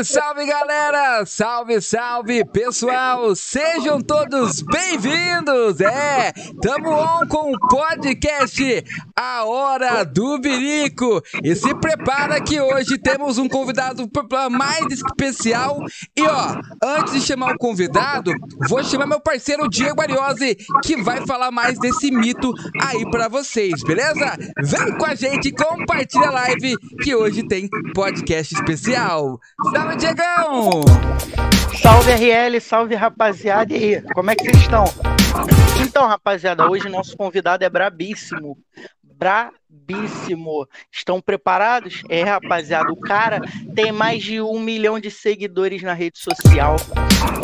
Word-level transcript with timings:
Salve, 0.00 0.04
salve 0.04 0.46
galera! 0.46 1.26
Salve, 1.26 1.80
salve 1.80 2.44
pessoal! 2.44 3.34
Sejam 3.36 4.00
todos 4.00 4.62
bem-vindos! 4.62 5.80
É, 5.80 6.32
tamo 6.62 6.90
on 6.90 7.26
com 7.26 7.52
o 7.52 7.68
podcast 7.68 8.84
A 9.22 9.44
Hora 9.44 10.02
do 10.02 10.38
Birico. 10.38 11.20
E 11.44 11.54
se 11.54 11.74
prepara 11.74 12.40
que 12.40 12.58
hoje 12.58 12.96
temos 12.96 13.36
um 13.36 13.46
convidado 13.46 14.08
mais 14.50 14.86
especial. 14.86 15.84
E 16.16 16.22
ó, 16.22 16.58
antes 16.82 17.12
de 17.12 17.20
chamar 17.20 17.54
o 17.54 17.58
convidado, 17.58 18.32
vou 18.66 18.82
chamar 18.82 19.06
meu 19.06 19.20
parceiro 19.20 19.68
Diego 19.68 20.00
Ariose, 20.00 20.56
que 20.82 21.02
vai 21.02 21.26
falar 21.26 21.50
mais 21.50 21.78
desse 21.78 22.10
mito 22.10 22.54
aí 22.80 23.04
para 23.10 23.28
vocês, 23.28 23.82
beleza? 23.82 24.38
Vem 24.62 24.96
com 24.96 25.04
a 25.04 25.14
gente, 25.14 25.52
compartilha 25.52 26.28
a 26.28 26.32
live 26.32 26.78
que 27.02 27.14
hoje 27.14 27.46
tem 27.46 27.68
podcast 27.94 28.54
especial. 28.54 29.38
Salve, 29.70 29.96
Diegão! 29.96 30.80
Salve, 31.82 32.12
RL, 32.12 32.58
salve, 32.58 32.94
rapaziada. 32.94 33.74
E 33.74 33.96
aí, 33.96 34.02
como 34.14 34.30
é 34.30 34.34
que 34.34 34.44
vocês 34.44 34.62
estão? 34.62 34.84
Então, 35.82 36.06
rapaziada, 36.06 36.70
hoje 36.70 36.88
nosso 36.88 37.16
convidado 37.16 37.64
é 37.64 37.68
brabíssimo. 37.68 38.56
Brabíssimo. 39.20 40.66
Estão 40.90 41.20
preparados? 41.20 42.02
É, 42.08 42.22
rapaziada, 42.22 42.90
o 42.90 42.98
cara 42.98 43.42
tem 43.74 43.92
mais 43.92 44.22
de 44.22 44.40
um 44.40 44.58
milhão 44.58 44.98
de 44.98 45.10
seguidores 45.10 45.82
na 45.82 45.92
rede 45.92 46.18
social. 46.18 46.76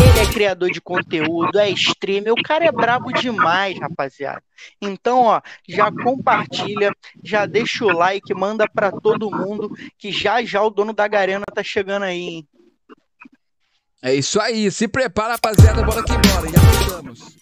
Ele 0.01 0.19
é 0.27 0.33
criador 0.33 0.71
de 0.71 0.81
conteúdo, 0.81 1.59
é 1.59 1.69
streamer. 1.69 2.33
O 2.33 2.43
cara 2.43 2.65
é 2.65 2.73
brabo 2.73 3.13
demais, 3.13 3.79
rapaziada. 3.79 4.43
Então, 4.81 5.25
ó, 5.25 5.43
já 5.69 5.93
compartilha, 5.93 6.91
já 7.23 7.45
deixa 7.45 7.85
o 7.85 7.93
like, 7.93 8.33
manda 8.33 8.67
para 8.67 8.91
todo 8.91 9.31
mundo 9.31 9.71
que 9.99 10.11
já 10.11 10.43
já 10.43 10.63
o 10.63 10.71
dono 10.71 10.95
da 10.95 11.07
Garena 11.07 11.45
tá 11.55 11.63
chegando 11.63 12.05
aí, 12.05 12.21
hein? 12.21 12.49
É 14.03 14.15
isso 14.15 14.41
aí, 14.41 14.71
se 14.71 14.89
prepara, 14.89 15.33
rapaziada, 15.33 15.83
bora 15.83 16.03
que 16.03 16.13
bora, 16.13 16.49
já 16.49 16.61
voltamos. 16.61 17.37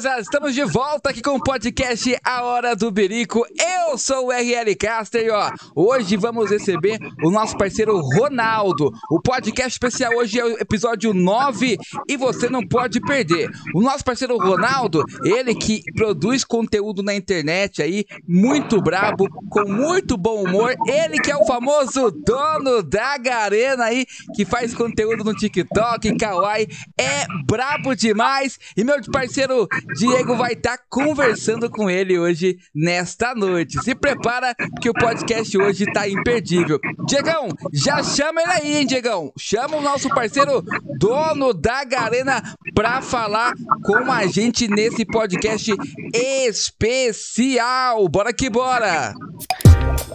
Rapaziada, 0.00 0.20
estamos 0.22 0.54
de 0.54 0.64
volta 0.64 1.10
aqui 1.10 1.20
com 1.20 1.32
o 1.32 1.42
podcast 1.42 2.16
A 2.24 2.42
Hora 2.42 2.74
do 2.74 2.90
Berico. 2.90 3.46
Eu 3.58 3.79
sou 3.98 4.26
o 4.26 4.32
RL 4.32 4.74
Caster 4.76 5.32
ó, 5.32 5.50
hoje 5.74 6.16
vamos 6.16 6.50
receber 6.50 6.98
o 7.22 7.30
nosso 7.30 7.56
parceiro 7.56 7.98
Ronaldo. 7.98 8.92
O 9.10 9.20
podcast 9.20 9.72
especial 9.72 10.14
hoje 10.14 10.38
é 10.38 10.44
o 10.44 10.58
episódio 10.58 11.12
9 11.12 11.76
e 12.08 12.16
você 12.16 12.48
não 12.48 12.66
pode 12.66 13.00
perder. 13.00 13.50
O 13.74 13.80
nosso 13.80 14.04
parceiro 14.04 14.36
Ronaldo, 14.36 15.02
ele 15.24 15.54
que 15.54 15.82
produz 15.94 16.44
conteúdo 16.44 17.02
na 17.02 17.14
internet 17.14 17.82
aí, 17.82 18.04
muito 18.26 18.80
brabo, 18.80 19.28
com 19.48 19.64
muito 19.64 20.16
bom 20.16 20.44
humor. 20.44 20.74
Ele 20.86 21.18
que 21.18 21.30
é 21.30 21.36
o 21.36 21.44
famoso 21.44 22.10
dono 22.10 22.82
da 22.82 23.16
Garena 23.18 23.84
aí, 23.84 24.06
que 24.34 24.44
faz 24.44 24.74
conteúdo 24.74 25.24
no 25.24 25.34
TikTok, 25.34 26.16
Kawaii, 26.16 26.68
é 26.98 27.26
brabo 27.46 27.94
demais. 27.94 28.58
E 28.76 28.84
meu 28.84 29.00
parceiro 29.10 29.30
parceiro 29.30 29.68
Diego 29.96 30.36
vai 30.36 30.52
estar 30.52 30.76
tá 30.76 30.84
conversando 30.88 31.70
com 31.70 31.88
ele 31.88 32.18
hoje, 32.18 32.58
nesta 32.74 33.34
noite. 33.34 33.78
Se 33.82 33.94
prepara 33.94 34.54
que 34.80 34.90
o 34.90 34.94
podcast 34.94 35.56
hoje 35.56 35.84
tá 35.92 36.08
imperdível. 36.08 36.78
Diegão, 37.06 37.48
já 37.72 38.02
chama 38.02 38.42
ele 38.42 38.52
aí, 38.52 38.76
hein, 38.78 38.86
Diegão? 38.86 39.32
Chama 39.38 39.76
o 39.76 39.82
nosso 39.82 40.08
parceiro, 40.08 40.62
dono 40.98 41.52
da 41.54 41.84
Garena, 41.84 42.42
pra 42.74 43.00
falar 43.00 43.52
com 43.84 44.10
a 44.10 44.26
gente 44.26 44.68
nesse 44.68 45.04
podcast 45.04 45.72
especial. 46.14 48.08
Bora 48.08 48.32
que 48.32 48.50
bora! 48.50 49.14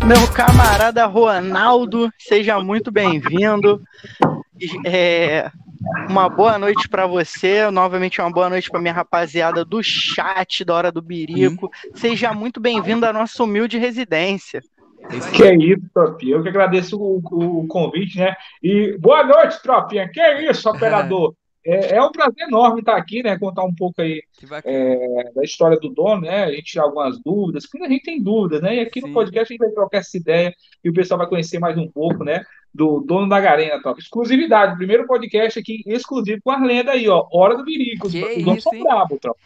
Meu 0.05 0.27
camarada 0.31 1.05
Ronaldo, 1.05 2.11
seja 2.19 2.59
muito 2.59 2.91
bem-vindo. 2.91 3.81
É, 4.85 5.51
uma 6.09 6.29
boa 6.29 6.57
noite 6.57 6.87
para 6.87 7.07
você, 7.07 7.69
novamente 7.71 8.21
uma 8.21 8.31
boa 8.31 8.49
noite 8.49 8.69
para 8.69 8.81
minha 8.81 8.93
rapaziada 8.93 9.63
do 9.63 9.81
chat 9.81 10.63
da 10.63 10.73
Hora 10.73 10.91
do 10.91 11.01
Birico. 11.01 11.65
Uhum. 11.65 11.91
Seja 11.95 12.33
muito 12.33 12.59
bem-vindo 12.59 13.05
à 13.05 13.13
nossa 13.13 13.43
humilde 13.43 13.77
residência. 13.77 14.61
Que 15.33 15.43
é 15.43 15.55
isso, 15.55 15.83
Tropinha. 15.93 16.35
Eu 16.35 16.43
que 16.43 16.49
agradeço 16.49 16.97
o, 16.97 17.17
o, 17.17 17.67
convite, 17.67 18.17
né? 18.17 18.33
E 18.61 18.97
boa 18.97 19.23
noite, 19.23 19.61
Tropinha. 19.61 20.09
Que 20.11 20.19
é 20.19 20.49
isso, 20.49 20.69
operador? 20.69 21.35
É, 21.65 21.95
é, 21.95 22.03
um 22.03 22.11
prazer 22.11 22.47
enorme 22.47 22.81
estar 22.81 22.95
aqui, 22.95 23.23
né? 23.23 23.39
Contar 23.39 23.63
um 23.63 23.73
pouco 23.73 23.99
aí 23.99 24.21
é, 24.63 25.31
da 25.33 25.43
história 25.43 25.79
do 25.79 25.89
dono, 25.89 26.21
né? 26.21 26.43
A 26.43 26.51
gente 26.51 26.63
tirar 26.63 26.83
algumas 26.83 27.19
dúvidas, 27.19 27.65
porque 27.67 27.85
a 27.85 27.89
gente 27.89 28.03
tem 28.03 28.21
dúvidas, 28.21 28.61
né? 28.61 28.75
E 28.75 28.79
aqui 28.81 29.01
Sim. 29.01 29.07
no 29.07 29.13
podcast 29.13 29.51
a 29.51 29.53
gente 29.53 29.65
vai 29.65 29.71
trocar 29.71 29.97
essa 29.97 30.15
ideia 30.15 30.53
e 30.83 30.89
o 30.89 30.93
pessoal 30.93 31.17
vai 31.17 31.27
conhecer 31.27 31.57
mais 31.57 31.75
um 31.75 31.89
pouco, 31.89 32.23
né? 32.23 32.43
Do 32.71 32.99
dono 32.99 33.27
da 33.27 33.39
Garena, 33.39 33.81
top. 33.81 33.99
Exclusividade, 33.99 34.77
primeiro 34.77 35.07
podcast 35.07 35.57
aqui 35.57 35.81
exclusivo 35.87 36.39
com 36.43 36.51
a 36.51 36.63
lenda 36.63 36.91
aí, 36.91 37.09
ó. 37.09 37.25
Hora 37.31 37.57
do 37.57 37.63
Birico. 37.63 38.07
Os 38.07 38.13
donos 38.13 38.61
são 38.61 38.83
bravos, 38.83 39.17
tropa. 39.19 39.39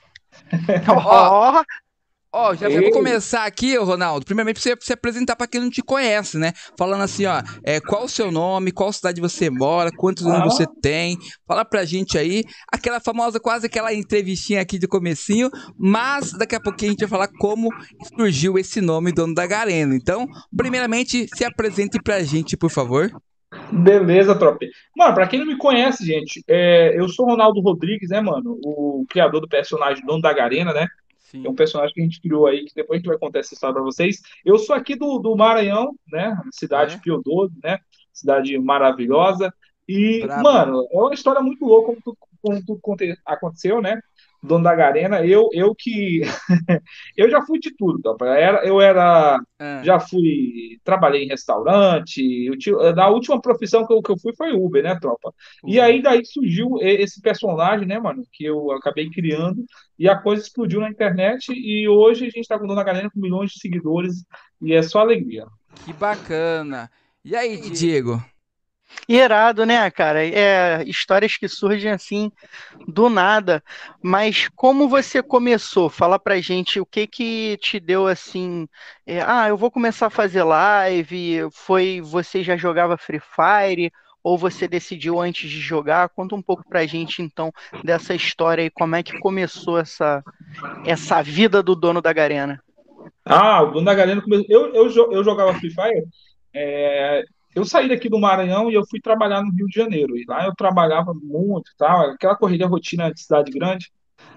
Ó, 0.95 1.63
Ó, 2.31 2.51
oh, 2.51 2.55
já 2.55 2.69
vou 2.69 2.91
começar 2.91 3.45
aqui, 3.45 3.75
Ronaldo. 3.75 4.23
Primeiramente, 4.23 4.61
pra 4.61 4.61
você 4.61 4.75
se 4.79 4.93
apresentar 4.93 5.35
para 5.35 5.47
quem 5.47 5.61
não 5.61 5.69
te 5.69 5.81
conhece, 5.81 6.37
né? 6.37 6.53
Falando 6.77 7.01
assim, 7.01 7.25
ó, 7.25 7.41
é, 7.63 7.79
qual 7.81 8.03
o 8.03 8.09
seu 8.09 8.31
nome, 8.31 8.71
qual 8.71 8.93
cidade 8.93 9.19
você 9.19 9.49
mora, 9.49 9.89
quantos 9.91 10.27
ah. 10.27 10.35
anos 10.35 10.53
você 10.53 10.67
tem. 10.79 11.17
Fala 11.47 11.65
pra 11.65 11.85
gente 11.85 12.19
aí. 12.19 12.43
Aquela 12.71 12.99
famosa, 12.99 13.39
quase 13.39 13.65
aquela 13.65 13.91
entrevistinha 13.91 14.61
aqui 14.61 14.77
de 14.77 14.87
comecinho. 14.87 15.49
Mas 15.75 16.31
daqui 16.33 16.53
a 16.53 16.59
pouquinho 16.59 16.91
a 16.91 16.93
gente 16.93 16.99
vai 16.99 17.09
falar 17.09 17.29
como 17.39 17.69
surgiu 18.15 18.59
esse 18.59 18.79
nome, 18.79 19.11
dono 19.11 19.33
da 19.33 19.47
Garena. 19.47 19.95
Então, 19.95 20.27
primeiramente, 20.55 21.27
se 21.35 21.43
apresente 21.43 21.97
pra 21.99 22.21
gente, 22.21 22.55
por 22.55 22.69
favor. 22.69 23.11
Beleza, 23.71 24.37
tropa. 24.37 24.59
Mano, 24.95 25.15
pra 25.15 25.25
quem 25.25 25.39
não 25.39 25.47
me 25.47 25.57
conhece, 25.57 26.05
gente, 26.05 26.43
é, 26.47 26.95
eu 26.95 27.09
sou 27.09 27.25
Ronaldo 27.25 27.59
Rodrigues, 27.59 28.09
né, 28.09 28.21
mano? 28.21 28.59
O 28.63 29.03
criador 29.09 29.41
do 29.41 29.47
personagem 29.47 30.05
Dono 30.05 30.21
da 30.21 30.31
Garena, 30.31 30.71
né? 30.71 30.87
Sim. 31.29 31.45
É 31.45 31.49
um 31.49 31.55
personagem 31.55 31.93
que 31.93 32.01
a 32.01 32.03
gente 32.03 32.21
criou 32.21 32.47
aí, 32.47 32.65
que 32.65 32.73
depois 32.73 32.97
a 32.97 32.99
gente 32.99 33.07
vai 33.07 33.17
contar 33.17 33.39
essa 33.39 33.53
história 33.53 33.75
para 33.75 33.83
vocês. 33.83 34.21
Eu 34.43 34.57
sou 34.57 34.75
aqui 34.75 34.95
do, 34.95 35.19
do 35.19 35.35
Maranhão, 35.35 35.95
né? 36.11 36.35
Cidade 36.51 36.95
é. 36.95 36.97
Pio 36.97 37.21
12, 37.23 37.53
né? 37.63 37.77
Cidade 38.11 38.57
maravilhosa. 38.57 39.53
E, 39.87 40.25
mano, 40.43 40.87
é 40.91 40.97
uma 40.97 41.13
história 41.13 41.41
muito 41.41 41.65
louca 41.65 41.87
como, 41.87 42.01
tu, 42.03 42.17
como 42.41 42.65
tudo 42.65 43.15
aconteceu, 43.25 43.81
né? 43.81 44.01
Dono 44.41 44.63
da 44.63 44.73
Garena, 44.73 45.25
eu, 45.25 45.49
eu 45.53 45.75
que. 45.75 46.21
eu 47.17 47.29
já 47.29 47.41
fui 47.41 47.59
de 47.59 47.75
tudo, 47.75 48.01
tá? 48.01 48.25
Era, 48.27 48.65
eu 48.65 48.79
era. 48.79 49.39
É. 49.59 49.83
Já 49.83 49.99
fui. 49.99 50.79
Trabalhei 50.83 51.23
em 51.23 51.27
restaurante. 51.27 52.21
Eu, 52.65 52.95
na 52.95 53.09
última 53.09 53.41
profissão 53.41 53.85
que 53.85 53.93
eu, 53.93 54.01
que 54.01 54.11
eu 54.11 54.17
fui 54.17 54.33
foi 54.35 54.53
Uber, 54.53 54.83
né, 54.83 54.97
tropa? 54.99 55.33
Uhum. 55.63 55.69
E 55.69 55.79
aí 55.79 56.01
daí 56.01 56.25
surgiu 56.25 56.77
esse 56.81 57.21
personagem, 57.21 57.87
né, 57.87 57.99
mano, 57.99 58.23
que 58.31 58.45
eu 58.45 58.71
acabei 58.71 59.09
criando. 59.09 59.63
E 59.97 60.07
a 60.07 60.17
coisa 60.17 60.41
explodiu 60.41 60.79
na 60.79 60.89
internet. 60.89 61.51
E 61.51 61.87
hoje 61.87 62.25
a 62.25 62.29
gente 62.29 62.47
tá 62.47 62.57
com 62.57 62.63
o 62.63 62.67
dono 62.67 62.79
da 62.79 62.83
Garena 62.83 63.09
com 63.09 63.19
milhões 63.19 63.51
de 63.51 63.59
seguidores. 63.59 64.23
E 64.61 64.73
é 64.73 64.81
só 64.81 64.99
alegria. 64.99 65.45
Que 65.85 65.93
bacana. 65.93 66.89
E 67.23 67.35
aí, 67.35 67.69
Diego? 67.69 68.23
Irado, 69.07 69.65
né, 69.65 69.89
cara? 69.91 70.25
É, 70.25 70.83
histórias 70.83 71.37
que 71.37 71.47
surgem 71.47 71.91
assim 71.91 72.31
do 72.87 73.09
nada. 73.09 73.63
Mas 74.01 74.47
como 74.55 74.87
você 74.87 75.21
começou? 75.21 75.89
Fala 75.89 76.19
pra 76.19 76.41
gente 76.41 76.79
o 76.79 76.85
que 76.85 77.07
que 77.07 77.57
te 77.57 77.79
deu 77.79 78.07
assim. 78.07 78.67
É, 79.05 79.21
ah, 79.21 79.47
eu 79.49 79.57
vou 79.57 79.71
começar 79.71 80.07
a 80.07 80.11
fazer 80.11 80.43
live. 80.43 81.47
Foi 81.51 82.01
você 82.01 82.43
já 82.43 82.55
jogava 82.55 82.97
Free 82.97 83.19
Fire? 83.19 83.91
ou 84.23 84.37
você 84.37 84.67
decidiu 84.67 85.19
antes 85.19 85.49
de 85.49 85.59
jogar? 85.59 86.09
Conta 86.09 86.35
um 86.35 86.41
pouco 86.41 86.67
pra 86.67 86.85
gente 86.85 87.21
então 87.21 87.51
dessa 87.83 88.13
história 88.13 88.63
e 88.63 88.69
como 88.69 88.95
é 88.95 89.01
que 89.01 89.17
começou 89.19 89.79
essa, 89.79 90.23
essa 90.85 91.21
vida 91.21 91.63
do 91.63 91.75
dono 91.75 92.01
da 92.01 92.11
Garena. 92.11 92.61
Ah, 93.23 93.63
o 93.63 93.71
dono 93.71 93.85
da 93.85 93.93
Garena 93.93 94.21
começou. 94.21 94.45
Eu, 94.49 94.73
eu, 94.73 95.11
eu 95.11 95.23
jogava 95.23 95.53
Free 95.53 95.71
Fire. 95.71 96.05
É... 96.53 97.23
Eu 97.55 97.65
saí 97.65 97.89
daqui 97.89 98.09
do 98.09 98.19
Maranhão 98.19 98.69
e 98.69 98.75
eu 98.75 98.85
fui 98.87 98.99
trabalhar 98.99 99.41
no 99.41 99.51
Rio 99.51 99.67
de 99.67 99.75
Janeiro. 99.75 100.15
E 100.17 100.25
lá 100.27 100.45
eu 100.45 100.53
trabalhava 100.55 101.13
muito, 101.13 101.71
tal, 101.77 102.11
aquela 102.11 102.35
corrida 102.35 102.67
rotina 102.67 103.11
de 103.11 103.21
cidade 103.21 103.51
grande. 103.51 103.91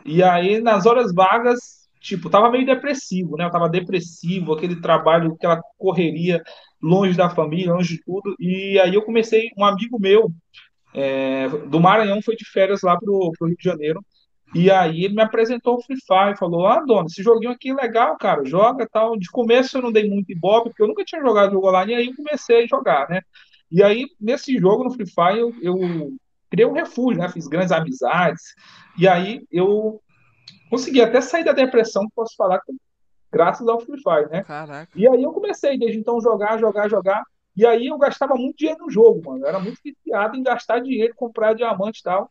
E 0.05 0.23
aí, 0.23 0.61
nas 0.61 0.87
horas 0.87 1.13
vagas, 1.15 1.89
tipo, 2.01 2.31
tava 2.31 2.51
meio 2.51 2.67
depressivo, 2.67 3.37
né? 3.37 3.45
Eu 3.45 3.51
tava 3.51 3.69
depressivo, 3.69 4.53
aquele 4.53 4.81
trabalho, 4.81 5.35
aquela 5.35 5.61
correria 5.79 6.43
longe 6.83 7.17
da 7.17 7.31
família, 7.31 7.73
longe 7.73 7.97
de 7.97 8.03
tudo. 8.05 8.35
E 8.41 8.79
aí 8.81 8.95
eu 8.95 9.03
comecei, 9.03 9.51
um 9.57 9.65
amigo 9.65 9.99
meu 10.01 10.31
é, 10.95 11.49
do 11.49 11.81
Maranhão 11.81 12.21
foi 12.23 12.37
de 12.37 12.45
férias 12.45 12.83
lá 12.83 12.99
pro, 12.99 13.33
pro 13.39 13.49
Rio 13.49 13.57
de 13.57 13.65
Janeiro. 13.65 14.05
E 14.55 14.71
aí 14.71 15.05
ele 15.05 15.15
me 15.15 15.23
apresentou 15.23 15.77
o 15.77 15.83
Free 15.83 15.97
Fire, 15.97 16.37
falou: 16.39 16.67
Ah, 16.67 16.81
dona, 16.81 17.07
esse 17.07 17.23
joguinho 17.23 17.53
aqui 17.53 17.71
é 17.71 17.75
legal, 17.75 18.17
cara, 18.19 18.45
joga 18.45 18.87
tal. 18.91 19.17
De 19.17 19.31
começo 19.31 19.79
eu 19.79 19.83
não 19.83 19.93
dei 19.93 20.09
muito 20.09 20.31
ibope, 20.31 20.71
porque 20.71 20.83
eu 20.83 20.89
nunca 20.89 21.05
tinha 21.05 21.23
jogado 21.23 21.53
jogo 21.53 21.69
online, 21.69 21.93
e 21.93 21.97
aí 21.97 22.07
eu 22.09 22.17
comecei 22.17 22.65
a 22.65 22.67
jogar, 22.67 23.09
né? 23.09 23.23
E 23.71 23.83
aí, 23.83 24.07
nesse 24.21 24.59
jogo, 24.59 24.85
no 24.85 24.93
Free 24.93 25.07
Fire, 25.07 25.39
eu, 25.39 25.55
eu 25.63 26.13
criei 26.51 26.67
um 26.67 26.75
refúgio, 26.75 27.23
né? 27.23 27.29
Fiz 27.31 27.49
grandes 27.49 27.73
amizades. 27.73 28.55
E 28.99 29.09
aí 29.09 29.41
eu 29.51 30.01
consegui 30.69 31.01
até 31.01 31.23
sair 31.23 31.45
da 31.45 31.53
depressão, 31.53 32.07
posso 32.15 32.37
falar, 32.37 32.61
graças 33.33 33.67
ao 33.67 33.81
Free 33.81 34.03
Fire, 34.03 34.31
né? 34.31 34.43
Caraca. 34.45 34.93
E 34.95 35.09
aí 35.09 35.23
eu 35.23 35.33
comecei 35.33 35.79
desde 35.79 35.99
então 35.99 36.21
jogar, 36.21 36.59
jogar, 36.59 36.91
jogar. 36.91 37.25
E 37.57 37.65
aí 37.65 37.87
eu 37.87 37.97
gastava 37.97 38.35
muito 38.35 38.59
dinheiro 38.59 38.85
no 38.85 38.91
jogo, 38.91 39.23
mano. 39.25 39.45
Eu 39.45 39.49
era 39.49 39.59
muito 39.59 39.79
viciado 39.83 40.37
em 40.37 40.43
gastar 40.43 40.81
dinheiro, 40.81 41.15
comprar 41.15 41.55
diamante 41.55 42.01
e 42.01 42.03
tal. 42.03 42.31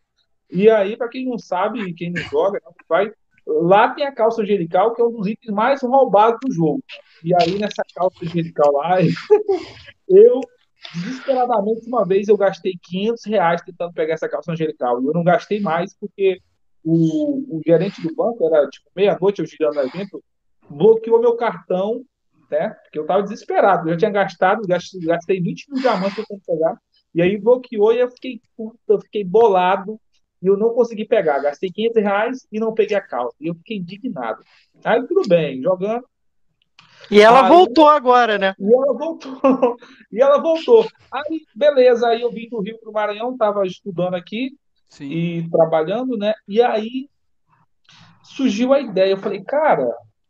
E 0.52 0.70
aí, 0.70 0.98
para 0.98 1.10
quem 1.10 1.26
não 1.26 1.38
sabe, 1.38 1.94
quem 1.94 2.12
não 2.12 2.22
joga, 2.24 2.60
né, 2.64 2.72
vai, 2.88 3.12
lá 3.48 3.90
tem 3.94 4.06
a 4.06 4.12
calça 4.12 4.42
angelical, 4.42 4.94
que 4.94 5.02
é 5.02 5.06
um 5.06 5.12
dos 5.12 5.28
itens 5.28 5.54
mais 5.54 5.82
roubados 5.82 6.40
do 6.44 6.54
jogo. 6.54 6.84
E 7.24 7.34
aí, 7.34 7.58
nessa 7.58 7.84
calça 7.96 8.18
angelical 8.24 8.72
lá, 8.74 8.98
eu, 10.10 10.42
desesperadamente, 10.96 11.88
uma 11.88 12.06
vez 12.06 12.28
eu 12.28 12.38
gastei 12.38 12.74
500 12.84 13.26
reais 13.26 13.62
tentando 13.62 13.94
pegar 13.94 14.16
essa 14.16 14.30
calça 14.30 14.52
angelical. 14.52 15.02
E 15.02 15.06
eu 15.06 15.14
não 15.14 15.24
gastei 15.24 15.60
mais 15.60 15.96
porque 15.98 16.42
o, 16.84 17.58
o 17.58 17.62
gerente 17.66 18.02
do 18.02 18.14
banco, 18.14 18.46
era 18.46 18.68
tipo 18.68 18.90
meia-noite, 18.96 19.40
eu 19.40 19.46
girando 19.46 19.76
no 19.76 19.82
evento, 19.82 20.24
bloqueou 20.70 21.20
meu 21.20 21.36
cartão, 21.36 22.04
né? 22.50 22.70
Porque 22.84 23.00
eu 23.00 23.04
estava 23.04 23.24
desesperado, 23.24 23.88
eu 23.88 23.94
já 23.94 24.00
tinha 24.00 24.12
gastado, 24.12 24.68
gastei 24.68 25.42
20 25.42 25.72
mil 25.72 25.82
diamantes 25.82 26.26
para 26.26 26.38
pegar, 26.46 26.78
e 27.14 27.22
aí 27.22 27.38
bloqueou 27.38 27.94
e 27.94 28.00
eu 28.00 28.10
fiquei 28.12 28.42
puta, 28.58 28.78
eu 28.88 29.00
fiquei 29.00 29.24
bolado, 29.24 30.00
e 30.42 30.48
eu 30.48 30.58
não 30.58 30.74
consegui 30.74 31.06
pegar. 31.06 31.40
Gastei 31.40 31.70
500 31.70 32.04
reais 32.04 32.48
e 32.52 32.60
não 32.60 32.74
peguei 32.74 32.98
a 32.98 33.02
calça. 33.02 33.36
E 33.40 33.48
eu 33.48 33.56
fiquei 33.56 33.78
indignado. 33.78 34.44
Aí 34.84 35.06
tudo 35.08 35.28
bem, 35.28 35.62
jogando. 35.62 36.06
E 37.10 37.20
ela 37.20 37.44
aí, 37.44 37.50
voltou 37.50 37.88
agora, 37.88 38.38
né? 38.38 38.56
E 38.60 38.74
ela 38.74 38.98
voltou. 38.98 39.40
e 40.12 40.22
ela 40.22 40.42
voltou. 40.42 40.88
Aí, 41.12 41.42
beleza, 41.56 42.08
aí 42.08 42.22
eu 42.22 42.32
vim 42.32 42.48
do 42.50 42.62
Rio 42.62 42.80
para 42.80 42.90
o 42.90 42.94
Maranhão, 42.94 43.34
estava 43.34 43.66
estudando 43.66 44.16
aqui. 44.16 44.52
Sim. 44.92 45.10
e 45.10 45.50
trabalhando, 45.50 46.18
né? 46.18 46.34
E 46.46 46.62
aí 46.62 47.10
surgiu 48.24 48.74
a 48.74 48.82
ideia. 48.82 49.12
Eu 49.12 49.18
falei, 49.18 49.42
cara, 49.42 49.90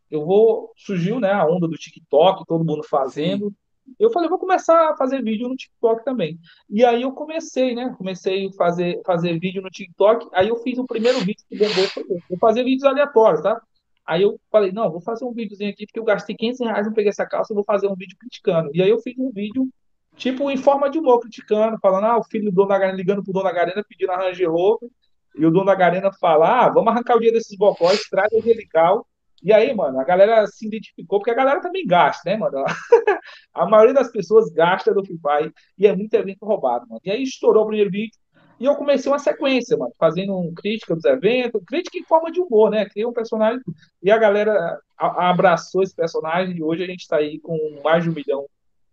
eu 0.10 0.24
vou. 0.24 0.72
Surgiu 0.78 1.20
né, 1.20 1.32
a 1.32 1.46
onda 1.46 1.68
do 1.68 1.76
TikTok, 1.76 2.46
todo 2.46 2.64
mundo 2.64 2.84
fazendo. 2.84 3.48
Sim. 3.50 3.56
Eu 4.00 4.12
falei, 4.12 4.30
vou 4.30 4.40
começar 4.40 4.92
a 4.92 4.98
fazer 4.98 5.22
vídeo 5.22 5.48
no 5.48 5.56
TikTok 5.56 6.04
também. 6.04 6.40
E 6.70 6.84
aí 6.84 7.02
eu 7.02 7.12
comecei, 7.12 7.76
né? 7.76 7.94
Comecei 7.98 8.48
a 8.48 8.54
fazer, 8.54 9.02
fazer 9.06 9.40
vídeo 9.40 9.62
no 9.62 9.70
TikTok. 9.70 10.28
Aí 10.34 10.48
eu 10.48 10.58
fiz 10.58 10.78
o 10.78 10.86
primeiro 10.86 11.20
vídeo 11.20 11.44
que 11.48 11.58
bombou. 11.58 12.22
Vou 12.30 12.40
fazer 12.40 12.64
vídeos 12.64 12.84
aleatórios, 12.84 13.42
tá? 13.42 13.62
Aí 14.06 14.24
eu 14.24 14.40
falei, 14.52 14.72
não, 14.72 14.92
vou 14.92 15.02
fazer 15.02 15.26
um 15.26 15.32
videozinho 15.32 15.70
aqui, 15.70 15.86
porque 15.86 16.00
eu 16.00 16.04
gastei 16.04 16.36
500 16.36 16.60
reais, 16.62 16.86
não 16.86 16.94
peguei 16.94 17.10
essa 17.10 17.26
calça, 17.26 17.54
vou 17.54 17.64
fazer 17.64 17.88
um 17.88 17.96
vídeo 17.96 18.18
criticando. 18.20 18.70
E 18.74 18.82
aí 18.82 18.90
eu 18.90 19.00
fiz 19.00 19.18
um 19.18 19.32
vídeo 19.32 19.70
tipo, 20.16 20.50
em 20.52 20.58
forma 20.58 20.90
de 20.90 21.00
humor, 21.00 21.20
criticando, 21.20 21.78
falando, 21.80 22.06
ah, 22.06 22.18
o 22.18 22.24
filho 22.24 22.46
do 22.46 22.52
dono 22.52 22.70
da 22.70 22.78
Garena 22.78 22.98
ligando 22.98 23.24
pro 23.24 23.34
dono 23.34 23.46
da 23.46 23.52
Garena 23.52 23.84
pedindo 23.88 24.12
a 24.12 24.18
Range 24.18 24.44
e 24.44 25.46
o 25.46 25.52
dono 25.52 25.66
da 25.66 25.76
Garena 25.76 26.12
fala, 26.12 26.66
ah, 26.66 26.70
vamos 26.70 26.92
arrancar 26.92 27.16
o 27.16 27.20
dia 27.20 27.32
desses 27.32 27.58
bocós, 27.58 28.02
traz 28.10 28.32
o 28.34 28.40
Angelical. 28.40 29.08
E 29.44 29.52
aí, 29.52 29.74
mano, 29.74 30.00
a 30.00 30.04
galera 30.04 30.46
se 30.48 30.68
identificou, 30.68 31.20
porque 31.20 31.32
a 31.32 31.36
galera 31.36 31.62
também 31.62 31.86
gasta, 31.86 32.30
né, 32.30 32.38
mano? 32.38 32.64
a 33.54 33.66
maioria 33.66 33.94
das 33.94 34.12
pessoas 34.12 34.52
gasta 34.52 34.94
do 34.94 35.04
Free 35.04 35.18
Fire, 35.18 35.54
e 35.78 35.88
é 35.88 35.96
muito 35.96 36.14
evento 36.14 36.46
roubado, 36.46 36.86
mano. 36.88 37.02
E 37.04 37.10
aí 37.10 37.24
estourou 37.24 37.64
o 37.64 37.68
primeiro 37.68 37.90
vídeo, 37.90 38.20
e 38.60 38.66
eu 38.66 38.76
comecei 38.76 39.12
uma 39.12 39.18
sequência, 39.18 39.76
mano, 39.76 39.92
fazendo 39.98 40.38
um 40.38 40.54
crítica 40.54 40.96
dos 40.96 41.06
eventos, 41.06 41.64
crítica 41.66 41.98
em 41.98 42.04
forma 42.04 42.32
de 42.32 42.40
humor, 42.40 42.70
né? 42.70 42.86
Criei 42.86 43.08
um 43.08 43.14
personagem, 43.14 43.60
e 44.04 44.12
a 44.12 44.18
galera 44.18 44.80
abraçou 44.98 45.82
esse 45.82 45.96
personagem, 45.96 46.58
e 46.58 46.64
hoje 46.64 46.84
a 46.84 46.88
gente 46.88 47.08
tá 47.08 47.18
aí 47.18 47.40
com 47.40 47.58
mais 47.84 48.04
de 48.04 48.12
um 48.12 48.14
milhão 48.14 48.46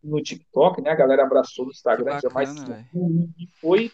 no 0.03 0.23
TikTok, 0.23 0.81
né? 0.81 0.91
A 0.91 0.97
galera 0.97 1.25
abraçou 1.25 1.67
no 1.67 1.71
Instagram, 1.71 2.15
bacana, 2.15 2.23
já 2.23 2.31
mais 2.31 2.55
e 3.39 3.47
foi. 3.61 3.93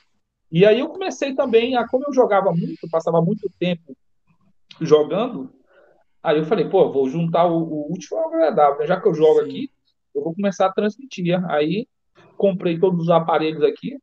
E 0.53 0.65
aí 0.65 0.79
eu 0.79 0.89
comecei 0.89 1.35
também 1.35 1.77
a, 1.77 1.89
como 1.89 2.05
eu 2.07 2.13
jogava 2.13 2.53
muito, 2.53 2.89
passava 2.89 3.21
muito 3.21 3.51
tempo 3.59 3.97
jogando, 4.81 5.53
aí 6.25 6.39
eu 6.39 6.45
falei, 6.45 6.69
pô, 6.69 6.91
vou 6.91 7.09
juntar 7.09 7.47
o, 7.47 7.63
o 7.63 7.93
útil 7.93 8.19
ao 8.19 8.29
agradável, 8.29 8.79
né? 8.81 8.87
já 8.87 9.01
que 9.01 9.07
eu 9.07 9.15
jogo 9.15 9.41
Sim. 9.41 9.47
aqui, 9.47 9.71
eu 10.15 10.25
vou 10.25 10.35
começar 10.35 10.67
a 10.67 10.73
transmitir. 10.73 11.39
Aí 11.51 11.87
comprei 12.37 12.79
todos 12.79 13.03
os 13.03 13.11
aparelhos 13.11 13.63
aqui, 13.63 13.97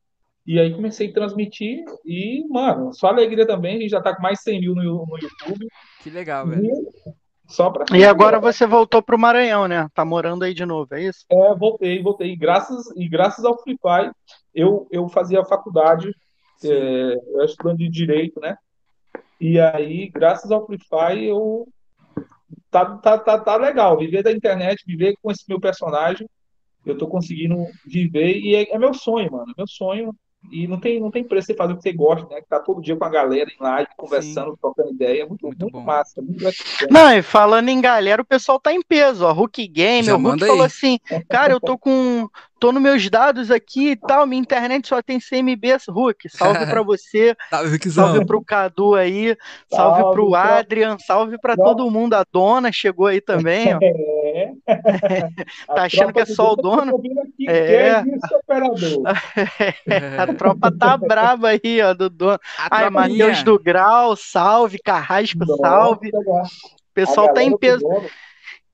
e 0.45 0.59
aí 0.59 0.73
comecei 0.73 1.09
a 1.09 1.13
transmitir 1.13 1.83
e, 2.05 2.45
mano, 2.49 2.93
só 2.93 3.07
alegria 3.07 3.45
também, 3.45 3.77
a 3.77 3.79
gente 3.79 3.91
já 3.91 4.01
tá 4.01 4.15
com 4.15 4.21
mais 4.21 4.39
de 4.39 4.43
100 4.45 4.59
mil 4.61 4.75
no, 4.75 5.05
no 5.05 5.17
YouTube. 5.19 5.67
Que 6.01 6.09
legal, 6.09 6.47
velho. 6.47 6.71
Só 7.47 7.69
pra... 7.69 7.85
E 7.95 8.05
agora 8.05 8.39
você 8.39 8.65
voltou 8.65 9.03
para 9.03 9.15
o 9.15 9.19
Maranhão, 9.19 9.67
né? 9.67 9.87
Tá 9.93 10.05
morando 10.05 10.43
aí 10.43 10.53
de 10.53 10.65
novo, 10.65 10.95
é 10.95 11.03
isso? 11.03 11.25
É, 11.29 11.55
voltei, 11.55 12.01
voltei. 12.01 12.31
E 12.31 12.35
graças, 12.35 12.85
e 12.95 13.07
graças 13.09 13.43
ao 13.43 13.61
Free 13.61 13.77
Fire, 13.77 14.11
eu, 14.55 14.87
eu 14.89 15.07
fazia 15.09 15.43
faculdade, 15.43 16.15
é, 16.63 17.15
eu 17.35 17.43
estudando 17.43 17.77
de 17.77 17.89
Direito, 17.89 18.39
né? 18.39 18.55
E 19.39 19.59
aí, 19.59 20.09
graças 20.09 20.49
ao 20.49 20.65
Free 20.65 20.79
Fire, 20.79 21.25
eu... 21.25 21.67
Tá, 22.71 22.97
tá, 22.97 23.17
tá, 23.17 23.37
tá 23.37 23.55
legal. 23.57 23.97
Viver 23.97 24.23
da 24.23 24.31
internet, 24.31 24.83
viver 24.87 25.15
com 25.21 25.29
esse 25.29 25.43
meu 25.47 25.59
personagem, 25.59 26.27
eu 26.85 26.97
tô 26.97 27.07
conseguindo 27.07 27.57
viver 27.85 28.37
e 28.37 28.55
é, 28.55 28.73
é 28.73 28.79
meu 28.79 28.93
sonho, 28.93 29.31
mano. 29.31 29.51
É 29.51 29.53
meu 29.57 29.67
sonho 29.67 30.15
e 30.49 30.67
não 30.67 30.79
tem, 30.79 30.99
não 30.99 31.11
tem 31.11 31.23
preço 31.23 31.47
você 31.47 31.53
fazer 31.53 31.73
o 31.73 31.77
que 31.77 31.83
você 31.83 31.93
gosta, 31.93 32.27
né? 32.27 32.41
Que 32.41 32.47
tá 32.47 32.59
todo 32.59 32.81
dia 32.81 32.95
com 32.95 33.05
a 33.05 33.09
galera 33.09 33.49
em 33.49 33.63
live, 33.63 33.89
conversando, 33.95 34.51
Sim. 34.51 34.57
trocando 34.59 34.91
ideia. 34.91 35.23
É 35.23 35.25
muito, 35.25 35.45
muito, 35.45 35.61
muito 35.61 35.79
massa, 35.81 36.21
muito 36.21 36.43
Não, 36.89 37.13
e 37.13 37.21
falando 37.21 37.69
em 37.69 37.79
galera, 37.79 38.21
o 38.21 38.25
pessoal 38.25 38.59
tá 38.59 38.73
em 38.73 38.81
peso, 38.81 39.25
ó. 39.25 39.31
Hulk 39.31 39.67
Game, 39.67 40.11
o 40.11 40.17
Hulk 40.17 40.45
falou 40.45 40.63
assim, 40.63 40.99
cara, 41.29 41.53
eu 41.53 41.59
tô 41.59 41.77
com 41.77 42.27
tô 42.59 42.71
nos 42.71 42.81
meus 42.81 43.09
dados 43.09 43.49
aqui 43.49 43.91
e 43.91 43.95
tal, 43.95 44.27
minha 44.27 44.39
internet 44.39 44.87
só 44.87 45.01
tem 45.01 45.19
CMB, 45.19 45.77
Hulk, 45.89 46.29
salve 46.29 46.65
para 46.67 46.83
você, 46.83 47.35
salve, 47.49 47.89
salve 47.89 48.25
pro 48.25 48.43
Cadu 48.43 48.93
aí, 48.93 49.35
salve, 49.67 50.01
salve 50.01 50.13
pro 50.13 50.35
Adrian, 50.35 50.97
salve 50.99 51.39
para 51.39 51.57
todo 51.57 51.89
mundo, 51.89 52.13
a 52.13 52.23
dona 52.31 52.71
chegou 52.71 53.07
aí 53.07 53.19
também, 53.19 53.73
ó. 53.73 53.79
Tá 55.67 55.83
achando 55.83 56.13
que 56.13 56.19
é 56.19 56.25
só 56.25 56.53
o 56.53 56.55
dono? 56.55 56.95
Aqui, 56.95 57.49
é. 57.49 58.03
é 59.87 60.17
a 60.17 60.33
tropa 60.33 60.71
tá 60.71 60.97
braba 60.97 61.49
aí, 61.49 61.81
ó, 61.81 61.93
do 61.93 62.09
dono. 62.09 62.39
Ai, 62.69 62.89
Matheus 62.89 63.43
do 63.43 63.59
Grau, 63.59 64.15
salve, 64.15 64.79
Carrasco, 64.79 65.39
Nossa, 65.39 65.61
salve. 65.61 66.09
O 66.13 66.93
pessoal 66.93 67.33
tá 67.33 67.43
em 67.43 67.57
peso. 67.57 67.85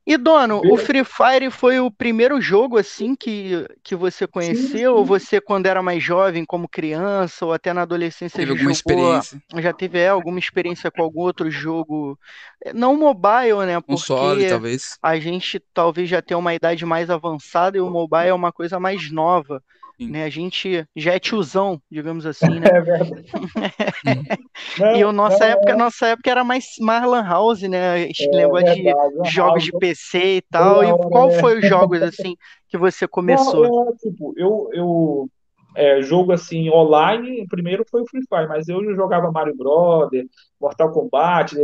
E, 0.07 0.15
Dono, 0.15 0.61
o 0.63 0.77
Free 0.77 1.03
Fire 1.03 1.51
foi 1.51 1.81
o 1.81 1.91
primeiro 1.91 2.39
jogo 2.39 2.77
assim 2.77 3.13
que, 3.13 3.67
que 3.83 3.93
você 3.93 4.25
conheceu? 4.25 4.67
Sim, 4.69 4.77
sim. 4.77 4.85
Ou 4.85 5.03
você, 5.03 5.41
quando 5.41 5.65
era 5.65 5.83
mais 5.83 6.01
jovem, 6.01 6.45
como 6.45 6.65
criança, 6.65 7.45
ou 7.45 7.51
até 7.51 7.73
na 7.73 7.81
adolescência, 7.81 8.37
teve 8.37 8.51
alguma 8.51 8.71
jogou, 8.71 8.71
experiência? 8.71 9.41
Já 9.57 9.73
teve 9.73 9.99
é, 9.99 10.07
alguma 10.07 10.39
experiência 10.39 10.89
com 10.89 11.01
algum 11.01 11.19
outro 11.19 11.51
jogo? 11.51 12.17
É, 12.63 12.71
não 12.71 12.95
mobile, 12.95 13.65
né? 13.65 13.81
Porque 13.81 13.91
Console, 13.91 14.47
talvez. 14.47 14.97
a 15.03 15.19
gente 15.19 15.59
talvez 15.73 16.07
já 16.07 16.21
tenha 16.21 16.37
uma 16.37 16.53
idade 16.53 16.85
mais 16.85 17.09
avançada 17.09 17.77
e 17.77 17.81
o 17.81 17.89
mobile 17.89 18.29
é 18.29 18.33
uma 18.33 18.53
coisa 18.53 18.79
mais 18.79 19.11
nova. 19.11 19.61
Né? 19.99 20.25
A 20.25 20.29
gente 20.29 20.85
já 20.95 21.13
é 21.13 21.19
tiozão, 21.19 21.81
digamos 21.89 22.25
assim, 22.25 22.59
né? 22.59 22.67
É 22.77 22.81
verdade. 22.81 23.25
e 24.99 25.03
a 25.03 25.11
nossa 25.11 25.39
não, 25.39 25.47
época, 25.47 25.75
nossa 25.75 26.07
época 26.07 26.29
era 26.29 26.43
mais, 26.43 26.65
lan 26.79 27.23
house, 27.23 27.63
né? 27.63 28.07
Esse 28.09 28.27
é, 28.27 28.35
negócio 28.35 28.83
verdade, 28.83 29.23
de 29.23 29.29
jogos 29.29 29.63
de 29.63 29.71
PC 29.71 30.37
e 30.37 30.41
tal. 30.41 30.83
e 30.83 31.09
qual 31.09 31.29
né? 31.29 31.39
foi 31.39 31.57
os 31.57 31.67
jogos 31.67 32.01
assim 32.03 32.35
que 32.69 32.77
você 32.77 33.07
começou? 33.07 33.67
Não, 33.67 33.89
é, 33.89 33.95
tipo, 33.95 34.33
eu, 34.37 34.69
eu 34.71 35.29
é, 35.75 36.01
jogo 36.01 36.31
assim 36.31 36.69
online, 36.69 37.47
primeiro 37.47 37.83
foi 37.89 38.01
o 38.01 38.07
Free 38.07 38.21
Fire, 38.29 38.47
mas 38.47 38.67
eu 38.67 38.83
jogava 38.95 39.31
Mario 39.31 39.57
Brother, 39.57 40.27
Mortal 40.61 40.91
Kombat, 40.91 41.55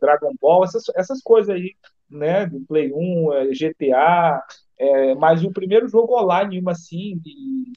Dragon 0.00 0.32
Ball, 0.40 0.64
essas, 0.64 0.84
essas 0.94 1.20
coisas 1.22 1.54
aí, 1.54 1.74
né? 2.10 2.46
Do 2.46 2.60
Play 2.60 2.90
1, 2.90 3.50
GTA, 3.52 4.42
é, 4.78 5.14
mas 5.14 5.44
o 5.44 5.52
primeiro 5.52 5.88
jogo 5.88 6.18
online, 6.20 6.62
assim, 6.66 7.18
de, 7.18 7.72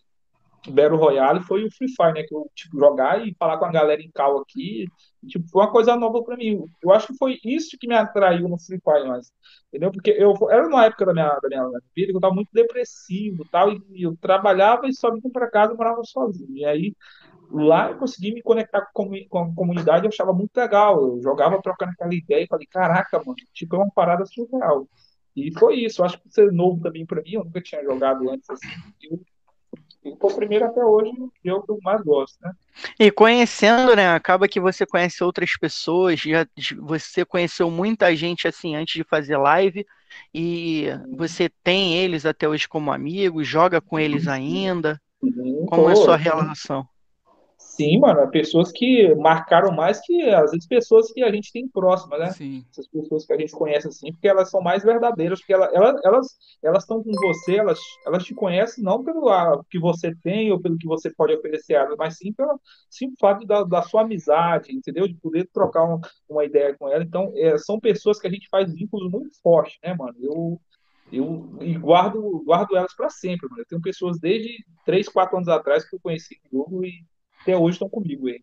Battle 0.67 0.97
Royale 0.97 1.41
foi 1.41 1.63
o 1.63 1.71
Free 1.71 1.87
Fire, 1.87 2.13
né? 2.13 2.23
Que 2.23 2.33
eu, 2.35 2.49
tipo, 2.53 2.77
jogar 2.77 3.25
e 3.25 3.33
falar 3.37 3.57
com 3.57 3.65
a 3.65 3.71
galera 3.71 4.01
em 4.01 4.11
cal 4.11 4.39
aqui, 4.39 4.85
tipo, 5.27 5.47
foi 5.49 5.63
uma 5.63 5.71
coisa 5.71 5.95
nova 5.95 6.21
para 6.23 6.35
mim. 6.35 6.63
Eu 6.81 6.91
acho 6.91 7.07
que 7.07 7.17
foi 7.17 7.39
isso 7.43 7.77
que 7.79 7.87
me 7.87 7.95
atraiu 7.95 8.47
no 8.47 8.59
Free 8.59 8.79
Fire, 8.83 9.07
mas, 9.07 9.31
entendeu? 9.69 9.91
Porque 9.91 10.11
eu 10.11 10.33
era 10.49 10.67
numa 10.67 10.85
época 10.85 11.05
da 11.05 11.13
minha, 11.13 11.29
da 11.41 11.47
minha 11.47 11.69
vida 11.95 12.11
que 12.11 12.17
eu 12.17 12.21
tava 12.21 12.35
muito 12.35 12.49
depressivo 12.53 13.45
tal, 13.51 13.71
e 13.71 14.03
eu 14.03 14.15
trabalhava 14.19 14.87
e 14.87 14.93
só 14.93 15.11
vinha 15.11 15.31
para 15.31 15.49
casa 15.49 15.73
e 15.73 15.77
morava 15.77 16.03
sozinho. 16.03 16.57
E 16.57 16.65
aí, 16.65 16.93
lá 17.51 17.91
eu 17.91 17.97
consegui 17.97 18.33
me 18.33 18.41
conectar 18.41 18.87
com, 18.93 19.09
com 19.29 19.39
a 19.39 19.55
comunidade, 19.55 20.05
eu 20.05 20.09
achava 20.09 20.33
muito 20.33 20.55
legal. 20.55 21.01
Eu 21.01 21.21
jogava 21.21 21.61
trocando 21.61 21.91
aquela 21.91 22.13
ideia 22.13 22.43
e 22.43 22.47
falei, 22.47 22.67
caraca, 22.67 23.17
mano, 23.19 23.35
tipo, 23.53 23.75
é 23.75 23.79
uma 23.79 23.91
parada 23.91 24.25
surreal. 24.25 24.87
E 25.35 25.51
foi 25.57 25.81
isso. 25.81 26.01
Eu 26.01 26.05
acho 26.05 26.19
que 26.19 26.29
ser 26.29 26.51
novo 26.51 26.81
também 26.81 27.05
para 27.05 27.21
mim, 27.21 27.33
eu 27.33 27.43
nunca 27.43 27.61
tinha 27.61 27.83
jogado 27.83 28.29
antes 28.29 28.49
assim. 28.49 28.67
Eu 29.01 29.19
e 30.03 30.15
foi 30.15 30.31
o 30.31 30.35
primeiro 30.35 30.65
até 30.65 30.83
hoje 30.83 31.11
que 31.41 31.49
eu 31.49 31.63
mais 31.83 32.01
gosto, 32.01 32.37
né? 32.41 32.53
E 32.97 33.11
conhecendo, 33.11 33.95
né? 33.95 34.09
Acaba 34.09 34.47
que 34.47 34.59
você 34.59 34.85
conhece 34.85 35.23
outras 35.23 35.57
pessoas, 35.57 36.19
já, 36.21 36.47
você 36.77 37.25
conheceu 37.25 37.69
muita 37.69 38.15
gente 38.15 38.47
assim 38.47 38.75
antes 38.75 38.93
de 38.93 39.03
fazer 39.03 39.37
live, 39.37 39.85
e 40.33 40.85
você 41.15 41.49
tem 41.63 41.97
eles 41.97 42.25
até 42.25 42.47
hoje 42.47 42.67
como 42.67 42.91
amigos, 42.93 43.47
joga 43.47 43.81
com 43.81 43.99
eles 43.99 44.27
ainda. 44.27 44.99
Uhum, 45.21 45.65
como 45.67 45.83
pô, 45.83 45.89
é 45.89 45.93
a 45.93 45.95
sua 45.97 46.15
relação? 46.15 46.87
Sim, 47.79 47.97
mano, 47.97 48.29
pessoas 48.29 48.73
que 48.73 49.15
marcaram 49.15 49.71
mais 49.71 50.01
que 50.01 50.21
as 50.23 50.51
vezes 50.51 50.67
pessoas 50.67 51.09
que 51.13 51.23
a 51.23 51.31
gente 51.31 51.49
tem 51.49 51.65
próximas, 51.65 52.19
né? 52.19 52.31
Sim. 52.31 52.65
Essas 52.69 52.85
pessoas 52.89 53.25
que 53.25 53.31
a 53.31 53.37
gente 53.37 53.53
conhece 53.53 53.87
assim, 53.87 54.11
porque 54.11 54.27
elas 54.27 54.49
são 54.49 54.59
mais 54.59 54.83
verdadeiras, 54.83 55.39
porque 55.39 55.53
elas 55.53 55.73
elas 55.73 55.95
elas 56.03 56.27
elas 56.61 56.83
estão 56.83 57.01
com 57.01 57.11
você, 57.11 57.55
elas 57.55 57.79
elas 58.05 58.25
te 58.25 58.35
conhecem 58.35 58.83
não 58.83 59.01
pelo 59.01 59.29
ah, 59.29 59.63
que 59.69 59.79
você 59.79 60.13
tem 60.21 60.51
ou 60.51 60.59
pelo 60.59 60.77
que 60.77 60.87
você 60.87 61.09
pode 61.09 61.33
oferecer 61.33 61.75
a 61.75 61.83
elas, 61.83 61.95
mas 61.97 62.17
sim 62.17 62.33
pelo 62.33 62.59
simples 62.89 63.17
fato 63.17 63.45
da, 63.45 63.63
da 63.63 63.81
sua 63.81 64.01
amizade, 64.01 64.75
entendeu? 64.75 65.07
De 65.07 65.15
poder 65.15 65.47
trocar 65.53 65.85
uma, 65.85 66.01
uma 66.27 66.43
ideia 66.43 66.75
com 66.77 66.89
ela. 66.89 67.01
Então, 67.01 67.31
é, 67.37 67.57
são 67.57 67.79
pessoas 67.79 68.19
que 68.19 68.27
a 68.27 68.31
gente 68.31 68.49
faz 68.49 68.73
vínculos 68.73 69.09
muito 69.09 69.41
fortes, 69.41 69.77
né, 69.81 69.93
mano? 69.93 70.17
Eu 70.21 70.59
eu 71.13 71.57
e 71.61 71.73
guardo 71.77 72.43
guardo 72.45 72.75
elas 72.75 72.93
para 72.93 73.09
sempre, 73.09 73.47
mano. 73.49 73.61
Eu 73.61 73.65
tenho 73.65 73.81
pessoas 73.81 74.19
desde 74.19 74.65
3, 74.85 75.07
4 75.07 75.37
anos 75.37 75.47
atrás 75.47 75.87
que 75.87 75.95
eu 75.95 75.99
conheci 76.01 76.37
no 76.51 76.59
jogo 76.59 76.83
e 76.83 76.91
até 77.41 77.57
hoje 77.57 77.75
estão 77.75 77.89
comigo 77.89 78.27
aí. 78.27 78.41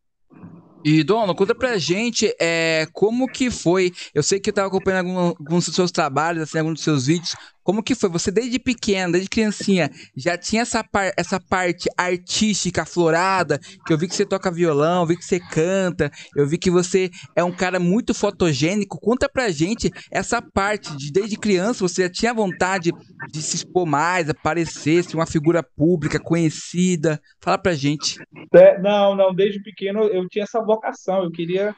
E, 0.89 1.03
Dono, 1.03 1.35
conta 1.35 1.53
pra 1.53 1.79
gente 1.79 2.33
é, 2.41 2.87
como 2.93 3.27
que 3.27 3.51
foi. 3.51 3.93
Eu 4.15 4.23
sei 4.23 4.39
que 4.39 4.51
eu 4.51 4.55
tava 4.55 4.69
acompanhando 4.69 5.09
algum, 5.09 5.19
alguns 5.19 5.67
dos 5.67 5.75
seus 5.75 5.91
trabalhos, 5.91 6.45
assim, 6.45 6.61
alguns 6.61 6.75
dos 6.75 6.85
seus 6.85 7.07
vídeos. 7.07 7.35
Como 7.67 7.83
que 7.83 7.97
foi? 7.97 8.09
Você 8.11 8.31
desde 8.31 8.61
pequena, 8.61 9.11
desde 9.11 9.29
criancinha, 9.29 9.91
já 10.17 10.39
tinha 10.39 10.63
essa, 10.63 10.85
par 10.85 11.13
essa 11.17 11.41
parte 11.41 11.89
artística 11.97 12.83
aflorada, 12.83 13.59
que 13.85 13.93
eu 13.93 13.99
vi 13.99 14.07
que 14.07 14.15
você 14.15 14.25
toca 14.25 14.53
violão, 14.53 15.05
vi 15.05 15.17
que 15.17 15.25
você 15.25 15.41
canta, 15.41 16.09
eu 16.37 16.47
vi 16.47 16.59
que 16.59 16.71
você 16.71 17.11
é 17.35 17.43
um 17.43 17.51
cara 17.51 17.81
muito 17.81 18.15
fotogênico. 18.15 19.01
Conta 19.01 19.29
pra 19.29 19.51
gente 19.51 19.91
essa 20.13 20.41
parte 20.41 20.97
de 20.97 21.11
desde 21.11 21.37
criança 21.37 21.81
você 21.81 22.05
já 22.05 22.09
tinha 22.09 22.33
vontade 22.33 22.93
de 23.33 23.43
se 23.43 23.57
expor 23.57 23.85
mais, 23.85 24.31
aparecer, 24.31 25.03
ser 25.03 25.17
uma 25.17 25.27
figura 25.27 25.61
pública, 25.61 26.21
conhecida. 26.21 27.21
Fala 27.41 27.59
pra 27.59 27.75
gente. 27.75 28.17
É, 28.55 28.81
não, 28.81 29.17
não, 29.17 29.35
desde 29.35 29.61
pequeno 29.61 30.05
eu 30.05 30.29
tinha 30.29 30.45
essa 30.45 30.63
vocação, 30.77 31.25
eu 31.25 31.31
queria 31.31 31.75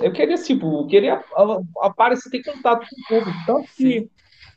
eu 0.00 0.12
queria, 0.12 0.36
tipo, 0.36 0.80
eu 0.80 0.86
queria 0.86 1.24
aparecer, 1.80 2.30
ter 2.30 2.42
contato 2.42 2.84
com 2.88 3.00
o 3.00 3.20
público. 3.20 3.38
Tanto 3.46 3.68
que 3.76 4.10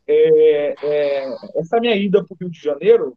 é, 0.08 0.76
é, 0.82 1.36
essa 1.56 1.80
minha 1.80 1.96
ida 1.96 2.24
para 2.24 2.34
o 2.34 2.38
Rio 2.40 2.50
de 2.50 2.60
Janeiro 2.60 3.16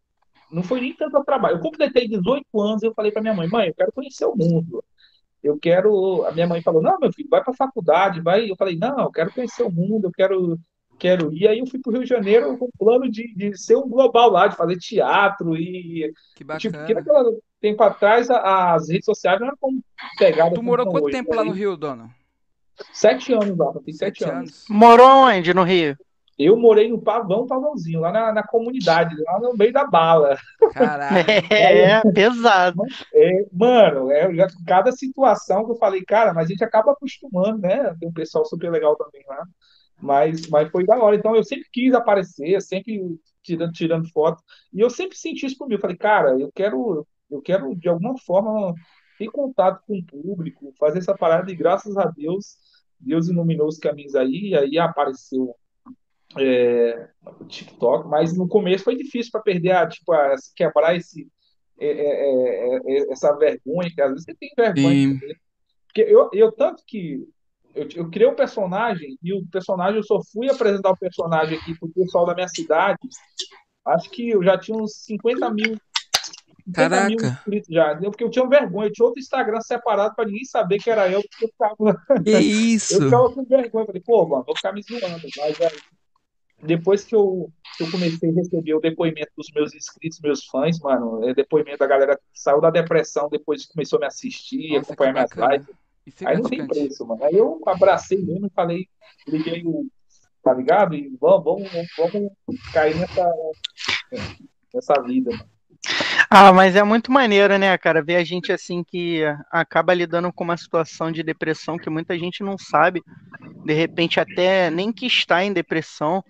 não 0.52 0.62
foi 0.62 0.80
nem 0.80 0.94
tanto 0.94 1.16
a 1.16 1.24
trabalho. 1.24 1.56
Eu 1.56 1.60
completei 1.60 2.06
18 2.06 2.44
anos 2.60 2.82
e 2.82 2.86
eu 2.86 2.94
falei 2.94 3.10
para 3.10 3.22
minha 3.22 3.34
mãe, 3.34 3.48
mãe, 3.48 3.68
eu 3.68 3.74
quero 3.74 3.92
conhecer 3.92 4.26
o 4.26 4.36
mundo. 4.36 4.84
Eu 5.42 5.58
quero. 5.58 6.24
A 6.26 6.32
minha 6.32 6.46
mãe 6.46 6.60
falou, 6.60 6.82
não, 6.82 6.98
meu 6.98 7.10
filho, 7.12 7.28
vai 7.30 7.42
para 7.42 7.52
a 7.52 7.56
faculdade, 7.56 8.20
vai. 8.20 8.50
Eu 8.50 8.56
falei, 8.56 8.76
não, 8.76 9.00
eu 9.00 9.10
quero 9.10 9.32
conhecer 9.32 9.62
o 9.62 9.70
mundo, 9.70 10.08
eu 10.08 10.12
quero, 10.12 10.58
quero 10.98 11.32
ir. 11.32 11.48
Aí 11.48 11.60
eu 11.60 11.66
fui 11.66 11.80
para 11.80 11.90
o 11.90 11.92
Rio 11.94 12.02
de 12.02 12.08
Janeiro 12.08 12.58
com 12.58 12.66
o 12.66 12.78
plano 12.78 13.10
de, 13.10 13.34
de 13.34 13.56
ser 13.56 13.76
um 13.76 13.88
global 13.88 14.30
lá, 14.30 14.46
de 14.46 14.56
fazer 14.56 14.76
teatro 14.76 15.56
e. 15.56 16.12
Que 16.36 16.44
bacana. 16.44 16.60
Tipo, 16.60 16.76
naquele 16.76 17.02
tempo 17.60 17.82
atrás 17.82 18.30
as 18.30 18.88
redes 18.88 19.04
sociais 19.04 19.38
não 19.38 19.48
eram 19.48 19.56
como 19.60 19.82
pegadas. 20.18 20.54
Tu 20.54 20.62
morou 20.62 20.86
quanto 20.86 21.04
hoje, 21.04 21.16
tempo 21.16 21.34
lá 21.34 21.44
no 21.44 21.52
Rio, 21.52 21.76
dona? 21.76 22.10
Sete 22.92 23.32
anos 23.32 23.56
lá, 23.56 23.72
tem 23.84 23.92
sete, 23.92 24.20
sete 24.20 24.24
anos. 24.24 24.36
anos. 24.38 24.64
Morou 24.68 25.26
onde 25.26 25.52
no 25.52 25.62
Rio? 25.62 25.96
Eu 26.38 26.56
morei 26.56 26.88
no 26.88 26.98
Pavão, 26.98 27.46
Pavãozinho, 27.46 28.00
lá 28.00 28.10
na, 28.10 28.32
na 28.32 28.42
comunidade, 28.42 29.14
lá 29.24 29.38
no 29.38 29.54
meio 29.54 29.74
da 29.74 29.84
bala. 29.84 30.38
Caralho. 30.72 31.26
É, 31.50 31.82
é 31.82 32.00
pesado. 32.12 32.82
É, 33.12 33.44
mano, 33.52 34.10
é, 34.10 34.34
já, 34.34 34.46
cada 34.66 34.90
situação 34.90 35.66
que 35.66 35.72
eu 35.72 35.76
falei, 35.76 36.02
cara, 36.02 36.32
mas 36.32 36.46
a 36.46 36.48
gente 36.48 36.64
acaba 36.64 36.92
acostumando, 36.92 37.58
né? 37.58 37.94
Tem 38.00 38.08
um 38.08 38.12
pessoal 38.12 38.46
super 38.46 38.70
legal 38.70 38.96
também 38.96 39.22
lá. 39.28 39.44
Mas, 40.00 40.48
mas 40.48 40.70
foi 40.70 40.86
da 40.86 40.96
hora. 40.96 41.14
Então 41.14 41.36
eu 41.36 41.44
sempre 41.44 41.68
quis 41.70 41.92
aparecer, 41.92 42.62
sempre 42.62 43.20
tirando, 43.42 43.72
tirando 43.72 44.10
foto. 44.10 44.42
E 44.72 44.80
eu 44.80 44.88
sempre 44.88 45.18
senti 45.18 45.44
isso 45.44 45.58
comigo. 45.58 45.76
Eu 45.76 45.80
falei, 45.80 45.96
cara, 45.96 46.38
eu 46.38 46.50
quero, 46.54 47.06
eu 47.30 47.40
quero 47.40 47.74
de 47.74 47.88
alguma 47.88 48.18
forma 48.18 48.74
ter 49.18 49.30
contato 49.30 49.82
com 49.86 49.98
o 49.98 50.04
público, 50.04 50.72
fazer 50.78 50.98
essa 50.98 51.16
parada, 51.16 51.50
e 51.50 51.56
graças 51.56 51.96
a 51.96 52.06
Deus, 52.06 52.56
Deus 52.98 53.28
iluminou 53.28 53.68
os 53.68 53.78
caminhos 53.78 54.14
aí, 54.14 54.50
e 54.50 54.56
aí 54.56 54.78
apareceu 54.78 55.54
é, 56.38 57.08
o 57.40 57.44
TikTok, 57.44 58.08
mas 58.08 58.36
no 58.36 58.48
começo 58.48 58.84
foi 58.84 58.96
difícil 58.96 59.30
para 59.32 59.42
perder 59.42 59.72
a, 59.72 59.86
tipo, 59.86 60.12
a, 60.12 60.36
quebrar 60.54 60.96
esse, 60.96 61.28
é 61.78 61.86
é, 61.86 62.76
é, 62.76 62.80
é, 62.86 63.12
essa 63.12 63.36
vergonha, 63.36 63.90
que 63.92 64.00
às 64.00 64.10
vezes 64.10 64.24
você 64.24 64.34
tem 64.34 64.50
vergonha. 64.56 65.18
Porque 65.86 66.02
eu, 66.02 66.30
eu 66.32 66.52
tanto 66.52 66.84
que 66.86 67.26
eu, 67.74 67.88
eu 67.94 68.10
criei 68.10 68.28
o 68.28 68.32
um 68.32 68.36
personagem 68.36 69.18
e 69.22 69.32
o 69.32 69.44
personagem 69.46 69.96
eu 69.96 70.02
só 70.02 70.20
fui 70.32 70.48
apresentar 70.48 70.90
o 70.90 70.98
personagem 70.98 71.58
aqui 71.58 71.76
pro 71.78 71.88
pessoal 71.88 72.26
da 72.26 72.34
minha 72.34 72.48
cidade. 72.48 72.98
Acho 73.86 74.10
que 74.10 74.30
eu 74.30 74.42
já 74.42 74.58
tinha 74.58 74.76
uns 74.76 74.94
50 75.04 75.50
mil. 75.52 75.76
50 76.64 76.72
Caraca. 76.72 77.08
mil 77.08 77.18
inscritos 77.20 77.74
já, 77.74 77.96
porque 77.96 78.24
eu 78.24 78.30
tinha 78.30 78.46
vergonha, 78.46 78.88
eu 78.88 78.92
tinha 78.92 79.06
outro 79.06 79.20
Instagram 79.20 79.60
separado 79.60 80.14
para 80.14 80.26
ninguém 80.26 80.44
saber 80.44 80.78
que 80.78 80.90
era 80.90 81.08
eu, 81.10 81.22
porque 81.22 81.44
eu 81.44 81.48
ficava. 81.48 82.02
Que 82.24 82.38
isso? 82.38 82.94
eu 82.94 83.02
ficava 83.02 83.32
com 83.32 83.44
vergonha, 83.44 83.86
falei, 83.86 84.02
pô, 84.04 84.26
mano, 84.26 84.44
vou 84.44 84.56
ficar 84.56 84.72
me 84.72 84.82
zoando, 84.82 85.18
mas 85.22 85.44
aí, 85.44 85.54
depois 86.62 87.04
que 87.04 87.14
eu, 87.14 87.50
que 87.76 87.84
eu 87.84 87.90
comecei 87.90 88.30
a 88.30 88.34
receber 88.34 88.74
o 88.74 88.80
depoimento 88.80 89.30
dos 89.36 89.50
meus 89.54 89.74
inscritos, 89.74 90.20
meus 90.20 90.44
fãs, 90.44 90.78
mano, 90.80 91.26
é 91.26 91.34
depoimento 91.34 91.78
da 91.78 91.86
galera 91.86 92.16
que 92.16 92.22
saiu 92.40 92.60
da 92.60 92.70
depressão, 92.70 93.28
depois 93.30 93.66
começou 93.66 93.96
a 93.96 94.00
me 94.00 94.06
assistir, 94.06 94.74
Nossa, 94.74 94.92
acompanhar 94.92 95.12
minhas 95.12 95.30
lives. 95.30 95.68
Aí 96.24 96.36
não 96.36 96.48
tem 96.48 96.66
preço, 96.66 97.06
mano. 97.06 97.24
Aí 97.24 97.34
eu 97.34 97.60
abracei 97.66 98.18
mesmo 98.18 98.46
e 98.46 98.50
falei, 98.50 98.88
liguei 99.26 99.62
o. 99.64 99.86
Tá 100.42 100.54
ligado? 100.54 100.94
E 100.94 101.14
vamos, 101.20 101.44
vamos, 101.44 101.88
vamos 101.98 102.72
cair 102.72 102.96
nessa, 102.96 103.30
nessa 104.72 105.02
vida, 105.02 105.30
mano. 105.30 105.59
Ah, 106.32 106.52
mas 106.52 106.76
é 106.76 106.82
muito 106.84 107.10
maneiro, 107.10 107.58
né, 107.58 107.76
cara? 107.76 108.02
Ver 108.02 108.16
a 108.16 108.24
gente 108.24 108.52
assim 108.52 108.84
que 108.84 109.22
acaba 109.50 109.92
lidando 109.92 110.32
com 110.32 110.44
uma 110.44 110.56
situação 110.56 111.10
de 111.10 111.22
depressão 111.24 111.76
que 111.76 111.90
muita 111.90 112.16
gente 112.16 112.42
não 112.44 112.56
sabe. 112.56 113.02
De 113.64 113.74
repente, 113.74 114.20
até 114.20 114.70
nem 114.70 114.92
que 114.92 115.06
está 115.06 115.42
em 115.42 115.52
depressão. 115.52 116.22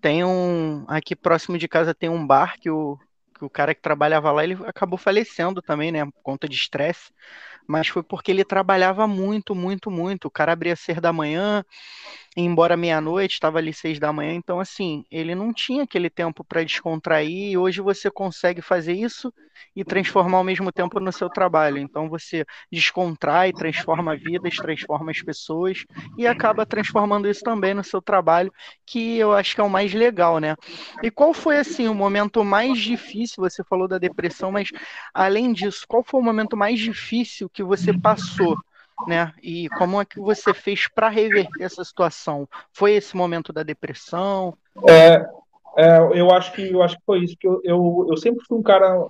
Tem 0.00 0.24
um. 0.24 0.84
Aqui 0.88 1.16
próximo 1.16 1.58
de 1.58 1.66
casa 1.68 1.94
tem 1.94 2.10
um 2.10 2.26
bar 2.26 2.56
que 2.60 2.70
o, 2.70 2.98
que 3.38 3.44
o 3.44 3.50
cara 3.50 3.74
que 3.74 3.80
trabalhava 3.82 4.30
lá 4.32 4.44
ele 4.44 4.58
acabou 4.66 4.98
falecendo 4.98 5.62
também, 5.62 5.92
né? 5.92 6.04
Por 6.04 6.22
conta 6.22 6.48
de 6.48 6.56
estresse 6.56 7.10
mas 7.68 7.86
foi 7.88 8.02
porque 8.02 8.30
ele 8.30 8.44
trabalhava 8.44 9.06
muito, 9.06 9.54
muito, 9.54 9.90
muito. 9.90 10.24
O 10.26 10.30
cara 10.30 10.52
abria 10.52 10.74
seis 10.74 11.00
da 11.00 11.12
manhã, 11.12 11.62
embora 12.44 12.76
meia-noite, 12.76 13.34
estava 13.34 13.58
ali 13.58 13.72
seis 13.72 13.98
da 13.98 14.12
manhã, 14.12 14.32
então 14.34 14.60
assim, 14.60 15.04
ele 15.10 15.34
não 15.34 15.52
tinha 15.52 15.82
aquele 15.82 16.08
tempo 16.08 16.44
para 16.44 16.62
descontrair, 16.62 17.50
e 17.52 17.58
hoje 17.58 17.80
você 17.80 18.10
consegue 18.10 18.62
fazer 18.62 18.92
isso 18.92 19.32
e 19.74 19.84
transformar 19.84 20.38
ao 20.38 20.44
mesmo 20.44 20.70
tempo 20.70 21.00
no 21.00 21.12
seu 21.12 21.28
trabalho. 21.28 21.78
Então 21.78 22.08
você 22.08 22.44
descontrai, 22.70 23.52
transforma 23.52 24.16
vidas, 24.16 24.54
transforma 24.56 25.10
as 25.10 25.20
pessoas 25.20 25.84
e 26.16 26.26
acaba 26.26 26.64
transformando 26.64 27.28
isso 27.28 27.42
também 27.42 27.74
no 27.74 27.82
seu 27.82 28.00
trabalho, 28.00 28.52
que 28.86 29.18
eu 29.18 29.32
acho 29.32 29.54
que 29.54 29.60
é 29.60 29.64
o 29.64 29.70
mais 29.70 29.92
legal, 29.92 30.38
né? 30.38 30.54
E 31.02 31.10
qual 31.10 31.34
foi 31.34 31.58
assim 31.58 31.88
o 31.88 31.94
momento 31.94 32.44
mais 32.44 32.78
difícil? 32.78 33.42
Você 33.42 33.64
falou 33.64 33.88
da 33.88 33.98
depressão, 33.98 34.52
mas 34.52 34.68
além 35.12 35.52
disso, 35.52 35.84
qual 35.88 36.04
foi 36.04 36.20
o 36.20 36.24
momento 36.24 36.56
mais 36.56 36.78
difícil 36.78 37.48
que 37.50 37.62
você 37.64 37.92
passou? 37.92 38.56
Né? 39.06 39.32
E 39.42 39.68
como 39.70 40.00
é 40.00 40.04
que 40.04 40.18
você 40.18 40.52
fez 40.52 40.88
para 40.88 41.08
reverter 41.08 41.62
essa 41.62 41.84
situação? 41.84 42.48
Foi 42.72 42.92
esse 42.92 43.16
momento 43.16 43.52
da 43.52 43.62
depressão? 43.62 44.56
É, 44.88 45.26
é, 45.76 45.98
eu 46.14 46.30
acho 46.30 46.52
que 46.52 46.72
eu 46.72 46.82
acho 46.82 46.96
que 46.96 47.04
foi 47.04 47.20
isso 47.20 47.36
que 47.38 47.46
eu, 47.46 47.60
eu, 47.64 48.06
eu 48.10 48.16
sempre 48.16 48.44
fui 48.46 48.58
um 48.58 48.62
cara 48.62 49.06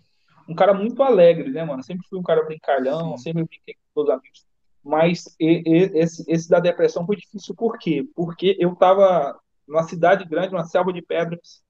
um 0.48 0.54
cara 0.54 0.72
muito 0.72 1.02
alegre, 1.02 1.50
né, 1.50 1.62
mano? 1.62 1.82
Sempre 1.82 2.06
fui 2.08 2.18
um 2.18 2.22
cara 2.22 2.42
brincalhão, 2.44 3.16
Sim. 3.18 3.24
sempre 3.24 3.44
brinquei 3.44 3.74
com 3.74 4.00
meus 4.00 4.10
amigos. 4.10 4.46
Mas 4.82 5.36
e, 5.38 5.62
e, 5.66 5.98
esse, 5.98 6.24
esse 6.26 6.48
da 6.48 6.58
depressão 6.58 7.04
foi 7.04 7.16
difícil 7.16 7.54
por 7.54 7.78
quê? 7.78 8.06
Porque 8.14 8.56
eu 8.58 8.74
tava 8.74 9.38
numa 9.66 9.82
cidade 9.82 10.24
grande, 10.24 10.52
numa 10.52 10.64
selva 10.64 10.92
de 10.92 11.02
pedras, 11.02 11.62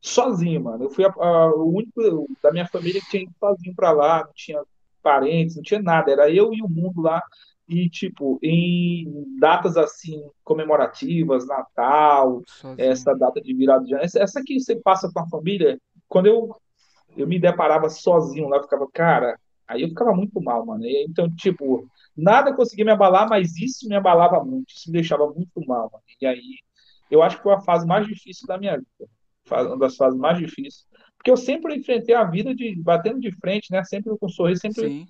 sozinho, 0.00 0.62
mano. 0.62 0.84
Eu 0.84 0.90
fui 0.90 1.04
a, 1.04 1.08
a, 1.08 1.54
o 1.54 1.74
único 1.74 2.28
da 2.42 2.52
minha 2.52 2.66
família 2.66 3.00
que 3.00 3.08
tinha 3.08 3.22
ido 3.22 3.32
sozinho 3.40 3.74
pra 3.74 3.92
lá, 3.92 4.24
não 4.24 4.32
tinha 4.34 4.62
parentes, 5.02 5.56
não 5.56 5.62
tinha 5.62 5.80
nada, 5.80 6.10
era 6.10 6.30
eu 6.30 6.52
e 6.52 6.60
o 6.62 6.68
mundo 6.68 7.00
lá. 7.00 7.22
E, 7.68 7.88
tipo, 7.90 8.38
em 8.42 9.36
datas 9.40 9.76
assim, 9.76 10.22
comemorativas, 10.44 11.46
Natal, 11.46 12.42
sozinho. 12.46 12.90
essa 12.90 13.12
data 13.14 13.40
de 13.40 13.52
virada 13.54 13.84
de 13.84 13.94
ano, 13.94 14.04
essa, 14.04 14.42
que 14.44 14.60
você 14.60 14.76
passa 14.76 15.10
com 15.12 15.20
a 15.20 15.28
família, 15.28 15.78
quando 16.08 16.26
eu, 16.26 16.54
eu 17.16 17.26
me 17.26 17.38
deparava 17.38 17.88
sozinho 17.88 18.48
lá, 18.48 18.58
eu 18.58 18.62
ficava, 18.62 18.86
cara, 18.92 19.38
aí 19.66 19.82
eu 19.82 19.88
ficava 19.88 20.12
muito 20.14 20.40
mal, 20.40 20.64
mano. 20.64 20.84
E, 20.84 21.06
então, 21.08 21.28
tipo, 21.34 21.88
nada 22.16 22.54
conseguia 22.54 22.84
me 22.84 22.92
abalar, 22.92 23.28
mas 23.28 23.56
isso 23.56 23.88
me 23.88 23.96
abalava 23.96 24.44
muito, 24.44 24.70
isso 24.70 24.88
me 24.88 24.94
deixava 24.94 25.26
muito 25.26 25.66
mal, 25.66 25.90
mano. 25.92 26.04
E 26.20 26.26
aí, 26.26 26.58
eu 27.10 27.22
acho 27.22 27.36
que 27.38 27.42
foi 27.42 27.54
a 27.54 27.60
fase 27.60 27.86
mais 27.86 28.06
difícil 28.06 28.46
da 28.46 28.58
minha 28.58 28.76
vida 28.76 29.10
uma 29.54 29.78
das 29.78 29.96
fases 29.96 30.18
mais 30.18 30.38
difíceis. 30.38 30.86
Porque 31.16 31.30
eu 31.30 31.36
sempre 31.36 31.76
enfrentei 31.76 32.14
a 32.14 32.24
vida 32.24 32.54
de 32.54 32.74
batendo 32.82 33.20
de 33.20 33.32
frente, 33.32 33.70
né? 33.70 33.82
Sempre 33.84 34.16
com 34.18 34.26
um 34.26 34.28
sorriso, 34.28 34.60
sempre 34.60 34.88
Sim. 34.88 35.06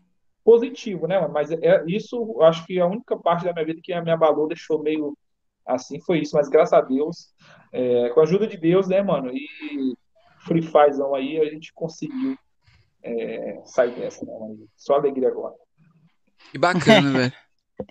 Positivo, 0.46 1.08
né? 1.08 1.26
Mas 1.26 1.50
é, 1.50 1.84
isso, 1.88 2.40
acho 2.42 2.64
que 2.64 2.78
a 2.78 2.86
única 2.86 3.16
parte 3.16 3.44
da 3.44 3.52
minha 3.52 3.66
vida 3.66 3.80
que 3.82 4.00
me 4.00 4.12
abalou, 4.12 4.46
deixou 4.46 4.80
meio 4.80 5.18
assim, 5.66 6.00
foi 6.00 6.20
isso. 6.20 6.36
Mas 6.36 6.48
graças 6.48 6.72
a 6.72 6.80
Deus, 6.80 7.34
é, 7.72 8.10
com 8.10 8.20
a 8.20 8.22
ajuda 8.22 8.46
de 8.46 8.56
Deus, 8.56 8.86
né, 8.86 9.02
mano? 9.02 9.32
E 9.34 9.48
Free 10.46 10.62
Firezão 10.62 11.16
aí, 11.16 11.40
a 11.40 11.46
gente 11.46 11.72
conseguiu 11.74 12.38
é, 13.02 13.60
sair 13.64 13.92
dessa, 13.96 14.24
né? 14.24 14.32
Só 14.76 14.94
alegria 14.94 15.26
agora. 15.26 15.56
Que 16.52 16.58
bacana, 16.58 17.10
velho. 17.18 17.32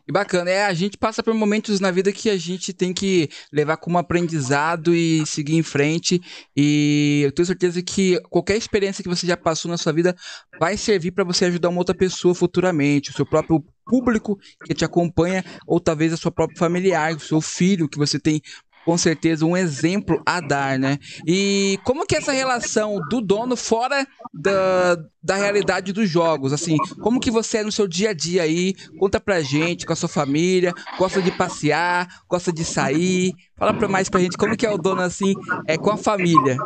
E 0.07 0.11
bacana, 0.11 0.49
é, 0.49 0.65
a 0.65 0.73
gente 0.73 0.97
passa 0.97 1.21
por 1.21 1.33
momentos 1.33 1.79
na 1.79 1.91
vida 1.91 2.11
que 2.11 2.29
a 2.29 2.37
gente 2.37 2.73
tem 2.73 2.91
que 2.91 3.29
levar 3.53 3.77
como 3.77 3.97
aprendizado 3.97 4.95
e 4.95 5.25
seguir 5.27 5.55
em 5.55 5.63
frente. 5.63 6.19
E 6.55 7.21
eu 7.23 7.31
tenho 7.31 7.45
certeza 7.45 7.81
que 7.83 8.19
qualquer 8.29 8.57
experiência 8.57 9.03
que 9.03 9.09
você 9.09 9.27
já 9.27 9.37
passou 9.37 9.69
na 9.69 9.77
sua 9.77 9.93
vida 9.93 10.15
vai 10.59 10.75
servir 10.75 11.11
para 11.11 11.23
você 11.23 11.45
ajudar 11.45 11.69
uma 11.69 11.79
outra 11.79 11.95
pessoa 11.95 12.33
futuramente, 12.33 13.11
o 13.11 13.13
seu 13.13 13.25
próprio 13.25 13.63
público 13.85 14.39
que 14.65 14.73
te 14.73 14.83
acompanha, 14.83 15.45
ou 15.67 15.79
talvez 15.79 16.11
a 16.11 16.17
sua 16.17 16.31
própria 16.31 16.57
familiar, 16.57 17.13
o 17.13 17.19
seu 17.19 17.39
filho 17.39 17.87
que 17.87 17.97
você 17.97 18.19
tem 18.19 18.41
com 18.85 18.97
certeza 18.97 19.45
um 19.45 19.57
exemplo 19.57 20.21
a 20.25 20.39
dar, 20.39 20.77
né? 20.77 20.99
E 21.27 21.79
como 21.83 22.05
que 22.05 22.15
é 22.15 22.19
essa 22.19 22.31
relação 22.31 22.99
do 23.09 23.19
dono 23.19 23.55
fora 23.55 24.05
da, 24.33 24.95
da 25.21 25.35
realidade 25.35 25.91
dos 25.91 26.09
jogos, 26.09 26.53
assim, 26.53 26.77
como 27.01 27.19
que 27.19 27.31
você 27.31 27.57
é 27.57 27.63
no 27.63 27.71
seu 27.71 27.87
dia 27.87 28.11
a 28.11 28.13
dia 28.13 28.43
aí? 28.43 28.75
Conta 28.99 29.19
pra 29.19 29.41
gente, 29.41 29.85
com 29.85 29.93
a 29.93 29.95
sua 29.95 30.07
família, 30.07 30.71
gosta 30.97 31.21
de 31.21 31.31
passear, 31.31 32.07
gosta 32.29 32.53
de 32.53 32.63
sair? 32.63 33.33
Fala 33.57 33.73
pra 33.73 33.87
mais 33.87 34.07
pra 34.07 34.21
gente 34.21 34.37
como 34.37 34.55
que 34.55 34.65
é 34.65 34.71
o 34.71 34.77
dono 34.77 35.01
assim, 35.01 35.33
é 35.67 35.77
com 35.77 35.89
a 35.89 35.97
família. 35.97 36.57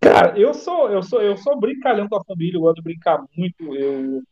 Cara, 0.00 0.38
eu 0.38 0.54
sou, 0.54 0.90
eu 0.90 1.02
sou, 1.02 1.20
eu 1.22 1.36
sou 1.36 1.58
brincalhão 1.58 2.08
com 2.08 2.16
a 2.16 2.24
família, 2.24 2.56
eu 2.56 2.60
gosto 2.60 2.76
de 2.76 2.82
brincar 2.82 3.22
muito, 3.36 3.74
eu 3.74 4.22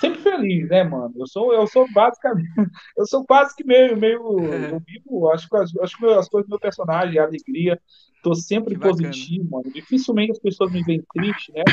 sempre 0.00 0.20
feliz, 0.20 0.68
né, 0.68 0.84
mano? 0.84 1.12
Eu 1.16 1.26
sou, 1.26 1.52
eu 1.52 1.66
sou 1.66 1.86
basicamente, 1.92 2.48
eu 2.96 3.06
sou 3.06 3.24
quase 3.24 3.54
que 3.54 3.64
meio, 3.64 3.96
meio, 3.96 4.40
eu 4.40 4.80
vivo, 4.80 5.30
acho 5.30 5.48
que, 5.48 5.56
acho 5.56 5.96
que 5.96 6.06
as 6.06 6.28
coisas 6.28 6.46
do 6.46 6.50
meu 6.50 6.58
personagem, 6.58 7.18
a 7.18 7.24
alegria, 7.24 7.80
tô 8.22 8.34
sempre 8.34 8.78
positivo, 8.78 9.48
mano. 9.50 9.70
Dificilmente 9.72 10.32
as 10.32 10.38
pessoas 10.38 10.72
me 10.72 10.82
veem 10.82 11.02
triste, 11.12 11.52
né? 11.52 11.64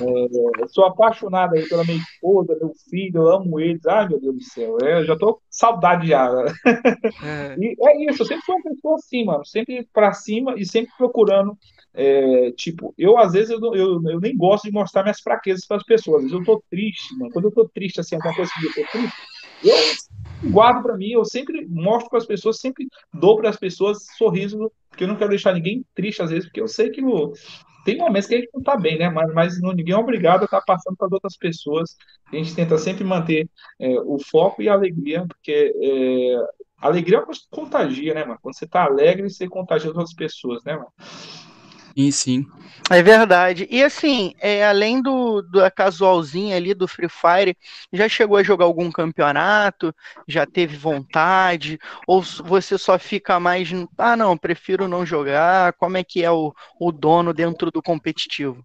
É, 0.00 0.68
sou 0.68 0.84
apaixonado 0.84 1.54
aí 1.54 1.68
pela 1.68 1.84
minha 1.84 1.98
esposa, 1.98 2.56
meu 2.60 2.72
filho, 2.90 3.22
eu 3.22 3.28
amo 3.28 3.60
eles. 3.60 3.84
Ai, 3.86 4.08
meu 4.08 4.20
Deus 4.20 4.34
do 4.34 4.42
céu, 4.42 4.76
é, 4.82 5.00
eu 5.00 5.04
já 5.04 5.16
tô 5.16 5.40
saudade 5.50 6.08
já. 6.08 6.28
É. 7.24 7.56
E 7.58 7.74
é 7.80 8.10
isso, 8.10 8.22
eu 8.22 8.26
sempre 8.26 8.44
fui 8.44 8.54
uma 8.54 8.62
pessoa 8.62 8.94
assim, 8.96 9.24
mano, 9.24 9.44
sempre 9.44 9.88
pra 9.92 10.12
cima 10.12 10.54
e 10.56 10.64
sempre 10.64 10.92
procurando 10.96 11.56
é, 11.98 12.52
tipo, 12.52 12.94
eu 12.98 13.16
às 13.16 13.32
vezes 13.32 13.50
eu, 13.50 13.74
eu, 13.74 14.02
eu, 14.04 14.20
nem 14.20 14.36
gosto 14.36 14.64
de 14.64 14.70
mostrar 14.70 15.02
minhas 15.02 15.20
fraquezas 15.20 15.66
para 15.66 15.78
as 15.78 15.82
pessoas. 15.82 16.30
Eu 16.30 16.44
tô 16.44 16.62
triste, 16.70 17.16
mano. 17.16 17.32
Quando 17.32 17.46
eu 17.46 17.52
tô 17.52 17.66
triste, 17.66 17.98
assim, 17.98 18.16
alguma 18.16 18.34
coisa 18.34 18.50
que 18.54 18.66
eu 18.66 18.84
tô 18.84 18.90
triste, 18.92 19.16
eu 19.64 20.50
guardo 20.50 20.82
para 20.82 20.96
mim, 20.96 21.12
eu 21.12 21.24
sempre 21.24 21.66
mostro 21.66 22.10
para 22.10 22.18
as 22.18 22.26
pessoas, 22.26 22.58
sempre 22.58 22.86
dou 23.14 23.38
para 23.38 23.48
as 23.48 23.56
pessoas 23.56 24.04
sorriso, 24.18 24.70
porque 24.90 25.04
eu 25.04 25.08
não 25.08 25.16
quero 25.16 25.30
deixar 25.30 25.54
ninguém 25.54 25.84
triste 25.94 26.20
às 26.22 26.30
vezes, 26.30 26.44
porque 26.44 26.60
eu 26.60 26.68
sei 26.68 26.90
que 26.90 27.00
no, 27.00 27.32
tem 27.86 27.96
momentos 27.96 28.26
que 28.26 28.34
a 28.34 28.38
gente 28.38 28.50
não 28.52 28.62
tá 28.62 28.76
bem, 28.76 28.98
né? 28.98 29.08
Mas, 29.08 29.32
mas 29.32 29.60
não, 29.60 29.72
ninguém 29.72 29.94
é 29.94 29.96
obrigado 29.96 30.42
a 30.42 30.44
estar 30.46 30.58
tá 30.58 30.64
passando 30.66 30.96
para 30.96 31.08
outras 31.10 31.36
pessoas. 31.36 31.96
A 32.32 32.34
gente 32.34 32.52
tenta 32.52 32.76
sempre 32.76 33.04
manter 33.04 33.48
é, 33.78 33.88
o 34.00 34.18
foco 34.18 34.60
e 34.60 34.68
a 34.68 34.72
alegria, 34.72 35.24
porque 35.24 35.72
é, 35.80 36.36
alegria 36.78 37.18
é 37.18 37.22
contagia, 37.48 38.12
né, 38.12 38.24
mano? 38.24 38.40
Quando 38.42 38.58
você 38.58 38.66
tá 38.66 38.82
alegre, 38.82 39.30
você 39.30 39.48
contagia 39.48 39.88
outras 39.88 40.12
pessoas, 40.12 40.64
né, 40.64 40.74
mano? 40.74 40.92
Sim, 41.96 42.10
sim. 42.10 42.46
É 42.90 43.02
verdade. 43.02 43.66
E 43.70 43.82
assim, 43.82 44.34
é, 44.38 44.66
além 44.66 45.00
do 45.00 45.40
da 45.40 45.70
casualzinha 45.70 46.54
ali 46.54 46.74
do 46.74 46.86
Free 46.86 47.08
Fire, 47.08 47.56
já 47.90 48.06
chegou 48.06 48.36
a 48.36 48.42
jogar 48.42 48.66
algum 48.66 48.92
campeonato? 48.92 49.94
Já 50.28 50.44
teve 50.44 50.76
vontade? 50.76 51.78
Ou 52.06 52.22
você 52.22 52.76
só 52.76 52.98
fica 52.98 53.40
mais. 53.40 53.70
Ah, 53.96 54.14
não, 54.14 54.36
prefiro 54.36 54.86
não 54.86 55.06
jogar? 55.06 55.72
Como 55.74 55.96
é 55.96 56.04
que 56.04 56.22
é 56.22 56.30
o, 56.30 56.52
o 56.78 56.92
dono 56.92 57.32
dentro 57.32 57.70
do 57.70 57.82
competitivo? 57.82 58.62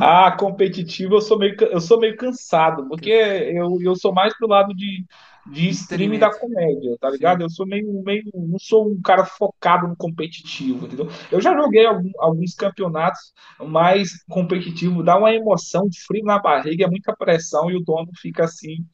Ah, 0.00 0.30
competitivo 0.32 1.14
eu 1.16 1.20
sou 1.22 1.38
meio, 1.38 1.56
eu 1.62 1.80
sou 1.80 1.98
meio 1.98 2.16
cansado, 2.16 2.86
porque 2.88 3.10
eu, 3.10 3.78
eu 3.80 3.96
sou 3.96 4.12
mais 4.12 4.36
pro 4.36 4.46
lado 4.46 4.74
de 4.74 5.04
de 5.46 5.68
streaming 5.70 6.18
da 6.18 6.30
comédia, 6.30 6.96
tá 7.00 7.10
ligado? 7.10 7.38
Sim. 7.38 7.44
Eu 7.44 7.50
sou 7.50 7.66
meio, 7.66 8.02
meio. 8.02 8.22
Não 8.34 8.58
sou 8.58 8.88
um 8.88 9.00
cara 9.00 9.24
focado 9.24 9.88
no 9.88 9.96
competitivo, 9.96 10.86
entendeu? 10.86 11.08
Eu 11.30 11.40
já 11.40 11.54
joguei 11.54 11.86
algum, 11.86 12.10
alguns 12.18 12.54
campeonatos 12.54 13.32
mais 13.58 14.22
competitivos, 14.28 15.04
dá 15.04 15.16
uma 15.16 15.32
emoção, 15.32 15.88
frio 16.06 16.24
na 16.24 16.38
barriga, 16.38 16.84
é 16.84 16.88
muita 16.88 17.14
pressão 17.16 17.70
e 17.70 17.76
o 17.76 17.80
dono 17.80 18.10
fica 18.20 18.44
assim. 18.44 18.84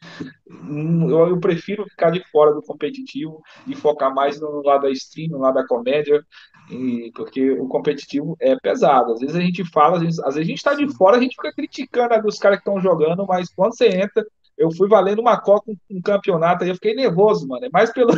Hum, 0.49 1.11
eu, 1.11 1.29
eu 1.29 1.41
prefiro 1.41 1.85
ficar 1.89 2.11
de 2.11 2.23
fora 2.31 2.53
do 2.53 2.63
competitivo 2.63 3.43
e 3.67 3.75
focar 3.75 4.15
mais 4.15 4.41
no 4.41 4.63
lado 4.63 4.83
da 4.83 4.91
stream, 4.91 5.31
no 5.31 5.39
lado 5.39 5.55
da 5.55 5.67
comédia. 5.67 6.25
E, 6.71 7.13
porque 7.15 7.53
o 7.53 7.69
competitivo 7.69 8.37
é 8.41 8.57
pesado. 8.57 9.13
Às 9.13 9.21
vezes 9.21 9.37
a 9.37 9.41
gente 9.41 9.65
fala, 9.65 9.97
às 9.97 10.03
vezes, 10.03 10.19
às 10.21 10.35
vezes 10.35 10.41
a 10.41 10.51
gente 10.51 10.59
está 10.59 10.75
de 10.75 10.89
fora, 10.97 11.17
a 11.17 11.21
gente 11.21 11.37
fica 11.37 11.53
criticando 11.53 12.27
os 12.27 12.39
caras 12.39 12.59
que 12.59 12.69
estão 12.69 12.81
jogando, 12.81 13.25
mas 13.27 13.49
quando 13.55 13.77
você 13.77 13.89
entra, 13.89 14.25
eu 14.57 14.71
fui 14.71 14.88
valendo 14.88 15.21
uma 15.21 15.38
coca 15.38 15.71
um, 15.71 15.77
um 15.90 16.01
campeonato 16.01 16.64
aí, 16.64 16.71
eu 16.71 16.75
fiquei 16.75 16.95
nervoso, 16.95 17.47
mano. 17.47 17.66
É 17.66 17.69
mais 17.71 17.92
pelo. 17.92 18.12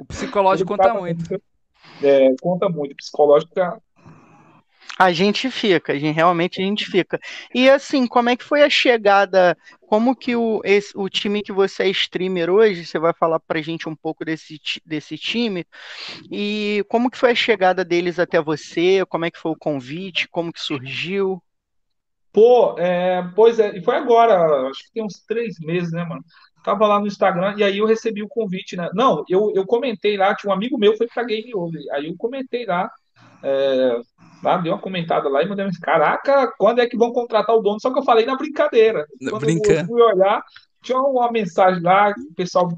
O 0.00 0.04
psicológico 0.06 0.70
conta 0.76 0.94
muito. 0.94 1.42
É, 2.02 2.34
conta 2.40 2.68
muito. 2.68 2.92
O 2.92 2.96
psicológico 2.96 3.58
é 3.58 3.78
a 4.98 5.12
gente 5.12 5.50
fica, 5.50 5.92
a 5.92 5.98
gente 5.98 6.14
realmente 6.14 6.60
a 6.60 6.64
gente 6.64 6.86
fica. 6.86 7.20
E 7.54 7.68
assim, 7.68 8.06
como 8.06 8.30
é 8.30 8.36
que 8.36 8.44
foi 8.44 8.62
a 8.62 8.70
chegada? 8.70 9.56
Como 9.82 10.16
que 10.16 10.34
o, 10.34 10.62
esse, 10.64 10.96
o 10.96 11.08
time 11.08 11.42
que 11.42 11.52
você 11.52 11.84
é 11.84 11.88
streamer 11.90 12.48
hoje, 12.48 12.86
você 12.86 12.98
vai 12.98 13.12
falar 13.12 13.38
pra 13.38 13.60
gente 13.60 13.88
um 13.88 13.94
pouco 13.94 14.24
desse, 14.24 14.58
desse 14.86 15.18
time, 15.18 15.66
e 16.30 16.82
como 16.88 17.10
que 17.10 17.18
foi 17.18 17.32
a 17.32 17.34
chegada 17.34 17.84
deles 17.84 18.18
até 18.18 18.40
você, 18.40 19.04
como 19.06 19.26
é 19.26 19.30
que 19.30 19.38
foi 19.38 19.52
o 19.52 19.58
convite, 19.58 20.28
como 20.28 20.52
que 20.52 20.60
surgiu? 20.60 21.42
Pô, 22.36 22.74
é, 22.78 23.26
pois 23.34 23.58
é, 23.58 23.74
e 23.78 23.82
foi 23.82 23.96
agora, 23.96 24.68
acho 24.68 24.84
que 24.84 24.92
tem 24.92 25.02
uns 25.02 25.24
três 25.26 25.58
meses, 25.58 25.90
né, 25.90 26.04
mano? 26.04 26.22
Tava 26.62 26.86
lá 26.86 27.00
no 27.00 27.06
Instagram 27.06 27.54
e 27.56 27.64
aí 27.64 27.78
eu 27.78 27.86
recebi 27.86 28.22
o 28.22 28.28
convite, 28.28 28.76
né? 28.76 28.90
Não, 28.92 29.24
eu, 29.26 29.54
eu 29.54 29.64
comentei 29.64 30.18
lá, 30.18 30.34
tinha 30.34 30.50
um 30.50 30.54
amigo 30.54 30.76
meu 30.76 30.94
foi 30.98 31.06
pra 31.06 31.24
Game 31.24 31.54
Over, 31.54 31.80
aí 31.92 32.08
eu 32.08 32.14
comentei 32.18 32.66
lá, 32.66 32.90
é, 33.42 33.98
lá 34.42 34.58
dei 34.58 34.70
uma 34.70 34.78
comentada 34.78 35.30
lá 35.30 35.42
e 35.42 35.48
mandei, 35.48 35.66
caraca, 35.80 36.52
quando 36.58 36.80
é 36.80 36.86
que 36.86 36.98
vão 36.98 37.10
contratar 37.10 37.56
o 37.56 37.62
dono? 37.62 37.80
Só 37.80 37.90
que 37.90 38.00
eu 38.00 38.04
falei 38.04 38.26
na 38.26 38.36
brincadeira. 38.36 39.06
Quando 39.30 39.40
Brincando. 39.40 39.80
eu 39.80 39.86
fui 39.86 40.02
olhar, 40.02 40.44
tinha 40.86 41.00
uma 41.00 41.30
mensagem 41.30 41.82
lá, 41.82 42.10
o 42.10 42.34
pessoal 42.34 42.68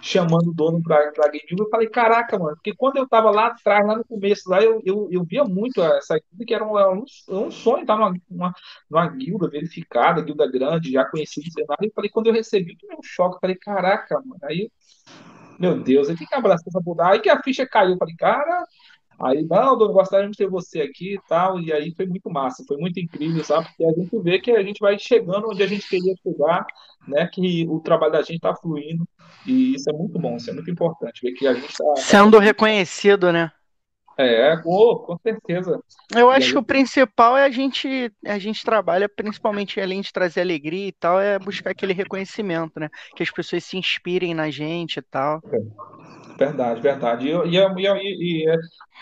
chamando 0.00 0.50
o 0.50 0.54
dono 0.54 0.82
para 0.82 1.10
Game 1.30 1.46
Eu 1.58 1.68
falei, 1.68 1.88
caraca, 1.88 2.38
mano, 2.38 2.54
porque 2.54 2.74
quando 2.74 2.96
eu 2.96 3.08
tava 3.08 3.30
lá 3.30 3.46
atrás, 3.48 3.86
lá 3.86 3.96
no 3.96 4.04
começo, 4.04 4.48
lá, 4.48 4.62
eu, 4.62 4.80
eu, 4.84 5.08
eu 5.10 5.24
via 5.24 5.44
muito 5.44 5.82
essa 5.82 6.14
guilda, 6.14 6.44
que 6.44 6.54
era 6.54 6.64
um, 6.64 7.04
um, 7.28 7.50
sonho 7.50 7.82
estar 7.82 7.96
numa, 7.96 8.14
numa, 8.30 8.54
numa 8.90 9.08
guilda 9.08 9.48
verificada, 9.48 10.22
guilda 10.22 10.50
grande, 10.50 10.92
já 10.92 11.04
conhecida 11.04 11.46
cenário. 11.50 11.86
E 11.86 11.92
falei, 11.92 12.10
quando 12.10 12.28
eu 12.28 12.32
recebi, 12.32 12.72
eu 12.72 12.78
tomei 12.78 12.96
um 12.96 13.02
choque. 13.02 13.40
Falei, 13.40 13.56
caraca, 13.56 14.20
mano, 14.24 14.40
aí, 14.44 14.70
meu 15.58 15.80
Deus, 15.80 16.08
eu 16.08 16.16
tenho 16.16 16.28
que 16.28 16.34
abraçar 16.34 16.68
essa 16.68 16.80
mudar. 16.84 17.12
Aí 17.12 17.20
que 17.20 17.28
a 17.28 17.42
ficha 17.42 17.66
caiu, 17.66 17.96
falei, 17.96 18.14
cara, 18.16 18.64
Aí, 19.20 19.44
não, 19.44 19.76
dono, 19.78 19.92
gostaria 19.92 20.28
de 20.28 20.36
ter 20.36 20.48
você 20.48 20.82
aqui 20.82 21.14
e 21.14 21.20
tal. 21.28 21.60
E 21.60 21.72
aí 21.72 21.92
foi 21.94 22.06
muito 22.06 22.30
massa, 22.30 22.64
foi 22.66 22.76
muito 22.76 22.98
incrível, 22.98 23.42
sabe? 23.44 23.66
Porque 23.68 23.84
a 23.84 23.92
gente 23.92 24.18
vê 24.20 24.38
que 24.38 24.50
a 24.50 24.62
gente 24.62 24.78
vai 24.80 24.98
chegando 24.98 25.48
onde 25.48 25.62
a 25.62 25.66
gente 25.66 25.88
queria 25.88 26.14
chegar, 26.22 26.66
né? 27.06 27.26
Que 27.32 27.66
o 27.68 27.80
trabalho 27.80 28.12
da 28.12 28.22
gente 28.22 28.36
está 28.36 28.54
fluindo. 28.54 29.06
E 29.46 29.74
isso 29.74 29.88
é 29.88 29.92
muito 29.92 30.18
bom, 30.18 30.36
isso 30.36 30.50
é 30.50 30.52
muito 30.52 30.70
importante. 30.70 31.20
Ver 31.22 31.32
que 31.32 31.46
a 31.46 31.54
gente 31.54 31.70
está. 31.70 31.96
Sendo 31.96 32.38
reconhecido, 32.38 33.32
né? 33.32 33.50
É, 34.16 34.60
oh, 34.64 34.98
com 35.00 35.18
certeza. 35.18 35.80
Eu 36.14 36.30
acho 36.30 36.52
que 36.52 36.58
o 36.58 36.64
principal 36.64 37.36
é 37.36 37.44
a 37.44 37.50
gente, 37.50 38.12
a 38.24 38.38
gente 38.38 38.64
trabalha 38.64 39.08
principalmente 39.08 39.80
além 39.80 40.00
de 40.00 40.12
trazer 40.12 40.42
alegria 40.42 40.88
e 40.88 40.92
tal, 40.92 41.20
é 41.20 41.38
buscar 41.38 41.70
aquele 41.70 41.92
reconhecimento, 41.92 42.78
né? 42.78 42.88
Que 43.16 43.22
as 43.22 43.30
pessoas 43.30 43.64
se 43.64 43.76
inspirem 43.76 44.32
na 44.32 44.50
gente 44.50 44.98
e 44.98 45.02
tal. 45.02 45.40
Verdade, 46.38 46.80
verdade. 46.80 47.28
E, 47.28 47.32
e, 47.32 47.56
e, 47.56 48.44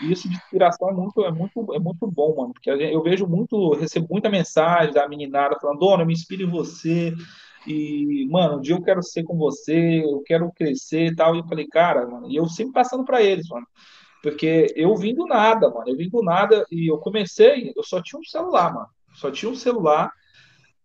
e, 0.01 0.11
isso 0.11 0.29
de 0.29 0.35
inspiração 0.35 0.89
é 0.89 0.93
muito, 0.93 1.25
é 1.25 1.31
muito, 1.31 1.73
é 1.73 1.79
muito 1.79 2.07
bom, 2.07 2.35
mano. 2.35 2.53
Porque 2.53 2.69
eu 2.69 3.01
vejo 3.03 3.27
muito, 3.27 3.73
recebo 3.73 4.07
muita 4.09 4.29
mensagem 4.29 4.93
da 4.93 5.07
meninada 5.07 5.57
falando, 5.59 5.79
dona, 5.79 6.05
me 6.05 6.13
inspire 6.13 6.43
em 6.43 6.49
você. 6.49 7.13
E, 7.67 8.27
mano, 8.29 8.57
um 8.57 8.61
dia 8.61 8.75
eu 8.75 8.81
quero 8.81 9.01
ser 9.01 9.23
com 9.23 9.37
você, 9.37 10.03
eu 10.03 10.21
quero 10.25 10.51
crescer 10.51 11.07
e 11.07 11.15
tal. 11.15 11.35
E 11.35 11.39
eu 11.39 11.47
falei, 11.47 11.67
cara, 11.67 12.07
mano, 12.07 12.29
e 12.29 12.35
eu 12.35 12.45
sempre 12.47 12.73
passando 12.73 13.05
para 13.05 13.21
eles, 13.21 13.47
mano. 13.47 13.65
Porque 14.23 14.73
eu 14.77 14.95
vim 14.95 15.13
do 15.13 15.27
nada, 15.27 15.69
mano. 15.69 15.83
Eu 15.85 15.97
vim 15.97 16.09
do 16.09 16.23
nada 16.23 16.65
e 16.71 16.89
eu 16.89 16.97
comecei, 16.97 17.73
eu 17.75 17.83
só 17.83 18.01
tinha 18.01 18.17
um 18.17 18.23
celular, 18.23 18.73
mano. 18.73 18.87
Só 19.15 19.29
tinha 19.29 19.51
um 19.51 19.55
celular 19.55 20.13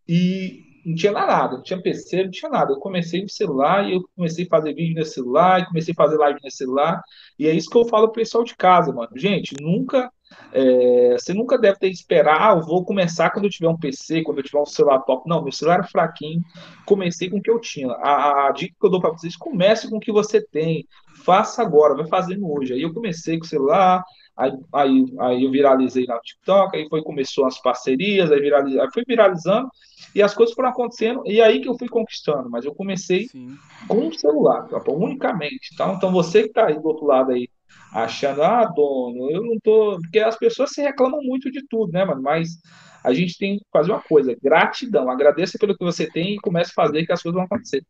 e 0.09 0.65
não 0.85 0.97
tinha 0.97 1.13
nada, 1.13 1.57
não 1.57 1.63
tinha 1.63 1.81
PC, 1.81 2.25
não 2.25 2.31
tinha 2.33 2.51
nada. 2.51 2.73
Eu 2.73 2.81
comecei 2.81 3.23
no 3.23 3.29
celular 3.29 3.89
e 3.89 3.95
eu 3.95 4.03
comecei 4.17 4.45
a 4.45 4.49
fazer 4.49 4.75
vídeo 4.75 4.99
no 4.99 5.05
celular, 5.05 5.61
e 5.61 5.67
comecei 5.67 5.93
a 5.93 5.95
fazer 5.95 6.17
live 6.17 6.41
no 6.43 6.51
celular. 6.51 7.01
E 7.39 7.47
é 7.47 7.55
isso 7.55 7.71
que 7.71 7.79
eu 7.79 7.85
falo 7.85 8.09
pro 8.09 8.21
pessoal 8.21 8.43
de 8.43 8.57
casa, 8.57 8.93
mano. 8.93 9.11
Gente, 9.15 9.55
nunca. 9.61 10.11
É, 10.53 11.13
você 11.13 11.33
nunca 11.33 11.57
deve 11.57 11.79
ter 11.79 11.89
esperar, 11.89 12.51
ah, 12.51 12.57
eu 12.57 12.61
vou 12.61 12.85
começar 12.85 13.31
quando 13.31 13.47
eu 13.47 13.51
tiver 13.51 13.69
um 13.69 13.79
PC, 13.79 14.23
quando 14.23 14.39
eu 14.39 14.45
tiver 14.45 14.61
um 14.61 14.67
celular 14.67 14.99
top. 15.01 15.29
Não, 15.29 15.43
meu 15.43 15.53
celular 15.53 15.77
era 15.77 15.85
fraquinho, 15.85 16.43
comecei 16.85 17.31
com 17.31 17.39
o 17.39 17.43
que 17.43 17.51
eu 17.51 17.61
tinha. 17.61 17.93
A, 17.93 18.49
a 18.49 18.51
dica 18.51 18.75
que 18.79 18.87
eu 18.87 18.91
dou 18.91 19.01
para 19.01 19.11
vocês: 19.11 19.37
comece 19.37 19.89
com 19.89 19.97
o 19.97 20.01
que 20.01 20.13
você 20.13 20.45
tem 20.45 20.87
faça 21.29 21.61
agora, 21.61 21.95
vai 21.95 22.09
fazendo 22.09 22.51
hoje. 22.51 22.73
Aí 22.73 22.81
eu 22.81 22.95
comecei 22.95 23.39
com 23.39 23.45
o 23.45 23.49
celular, 23.49 24.03
aí, 24.35 24.51
aí, 24.73 25.05
aí 25.21 25.45
eu 25.45 25.51
viralizei 25.51 26.07
no 26.07 26.19
TikTok, 26.21 26.75
aí 26.75 26.89
foi, 26.89 27.03
começou 27.03 27.45
as 27.45 27.61
parcerias, 27.61 28.33
aí, 28.33 28.41
viraliz, 28.41 28.79
aí 28.79 28.89
foi 28.95 29.05
viralizando, 29.07 29.69
e 30.15 30.23
as 30.23 30.33
coisas 30.33 30.55
foram 30.55 30.71
acontecendo, 30.71 31.23
e 31.27 31.43
aí 31.43 31.61
que 31.61 31.69
eu 31.69 31.77
fui 31.77 31.87
conquistando, 31.87 32.49
mas 32.49 32.65
eu 32.65 32.75
comecei 32.75 33.29
Sim. 33.29 33.55
com 33.87 34.09
o 34.09 34.15
celular, 34.15 34.67
unicamente. 34.89 35.77
Tá? 35.77 35.93
Então 35.93 36.11
você 36.11 36.45
que 36.45 36.49
está 36.49 36.69
aí 36.69 36.81
do 36.81 36.89
outro 36.89 37.05
lado 37.05 37.31
aí, 37.31 37.47
achando, 37.93 38.43
ah, 38.43 38.65
dono, 38.65 39.31
eu 39.31 39.45
não 39.45 39.59
tô. 39.63 39.99
Porque 40.01 40.19
as 40.19 40.37
pessoas 40.37 40.71
se 40.71 40.81
reclamam 40.81 41.21
muito 41.23 41.51
de 41.51 41.63
tudo, 41.69 41.93
né, 41.93 42.07
mano? 42.07 42.23
Mas 42.23 42.59
a 43.05 43.13
gente 43.13 43.37
tem 43.37 43.59
que 43.59 43.65
fazer 43.71 43.93
uma 43.93 44.01
coisa: 44.01 44.35
gratidão. 44.43 45.11
Agradeça 45.11 45.59
pelo 45.59 45.77
que 45.77 45.85
você 45.85 46.07
tem 46.11 46.35
e 46.35 46.41
comece 46.41 46.71
a 46.71 46.83
fazer 46.83 47.05
que 47.05 47.13
as 47.13 47.23
coisas 47.23 47.37
vão 47.37 47.45
acontecer. 47.45 47.85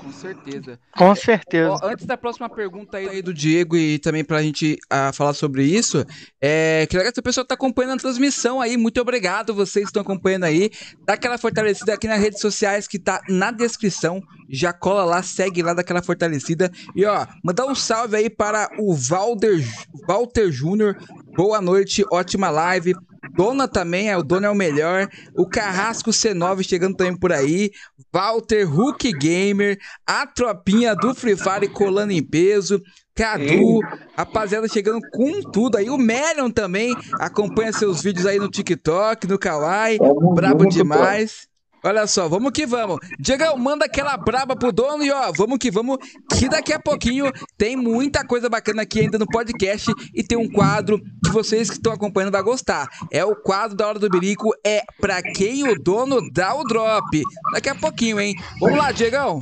Com 0.00 0.12
certeza. 0.12 0.78
Com 0.96 1.14
certeza. 1.14 1.70
Ó, 1.70 1.78
antes 1.82 2.06
da 2.06 2.16
próxima 2.16 2.48
pergunta 2.48 2.96
aí 2.96 3.20
do 3.20 3.34
Diego 3.34 3.76
e 3.76 3.98
também 3.98 4.24
pra 4.24 4.42
gente 4.42 4.78
a, 4.88 5.08
ah, 5.08 5.12
falar 5.12 5.34
sobre 5.34 5.64
isso, 5.64 6.04
é, 6.40 6.86
que 6.88 6.96
legal 6.96 7.12
que 7.12 7.20
o 7.20 7.22
pessoal 7.22 7.44
tá 7.44 7.54
acompanhando 7.54 7.94
a 7.94 8.02
transmissão 8.02 8.60
aí. 8.60 8.76
Muito 8.76 9.00
obrigado, 9.00 9.54
vocês 9.54 9.84
que 9.84 9.90
estão 9.90 10.02
acompanhando 10.02 10.44
aí. 10.44 10.70
Dá 11.04 11.14
aquela 11.14 11.38
fortalecida 11.38 11.94
aqui 11.94 12.06
nas 12.06 12.20
redes 12.20 12.40
sociais 12.40 12.86
que 12.86 12.98
tá 12.98 13.20
na 13.28 13.50
descrição. 13.50 14.22
Já 14.48 14.72
cola 14.72 15.04
lá, 15.04 15.22
segue 15.22 15.62
lá 15.62 15.74
daquela 15.74 16.02
fortalecida. 16.02 16.70
E 16.94 17.04
ó, 17.04 17.26
mandar 17.44 17.66
um 17.66 17.74
salve 17.74 18.16
aí 18.16 18.30
para 18.30 18.70
o 18.78 18.94
Valder, 18.94 19.62
Walter 20.06 20.50
Júnior. 20.50 20.96
Boa 21.34 21.60
noite, 21.60 22.04
ótima 22.10 22.50
live. 22.50 22.94
Dona 23.34 23.66
também, 23.66 24.10
é, 24.10 24.16
o 24.16 24.22
Dona 24.22 24.46
é 24.46 24.50
o 24.50 24.54
melhor. 24.54 25.08
O 25.34 25.46
Carrasco 25.48 26.10
C9 26.10 26.62
chegando 26.62 26.96
também 26.96 27.16
por 27.16 27.32
aí. 27.32 27.70
Walter 28.12 28.64
Hulk 28.64 29.12
Gamer. 29.12 29.78
A 30.06 30.26
tropinha 30.26 30.94
do 30.94 31.14
Free 31.14 31.36
Fire 31.36 31.68
colando 31.68 32.12
em 32.12 32.22
peso. 32.22 32.80
Cadu, 33.14 33.80
rapaziada 34.16 34.68
chegando 34.68 35.00
com 35.10 35.42
tudo 35.50 35.76
aí. 35.76 35.90
O 35.90 35.98
Melion 35.98 36.50
também 36.50 36.96
acompanha 37.14 37.72
seus 37.72 38.00
vídeos 38.00 38.26
aí 38.26 38.38
no 38.38 38.48
TikTok, 38.48 39.26
no 39.26 39.36
Kawaii. 39.36 39.98
Brabo 40.34 40.66
demais. 40.66 41.47
Olha 41.82 42.06
só, 42.06 42.28
vamos 42.28 42.52
que 42.52 42.66
vamos. 42.66 42.98
Diegão, 43.18 43.56
manda 43.56 43.84
aquela 43.84 44.16
braba 44.16 44.56
pro 44.56 44.72
dono 44.72 45.04
e 45.04 45.10
ó, 45.10 45.32
vamos 45.32 45.58
que 45.58 45.70
vamos, 45.70 45.98
que 46.36 46.48
daqui 46.48 46.72
a 46.72 46.80
pouquinho 46.80 47.30
tem 47.56 47.76
muita 47.76 48.26
coisa 48.26 48.48
bacana 48.48 48.82
aqui 48.82 49.00
ainda 49.00 49.18
no 49.18 49.26
podcast 49.26 49.90
e 50.14 50.22
tem 50.22 50.36
um 50.36 50.48
quadro 50.48 51.00
que 51.24 51.30
vocês 51.30 51.68
que 51.68 51.76
estão 51.76 51.92
acompanhando 51.92 52.32
vai 52.32 52.42
gostar. 52.42 52.88
É 53.12 53.24
o 53.24 53.36
quadro 53.36 53.76
da 53.76 53.86
Hora 53.86 53.98
do 53.98 54.08
Birico, 54.08 54.50
é 54.64 54.82
pra 55.00 55.22
quem 55.22 55.68
o 55.68 55.74
dono 55.80 56.20
dá 56.32 56.54
o 56.54 56.64
drop. 56.64 57.22
Daqui 57.52 57.68
a 57.68 57.74
pouquinho, 57.74 58.20
hein? 58.20 58.34
Vamos 58.60 58.78
lá, 58.78 58.92
Diegão. 58.92 59.38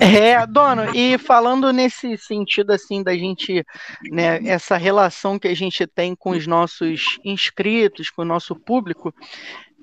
É, 0.00 0.46
dono, 0.46 0.94
e 0.94 1.16
falando 1.18 1.72
nesse 1.72 2.16
sentido 2.18 2.72
assim 2.72 3.02
da 3.02 3.14
gente, 3.14 3.64
né, 4.10 4.40
essa 4.46 4.76
relação 4.76 5.38
que 5.38 5.48
a 5.48 5.54
gente 5.54 5.86
tem 5.86 6.14
com 6.14 6.30
os 6.30 6.46
nossos 6.46 7.18
inscritos, 7.24 8.10
com 8.10 8.22
o 8.22 8.26
nosso 8.26 8.54
público, 8.54 9.14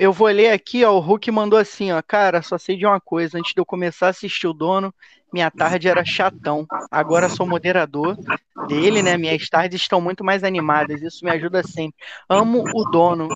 eu 0.02 0.12
vou 0.12 0.28
ler 0.30 0.50
aqui, 0.50 0.84
ó, 0.84 0.94
o 0.94 1.00
Hulk 1.00 1.30
mandou 1.30 1.60
assim, 1.60 1.92
ó, 1.92 2.02
cara, 2.02 2.42
só 2.42 2.58
sei 2.58 2.76
de 2.76 2.88
uma 2.88 3.00
coisa, 3.00 3.38
antes 3.38 3.54
de 3.54 3.62
eu 3.62 3.66
começar 3.66 4.08
a 4.08 4.10
assistir 4.10 4.48
o 4.48 4.54
dono, 4.54 4.92
minha 5.32 5.52
tarde 5.52 5.88
era 5.88 6.04
chatão. 6.04 6.66
Agora 6.90 7.30
sou 7.30 7.46
moderador 7.46 8.18
dele, 8.68 9.04
né? 9.04 9.16
Minhas 9.16 9.48
tardes 9.48 9.80
estão 9.80 10.02
muito 10.02 10.24
mais 10.24 10.44
animadas, 10.44 11.04
isso 11.04 11.24
me 11.24 11.30
ajuda 11.30 11.62
sempre. 11.62 11.94
Amo 12.28 12.64
o 12.64 12.90
dono. 12.90 13.28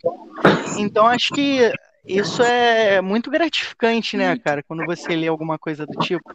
Então 0.79 1.05
acho 1.05 1.35
que 1.35 1.71
isso 2.03 2.41
é 2.41 2.99
muito 2.99 3.29
gratificante, 3.29 4.17
né, 4.17 4.35
cara, 4.35 4.63
quando 4.63 4.83
você 4.87 5.15
lê 5.15 5.27
alguma 5.27 5.59
coisa 5.59 5.85
do 5.85 5.99
tipo. 5.99 6.33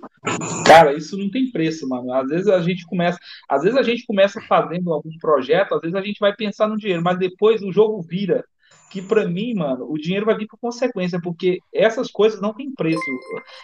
Cara, 0.65 0.97
isso 0.97 1.19
não 1.19 1.29
tem 1.29 1.51
preço, 1.51 1.89
mano. 1.89 2.13
Às 2.15 2.29
vezes 2.29 2.47
a 2.47 2.63
gente 2.63 2.87
começa, 2.87 3.19
às 3.49 3.65
vezes 3.65 3.77
a 3.77 3.83
gente 3.83 4.07
começa 4.07 4.41
fazendo 4.43 4.93
algum 4.93 5.11
projeto, 5.19 5.75
às 5.75 5.81
vezes 5.81 5.97
a 5.97 6.03
gente 6.03 6.21
vai 6.21 6.33
pensar 6.33 6.69
no 6.69 6.77
dinheiro, 6.77 7.03
mas 7.03 7.19
depois 7.19 7.61
o 7.63 7.73
jogo 7.73 8.01
vira 8.01 8.45
que 8.91 9.01
para 9.01 9.27
mim, 9.27 9.55
mano, 9.55 9.87
o 9.89 9.97
dinheiro 9.97 10.27
vai 10.27 10.37
vir 10.37 10.49
por 10.49 10.59
consequência, 10.59 11.21
porque 11.23 11.61
essas 11.73 12.11
coisas 12.11 12.41
não 12.41 12.53
têm 12.53 12.75
preço. 12.75 13.01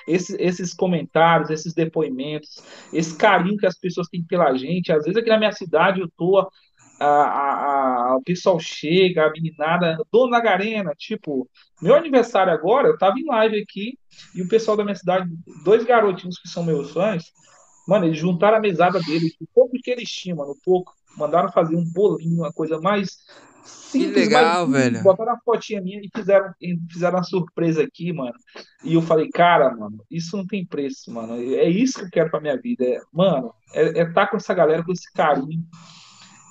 Esses, 0.06 0.36
esses 0.38 0.72
comentários, 0.72 1.50
esses 1.50 1.74
depoimentos, 1.74 2.62
esse 2.92 3.16
carinho 3.16 3.56
que 3.56 3.66
as 3.66 3.76
pessoas 3.76 4.08
têm 4.08 4.22
pela 4.24 4.54
gente. 4.56 4.92
Às 4.92 5.04
vezes 5.04 5.16
aqui 5.16 5.28
na 5.28 5.38
minha 5.38 5.52
cidade 5.52 6.00
eu 6.00 6.08
tô. 6.16 6.48
A, 6.98 7.04
a, 7.04 8.12
a, 8.12 8.16
o 8.16 8.22
pessoal 8.22 8.58
chega, 8.58 9.26
a 9.26 9.30
meninada, 9.30 9.98
dono 10.10 10.30
da 10.30 10.40
Garena, 10.40 10.94
tipo, 10.96 11.46
meu 11.82 11.94
aniversário 11.94 12.50
agora, 12.50 12.88
eu 12.88 12.96
tava 12.96 13.18
em 13.18 13.26
live 13.26 13.60
aqui, 13.60 13.98
e 14.34 14.40
o 14.40 14.48
pessoal 14.48 14.78
da 14.78 14.84
minha 14.84 14.94
cidade, 14.94 15.28
dois 15.62 15.84
garotinhos 15.84 16.38
que 16.38 16.48
são 16.48 16.64
meus 16.64 16.92
fãs, 16.92 17.24
mano, 17.86 18.06
eles 18.06 18.16
juntaram 18.16 18.56
a 18.56 18.60
mesada 18.60 18.98
deles, 19.00 19.34
o 19.38 19.46
pouco 19.54 19.76
que 19.84 19.90
eles 19.90 20.08
tinham, 20.08 20.38
mano, 20.38 20.52
o 20.52 20.64
pouco, 20.64 20.90
mandaram 21.18 21.52
fazer 21.52 21.76
um 21.76 21.84
bolinho, 21.84 22.38
uma 22.38 22.52
coisa 22.52 22.80
mais 22.80 23.18
Simples, 23.66 24.12
que 24.12 24.20
legal, 24.20 24.66
mas, 24.66 24.82
velho. 24.82 25.02
Botaram 25.02 25.32
a 25.32 25.40
fotinha 25.40 25.80
minha 25.80 26.00
e 26.00 26.08
fizeram, 26.14 26.52
fizeram 26.90 27.18
uma 27.18 27.24
surpresa 27.24 27.82
aqui, 27.82 28.12
mano. 28.12 28.34
E 28.84 28.94
eu 28.94 29.02
falei, 29.02 29.28
cara, 29.28 29.74
mano, 29.74 30.04
isso 30.10 30.36
não 30.36 30.46
tem 30.46 30.64
preço, 30.66 31.12
mano. 31.12 31.34
É 31.34 31.68
isso 31.68 31.98
que 31.98 32.04
eu 32.04 32.10
quero 32.10 32.30
pra 32.30 32.40
minha 32.40 32.56
vida. 32.56 32.84
É, 32.84 33.00
mano, 33.12 33.52
é, 33.74 34.00
é 34.00 34.12
tá 34.12 34.26
com 34.26 34.36
essa 34.36 34.54
galera, 34.54 34.84
com 34.84 34.92
esse 34.92 35.12
carinho. 35.12 35.64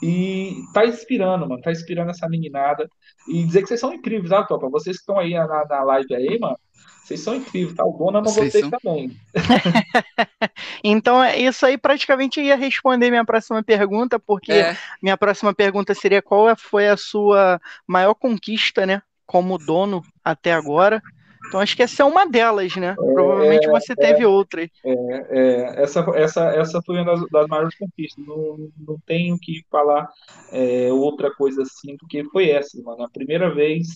E 0.01 0.55
tá 0.73 0.85
inspirando, 0.85 1.47
mano. 1.47 1.61
Tá 1.61 1.71
inspirando 1.71 2.11
essa 2.11 2.27
meninada. 2.27 2.87
E 3.27 3.43
dizer 3.43 3.61
que 3.61 3.67
vocês 3.67 3.79
são 3.79 3.93
incríveis, 3.93 4.29
tá, 4.29 4.43
Topa? 4.43 4.69
Vocês 4.69 4.97
que 4.97 5.01
estão 5.01 5.17
aí 5.17 5.33
na, 5.33 5.65
na 5.65 5.83
live 5.83 6.13
aí, 6.13 6.39
mano. 6.39 6.57
Vocês 7.05 7.19
são 7.19 7.35
incríveis, 7.35 7.75
tá? 7.75 7.85
O 7.85 7.91
dono 7.91 8.17
ama 8.17 8.23
vocês, 8.23 8.51
vocês 8.51 8.67
são... 8.67 8.79
também. 8.79 9.15
então, 10.83 11.23
isso 11.23 11.63
aí 11.63 11.77
praticamente 11.77 12.41
ia 12.41 12.55
responder 12.55 13.11
minha 13.11 13.23
próxima 13.23 13.61
pergunta, 13.63 14.19
porque 14.19 14.51
é. 14.51 14.75
minha 14.99 15.15
próxima 15.15 15.53
pergunta 15.53 15.93
seria 15.93 16.19
qual 16.19 16.55
foi 16.57 16.87
a 16.87 16.97
sua 16.97 17.61
maior 17.87 18.15
conquista, 18.15 18.87
né? 18.87 19.03
Como 19.23 19.59
dono 19.59 20.01
até 20.23 20.51
agora. 20.51 20.99
Então 21.47 21.59
acho 21.59 21.75
que 21.75 21.83
essa 21.83 22.01
é 22.01 22.05
uma 22.07 22.27
delas, 22.27 22.75
né? 22.75 22.95
É, 22.99 23.13
Provavelmente 23.13 23.67
você 23.67 23.93
é, 23.93 23.95
teve 23.95 24.25
outra. 24.25 24.63
É, 24.63 24.69
é, 24.83 25.83
essa, 25.83 25.99
essa, 26.15 26.49
essa 26.55 26.81
foi 26.83 26.95
uma 26.95 27.05
das, 27.05 27.29
das 27.29 27.47
maiores 27.47 27.77
conquistas. 27.77 28.25
Não, 28.25 28.67
não 28.79 28.97
tenho 29.05 29.37
que 29.39 29.63
falar 29.69 30.09
é, 30.51 30.91
outra 30.91 31.31
coisa 31.35 31.61
assim, 31.61 31.95
porque 31.97 32.23
foi 32.31 32.49
essa, 32.49 32.81
mano. 32.81 33.03
A 33.03 33.09
primeira 33.09 33.53
vez 33.53 33.89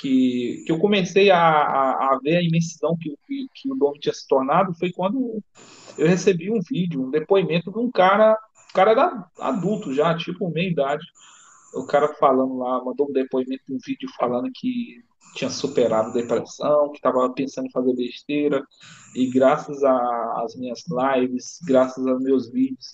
que, 0.00 0.64
que 0.64 0.72
eu 0.72 0.78
comecei 0.78 1.30
a, 1.30 1.38
a, 1.38 2.14
a 2.14 2.20
ver 2.22 2.38
a 2.38 2.42
imensidão 2.42 2.96
que, 2.96 3.14
que, 3.26 3.46
que, 3.54 3.70
o 3.70 3.76
dono 3.76 3.98
tinha 4.00 4.14
se 4.14 4.26
tornado 4.26 4.74
foi 4.74 4.90
quando 4.90 5.42
eu 5.98 6.06
recebi 6.06 6.50
um 6.50 6.60
vídeo, 6.60 7.02
um 7.02 7.10
depoimento 7.10 7.70
de 7.70 7.78
um 7.78 7.90
cara, 7.90 8.38
cara 8.72 8.94
da, 8.94 9.28
adulto 9.38 9.92
já, 9.92 10.16
tipo 10.16 10.50
meia 10.50 10.70
idade. 10.70 11.04
O 11.74 11.86
cara 11.86 12.08
falando 12.14 12.56
lá, 12.58 12.82
mandou 12.82 13.08
um 13.08 13.12
depoimento 13.12 13.62
de 13.68 13.74
um 13.74 13.78
vídeo 13.84 14.08
falando 14.18 14.50
que 14.54 15.04
tinha 15.34 15.50
superado 15.50 16.12
depressão, 16.12 16.90
que 16.90 16.96
estava 16.96 17.32
pensando 17.32 17.66
em 17.66 17.70
fazer 17.70 17.94
besteira, 17.94 18.64
e 19.14 19.30
graças 19.30 19.84
às 19.84 20.56
minhas 20.56 20.82
lives, 20.88 21.58
graças 21.64 22.04
aos 22.04 22.20
meus 22.22 22.50
vídeos, 22.50 22.86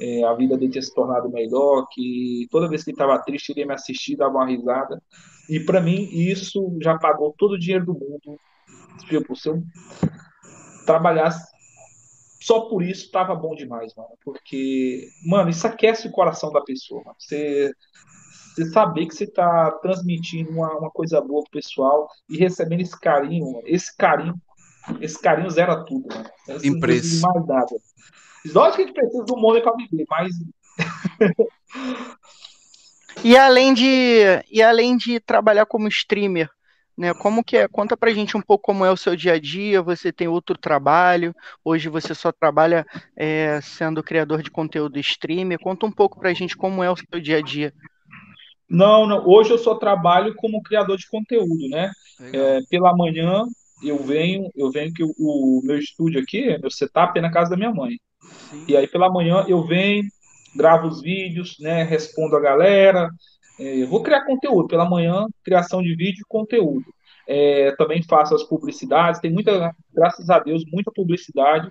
é, 0.00 0.24
a 0.24 0.34
vida 0.34 0.56
dele 0.56 0.72
tinha 0.72 0.82
se 0.82 0.94
tornado 0.94 1.30
melhor, 1.30 1.86
que 1.92 2.46
toda 2.50 2.68
vez 2.68 2.82
que 2.82 2.90
ele 2.90 2.94
estava 2.94 3.18
triste, 3.22 3.50
ele 3.50 3.60
ia 3.60 3.66
me 3.66 3.74
assistir, 3.74 4.16
dava 4.16 4.36
uma 4.36 4.46
risada. 4.46 5.02
E 5.48 5.60
para 5.60 5.80
mim, 5.80 6.08
isso 6.12 6.76
já 6.80 6.98
pagou 6.98 7.34
todo 7.38 7.52
o 7.52 7.58
dinheiro 7.58 7.86
do 7.86 7.94
mundo. 7.94 8.38
Tipo, 9.08 9.36
se 9.36 9.48
eu 9.48 9.62
trabalhasse 10.86 11.54
só 12.44 12.60
por 12.68 12.82
isso 12.82 13.10
tava 13.10 13.34
bom 13.34 13.54
demais, 13.54 13.94
mano. 13.94 14.10
Porque, 14.22 15.08
mano, 15.24 15.48
isso 15.48 15.66
aquece 15.66 16.06
o 16.06 16.10
coração 16.10 16.52
da 16.52 16.60
pessoa. 16.60 17.02
Mano. 17.02 17.16
Você, 17.18 17.72
você 18.54 18.66
saber 18.66 19.06
que 19.06 19.14
você 19.14 19.26
tá 19.26 19.70
transmitindo 19.80 20.50
uma, 20.50 20.78
uma 20.78 20.90
coisa 20.90 21.22
boa 21.22 21.42
pro 21.42 21.52
pessoal 21.52 22.06
e 22.28 22.36
recebendo 22.36 22.82
esse 22.82 23.00
carinho, 23.00 23.62
esse 23.64 23.96
carinho, 23.96 24.34
esse 25.00 25.18
carinho 25.18 25.48
zera 25.48 25.86
tudo, 25.86 26.06
mano. 26.14 26.28
Impresso. 26.62 27.22
Mais 27.22 27.46
nada. 27.46 27.76
Lógico 28.52 28.76
que 28.76 28.82
a 28.82 28.86
gente 28.86 28.94
precisa 28.94 29.24
do 29.24 29.36
mundo 29.36 29.62
para 29.62 29.76
viver, 29.76 30.04
mas. 30.08 30.34
e 33.24 33.36
além 33.36 33.72
de 33.72 34.42
e 34.50 34.62
além 34.62 34.96
de 34.96 35.18
trabalhar 35.20 35.66
como 35.66 35.88
streamer, 35.88 36.50
né? 36.96 37.14
Como 37.14 37.42
que 37.42 37.56
é? 37.56 37.68
Conta 37.68 37.96
pra 37.96 38.12
gente 38.12 38.36
um 38.36 38.42
pouco 38.42 38.64
como 38.64 38.84
é 38.84 38.90
o 38.90 38.96
seu 38.96 39.16
dia 39.16 39.32
a 39.32 39.40
dia. 39.40 39.82
Você 39.82 40.12
tem 40.12 40.28
outro 40.28 40.56
trabalho? 40.58 41.34
Hoje 41.64 41.88
você 41.88 42.14
só 42.14 42.30
trabalha 42.30 42.86
é, 43.16 43.60
sendo 43.62 44.02
criador 44.02 44.42
de 44.42 44.50
conteúdo 44.50 44.98
streamer. 44.98 45.58
Conta 45.58 45.86
um 45.86 45.92
pouco 45.92 46.18
pra 46.18 46.34
gente 46.34 46.56
como 46.56 46.82
é 46.82 46.90
o 46.90 46.96
seu 46.96 47.20
dia 47.20 47.38
a 47.38 47.42
dia. 47.42 47.72
Não, 48.68 49.06
não. 49.06 49.26
Hoje 49.26 49.50
eu 49.50 49.58
só 49.58 49.74
trabalho 49.74 50.34
como 50.34 50.62
criador 50.62 50.96
de 50.96 51.08
conteúdo, 51.08 51.68
né? 51.68 51.90
É, 52.32 52.60
pela 52.70 52.96
manhã 52.96 53.44
eu 53.82 53.98
venho, 53.98 54.48
eu 54.54 54.70
venho 54.70 54.92
que 54.92 55.02
o, 55.02 55.12
o, 55.18 55.60
meu 55.64 55.78
estúdio 55.78 56.20
aqui, 56.20 56.56
meu 56.58 56.70
setup 56.70 57.18
é 57.18 57.22
na 57.22 57.30
casa 57.30 57.50
da 57.50 57.56
minha 57.56 57.72
mãe. 57.72 57.98
Sim. 58.50 58.64
E 58.68 58.76
aí 58.76 58.86
pela 58.86 59.10
manhã 59.10 59.44
eu 59.48 59.62
venho, 59.64 60.04
gravo 60.54 60.86
os 60.86 61.00
vídeos, 61.00 61.56
né? 61.60 61.82
Respondo 61.82 62.36
a 62.36 62.40
galera, 62.40 63.10
é, 63.58 63.84
vou 63.84 64.02
criar 64.02 64.24
conteúdo 64.24 64.68
pela 64.68 64.88
manhã, 64.88 65.26
criação 65.44 65.82
de 65.82 65.94
vídeo 65.94 66.22
e 66.22 66.28
conteúdo. 66.28 66.84
É, 67.26 67.74
também 67.76 68.02
faço 68.02 68.34
as 68.34 68.42
publicidades, 68.42 69.20
tem 69.20 69.32
muita, 69.32 69.74
graças 69.92 70.28
a 70.28 70.38
Deus, 70.38 70.64
muita 70.70 70.92
publicidade. 70.92 71.70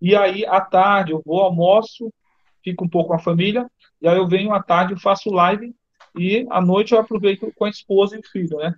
E 0.00 0.14
aí, 0.14 0.44
à 0.46 0.60
tarde, 0.60 1.12
eu 1.12 1.22
vou, 1.24 1.40
almoço, 1.40 2.12
fico 2.62 2.84
um 2.84 2.88
pouco 2.88 3.08
com 3.08 3.14
a 3.14 3.18
família, 3.18 3.66
e 4.00 4.08
aí 4.08 4.16
eu 4.16 4.26
venho 4.26 4.52
à 4.52 4.62
tarde, 4.62 4.94
eu 4.94 5.00
faço 5.00 5.30
live, 5.30 5.74
e 6.16 6.46
à 6.50 6.60
noite 6.60 6.92
eu 6.92 6.98
aproveito 6.98 7.52
com 7.56 7.64
a 7.64 7.70
esposa 7.70 8.16
e 8.16 8.20
o 8.20 8.28
filho, 8.30 8.56
né? 8.58 8.74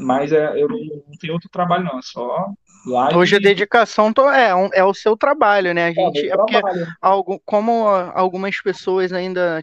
Mas 0.00 0.32
é, 0.32 0.60
eu 0.60 0.68
não, 0.68 0.78
não 0.78 1.16
tenho 1.20 1.34
outro 1.34 1.48
trabalho, 1.50 1.84
não, 1.84 1.98
é 1.98 2.02
só 2.02 2.48
live. 2.86 3.16
Hoje 3.16 3.36
a 3.36 3.38
dedicação 3.38 4.12
é, 4.34 4.78
é 4.78 4.84
o 4.84 4.94
seu 4.94 5.16
trabalho, 5.16 5.74
né? 5.74 5.86
A 5.86 5.90
é, 5.90 5.94
gente, 5.94 6.26
é, 6.26 6.32
é 6.32 6.36
porque 6.36 6.60
algo, 7.00 7.40
como 7.44 7.86
algumas 7.86 8.60
pessoas 8.60 9.12
ainda 9.12 9.62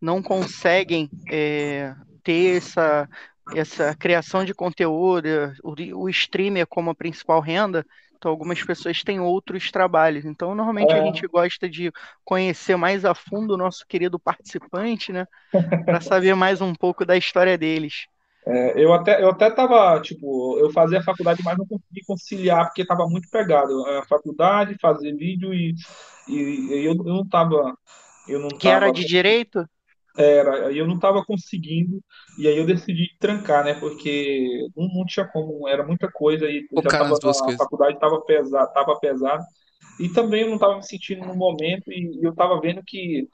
não 0.00 0.22
conseguem 0.22 1.10
é, 1.30 1.94
ter 2.22 2.56
essa, 2.56 3.08
essa 3.54 3.94
criação 3.94 4.44
de 4.44 4.54
conteúdo, 4.54 5.28
o, 5.62 5.74
o 6.02 6.08
streamer 6.08 6.66
como 6.66 6.90
a 6.90 6.94
principal 6.94 7.40
renda, 7.40 7.84
então 8.16 8.30
algumas 8.30 8.62
pessoas 8.62 9.02
têm 9.02 9.20
outros 9.20 9.70
trabalhos. 9.70 10.24
Então, 10.24 10.54
normalmente 10.54 10.92
é. 10.92 10.98
a 10.98 11.04
gente 11.04 11.26
gosta 11.26 11.68
de 11.68 11.92
conhecer 12.24 12.76
mais 12.76 13.04
a 13.04 13.14
fundo 13.14 13.54
o 13.54 13.56
nosso 13.56 13.86
querido 13.86 14.18
participante, 14.18 15.12
né? 15.12 15.26
Para 15.84 16.00
saber 16.00 16.34
mais 16.34 16.60
um 16.60 16.74
pouco 16.74 17.04
da 17.04 17.16
história 17.16 17.56
deles. 17.56 18.06
É, 18.48 18.80
eu 18.80 18.92
até 18.92 19.22
eu 19.22 19.30
até 19.30 19.50
tava, 19.50 20.00
tipo, 20.00 20.58
eu 20.58 20.70
fazia 20.70 21.00
a 21.00 21.02
faculdade, 21.02 21.42
mas 21.44 21.58
não 21.58 21.66
consegui 21.66 22.04
conciliar 22.06 22.66
porque 22.66 22.86
tava 22.86 23.06
muito 23.08 23.28
pegado. 23.28 23.84
A 23.86 24.04
faculdade, 24.06 24.76
fazer 24.80 25.16
vídeo 25.16 25.52
e, 25.52 25.74
e, 26.28 26.34
e 26.34 26.84
eu, 26.84 26.92
eu 26.94 27.04
não 27.04 27.28
tava 27.28 27.76
eu 28.28 28.40
não 28.40 28.48
que 28.48 28.68
era 28.68 28.90
de 28.90 29.04
direito? 29.04 29.64
Era, 30.18 30.68
aí 30.68 30.78
eu 30.78 30.86
não 30.86 30.94
estava 30.94 31.22
conseguindo, 31.24 32.02
e 32.38 32.48
aí 32.48 32.56
eu 32.56 32.64
decidi 32.64 33.10
trancar, 33.20 33.62
né? 33.62 33.74
Porque 33.74 34.66
não, 34.74 34.88
não 34.88 35.04
tinha 35.04 35.26
como, 35.26 35.68
era 35.68 35.86
muita 35.86 36.10
coisa, 36.10 36.46
e 36.46 36.66
já 36.82 36.88
tava, 36.88 37.14
a 37.14 37.56
faculdade 37.56 37.94
estava 37.94 38.20
pesada, 38.22 38.66
tava 38.72 38.98
pesada, 38.98 39.44
e 40.00 40.08
também 40.08 40.42
eu 40.42 40.48
não 40.48 40.54
estava 40.54 40.76
me 40.76 40.82
sentindo 40.82 41.26
no 41.26 41.36
momento, 41.36 41.92
e, 41.92 42.18
e 42.18 42.24
eu 42.24 42.30
estava 42.30 42.58
vendo 42.60 42.82
que 42.86 43.28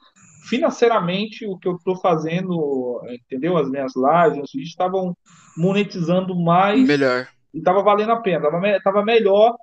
financeiramente 0.49 1.45
o 1.45 1.57
que 1.57 1.67
eu 1.67 1.75
estou 1.75 1.95
fazendo, 1.97 3.01
entendeu? 3.09 3.57
As 3.57 3.69
minhas 3.69 3.93
lives, 3.95 4.43
os 4.43 4.51
vídeos 4.51 4.69
estavam 4.69 5.15
monetizando 5.57 6.35
mais. 6.35 6.81
Melhor. 6.87 7.27
E 7.53 7.59
estava 7.59 7.83
valendo 7.83 8.11
a 8.11 8.21
pena, 8.21 8.49
tava, 8.49 8.81
tava 8.83 9.05
melhor 9.05 9.55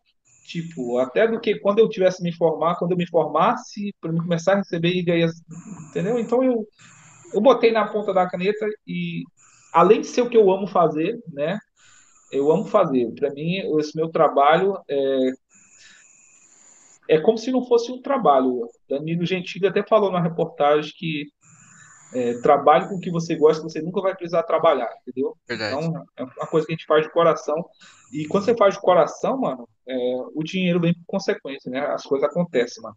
tipo, 0.46 0.98
até 0.98 1.28
do 1.28 1.38
que 1.38 1.60
quando 1.60 1.78
eu 1.78 1.88
tivesse 1.88 2.20
me 2.22 2.32
formar, 2.32 2.74
quando 2.74 2.90
eu 2.90 2.96
me 2.96 3.06
formasse, 3.06 3.94
para 4.00 4.10
me 4.10 4.18
começar 4.18 4.54
a 4.54 4.56
receber 4.56 5.00
ganhar, 5.02 5.30
entendeu? 5.88 6.18
Então 6.18 6.42
eu 6.42 6.66
eu 7.32 7.40
botei 7.40 7.70
na 7.72 7.86
ponta 7.86 8.12
da 8.12 8.28
caneta 8.28 8.66
e, 8.86 9.22
além 9.72 10.00
de 10.00 10.06
ser 10.06 10.22
o 10.22 10.28
que 10.28 10.36
eu 10.36 10.50
amo 10.50 10.66
fazer, 10.66 11.18
né? 11.32 11.58
Eu 12.32 12.50
amo 12.50 12.66
fazer. 12.66 13.12
Para 13.14 13.30
mim, 13.30 13.58
esse 13.78 13.96
meu 13.96 14.08
trabalho 14.08 14.76
é, 14.88 15.32
é 17.10 17.18
como 17.18 17.36
se 17.36 17.50
não 17.50 17.64
fosse 17.64 17.90
um 17.90 18.00
trabalho. 18.00 18.68
Danilo 18.88 19.26
Gentili 19.26 19.66
até 19.66 19.82
falou 19.82 20.12
na 20.12 20.22
reportagem 20.22 20.92
que 20.96 21.26
é, 22.14 22.34
trabalhe 22.40 22.88
com 22.88 22.94
o 22.94 23.00
que 23.00 23.10
você 23.10 23.34
gosta, 23.34 23.64
você 23.64 23.82
nunca 23.82 24.00
vai 24.00 24.14
precisar 24.14 24.44
trabalhar, 24.44 24.88
entendeu? 25.02 25.36
Verdade. 25.48 25.74
Então, 25.74 26.04
é 26.16 26.22
uma 26.22 26.46
coisa 26.46 26.68
que 26.68 26.72
a 26.72 26.76
gente 26.76 26.86
faz 26.86 27.04
de 27.04 27.12
coração. 27.12 27.64
E 28.12 28.26
quando 28.26 28.44
você 28.44 28.56
faz 28.56 28.74
de 28.74 28.80
coração, 28.80 29.40
mano, 29.40 29.68
é, 29.88 29.94
o 30.36 30.44
dinheiro 30.44 30.78
vem 30.78 30.94
por 30.94 31.02
consequência, 31.04 31.68
né? 31.68 31.80
As 31.80 32.04
coisas 32.04 32.28
acontecem, 32.28 32.80
mano. 32.80 32.94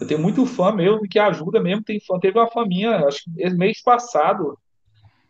Eu 0.00 0.06
tenho 0.08 0.20
muito 0.20 0.44
fã 0.44 0.72
mesmo 0.72 1.08
que 1.08 1.20
ajuda 1.20 1.60
mesmo. 1.60 1.84
Tem 1.84 2.00
fã, 2.00 2.18
teve 2.18 2.36
uma 2.36 2.50
faminha, 2.50 3.06
acho 3.06 3.22
que 3.22 3.50
mês 3.50 3.80
passado, 3.80 4.58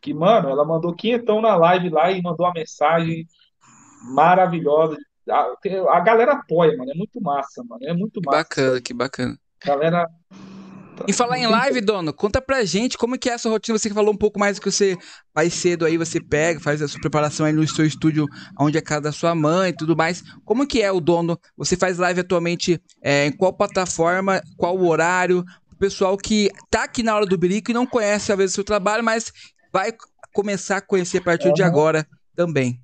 que, 0.00 0.14
mano, 0.14 0.48
ela 0.48 0.64
mandou 0.64 0.94
quinhentão 0.94 1.42
na 1.42 1.54
live 1.54 1.90
lá 1.90 2.10
e 2.10 2.22
mandou 2.22 2.46
uma 2.46 2.54
mensagem 2.54 3.26
maravilhosa. 4.14 4.96
A, 5.28 5.54
a 5.96 6.00
galera 6.00 6.32
apoia, 6.32 6.76
mano. 6.76 6.90
É 6.90 6.94
muito 6.94 7.20
massa, 7.20 7.62
mano. 7.64 7.80
É 7.84 7.92
muito 7.92 8.20
massa. 8.24 8.38
Bacana, 8.38 8.80
que 8.80 8.94
bacana. 8.94 9.38
Galera 9.64 10.06
em 11.08 11.12
falar 11.12 11.38
em 11.38 11.46
live, 11.46 11.80
dono, 11.80 12.12
conta 12.12 12.40
pra 12.40 12.64
gente 12.64 12.98
como 12.98 13.18
que 13.18 13.28
é 13.28 13.34
a 13.34 13.38
sua 13.38 13.52
rotina. 13.52 13.78
Você 13.78 13.88
que 13.88 13.94
falou 13.94 14.12
um 14.12 14.16
pouco 14.16 14.38
mais 14.38 14.56
do 14.56 14.62
que 14.62 14.70
você 14.70 14.96
mais 15.34 15.52
cedo 15.54 15.84
aí, 15.84 15.96
você 15.96 16.20
pega, 16.20 16.60
faz 16.60 16.82
a 16.82 16.88
sua 16.88 17.00
preparação 17.00 17.46
aí 17.46 17.52
no 17.52 17.66
seu 17.66 17.86
estúdio, 17.86 18.26
onde 18.58 18.76
é 18.76 18.80
a 18.80 18.84
casa 18.84 19.02
da 19.02 19.12
sua 19.12 19.34
mãe 19.34 19.70
e 19.70 19.76
tudo 19.76 19.96
mais. 19.96 20.22
Como 20.44 20.66
que 20.66 20.82
é 20.82 20.92
o 20.92 21.00
dono? 21.00 21.38
Você 21.56 21.76
faz 21.76 21.98
live 21.98 22.20
atualmente 22.20 22.80
é, 23.02 23.26
em 23.26 23.32
qual 23.32 23.52
plataforma, 23.52 24.40
qual 24.56 24.78
horário? 24.84 25.44
O 25.72 25.76
pessoal 25.76 26.16
que 26.16 26.50
tá 26.70 26.84
aqui 26.84 27.02
na 27.02 27.14
hora 27.16 27.26
do 27.26 27.38
Birico 27.38 27.70
e 27.70 27.74
não 27.74 27.86
conhece, 27.86 28.30
às 28.30 28.38
vezes, 28.38 28.52
o 28.52 28.56
seu 28.56 28.64
trabalho, 28.64 29.02
mas 29.02 29.32
vai 29.72 29.92
começar 30.32 30.76
a 30.76 30.82
conhecer 30.82 31.18
a 31.18 31.22
partir 31.22 31.48
uhum. 31.48 31.54
de 31.54 31.62
agora 31.62 32.06
também. 32.36 32.80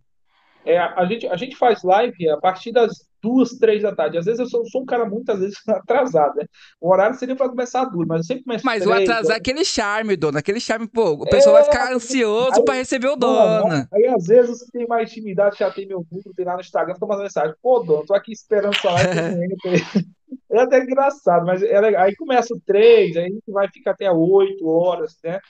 É, 0.68 0.78
a, 0.78 1.04
gente, 1.06 1.26
a 1.26 1.36
gente 1.36 1.56
faz 1.56 1.82
live 1.82 2.28
a 2.28 2.36
partir 2.36 2.72
das 2.72 2.92
duas, 3.22 3.50
três 3.52 3.82
da 3.82 3.94
tarde. 3.94 4.18
Às 4.18 4.26
vezes 4.26 4.38
eu 4.38 4.46
sou, 4.46 4.64
sou 4.66 4.82
um 4.82 4.84
cara 4.86 5.06
muitas 5.06 5.40
vezes 5.40 5.56
atrasado, 5.66 6.36
né? 6.36 6.44
O 6.80 6.90
horário 6.90 7.16
seria 7.16 7.34
para 7.34 7.48
começar 7.48 7.84
duas, 7.86 8.06
mas 8.06 8.18
eu 8.18 8.24
sempre 8.24 8.44
começo 8.44 8.66
Mas 8.66 8.82
três, 8.82 8.98
o 8.98 9.02
atrasar 9.02 9.36
é 9.36 9.38
aquele 9.38 9.64
charme, 9.64 10.16
dona. 10.16 10.40
Aquele 10.40 10.60
charme, 10.60 10.86
pô, 10.86 11.12
o 11.12 11.28
pessoal 11.28 11.56
é, 11.56 11.60
vai 11.60 11.70
ficar 11.70 11.92
ansioso 11.92 12.62
para 12.64 12.74
receber 12.74 13.08
o 13.08 13.16
dono. 13.16 13.72
Aí, 13.72 13.86
aí, 13.94 14.06
às 14.08 14.26
vezes 14.26 14.64
tem 14.72 14.86
mais 14.86 15.10
intimidade 15.10 15.58
já 15.58 15.70
tem 15.70 15.86
meu 15.86 16.04
número, 16.10 16.34
tem 16.34 16.44
lá 16.44 16.54
no 16.54 16.60
Instagram, 16.60 16.94
fica 16.94 17.06
mandando 17.06 17.24
mensagem, 17.24 17.54
pô, 17.62 17.80
dono, 17.80 18.04
tô 18.06 18.14
aqui 18.14 18.32
esperando 18.32 18.76
sua 18.76 18.92
live. 18.92 19.08
é 20.50 20.60
até 20.60 20.82
engraçado, 20.82 21.46
mas 21.46 21.62
é 21.62 21.78
aí 21.96 22.14
começa 22.16 22.54
o 22.54 22.60
três, 22.60 23.16
aí 23.16 23.24
a 23.24 23.28
gente 23.28 23.50
vai 23.50 23.68
ficar 23.68 23.92
até 23.92 24.10
oito 24.10 24.66
horas, 24.66 25.16
né? 25.24 25.40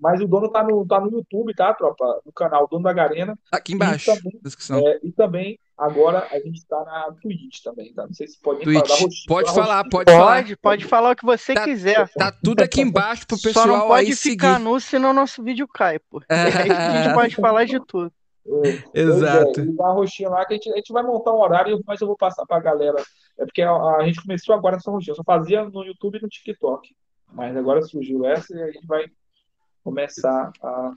Mas 0.00 0.20
o 0.20 0.26
dono 0.26 0.48
tá 0.48 0.64
no, 0.64 0.86
tá 0.86 0.98
no 0.98 1.10
YouTube, 1.10 1.54
tá, 1.54 1.74
tropa? 1.74 2.22
No 2.24 2.32
canal 2.32 2.66
Dono 2.66 2.84
da 2.84 2.92
Garena. 2.92 3.38
Aqui 3.52 3.74
embaixo. 3.74 4.10
E 4.10 4.16
também, 4.16 4.88
é, 4.88 5.00
e 5.02 5.12
também 5.12 5.58
agora 5.76 6.26
a 6.30 6.38
gente 6.40 6.64
tá 6.66 6.82
na 6.84 7.12
Twitch 7.20 7.60
também, 7.62 7.92
tá? 7.92 8.06
Não 8.06 8.14
sei 8.14 8.26
se 8.26 8.40
pode 8.40 8.64
falar. 8.64 8.80
Roxinha, 8.80 9.08
pode 9.28 9.54
falar, 9.54 9.84
pode, 9.84 9.90
pode 9.90 10.12
falar. 10.12 10.36
Pode, 10.36 10.56
pode 10.56 10.84
falar 10.86 11.10
o 11.10 11.16
que 11.16 11.24
você 11.24 11.52
tá, 11.52 11.64
quiser. 11.64 12.08
Tá 12.14 12.32
tudo 12.32 12.62
aqui 12.62 12.80
embaixo 12.80 13.26
pro 13.26 13.38
pessoal 13.40 13.66
Só 13.68 13.72
não 13.72 13.88
pode 13.88 14.06
aí 14.06 14.16
ficar 14.16 14.54
seguir. 14.54 14.64
nu, 14.64 14.80
senão 14.80 15.12
nosso 15.12 15.42
vídeo 15.42 15.68
cai, 15.68 15.98
pô. 15.98 16.22
É. 16.30 16.34
a 16.34 17.02
gente 17.02 17.14
pode 17.14 17.36
falar 17.36 17.64
de 17.64 17.78
tudo. 17.86 18.10
É, 18.94 19.00
Exato. 19.00 19.60
É, 19.60 19.64
e 19.64 19.82
a 19.82 19.88
roxinha 19.88 20.30
lá 20.30 20.46
que 20.46 20.54
a 20.54 20.56
gente, 20.56 20.72
a 20.72 20.76
gente 20.76 20.92
vai 20.92 21.02
montar 21.02 21.32
um 21.32 21.40
horário, 21.40 21.78
mas 21.86 22.00
eu 22.00 22.06
vou 22.06 22.16
passar 22.16 22.46
pra 22.46 22.58
galera. 22.58 23.02
É 23.38 23.44
porque 23.44 23.60
a, 23.60 23.70
a 23.70 24.04
gente 24.06 24.22
começou 24.22 24.54
agora 24.54 24.76
nessa 24.76 24.90
roxinha. 24.90 25.12
Eu 25.12 25.16
só 25.16 25.24
fazia 25.24 25.64
no 25.64 25.84
YouTube 25.84 26.18
e 26.18 26.22
no 26.22 26.28
TikTok. 26.28 26.88
Mas 27.32 27.56
agora 27.56 27.82
surgiu 27.82 28.24
essa 28.24 28.56
e 28.56 28.62
a 28.62 28.70
gente 28.70 28.86
vai 28.86 29.04
começar 29.82 30.50
a, 30.62 30.92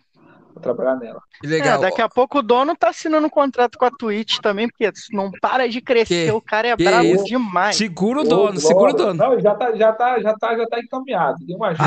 a 0.56 0.60
trabalhar 0.60 0.96
nela. 0.96 1.22
Legal. 1.44 1.78
É, 1.78 1.82
daqui 1.82 2.02
a 2.02 2.10
pouco 2.10 2.40
o 2.40 2.42
dono 2.42 2.76
tá 2.76 2.90
assinando 2.90 3.28
um 3.28 3.30
contrato 3.30 3.78
com 3.78 3.86
a 3.86 3.92
Twitch 3.92 4.40
também, 4.40 4.68
porque 4.68 4.92
não 5.12 5.32
para 5.42 5.68
de 5.68 5.82
crescer, 5.82 6.28
que, 6.28 6.32
o 6.32 6.42
cara 6.42 6.70
é 6.70 6.76
brabo 6.76 7.06
isso? 7.06 7.26
demais. 7.26 7.76
Segura 7.76 8.22
o 8.22 8.24
dono, 8.24 8.60
segura 8.60 8.92
o 8.92 8.96
dono. 8.96 9.14
Não, 9.14 9.40
já 9.40 9.56
tá, 9.56 9.76
já 9.76 9.94
tá, 9.94 10.20
já 10.22 10.34
tá, 10.38 10.58
já 10.58 10.68
tá 10.68 10.80
encaminhado. 10.80 11.46
Tem 11.46 11.56
uma 11.56 11.74
já, 11.74 11.84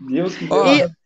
Deus 0.00 0.36
que 0.36 0.44
e, 0.44 1.03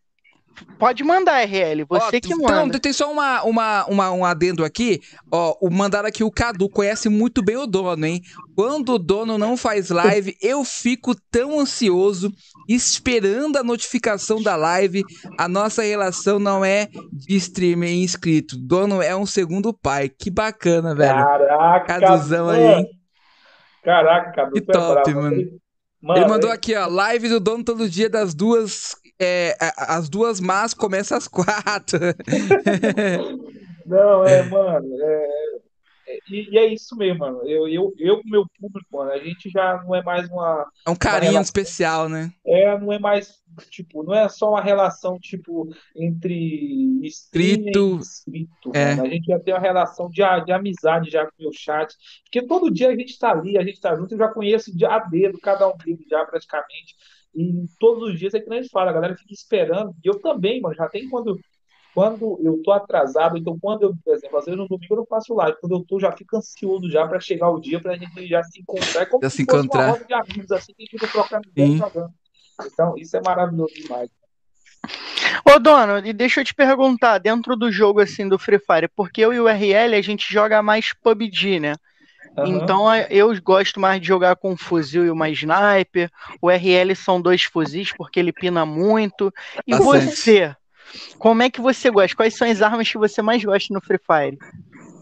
Pode 0.77 1.03
mandar, 1.03 1.43
RL, 1.45 1.85
você 1.87 2.17
Ó, 2.17 2.19
que 2.21 2.35
manda. 2.35 2.65
Não, 2.65 2.69
tem 2.69 2.93
só 2.93 3.11
uma, 3.11 3.43
uma, 3.43 3.85
uma, 3.85 4.11
um 4.11 4.25
adendo 4.25 4.63
aqui. 4.63 5.01
Ó, 5.31 5.57
o 5.61 5.69
mandaram 5.69 6.07
aqui 6.07 6.23
o 6.23 6.31
Cadu, 6.31 6.69
conhece 6.69 7.09
muito 7.09 7.43
bem 7.43 7.57
o 7.57 7.67
dono, 7.67 8.05
hein? 8.05 8.21
Quando 8.55 8.93
o 8.93 8.99
dono 8.99 9.37
não 9.37 9.57
faz 9.57 9.89
live, 9.89 10.35
eu 10.41 10.63
fico 10.63 11.15
tão 11.31 11.59
ansioso, 11.59 12.31
esperando 12.67 13.57
a 13.57 13.63
notificação 13.63 14.41
da 14.41 14.55
live. 14.55 15.03
A 15.37 15.47
nossa 15.47 15.83
relação 15.83 16.39
não 16.39 16.63
é 16.63 16.87
de 17.11 17.35
streamer 17.35 17.91
inscrito. 17.91 18.57
Dono 18.57 19.01
é 19.01 19.15
um 19.15 19.25
segundo 19.25 19.73
pai. 19.73 20.09
Que 20.09 20.29
bacana, 20.29 20.95
velho. 20.95 21.13
Caraca, 21.13 21.99
Caduzão 21.99 22.49
aí, 22.49 22.63
hein? 22.63 22.89
Caraca, 23.83 24.31
cara. 24.31 24.51
Que 24.51 24.61
top, 24.61 25.13
mano. 25.13 25.59
Mano, 26.01 26.21
ele 26.21 26.29
mandou 26.29 26.49
é... 26.49 26.53
aqui, 26.53 26.73
ó, 26.75 26.87
live 26.87 27.27
do 27.27 27.39
dono 27.41 27.63
todo 27.63 27.89
dia 27.89 28.09
das 28.09 28.33
duas. 28.33 28.95
É, 29.19 29.55
as 29.77 30.07
duas 30.07 30.39
más 30.39 30.73
começam 30.73 31.17
às 31.17 31.27
quatro. 31.27 31.99
Não, 33.85 34.23
é, 34.23 34.43
mano. 34.43 34.87
É, 35.01 35.27
e, 36.29 36.49
e, 36.51 36.57
é 36.57 36.65
isso 36.65 36.95
mesmo, 36.95 37.19
mano. 37.19 37.41
Eu, 37.43 37.67
eu, 37.67 37.93
eu 37.97 38.21
meu 38.25 38.45
público, 38.59 38.87
mano, 38.91 39.11
a 39.11 39.17
gente 39.17 39.49
já 39.49 39.81
não 39.83 39.93
é 39.93 40.01
mais 40.01 40.27
uma. 40.29 40.67
É 40.85 40.89
um 40.89 40.95
carinho 40.95 41.39
especial, 41.39 42.09
né? 42.09 42.31
É, 42.45 42.77
não 42.79 42.91
é 42.91 42.99
mais, 42.99 43.41
tipo, 43.69 44.03
não 44.03 44.13
é 44.13 44.27
só 44.27 44.51
uma 44.51 44.61
relação, 44.61 45.19
tipo, 45.19 45.67
entre 45.95 46.99
inscrito. 47.03 47.97
inscrito 47.97 48.71
é. 48.73 48.93
A 48.93 49.07
gente 49.07 49.25
já 49.25 49.39
tem 49.39 49.53
uma 49.53 49.59
relação 49.59 50.09
de, 50.09 50.21
de 50.45 50.51
amizade 50.51 51.11
já 51.11 51.25
com 51.25 51.31
o 51.39 51.41
meu 51.43 51.51
chat. 51.53 51.95
Porque 52.23 52.45
todo 52.45 52.71
dia 52.71 52.89
a 52.89 52.95
gente 52.95 53.17
tá 53.17 53.31
ali, 53.31 53.57
a 53.57 53.63
gente 53.63 53.79
tá 53.79 53.95
junto, 53.95 54.13
eu 54.13 54.19
já 54.19 54.27
conheço 54.29 54.75
de 54.75 54.85
a 54.85 54.99
dedo, 54.99 55.39
cada 55.39 55.67
um 55.67 55.77
deles 55.77 56.05
já 56.09 56.25
praticamente. 56.25 56.95
E 57.35 57.65
todos 57.79 58.09
os 58.09 58.19
dias 58.19 58.33
é 58.33 58.39
que 58.39 58.51
a 58.51 58.55
gente 58.55 58.69
fala, 58.69 58.91
a 58.91 58.93
galera 58.93 59.15
fica 59.15 59.33
esperando. 59.33 59.95
E 60.03 60.07
eu 60.07 60.19
também, 60.19 60.61
mano, 60.61 60.75
já 60.75 60.87
tem 60.87 61.09
quando 61.09 61.39
quando 61.93 62.39
eu 62.43 62.61
tô 62.63 62.71
atrasado, 62.71 63.37
então 63.37 63.57
quando 63.59 63.81
eu, 63.83 63.93
por 64.05 64.13
exemplo, 64.13 64.37
às 64.37 64.45
vezes 64.45 64.57
no 64.57 64.67
domingo 64.67 64.93
eu 64.93 64.97
não 64.97 65.05
faço 65.05 65.33
live, 65.33 65.57
quando 65.59 65.75
eu 65.75 65.83
tô 65.83 65.99
já 65.99 66.11
fico 66.11 66.37
ansioso 66.37 66.89
já 66.89 67.07
para 67.07 67.19
chegar 67.19 67.49
o 67.49 67.59
dia 67.59 67.81
pra 67.81 67.97
gente 67.97 68.27
já 68.27 68.43
se 68.43 68.61
encontrar, 68.61 69.01
é 69.01 69.05
como 69.05 69.23
já 69.23 69.29
se, 69.29 69.37
se 69.37 69.41
encontrar. 69.41 69.79
uma 69.79 69.91
roda 69.93 70.05
de 70.05 70.13
amigos 70.13 70.51
assim 70.51 70.73
que 70.73 70.83
a 70.83 70.85
gente 70.85 71.11
trocar 71.11 71.41
jogando. 71.43 72.13
Então, 72.65 72.97
isso 72.97 73.17
é 73.17 73.21
maravilhoso 73.21 73.73
demais. 73.73 74.09
Ô, 75.43 75.59
Dono, 75.59 76.05
e 76.05 76.13
deixa 76.13 76.41
eu 76.41 76.45
te 76.45 76.53
perguntar, 76.53 77.17
dentro 77.17 77.55
do 77.55 77.71
jogo 77.71 77.99
assim 77.99 78.27
do 78.27 78.37
Free 78.37 78.59
Fire, 78.59 78.87
porque 78.95 79.21
eu 79.21 79.33
e 79.33 79.39
o 79.39 79.47
RL 79.47 79.95
a 79.95 80.01
gente 80.01 80.31
joga 80.31 80.61
mais 80.61 80.93
PUBG, 80.93 81.59
né? 81.59 81.73
Uhum. 82.43 82.57
Então 82.57 82.95
eu 83.09 83.29
gosto 83.41 83.79
mais 83.79 84.01
de 84.01 84.07
jogar 84.07 84.35
com 84.35 84.51
um 84.51 84.57
fuzil 84.57 85.05
e 85.05 85.11
uma 85.11 85.29
sniper. 85.29 86.09
O 86.41 86.49
RL 86.49 86.95
são 86.95 87.21
dois 87.21 87.43
fuzis 87.43 87.91
porque 87.95 88.19
ele 88.19 88.31
pina 88.31 88.65
muito. 88.65 89.33
E 89.65 89.71
Bastante. 89.71 90.05
você? 90.05 90.55
Como 91.17 91.43
é 91.43 91.49
que 91.49 91.61
você 91.61 91.89
gosta? 91.89 92.15
Quais 92.15 92.35
são 92.35 92.49
as 92.49 92.61
armas 92.61 92.89
que 92.89 92.97
você 92.97 93.21
mais 93.21 93.43
gosta 93.43 93.73
no 93.73 93.81
Free 93.81 93.99
Fire? 93.99 94.37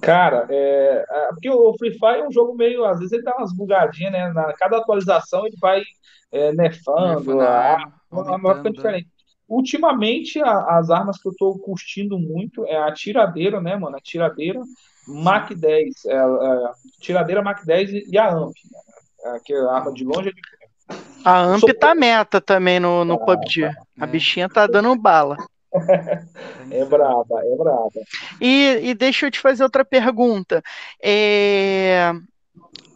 Cara, 0.02 0.46
é, 0.50 1.06
é, 1.10 1.28
porque 1.30 1.50
o 1.50 1.74
Free 1.78 1.92
Fire 1.92 2.20
é 2.20 2.28
um 2.28 2.32
jogo 2.32 2.56
meio. 2.56 2.86
Às 2.86 3.00
vezes 3.00 3.14
ele 3.14 3.24
dá 3.24 3.36
umas 3.36 3.54
bugadinhas, 3.54 4.12
né? 4.12 4.32
Na, 4.34 4.54
cada 4.54 4.78
atualização 4.78 5.46
ele 5.46 5.58
vai 5.60 5.82
é, 6.32 6.52
nerfando, 6.54 7.42
a 7.42 7.78
arma 8.12 8.56
ficando 8.56 8.76
diferente. 8.76 9.17
Ultimamente, 9.48 10.42
a, 10.42 10.78
as 10.78 10.90
armas 10.90 11.18
que 11.22 11.28
eu 11.28 11.34
tô 11.38 11.58
curtindo 11.60 12.20
muito 12.20 12.66
é 12.66 12.78
a 12.78 12.92
tiradeira, 12.92 13.62
né, 13.62 13.76
mano? 13.76 13.96
A 13.96 14.02
tiradeira 14.02 14.62
Mac 15.08 15.54
10. 15.54 16.06
É, 16.06 16.16
é, 16.16 16.72
tiradeira 17.00 17.42
Mac 17.42 17.64
10 17.66 18.08
e 18.12 18.18
a 18.18 18.30
AMP. 18.30 18.56
Né? 19.24 19.40
Que 19.46 19.54
é 19.54 19.60
a 19.60 19.72
arma 19.72 19.94
de 19.94 20.04
longe 20.04 20.30
é 20.30 20.32
de 20.32 20.42
a 21.24 21.42
AMP 21.42 21.60
Sou... 21.60 21.74
tá 21.74 21.94
meta 21.94 22.40
também 22.40 22.80
no, 22.80 23.04
no 23.04 23.16
ah, 23.16 23.26
PUBG. 23.26 23.64
Tá. 23.64 23.74
A 24.00 24.06
bichinha 24.06 24.48
tá 24.48 24.68
dando 24.68 24.96
bala. 24.96 25.38
É 26.70 26.84
braba, 26.84 27.42
é 27.46 27.56
braba. 27.56 27.92
E, 28.42 28.80
e 28.84 28.94
deixa 28.94 29.28
eu 29.28 29.32
te 29.32 29.40
fazer 29.40 29.64
outra 29.64 29.86
pergunta. 29.86 30.62
É, 31.02 32.12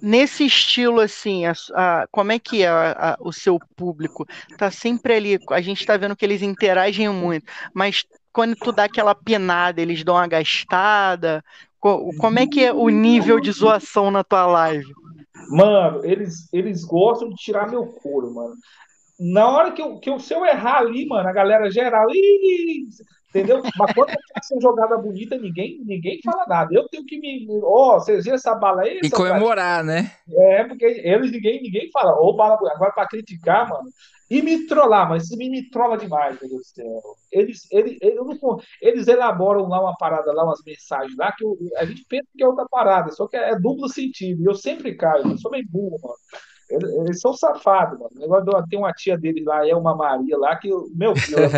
nesse 0.01 0.45
estilo 0.45 0.99
assim, 0.99 1.45
a, 1.45 1.53
a, 1.73 2.07
como 2.11 2.31
é 2.31 2.39
que 2.39 2.63
é 2.63 2.67
a, 2.67 3.17
o 3.19 3.31
seu 3.31 3.59
público? 3.75 4.25
Tá 4.57 4.71
sempre 4.71 5.13
ali, 5.13 5.39
a 5.49 5.61
gente 5.61 5.85
tá 5.85 5.97
vendo 5.97 6.15
que 6.15 6.25
eles 6.25 6.41
interagem 6.41 7.09
muito, 7.09 7.45
mas 7.73 8.05
quando 8.33 8.55
tu 8.55 8.71
dá 8.71 8.85
aquela 8.85 9.13
penada, 9.13 9.81
eles 9.81 10.03
dão 10.03 10.15
uma 10.15 10.27
gastada? 10.27 11.43
Como 11.79 12.39
é 12.39 12.47
que 12.47 12.63
é 12.63 12.71
o 12.71 12.89
nível 12.89 13.39
de 13.39 13.51
zoação 13.51 14.11
na 14.11 14.23
tua 14.23 14.45
live? 14.45 14.85
Mano, 15.49 16.05
eles, 16.05 16.47
eles 16.53 16.85
gostam 16.85 17.29
de 17.29 17.35
tirar 17.35 17.69
meu 17.69 17.85
couro, 17.85 18.33
mano 18.33 18.53
na 19.21 19.47
hora 19.47 19.71
que 19.71 19.79
eu, 19.79 19.99
que 19.99 20.09
eu, 20.09 20.19
se 20.19 20.33
eu 20.33 20.43
errar 20.43 20.79
ali, 20.79 21.05
mano, 21.05 21.29
a 21.29 21.31
galera 21.31 21.69
geral, 21.69 22.07
entendeu? 23.31 23.61
Mas 23.77 23.93
quando 23.93 24.09
faço 24.33 24.53
uma 24.53 24.61
jogada 24.61 24.97
bonita, 24.97 25.37
ninguém, 25.37 25.81
ninguém 25.83 26.19
fala 26.23 26.45
nada. 26.45 26.73
Eu 26.73 26.87
tenho 26.89 27.05
que 27.05 27.19
me. 27.19 27.47
Ó, 27.63 27.95
oh, 27.95 27.99
vocês 27.99 28.23
viram 28.23 28.35
essa 28.35 28.53
bala 28.53 28.83
aí? 28.83 28.99
E 29.01 29.09
comemorar, 29.09 29.83
né? 29.83 30.11
É, 30.29 30.63
porque 30.65 30.85
eles, 30.85 31.31
ninguém, 31.31 31.61
ninguém 31.61 31.89
fala, 31.91 32.13
ô, 32.19 32.29
oh, 32.29 32.33
bala 32.35 32.55
Agora, 32.55 32.91
pra 32.91 33.07
criticar, 33.07 33.67
mano, 33.67 33.89
e 34.29 34.41
me 34.41 34.65
trollar, 34.65 35.09
mas 35.09 35.23
isso 35.23 35.37
me, 35.37 35.49
me 35.49 35.69
trola 35.69 35.97
demais, 35.97 36.39
meu 36.39 36.49
Deus 36.49 36.61
do 36.61 36.67
céu. 36.67 37.01
Eles, 37.31 37.67
eles, 37.69 37.97
eles, 38.01 38.39
eles, 38.81 39.07
elaboram 39.07 39.67
lá 39.67 39.81
uma 39.81 39.97
parada, 39.97 40.31
lá 40.31 40.45
umas 40.45 40.61
mensagens 40.65 41.17
lá, 41.17 41.33
que 41.33 41.43
eu, 41.43 41.57
a 41.77 41.85
gente 41.85 42.05
pensa 42.07 42.27
que 42.37 42.41
é 42.41 42.47
outra 42.47 42.65
parada, 42.69 43.11
só 43.11 43.27
que 43.27 43.35
é, 43.35 43.51
é 43.51 43.59
duplo 43.59 43.89
sentido. 43.89 44.41
E 44.41 44.45
eu 44.45 44.55
sempre 44.55 44.95
caio, 44.95 45.27
eu 45.27 45.37
sou 45.37 45.51
meio 45.51 45.65
burro, 45.69 45.99
mano. 46.01 46.15
Eles, 46.71 47.19
são 47.19 47.33
safados, 47.33 47.99
mano. 47.99 48.11
O 48.15 48.19
negócio 48.19 48.45
de, 48.45 48.69
tem 48.69 48.79
uma 48.79 48.93
tia 48.93 49.17
dele 49.17 49.43
lá, 49.43 49.67
é 49.67 49.75
uma 49.75 49.93
Maria 49.95 50.37
lá, 50.37 50.55
que, 50.55 50.69
meu 50.69 51.13
Deus. 51.13 51.31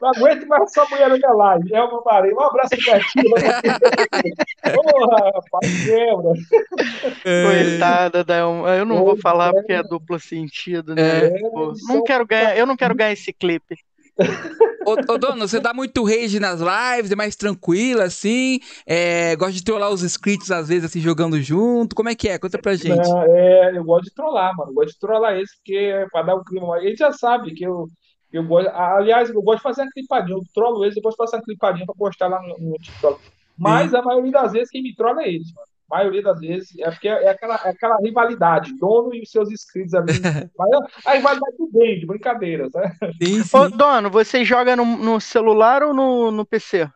não 0.00 0.08
aguento 0.10 0.46
mais 0.46 0.62
essa 0.64 0.84
mulher 0.90 1.08
na 1.08 1.16
minha 1.16 1.32
live. 1.32 1.74
É 1.74 1.82
uma 1.82 2.02
Maria. 2.04 2.34
Um 2.34 2.40
abraço 2.40 2.76
pra 2.84 3.00
tia. 3.00 3.22
Porra, 4.74 5.30
rapaz, 5.34 5.84
quebra. 5.84 6.34
Coitada 7.22 8.22
da 8.24 8.38
Eu 8.38 8.84
não 8.84 9.04
vou 9.04 9.16
falar 9.16 9.52
porque 9.52 9.72
é 9.72 9.82
duplo 9.82 10.20
sentido, 10.20 10.94
né? 10.94 11.26
É, 11.26 11.40
não 11.88 12.04
quero 12.04 12.26
ganhar, 12.26 12.56
eu 12.56 12.66
não 12.66 12.76
quero 12.76 12.94
ganhar 12.94 13.12
esse 13.12 13.32
clipe 13.32 13.76
ô, 14.86 15.12
ô, 15.12 15.18
Dono, 15.18 15.48
você 15.48 15.60
dá 15.60 15.72
muito 15.72 16.04
rage 16.04 16.38
nas 16.38 16.60
lives, 16.60 17.10
é 17.10 17.16
mais 17.16 17.36
tranquila, 17.36 18.04
assim? 18.04 18.60
É, 18.86 19.34
gosta 19.36 19.54
de 19.54 19.64
trollar 19.64 19.90
os 19.90 20.02
inscritos, 20.02 20.50
às 20.50 20.68
vezes, 20.68 20.84
assim, 20.84 21.00
jogando 21.00 21.40
junto? 21.40 21.94
Como 21.94 22.08
é 22.08 22.14
que 22.14 22.28
é? 22.28 22.38
Conta 22.38 22.58
pra 22.58 22.74
gente. 22.74 23.08
É, 23.28 23.76
eu 23.76 23.84
gosto 23.84 24.04
de 24.04 24.14
trollar, 24.14 24.56
mano. 24.56 24.70
Eu 24.70 24.74
gosto 24.74 24.92
de 24.92 24.98
trollar 24.98 25.36
esse, 25.38 25.56
porque 25.56 25.76
é 25.76 26.06
pra 26.08 26.22
dar 26.22 26.36
um 26.36 26.44
clima. 26.44 26.78
Ele 26.78 26.96
já 26.96 27.12
sabe 27.12 27.54
que 27.54 27.64
eu, 27.64 27.88
eu 28.32 28.44
gosto. 28.44 28.68
Aliás, 28.70 29.30
eu 29.30 29.42
gosto 29.42 29.58
de 29.58 29.62
fazer 29.62 29.82
uma 29.82 29.90
clipadinha. 29.90 30.36
Eu 30.36 30.42
trollo 30.54 30.84
eles, 30.84 30.96
eu 30.96 31.02
gosto 31.02 31.16
de 31.16 31.24
fazer 31.24 31.36
uma 31.36 31.44
clipadinha 31.44 31.86
pra 31.86 31.94
postar 31.94 32.28
lá 32.28 32.40
no, 32.40 32.70
no 32.70 32.76
TikTok. 32.76 33.20
Mas 33.58 33.94
a 33.94 34.02
maioria 34.02 34.32
das 34.32 34.52
vezes 34.52 34.70
quem 34.70 34.82
me 34.82 34.94
trola 34.94 35.22
é 35.22 35.28
eles, 35.28 35.52
mano 35.52 35.73
maioria 35.96 36.22
das 36.22 36.40
vezes, 36.40 36.78
é 36.78 36.90
porque 36.90 37.08
é 37.08 37.28
aquela, 37.28 37.54
é 37.64 37.70
aquela 37.70 37.96
rivalidade, 37.98 38.76
dono 38.78 39.14
e 39.14 39.22
os 39.22 39.30
seus 39.30 39.50
inscritos 39.50 39.94
ali. 39.94 40.12
a 41.06 41.12
rivalidade 41.12 41.56
do 41.56 41.68
bem, 41.72 42.00
de 42.00 42.06
brincadeira, 42.06 42.68
né? 42.74 42.96
Sim, 43.22 43.42
sim. 43.42 43.56
Ô, 43.56 43.68
dono, 43.68 44.10
você 44.10 44.44
joga 44.44 44.74
no, 44.74 44.84
no, 44.84 45.20
celular 45.20 45.82
ou 45.82 45.94
no, 45.94 46.30
no 46.30 46.44
PC? 46.44 46.88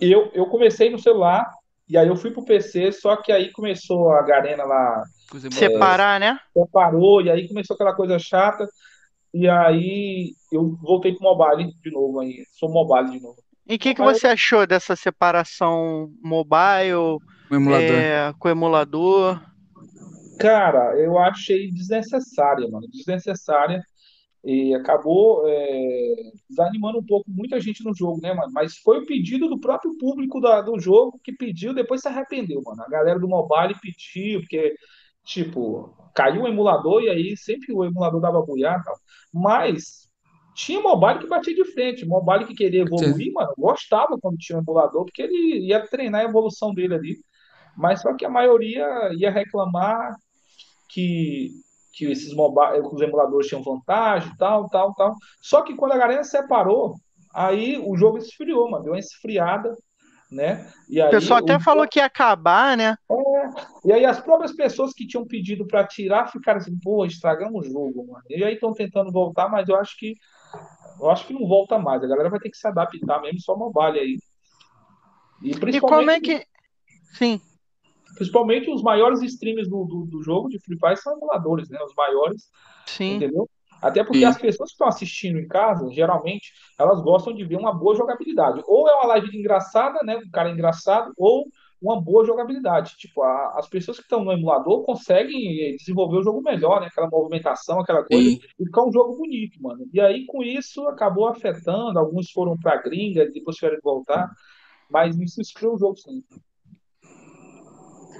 Eu, 0.00 0.30
eu 0.34 0.46
comecei 0.46 0.90
no 0.90 0.98
celular, 0.98 1.50
e 1.88 1.96
aí 1.96 2.08
eu 2.08 2.16
fui 2.16 2.30
pro 2.30 2.44
PC, 2.44 2.92
só 2.92 3.16
que 3.16 3.32
aí 3.32 3.50
começou 3.50 4.10
a 4.12 4.22
Garena 4.22 4.64
lá. 4.64 5.02
Separar, 5.50 6.16
é, 6.16 6.18
né? 6.20 6.40
Separou, 6.52 7.22
e 7.22 7.30
aí 7.30 7.48
começou 7.48 7.74
aquela 7.74 7.94
coisa 7.94 8.18
chata. 8.18 8.68
E 9.32 9.48
aí 9.48 10.32
eu 10.52 10.76
voltei 10.82 11.14
pro 11.14 11.22
mobile 11.22 11.72
de 11.80 11.90
novo 11.90 12.20
aí. 12.20 12.44
Sou 12.52 12.68
mobile 12.68 13.10
de 13.10 13.22
novo. 13.22 13.36
E 13.66 13.76
o 13.76 13.78
que, 13.78 13.94
que 13.94 14.02
você 14.02 14.26
achou 14.26 14.66
dessa 14.66 14.96
separação 14.96 16.10
mobile? 16.20 17.20
Com 17.50 17.56
emulador. 17.56 17.96
É, 17.96 18.34
com 18.38 18.48
emulador. 18.48 19.42
Cara, 20.38 20.96
eu 20.96 21.18
achei 21.18 21.68
desnecessária, 21.68 22.68
mano. 22.68 22.86
Desnecessária. 22.88 23.82
E 24.44 24.72
acabou 24.72 25.42
é, 25.48 26.14
desanimando 26.48 27.00
um 27.00 27.04
pouco 27.04 27.28
muita 27.28 27.60
gente 27.60 27.84
no 27.84 27.92
jogo, 27.92 28.20
né, 28.22 28.32
mano? 28.32 28.52
Mas 28.52 28.78
foi 28.78 29.00
o 29.00 29.04
pedido 29.04 29.48
do 29.48 29.58
próprio 29.58 29.98
público 29.98 30.40
da, 30.40 30.60
do 30.60 30.78
jogo 30.78 31.20
que 31.24 31.32
pediu, 31.32 31.74
depois 31.74 32.00
se 32.02 32.08
arrependeu, 32.08 32.62
mano. 32.64 32.82
A 32.84 32.88
galera 32.88 33.18
do 33.18 33.28
mobile 33.28 33.74
pediu, 33.82 34.40
porque, 34.40 34.76
tipo, 35.24 35.92
caiu 36.14 36.42
o 36.42 36.48
emulador 36.48 37.02
e 37.02 37.10
aí 37.10 37.36
sempre 37.36 37.72
o 37.72 37.84
emulador 37.84 38.20
dava 38.20 38.40
buiar 38.40 38.80
e 38.80 38.84
tal. 38.84 38.94
Mas 39.34 40.08
tinha 40.54 40.80
mobile 40.80 41.18
que 41.18 41.26
batia 41.26 41.54
de 41.54 41.64
frente, 41.72 42.06
mobile 42.06 42.46
que 42.46 42.54
queria 42.54 42.82
evoluir, 42.82 43.26
Sim. 43.26 43.32
mano, 43.32 43.52
gostava 43.58 44.16
quando 44.22 44.38
tinha 44.38 44.56
um 44.56 44.62
emulador, 44.62 45.04
porque 45.04 45.22
ele 45.22 45.66
ia 45.66 45.84
treinar 45.84 46.20
a 46.20 46.28
evolução 46.28 46.72
dele 46.72 46.94
ali. 46.94 47.29
Mas 47.80 48.02
só 48.02 48.14
que 48.14 48.26
a 48.26 48.30
maioria 48.30 48.86
ia 49.16 49.30
reclamar 49.30 50.14
que, 50.90 51.50
que 51.94 52.04
esses 52.04 52.34
mobile, 52.34 52.80
os 52.80 53.00
emuladores 53.00 53.46
tinham 53.46 53.62
vantagem, 53.62 54.30
tal, 54.36 54.68
tal, 54.68 54.94
tal. 54.94 55.14
Só 55.40 55.62
que 55.62 55.74
quando 55.74 55.92
a 55.92 55.98
galera 55.98 56.22
separou, 56.22 56.94
aí 57.34 57.78
o 57.78 57.96
jogo 57.96 58.18
esfriou, 58.18 58.70
mano, 58.70 58.84
deu 58.84 58.92
uma 58.92 58.98
esfriada, 58.98 59.74
né? 60.30 60.70
E 60.90 61.00
aí, 61.00 61.08
o 61.08 61.10
pessoal 61.10 61.40
até 61.40 61.56
o... 61.56 61.60
falou 61.60 61.88
que 61.88 61.98
ia 61.98 62.04
acabar, 62.04 62.76
né? 62.76 62.96
É, 63.10 63.88
e 63.88 63.92
aí 63.92 64.04
as 64.04 64.20
próprias 64.20 64.52
pessoas 64.52 64.92
que 64.92 65.06
tinham 65.06 65.26
pedido 65.26 65.66
para 65.66 65.86
tirar 65.86 66.30
ficaram 66.30 66.58
assim, 66.58 66.78
pô, 66.78 67.06
estragamos 67.06 67.66
o 67.66 67.70
jogo, 67.70 68.06
mano. 68.06 68.24
E 68.28 68.44
aí 68.44 68.54
estão 68.54 68.74
tentando 68.74 69.10
voltar, 69.10 69.48
mas 69.48 69.68
eu 69.68 69.76
acho 69.76 69.96
que 69.96 70.14
eu 71.00 71.10
acho 71.10 71.26
que 71.26 71.32
não 71.32 71.48
volta 71.48 71.78
mais. 71.78 72.02
A 72.02 72.06
galera 72.06 72.28
vai 72.28 72.38
ter 72.38 72.50
que 72.50 72.58
se 72.58 72.66
adaptar 72.66 73.22
mesmo 73.22 73.40
só 73.40 73.56
mobile 73.56 73.98
aí. 73.98 74.18
E, 75.42 75.58
principalmente... 75.58 75.72
e 75.72 75.80
como 75.80 76.10
é 76.10 76.20
que. 76.20 76.46
Sim. 77.16 77.40
Principalmente 78.16 78.70
os 78.70 78.82
maiores 78.82 79.22
streamers 79.22 79.68
do, 79.68 79.84
do, 79.84 80.06
do, 80.06 80.22
jogo 80.22 80.48
de 80.48 80.58
Free 80.58 80.78
Fire 80.78 80.96
são 80.96 81.16
emuladores, 81.16 81.68
né? 81.68 81.78
Os 81.82 81.94
maiores. 81.94 82.50
Sim. 82.86 83.16
Entendeu? 83.16 83.48
Até 83.80 84.04
porque 84.04 84.18
Sim. 84.18 84.24
as 84.26 84.36
pessoas 84.36 84.70
que 84.70 84.74
estão 84.74 84.88
assistindo 84.88 85.38
em 85.38 85.48
casa, 85.48 85.88
geralmente, 85.90 86.52
elas 86.78 87.00
gostam 87.00 87.32
de 87.32 87.44
ver 87.44 87.56
uma 87.56 87.72
boa 87.72 87.94
jogabilidade. 87.94 88.62
Ou 88.66 88.88
é 88.88 88.94
uma 88.94 89.06
live 89.06 89.36
engraçada, 89.36 90.00
né? 90.02 90.18
Um 90.18 90.30
cara 90.30 90.50
engraçado, 90.50 91.12
ou 91.16 91.46
uma 91.80 92.00
boa 92.00 92.24
jogabilidade. 92.26 92.94
Tipo, 92.98 93.22
a, 93.22 93.54
as 93.58 93.68
pessoas 93.68 93.96
que 93.96 94.02
estão 94.02 94.22
no 94.22 94.32
emulador 94.32 94.84
conseguem 94.84 95.74
desenvolver 95.76 96.18
o 96.18 96.22
jogo 96.22 96.42
melhor, 96.42 96.80
né? 96.80 96.88
Aquela 96.88 97.08
movimentação, 97.08 97.80
aquela 97.80 98.04
coisa, 98.04 98.30
Sim. 98.30 98.40
e 98.58 98.64
ficar 98.66 98.84
um 98.84 98.92
jogo 98.92 99.16
bonito, 99.16 99.60
mano. 99.62 99.88
E 99.92 100.00
aí, 100.00 100.26
com 100.26 100.42
isso, 100.42 100.86
acabou 100.86 101.26
afetando. 101.26 101.98
Alguns 101.98 102.30
foram 102.30 102.58
pra 102.58 102.82
gringa, 102.82 103.30
depois 103.30 103.56
tiveram 103.56 103.76
que 103.76 103.84
voltar. 103.84 104.30
Mas 104.90 105.18
isso 105.18 105.40
esfriou 105.40 105.74
o 105.74 105.78
jogo, 105.78 105.94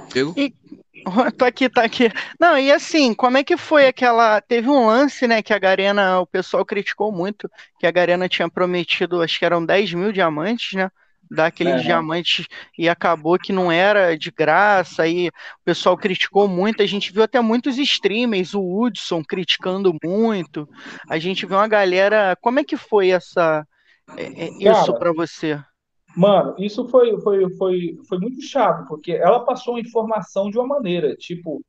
sim. 0.09 0.33
E, 0.37 0.55
tô 1.37 1.45
aqui, 1.45 1.69
tá 1.69 1.83
aqui. 1.83 2.11
Não, 2.39 2.59
e 2.59 2.71
assim, 2.71 3.15
como 3.15 3.39
é 3.39 3.45
que 3.45 3.57
foi 3.57 3.87
aquela. 3.87 4.41
Teve 4.41 4.69
um 4.69 4.87
lance, 4.87 5.27
né, 5.27 5.43
que 5.43 5.53
a 5.53 5.59
Garena, 5.59 6.21
o 6.21 6.27
pessoal 6.27 6.65
criticou 6.65 7.13
muito, 7.13 7.51
que 7.79 7.87
a 7.87 7.91
Garena 7.91 8.29
tinha 8.29 8.49
prometido, 8.49 9.23
acho 9.23 9.39
que 9.39 9.45
eram 9.45 9.65
10 9.65 9.95
mil 9.95 10.13
diamantes, 10.13 10.73
né? 10.75 10.91
Daqueles 11.33 11.75
é. 11.75 11.83
diamantes 11.85 12.49
e 12.77 12.89
acabou 12.89 13.39
que 13.39 13.53
não 13.53 13.71
era 13.71 14.19
de 14.19 14.33
graça, 14.33 15.05
aí 15.05 15.29
o 15.29 15.65
pessoal 15.65 15.97
criticou 15.97 16.49
muito. 16.49 16.83
A 16.83 16.87
gente 16.87 17.13
viu 17.13 17.23
até 17.23 17.41
muitos 17.41 17.79
streamers, 17.79 18.53
o 18.53 18.61
Hudson 18.61 19.23
criticando 19.23 19.95
muito. 20.03 20.69
A 21.09 21.21
gente 21.21 21.47
viu 21.47 21.57
uma 21.57 21.69
galera. 21.69 22.37
Como 22.41 22.59
é 22.59 22.65
que 22.65 22.77
foi 22.77 23.11
essa 23.11 23.65
é, 24.17 24.47
é, 24.47 24.73
isso 24.73 24.93
para 24.99 25.13
você? 25.13 25.61
Mano, 26.21 26.55
isso 26.59 26.87
foi, 26.87 27.19
foi, 27.23 27.51
foi, 27.57 27.99
foi 28.07 28.19
muito 28.19 28.43
chato, 28.43 28.87
porque 28.87 29.13
ela 29.13 29.43
passou 29.43 29.79
informação 29.79 30.51
de 30.51 30.59
uma 30.59 30.67
maneira, 30.67 31.17
tipo, 31.17 31.65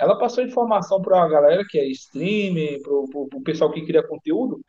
ela 0.00 0.18
passou 0.18 0.42
informação 0.42 1.00
para 1.00 1.22
a 1.22 1.28
galera 1.28 1.64
que 1.64 1.78
é 1.78 1.86
streamer, 1.86 2.82
para 2.82 2.92
o 2.92 3.42
pessoal 3.44 3.70
que 3.70 3.86
cria 3.86 4.02
conteúdo, 4.02 4.60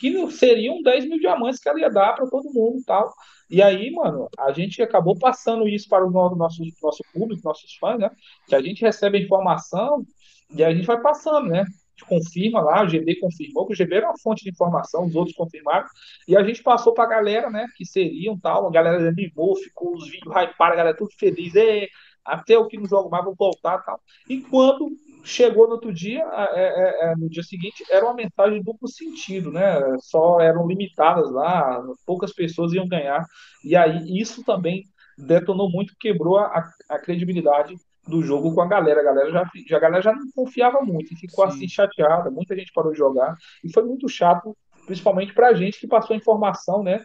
que 0.00 0.10
não 0.10 0.28
seriam 0.28 0.82
10 0.82 1.08
mil 1.08 1.20
diamantes 1.20 1.60
que 1.60 1.68
ela 1.68 1.78
ia 1.78 1.88
dar 1.88 2.14
para 2.14 2.26
todo 2.28 2.52
mundo 2.52 2.80
e 2.80 2.84
tal. 2.84 3.12
E 3.48 3.62
aí, 3.62 3.88
mano, 3.92 4.28
a 4.36 4.50
gente 4.52 4.82
acabou 4.82 5.16
passando 5.16 5.68
isso 5.68 5.88
para 5.88 6.04
o 6.04 6.10
nosso, 6.10 6.34
nosso, 6.34 6.62
nosso 6.82 7.04
público, 7.14 7.40
nossos 7.44 7.76
fãs, 7.76 8.00
né? 8.00 8.10
Que 8.48 8.56
a 8.56 8.60
gente 8.60 8.82
recebe 8.82 9.16
a 9.16 9.22
informação 9.22 10.04
e 10.50 10.64
a 10.64 10.74
gente 10.74 10.88
vai 10.88 11.00
passando, 11.00 11.48
né? 11.50 11.64
Confirma 12.08 12.60
lá, 12.60 12.82
o 12.82 12.88
GB 12.88 13.16
confirmou, 13.16 13.66
que 13.66 13.72
o 13.72 13.76
GB 13.76 13.96
era 13.96 14.06
uma 14.06 14.18
fonte 14.18 14.44
de 14.44 14.50
informação, 14.50 15.06
os 15.06 15.14
outros 15.14 15.36
confirmaram, 15.36 15.86
e 16.26 16.36
a 16.36 16.42
gente 16.42 16.62
passou 16.62 16.92
para 16.94 17.04
a 17.04 17.08
galera, 17.08 17.50
né, 17.50 17.66
que 17.76 17.84
seriam 17.84 18.38
tal, 18.38 18.66
a 18.66 18.70
galera 18.70 19.08
animou, 19.08 19.56
ficou 19.56 19.94
os 19.94 20.08
vídeos 20.08 20.34
hyparam, 20.34 20.74
a 20.74 20.76
galera 20.76 20.96
tudo 20.96 21.10
feliz, 21.18 21.54
e, 21.54 21.88
até 22.24 22.56
o 22.56 22.66
que 22.66 22.78
não 22.78 22.86
jogo 22.86 23.10
mais, 23.10 23.24
vou 23.24 23.34
voltar 23.36 23.78
tal. 23.78 24.00
E 24.28 24.40
quando 24.42 24.90
chegou 25.24 25.66
no 25.66 25.74
outro 25.74 25.92
dia, 25.92 26.20
é, 26.54 26.60
é, 26.60 27.10
é, 27.10 27.16
no 27.16 27.28
dia 27.28 27.42
seguinte, 27.42 27.84
era 27.90 28.04
uma 28.04 28.14
mensagem 28.14 28.62
duplo 28.62 28.88
sentido, 28.88 29.50
né, 29.52 29.80
só 30.00 30.40
eram 30.40 30.66
limitadas 30.66 31.30
lá, 31.30 31.82
poucas 32.06 32.32
pessoas 32.32 32.72
iam 32.72 32.88
ganhar, 32.88 33.24
e 33.64 33.76
aí 33.76 34.20
isso 34.20 34.44
também 34.44 34.84
detonou 35.18 35.70
muito, 35.70 35.94
quebrou 35.98 36.38
a, 36.38 36.70
a 36.88 36.98
credibilidade 36.98 37.76
do 38.06 38.22
jogo 38.22 38.54
com 38.54 38.60
a 38.60 38.66
galera. 38.66 39.00
A 39.00 39.04
galera 39.04 39.30
já, 39.30 39.50
já, 39.66 39.76
a 39.76 39.80
galera 39.80 40.02
já 40.02 40.12
não 40.12 40.30
confiava 40.34 40.80
muito 40.80 41.12
e 41.12 41.16
ficou 41.16 41.48
Sim. 41.50 41.56
assim 41.56 41.68
chateada. 41.68 42.30
Muita 42.30 42.56
gente 42.56 42.72
parou 42.72 42.92
de 42.92 42.98
jogar 42.98 43.36
e 43.64 43.72
foi 43.72 43.84
muito 43.84 44.08
chato, 44.08 44.56
principalmente 44.86 45.32
pra 45.32 45.54
gente 45.54 45.78
que 45.78 45.86
passou 45.86 46.14
a 46.14 46.16
informação, 46.16 46.82
né? 46.82 47.04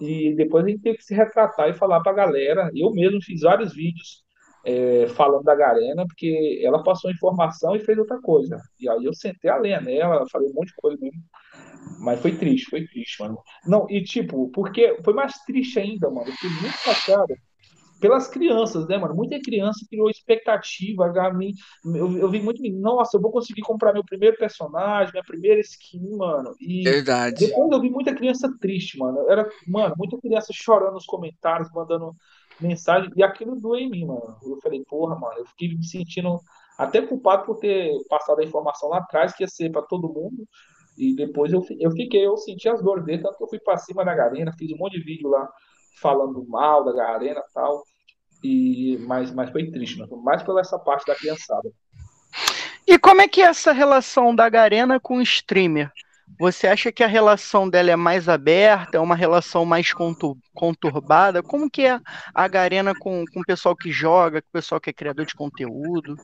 E 0.00 0.34
depois 0.34 0.64
a 0.64 0.68
gente 0.68 0.80
teve 0.80 0.98
que 0.98 1.04
se 1.04 1.14
retratar 1.14 1.68
e 1.68 1.74
falar 1.74 2.00
pra 2.00 2.12
galera. 2.12 2.70
Eu 2.74 2.90
mesmo 2.90 3.22
fiz 3.22 3.42
vários 3.42 3.74
vídeos 3.74 4.24
é, 4.64 5.06
falando 5.08 5.44
da 5.44 5.54
Garena, 5.54 6.06
porque 6.06 6.60
ela 6.64 6.82
passou 6.82 7.10
a 7.10 7.12
informação 7.12 7.76
e 7.76 7.80
fez 7.80 7.98
outra 7.98 8.18
coisa. 8.20 8.58
E 8.78 8.88
aí 8.88 9.04
eu 9.04 9.12
sentei 9.12 9.50
a 9.50 9.58
lenha 9.58 9.80
nela, 9.80 10.26
falei 10.30 10.48
um 10.48 10.54
monte 10.54 10.68
de 10.68 10.76
coisa 10.76 10.98
mesmo. 11.00 11.20
Mas 11.98 12.20
foi 12.20 12.32
triste, 12.32 12.70
foi 12.70 12.86
triste, 12.86 13.22
mano. 13.22 13.38
Não, 13.66 13.86
e 13.90 14.02
tipo, 14.02 14.48
porque 14.50 14.96
foi 15.04 15.12
mais 15.12 15.34
triste 15.44 15.78
ainda, 15.78 16.08
mano. 16.08 16.28
Eu 16.28 16.32
fiquei 16.32 16.50
muito 16.50 16.76
chateado 16.78 17.34
pelas 18.00 18.28
crianças, 18.28 18.86
né, 18.88 18.96
mano? 18.96 19.14
Muita 19.14 19.38
criança 19.40 19.86
criou 19.88 20.08
expectativa. 20.08 21.12
Eu, 21.84 22.18
eu 22.18 22.30
vi 22.30 22.40
muito, 22.40 22.62
nossa, 22.72 23.16
eu 23.16 23.20
vou 23.20 23.30
conseguir 23.30 23.62
comprar 23.62 23.92
meu 23.92 24.04
primeiro 24.04 24.36
personagem, 24.36 25.12
minha 25.12 25.24
primeira 25.24 25.60
skin, 25.60 26.16
mano. 26.16 26.54
E 26.60 26.82
Verdade. 26.82 27.46
depois 27.46 27.70
eu 27.70 27.80
vi 27.80 27.90
muita 27.90 28.14
criança 28.14 28.52
triste, 28.60 28.98
mano. 28.98 29.30
Era, 29.30 29.48
mano, 29.66 29.94
muita 29.98 30.18
criança 30.18 30.48
chorando 30.52 30.94
nos 30.94 31.06
comentários, 31.06 31.70
mandando 31.72 32.14
mensagem, 32.60 33.10
e 33.16 33.22
aquilo 33.22 33.56
doeu 33.56 33.80
em 33.80 33.90
mim, 33.90 34.06
mano. 34.06 34.36
Eu 34.42 34.58
falei, 34.62 34.82
porra, 34.88 35.14
mano, 35.14 35.38
eu 35.38 35.46
fiquei 35.46 35.68
me 35.68 35.84
sentindo 35.84 36.40
até 36.78 37.02
culpado 37.02 37.44
por 37.44 37.58
ter 37.58 37.92
passado 38.08 38.40
a 38.40 38.44
informação 38.44 38.88
lá 38.88 38.98
atrás, 38.98 39.34
que 39.34 39.42
ia 39.42 39.48
ser 39.48 39.70
para 39.70 39.82
todo 39.82 40.12
mundo. 40.12 40.46
E 40.96 41.14
depois 41.14 41.52
eu, 41.52 41.62
eu 41.78 41.90
fiquei, 41.92 42.26
eu 42.26 42.36
senti 42.36 42.68
as 42.68 42.82
dores 42.82 43.04
dele, 43.04 43.22
tanto 43.22 43.36
que 43.36 43.44
eu 43.44 43.48
fui 43.48 43.58
pra 43.58 43.76
cima 43.76 44.04
da 44.04 44.14
Garena, 44.14 44.52
fiz 44.58 44.70
um 44.72 44.76
monte 44.76 44.98
de 44.98 45.04
vídeo 45.04 45.28
lá 45.28 45.48
falando 46.00 46.44
mal 46.48 46.84
da 46.84 46.92
Garena 46.92 47.40
e 47.40 47.52
tal. 47.52 47.84
E, 48.42 48.98
mas, 49.06 49.32
mas 49.32 49.50
foi 49.50 49.70
triste, 49.70 49.98
mas 49.98 50.08
mais 50.22 50.42
pela 50.42 50.60
essa 50.60 50.78
parte 50.78 51.06
da 51.06 51.14
criançada. 51.14 51.70
E 52.86 52.98
como 52.98 53.20
é 53.20 53.28
que 53.28 53.42
é 53.42 53.46
essa 53.46 53.72
relação 53.72 54.34
da 54.34 54.48
Garena 54.48 54.98
com 54.98 55.18
o 55.18 55.22
streamer? 55.22 55.90
Você 56.38 56.66
acha 56.66 56.92
que 56.92 57.02
a 57.02 57.08
relação 57.08 57.68
dela 57.68 57.90
é 57.90 57.96
mais 57.96 58.28
aberta, 58.28 58.96
é 58.96 59.00
uma 59.00 59.16
relação 59.16 59.64
mais 59.64 59.92
conturbada? 60.54 61.42
Como 61.42 61.70
que 61.70 61.82
é 61.82 62.00
a 62.34 62.48
Garena 62.48 62.94
com, 62.94 63.24
com 63.32 63.40
o 63.40 63.44
pessoal 63.44 63.76
que 63.76 63.90
joga, 63.90 64.40
com 64.40 64.48
o 64.48 64.52
pessoal 64.52 64.80
que 64.80 64.90
é 64.90 64.92
criador 64.92 65.26
de 65.26 65.34
conteúdo? 65.34 66.16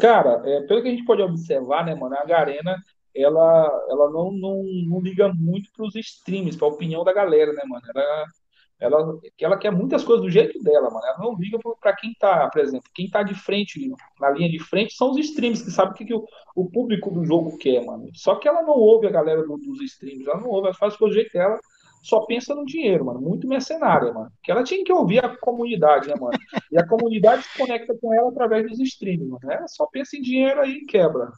Cara, 0.00 0.42
é, 0.44 0.62
pelo 0.62 0.82
que 0.82 0.88
a 0.88 0.90
gente 0.90 1.04
pode 1.04 1.22
observar, 1.22 1.84
né, 1.84 1.94
mano, 1.94 2.16
a 2.16 2.24
Garena, 2.24 2.76
ela, 3.14 3.86
ela 3.88 4.10
não, 4.10 4.32
não, 4.32 4.62
não 4.86 5.00
liga 5.00 5.32
muito 5.32 5.70
para 5.72 5.86
os 5.86 5.94
streams, 5.94 6.56
para 6.56 6.66
a 6.66 6.70
opinião 6.70 7.04
da 7.04 7.12
galera, 7.12 7.52
né, 7.52 7.62
mano? 7.66 7.82
Ela, 7.94 8.24
ela, 8.80 9.20
ela 9.38 9.58
quer 9.58 9.70
muitas 9.70 10.02
coisas 10.02 10.24
do 10.24 10.30
jeito 10.30 10.58
dela, 10.62 10.90
mano. 10.90 11.06
Ela 11.06 11.18
não 11.18 11.36
liga 11.36 11.58
para 11.80 11.94
quem 11.94 12.14
tá, 12.14 12.48
por 12.48 12.60
exemplo, 12.60 12.88
quem 12.94 13.08
tá 13.08 13.22
de 13.22 13.34
frente, 13.34 13.78
na 14.18 14.30
linha 14.30 14.48
de 14.48 14.58
frente, 14.58 14.94
são 14.94 15.10
os 15.10 15.18
streams 15.18 15.62
que 15.62 15.70
sabem 15.70 15.92
o 15.92 15.94
que, 15.94 16.06
que 16.06 16.14
o, 16.14 16.24
o, 16.56 16.70
público 16.70 17.10
do 17.10 17.24
jogo 17.24 17.58
quer, 17.58 17.84
mano. 17.84 18.08
Só 18.14 18.36
que 18.36 18.48
ela 18.48 18.62
não 18.62 18.74
ouve 18.74 19.06
a 19.06 19.10
galera 19.10 19.42
do, 19.42 19.58
dos 19.58 19.82
streams, 19.82 20.26
ela 20.26 20.40
não 20.40 20.48
ouve, 20.48 20.68
ela 20.68 20.76
faz 20.76 20.96
do 20.96 21.12
jeito 21.12 21.32
dela, 21.32 21.60
só 22.02 22.20
pensa 22.20 22.54
no 22.54 22.64
dinheiro, 22.64 23.04
mano. 23.04 23.20
Muito 23.20 23.46
mercenária, 23.46 24.12
mano. 24.12 24.32
Que 24.42 24.50
ela 24.50 24.64
tinha 24.64 24.82
que 24.82 24.92
ouvir 24.92 25.22
a 25.22 25.36
comunidade, 25.36 26.08
né, 26.08 26.14
mano? 26.18 26.38
E 26.72 26.78
a 26.78 26.86
comunidade 26.86 27.42
se 27.42 27.58
conecta 27.58 27.94
com 28.00 28.14
ela 28.14 28.30
através 28.30 28.66
dos 28.66 28.80
streams, 28.80 29.28
mano. 29.28 29.40
Ela 29.52 29.68
só 29.68 29.86
pensa 29.86 30.16
em 30.16 30.22
dinheiro 30.22 30.60
aí 30.60 30.78
e 30.78 30.86
quebra. 30.86 31.30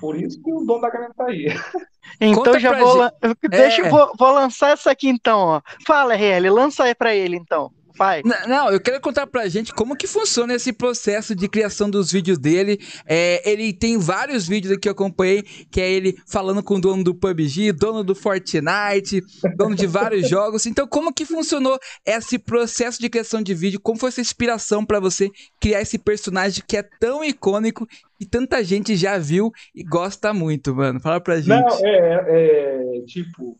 Por 0.00 0.16
isso 0.16 0.42
que 0.42 0.52
o 0.52 0.64
dono 0.64 0.80
da 0.80 0.90
caneta 0.90 1.14
tá 1.16 1.26
aí. 1.26 1.46
Então 2.18 2.42
Conta 2.42 2.58
já 2.58 2.72
vou, 2.76 3.02
gente. 3.04 3.36
deixa, 3.48 3.82
é... 3.82 3.88
vou, 3.88 4.12
vou 4.18 4.32
lançar 4.32 4.72
essa 4.72 4.90
aqui 4.90 5.08
então, 5.08 5.38
ó. 5.38 5.62
Fala, 5.86 6.14
RL, 6.14 6.50
lança 6.50 6.84
aí 6.84 6.94
pra 6.94 7.14
ele 7.14 7.36
então. 7.36 7.70
Vai. 7.96 8.22
Não, 8.46 8.70
eu 8.70 8.80
quero 8.80 9.00
contar 9.00 9.26
pra 9.26 9.48
gente 9.48 9.72
como 9.72 9.96
que 9.96 10.06
funciona 10.06 10.54
esse 10.54 10.72
processo 10.72 11.34
de 11.34 11.48
criação 11.48 11.88
dos 11.90 12.12
vídeos 12.12 12.38
dele. 12.38 12.78
É, 13.06 13.48
ele 13.48 13.72
tem 13.72 13.98
vários 13.98 14.46
vídeos 14.46 14.72
aqui 14.72 14.80
que 14.80 14.88
eu 14.88 14.92
acompanhei, 14.92 15.42
que 15.70 15.80
é 15.80 15.90
ele 15.90 16.16
falando 16.26 16.62
com 16.62 16.76
o 16.76 16.80
dono 16.80 17.04
do 17.04 17.14
PUBG, 17.14 17.72
dono 17.72 18.02
do 18.02 18.14
Fortnite, 18.14 19.22
dono 19.56 19.74
de 19.74 19.86
vários 19.86 20.26
jogos. 20.28 20.66
Então, 20.66 20.86
como 20.86 21.12
que 21.12 21.24
funcionou 21.24 21.78
esse 22.04 22.38
processo 22.38 23.00
de 23.00 23.08
criação 23.08 23.42
de 23.42 23.54
vídeo? 23.54 23.80
Como 23.80 23.98
foi 23.98 24.08
essa 24.08 24.20
inspiração 24.20 24.84
para 24.84 24.98
você 24.98 25.30
criar 25.60 25.82
esse 25.82 25.98
personagem 25.98 26.64
que 26.66 26.76
é 26.76 26.82
tão 26.98 27.22
icônico 27.22 27.86
e 28.18 28.26
tanta 28.26 28.62
gente 28.64 28.96
já 28.96 29.18
viu 29.18 29.52
e 29.74 29.82
gosta 29.82 30.32
muito, 30.32 30.74
mano? 30.74 31.00
Fala 31.00 31.20
pra 31.20 31.36
gente. 31.36 31.48
Não, 31.48 31.86
é, 31.86 32.98
é 32.98 33.02
tipo, 33.06 33.56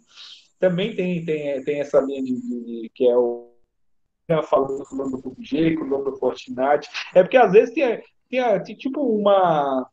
também 0.58 0.94
tem, 0.94 1.24
tem, 1.24 1.62
tem 1.62 1.80
essa 1.80 2.00
linha 2.00 2.22
de, 2.22 2.34
de 2.34 2.90
que 2.94 3.06
é 3.06 3.16
o 3.16 3.49
falando 4.42 4.84
com 4.84 4.94
o 4.94 4.98
nome 4.98 5.12
do 5.12 5.22
PUBG, 5.22 5.76
com 5.76 5.84
o 5.84 5.88
nome 5.88 6.04
do 6.04 6.16
Fortnite. 6.16 6.88
É 7.14 7.22
porque 7.22 7.36
às 7.36 7.52
vezes 7.52 7.74
tem, 7.74 8.02
tem, 8.28 8.62
tem 8.62 8.76
tipo 8.76 9.00
uma, 9.00 9.86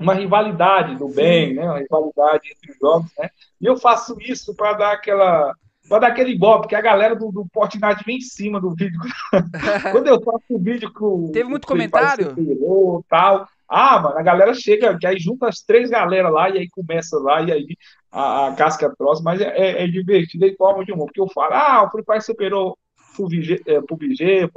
uma 0.00 0.14
rivalidade 0.14 0.96
do 0.96 1.08
bem, 1.08 1.54
né? 1.54 1.64
Uma 1.64 1.78
rivalidade 1.78 2.50
entre 2.50 2.72
os 2.72 2.78
jogos, 2.78 3.10
né? 3.18 3.30
E 3.60 3.66
eu 3.66 3.76
faço 3.76 4.16
isso 4.20 4.54
para 4.54 4.74
dar 4.74 4.92
aquela 4.92 5.54
para 5.88 5.98
dar 5.98 6.06
aquele 6.08 6.38
golpe, 6.38 6.68
que 6.68 6.76
a 6.76 6.80
galera 6.80 7.14
do, 7.14 7.30
do 7.32 7.46
Fortnite 7.52 8.04
vem 8.06 8.18
em 8.18 8.20
cima 8.20 8.60
do 8.60 8.74
vídeo. 8.74 9.00
Quando 9.90 10.06
eu 10.06 10.22
faço 10.22 10.44
o 10.50 10.58
vídeo 10.58 10.92
com 10.92 11.30
Teve 11.32 11.48
muito 11.48 11.66
comentário? 11.66 12.30
Superior, 12.30 13.04
tal. 13.08 13.46
Ah, 13.68 13.98
mano, 13.98 14.18
a 14.18 14.22
galera 14.22 14.54
chega, 14.54 14.96
que 14.98 15.06
aí 15.06 15.18
junta 15.18 15.48
as 15.48 15.60
três 15.60 15.90
galera 15.90 16.28
lá, 16.28 16.50
e 16.50 16.58
aí 16.58 16.68
começa 16.70 17.18
lá, 17.18 17.40
e 17.40 17.50
aí 17.50 17.76
a, 18.10 18.48
a 18.48 18.54
casca 18.54 18.94
troça, 18.96 19.22
mas 19.24 19.40
é, 19.40 19.48
é, 19.48 19.84
é 19.84 19.86
divertido, 19.86 20.48
de 20.48 20.56
forma 20.56 20.84
de 20.84 20.92
humor, 20.92 21.06
porque 21.06 21.20
eu 21.20 21.28
falo, 21.28 21.54
ah, 21.54 21.84
o 21.84 21.90
Free 21.90 22.04
Fire 22.04 22.22
superou 22.22 22.76
PUBG, 23.16 23.62
é, 23.66 23.80
PUBG 23.80 24.24
é, 24.40 24.48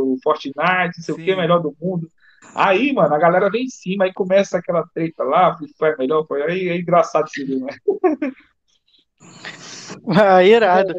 o 0.00 0.16
Fortnite, 0.22 0.96
não 0.96 1.04
sei 1.04 1.14
Sim. 1.14 1.22
o 1.22 1.24
que, 1.24 1.36
melhor 1.36 1.60
do 1.60 1.74
mundo. 1.80 2.08
Aí, 2.54 2.92
mano, 2.92 3.14
a 3.14 3.18
galera 3.18 3.50
vem 3.50 3.64
em 3.64 3.68
cima, 3.68 4.04
aí 4.04 4.12
começa 4.12 4.58
aquela 4.58 4.86
treta 4.94 5.24
lá, 5.24 5.56
foi 5.78 5.96
melhor, 5.96 6.26
foi 6.26 6.42
aí 6.42 6.68
é 6.68 6.76
engraçado 6.76 7.26
esse 7.26 7.44
vídeo, 7.44 7.64
né? 7.64 7.76
Ah, 10.08 10.42
irado. 10.44 10.94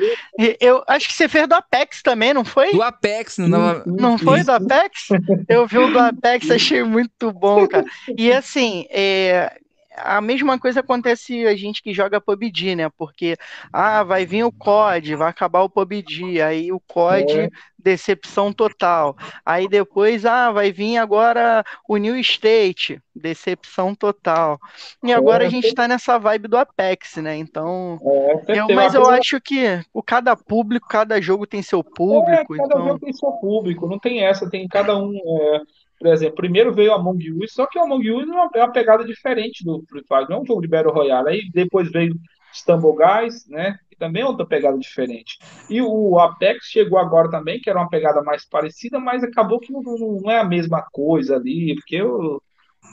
Eu 0.59 0.83
acho 0.87 1.07
que 1.07 1.13
você 1.13 1.29
fez 1.29 1.47
do 1.47 1.53
Apex 1.53 2.01
também, 2.01 2.33
não 2.33 2.43
foi? 2.43 2.71
Do 2.71 2.81
Apex, 2.81 3.37
não. 3.37 3.83
Não 3.85 4.17
foi 4.17 4.43
do 4.43 4.51
Apex? 4.51 5.09
Eu 5.47 5.67
vi 5.67 5.77
o 5.77 5.91
do 5.91 5.99
Apex, 5.99 6.49
achei 6.49 6.83
muito 6.83 7.31
bom, 7.31 7.67
cara. 7.67 7.85
E 8.17 8.31
assim, 8.31 8.85
é, 8.89 9.57
a 9.97 10.21
mesma 10.21 10.59
coisa 10.59 10.79
acontece 10.79 11.45
a 11.45 11.55
gente 11.55 11.81
que 11.81 11.93
joga 11.93 12.21
PUBG, 12.21 12.75
né? 12.75 12.89
Porque, 12.97 13.35
ah, 13.71 14.03
vai 14.03 14.25
vir 14.25 14.43
o 14.43 14.51
COD, 14.51 15.15
vai 15.15 15.29
acabar 15.29 15.61
o 15.61 15.69
PUBG, 15.69 16.41
aí 16.41 16.71
o 16.71 16.79
COD, 16.79 17.39
é. 17.39 17.49
decepção 17.77 18.51
total. 18.51 19.15
Aí 19.45 19.67
depois, 19.67 20.25
ah, 20.25 20.51
vai 20.51 20.71
vir 20.71 20.97
agora 20.97 21.63
o 21.87 21.97
New 21.97 22.17
State, 22.17 23.01
decepção 23.15 23.95
total. 23.95 24.59
E 25.03 25.13
agora 25.13 25.43
é, 25.43 25.47
a 25.47 25.49
gente 25.49 25.73
tá 25.73 25.87
nessa 25.87 26.17
vibe 26.17 26.47
do 26.47 26.57
Apex, 26.57 27.17
né? 27.17 27.37
Então, 27.37 27.99
é, 28.47 28.59
eu, 28.59 28.67
mas 28.75 28.93
eu 28.93 29.09
acho 29.09 29.39
que 29.39 29.79
o 29.93 30.03
cada 30.03 30.35
público, 30.35 30.87
cada 30.87 31.21
jogo 31.21 31.47
tem 31.47 31.61
seu 31.61 31.83
público. 31.83 32.53
É, 32.53 32.57
cada 32.57 32.65
então... 32.65 32.87
jogo 32.87 32.99
tem 32.99 33.13
seu 33.13 33.31
público, 33.33 33.87
não 33.87 33.99
tem 33.99 34.23
essa, 34.25 34.49
tem 34.49 34.67
cada 34.67 34.97
um 34.97 35.15
é, 35.15 35.61
por 35.99 36.07
exemplo, 36.07 36.35
primeiro 36.35 36.73
veio 36.73 36.93
Among 36.93 37.31
Us, 37.43 37.53
só 37.53 37.65
que 37.65 37.79
o 37.79 37.83
Among 37.83 38.11
Us 38.11 38.27
é 38.27 38.31
uma, 38.31 38.49
é 38.53 38.59
uma 38.59 38.71
pegada 38.71 39.03
diferente 39.03 39.63
do 39.63 39.83
Free 39.89 40.03
Fire, 40.07 40.29
não 40.29 40.37
é 40.37 40.41
um 40.41 40.45
jogo 40.45 40.61
de 40.61 40.67
Battle 40.67 40.93
Royale. 40.93 41.29
Aí 41.29 41.49
depois 41.51 41.91
veio 41.91 42.15
Stumble 42.53 42.95
Guys, 42.95 43.47
né? 43.49 43.77
Que 43.89 43.97
também 43.97 44.21
é 44.21 44.25
outra 44.25 44.45
pegada 44.45 44.77
diferente. 44.77 45.37
E 45.69 45.81
o 45.81 46.17
Apex 46.19 46.65
chegou 46.65 46.97
agora 46.97 47.29
também, 47.29 47.59
que 47.59 47.69
era 47.69 47.79
uma 47.79 47.89
pegada 47.89 48.21
mais 48.21 48.45
parecida, 48.47 48.99
mas 48.99 49.23
acabou 49.23 49.59
que 49.59 49.71
não, 49.71 49.81
não 49.81 50.31
é 50.31 50.39
a 50.39 50.43
mesma 50.43 50.85
coisa 50.91 51.35
ali, 51.35 51.75
porque 51.75 52.01
o, 52.01 52.41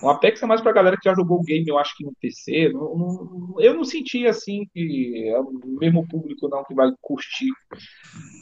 o 0.01 0.09
Apex 0.09 0.43
é 0.43 0.47
mais 0.47 0.61
pra 0.61 0.73
galera 0.73 0.97
que 0.97 1.09
já 1.09 1.15
jogou 1.15 1.41
o 1.41 1.45
game, 1.45 1.65
eu 1.69 1.79
acho 1.79 1.97
que 1.97 2.05
no 2.05 2.13
PC. 2.21 2.71
Não, 2.73 2.97
não, 2.97 3.55
eu 3.59 3.75
não 3.75 3.85
senti 3.85 4.27
assim 4.27 4.67
que 4.73 5.29
é 5.29 5.39
o 5.39 5.53
mesmo 5.81 6.07
público 6.09 6.49
não 6.49 6.65
que 6.65 6.75
vai 6.75 6.91
curtir. 7.01 7.51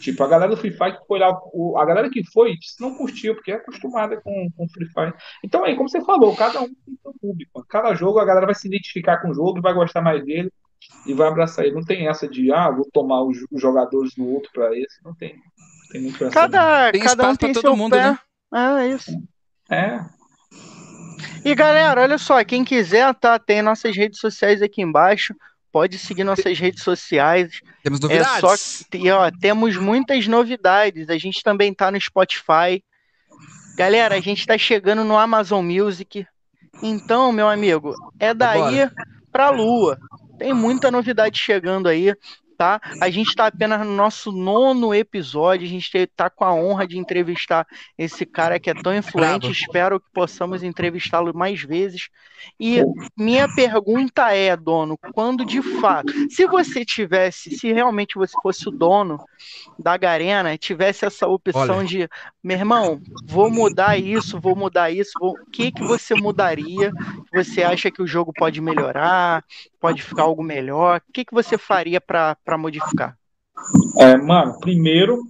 Tipo, 0.01 0.23
a 0.25 0.29
galera 0.29 0.51
do 0.51 0.57
Free 0.57 0.71
Fire 0.71 0.99
que 0.99 1.07
foi 1.07 1.19
lá, 1.19 1.39
o, 1.53 1.77
a 1.79 1.85
galera 1.85 2.09
que 2.09 2.25
foi 2.33 2.55
não 2.79 2.95
curtiu, 2.95 3.35
porque 3.35 3.53
é 3.53 3.57
acostumada 3.57 4.21
com, 4.21 4.49
com 4.57 4.69
Free 4.69 4.89
Fire. 4.89 5.15
Então 5.45 5.65
aí, 5.65 5.77
como 5.77 5.89
você 5.89 6.03
falou, 6.03 6.35
cada 6.37 6.61
um 6.61 6.67
tem 6.67 6.97
seu 7.03 7.15
público. 7.21 7.65
Cada 7.69 7.95
jogo 7.95 8.19
a 8.19 8.25
galera 8.25 8.47
vai 8.47 8.55
se 8.55 8.67
identificar 8.67 9.19
com 9.19 9.31
o 9.31 9.35
jogo 9.35 9.59
e 9.59 9.63
vai 9.63 9.75
gostar 9.75 10.01
mais 10.01 10.25
dele 10.25 10.51
e 11.07 11.15
vai 11.15 11.29
abraçar 11.29 11.65
ele. 11.65 11.75
Não 11.75 11.85
tem 11.85 12.09
essa 12.09 12.29
de, 12.29 12.53
ah, 12.53 12.71
vou 12.71 12.89
tomar 12.93 13.23
os, 13.23 13.39
jogadores 13.53 14.15
do 14.15 14.27
outro 14.27 14.51
para 14.53 14.77
esse. 14.77 15.05
Não 15.05 15.15
tem. 15.15 15.37
tem 15.91 16.03
muito 16.03 16.25
essa, 16.25 16.33
cada, 16.33 16.93
tem 16.93 17.03
cada 17.03 17.31
um 17.31 17.37
tem 17.37 17.53
todo 17.53 17.77
mundo, 17.77 17.93
pé. 17.93 18.03
né? 18.03 18.19
É, 18.53 18.89
isso. 18.89 19.11
É. 19.71 20.20
E 21.45 21.55
galera, 21.55 22.03
olha 22.03 22.19
só, 22.19 22.43
quem 22.45 22.65
quiser, 22.65 23.15
tá, 23.15 23.39
tem 23.39 23.63
nossas 23.63 23.97
redes 23.97 24.21
sociais 24.21 24.63
aqui 24.63 24.83
embaixo. 24.83 25.35
Pode 25.73 25.99
seguir 25.99 26.25
nossas 26.25 26.59
redes 26.59 26.83
sociais. 26.83 27.61
Temos 27.83 28.01
novidades. 28.01 28.37
É 28.37 28.41
só, 28.41 28.55
ó, 29.19 29.31
temos 29.41 29.77
muitas 29.77 30.27
novidades. 30.27 31.09
A 31.09 31.17
gente 31.17 31.43
também 31.43 31.73
tá 31.73 31.91
no 31.91 32.01
Spotify. 32.01 32.83
Galera, 33.77 34.17
a 34.17 34.21
gente 34.21 34.47
tá 34.47 34.59
chegando 34.59 35.05
no 35.05 35.17
Amazon 35.17 35.65
Music. 35.65 36.27
Então, 36.83 37.31
meu 37.33 37.49
amigo, 37.49 37.95
é 38.19 38.35
daí 38.35 38.59
Bora. 38.59 38.93
pra 39.31 39.51
lua. 39.51 39.99
Tem 40.39 40.53
muita 40.53 40.91
novidade 40.91 41.39
chegando 41.39 41.89
aí 41.89 42.15
tá? 42.61 42.79
A 43.01 43.09
gente 43.09 43.29
está 43.29 43.47
apenas 43.47 43.87
no 43.87 43.95
nosso 43.95 44.31
nono 44.31 44.95
episódio, 44.95 45.67
a 45.67 45.71
gente 45.71 45.97
está 45.97 46.29
com 46.29 46.45
a 46.45 46.53
honra 46.53 46.87
de 46.87 46.99
entrevistar 46.99 47.67
esse 47.97 48.27
cara 48.27 48.61
que 48.61 48.69
é 48.69 48.75
tão 48.75 48.95
influente. 48.95 49.47
Bravo. 49.47 49.53
Espero 49.55 49.99
que 49.99 50.11
possamos 50.13 50.63
entrevistá-lo 50.63 51.35
mais 51.35 51.63
vezes. 51.63 52.11
E 52.59 52.83
minha 53.17 53.49
pergunta 53.55 54.31
é, 54.35 54.55
dono, 54.55 54.99
quando 55.15 55.43
de 55.45 55.63
fato, 55.81 56.13
se 56.29 56.47
você 56.47 56.85
tivesse, 56.85 57.57
se 57.57 57.73
realmente 57.73 58.17
você 58.17 58.35
fosse 58.43 58.69
o 58.69 58.71
dono 58.71 59.19
da 59.79 59.97
Garena, 59.97 60.59
tivesse 60.59 61.07
essa 61.07 61.27
opção 61.27 61.79
Olha. 61.79 61.87
de, 61.87 62.09
meu 62.45 62.59
irmão, 62.59 63.01
vou 63.25 63.51
mudar 63.51 63.99
isso, 63.99 64.39
vou 64.39 64.55
mudar 64.55 64.91
isso, 64.91 65.13
vou... 65.19 65.33
o 65.33 65.51
que 65.51 65.73
que 65.73 65.83
você 65.83 66.15
mudaria? 66.15 66.93
Você 67.33 67.63
acha 67.63 67.91
que 67.91 68.03
o 68.03 68.07
jogo 68.07 68.33
pode 68.35 68.61
melhorar? 68.61 69.43
Pode 69.81 70.03
ficar 70.03 70.25
algo 70.25 70.43
melhor? 70.43 71.01
O 71.09 71.13
que 71.13 71.25
que 71.25 71.35
você 71.35 71.57
faria 71.57 72.01
para 72.01 72.50
modificar? 72.59 73.17
É, 73.99 74.17
mano, 74.17 74.59
primeiro 74.61 75.21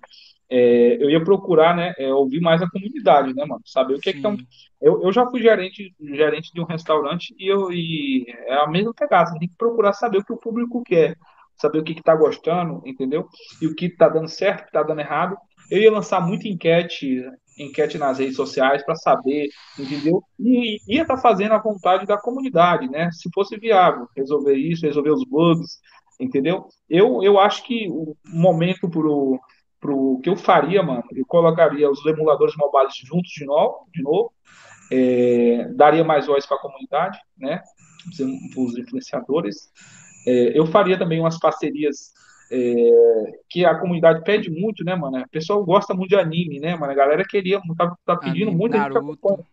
é, 0.51 1.03
eu 1.03 1.09
ia 1.09 1.23
procurar, 1.23 1.77
né, 1.77 1.95
é, 1.97 2.13
ouvir 2.13 2.41
mais 2.41 2.61
a 2.61 2.69
comunidade, 2.69 3.33
né, 3.35 3.45
mano, 3.45 3.63
saber 3.65 3.95
o 3.95 4.01
que 4.01 4.13
Sim. 4.13 4.19
é 4.19 4.37
que. 4.37 4.47
Eu, 4.81 5.03
eu 5.03 5.13
já 5.13 5.25
fui 5.27 5.41
gerente, 5.41 5.95
gerente 6.01 6.53
de 6.53 6.61
um 6.61 6.65
restaurante 6.65 7.35
e, 7.39 7.47
eu, 7.47 7.71
e 7.71 8.27
é 8.47 8.55
a 8.55 8.67
mesma 8.67 8.93
pegada, 8.93 9.31
você 9.31 9.39
tem 9.39 9.49
que 9.49 9.57
procurar 9.57 9.93
saber 9.93 10.19
o 10.19 10.25
que 10.25 10.33
o 10.33 10.39
público 10.39 10.83
quer, 10.83 11.17
saber 11.57 11.79
o 11.79 11.85
que 11.85 11.93
está 11.93 12.17
gostando, 12.17 12.83
entendeu? 12.85 13.29
E 13.63 13.67
o 13.67 13.75
que 13.75 13.87
está 13.87 14.09
dando 14.09 14.29
certo, 14.29 14.61
o 14.61 14.63
que 14.63 14.69
está 14.71 14.83
dando 14.83 15.01
errado. 15.01 15.37
Eu 15.71 15.79
ia 15.79 15.93
lançar 15.93 16.21
muita 16.21 16.49
enquete, 16.49 17.23
enquete 17.59 17.99
nas 17.99 18.19
redes 18.19 18.35
sociais 18.35 18.83
para 18.85 18.97
saber, 18.97 19.49
entendeu? 19.79 20.23
E 20.39 20.79
ia 20.89 21.03
estar 21.03 21.17
tá 21.17 21.21
fazendo 21.21 21.53
a 21.53 21.59
vontade 21.59 22.07
da 22.07 22.19
comunidade, 22.19 22.89
né? 22.89 23.11
Se 23.13 23.29
fosse 23.33 23.57
viável, 23.57 24.09
resolver 24.17 24.55
isso, 24.55 24.87
resolver 24.87 25.11
os 25.11 25.25
bugs, 25.25 25.79
entendeu? 26.21 26.69
Eu, 26.89 27.23
eu 27.23 27.41
acho 27.41 27.65
que 27.65 27.89
o 27.89 28.15
momento 28.27 28.89
pro, 28.89 29.41
pro 29.81 30.21
que 30.23 30.29
eu 30.29 30.37
faria, 30.37 30.83
mano, 30.83 31.05
eu 31.13 31.25
colocaria 31.27 31.91
os 31.91 32.05
emuladores 32.05 32.55
mobiles 32.57 32.95
juntos 32.97 33.31
de 33.33 33.45
novo, 33.45 33.87
de 33.93 34.03
novo, 34.03 34.33
é, 34.93 35.69
daria 35.75 36.05
mais 36.05 36.27
voz 36.27 36.45
para 36.47 36.57
a 36.57 36.61
comunidade, 36.61 37.19
né? 37.39 37.63
Os 38.57 38.79
influenciadores. 38.79 39.71
É, 40.27 40.59
eu 40.59 40.67
faria 40.67 40.99
também 40.99 41.21
umas 41.21 41.39
parcerias 41.39 42.13
é, 42.53 43.41
que 43.49 43.65
a 43.65 43.79
comunidade 43.79 44.23
pede 44.25 44.51
muito, 44.51 44.85
né, 44.85 44.95
mano? 44.95 45.19
O 45.19 45.29
pessoal 45.31 45.65
gosta 45.65 45.95
muito 45.95 46.11
de 46.11 46.17
anime, 46.17 46.59
né, 46.59 46.77
mano? 46.77 46.93
A 46.93 46.97
galera 46.97 47.25
queria, 47.25 47.61
tá, 47.79 47.97
tá 48.05 48.17
pedindo 48.17 48.49
anime, 48.49 48.57
muito. 48.57 48.77
Naruto, 48.77 49.45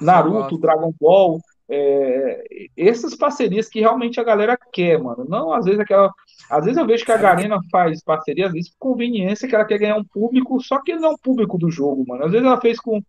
Naruto 0.00 0.58
Dragon 0.58 0.92
Ball, 1.00 1.40
é, 1.74 2.44
essas 2.76 3.14
parcerias 3.14 3.66
que 3.66 3.80
realmente 3.80 4.20
a 4.20 4.24
galera 4.24 4.58
quer, 4.72 4.98
mano. 4.98 5.24
Não, 5.26 5.54
às 5.54 5.64
vezes 5.64 5.80
aquela. 5.80 6.12
Às 6.50 6.66
vezes 6.66 6.78
eu 6.78 6.86
vejo 6.86 7.04
que 7.04 7.12
a 7.12 7.16
Garena 7.16 7.58
faz 7.70 8.02
parceria, 8.04 8.46
às 8.46 8.52
vezes 8.52 8.70
por 8.70 8.90
conveniência, 8.90 9.48
que 9.48 9.54
ela 9.54 9.64
quer 9.64 9.78
ganhar 9.78 9.96
um 9.96 10.04
público, 10.04 10.60
só 10.60 10.82
que 10.82 10.94
não 10.94 11.10
é 11.10 11.12
um 11.12 11.18
público 11.18 11.56
do 11.56 11.70
jogo, 11.70 12.04
mano. 12.06 12.26
Às 12.26 12.32
vezes 12.32 12.46
ela 12.46 12.60
fez 12.60 12.78
com 12.78 13.00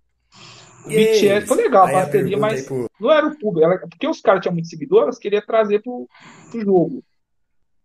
BTS, 0.85 1.45
foi 1.45 1.57
legal 1.57 1.87
a 1.87 1.91
parceria, 1.91 2.37
mas 2.37 2.65
por... 2.65 2.89
não 2.99 3.11
era 3.11 3.27
o 3.27 3.37
público. 3.37 3.65
Ela, 3.65 3.77
porque 3.79 4.07
os 4.07 4.21
caras 4.21 4.41
tinham 4.41 4.53
muito 4.53 4.69
seguidor, 4.69 5.03
elas 5.03 5.19
queriam 5.19 5.41
trazer 5.45 5.81
pro, 5.81 6.07
pro 6.49 6.61
jogo. 6.61 7.03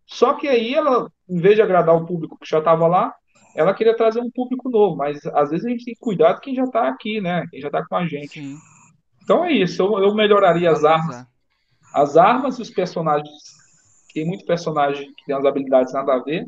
Só 0.07 0.35
que 0.35 0.47
aí 0.47 0.74
ela, 0.74 1.11
em 1.29 1.41
vez 1.41 1.57
de 1.57 1.62
agradar 1.62 1.97
o 1.97 2.07
público 2.07 2.39
que 2.41 2.49
já 2.49 2.59
estava 2.59 2.87
lá, 2.87 3.12
ela 3.57 3.74
queria 3.74 3.97
trazer 3.97 4.20
um 4.20 4.31
público 4.31 4.70
novo. 4.70 4.97
Mas 4.97 5.26
às 5.26 5.51
vezes 5.51 5.66
a 5.66 5.70
gente 5.70 5.85
tem 5.85 5.95
que 5.95 6.01
cuidar 6.01 6.35
de 6.35 6.41
quem 6.41 6.55
já 6.55 6.64
está 6.64 6.89
aqui, 6.89 7.20
né? 7.20 7.47
Quem 7.51 7.61
já 7.61 7.66
está 7.66 7.85
com 7.85 7.97
a 7.97 8.07
gente. 8.07 8.41
Sim. 8.41 8.57
Então 9.29 9.45
é 9.45 9.53
isso, 9.53 9.83
eu, 9.83 9.99
eu 9.99 10.14
melhoraria 10.14 10.70
as 10.70 10.87
armas. 10.87 11.26
As 11.93 12.16
armas 12.16 12.59
e 12.59 12.62
os 12.62 12.70
personagens. 12.70 13.29
Tem 14.14 14.24
muito 14.24 14.47
personagem 14.47 15.07
que 15.14 15.26
tem 15.26 15.37
as 15.37 15.45
habilidades 15.45 15.93
nada 15.93 16.14
a 16.14 16.18
ver. 16.18 16.47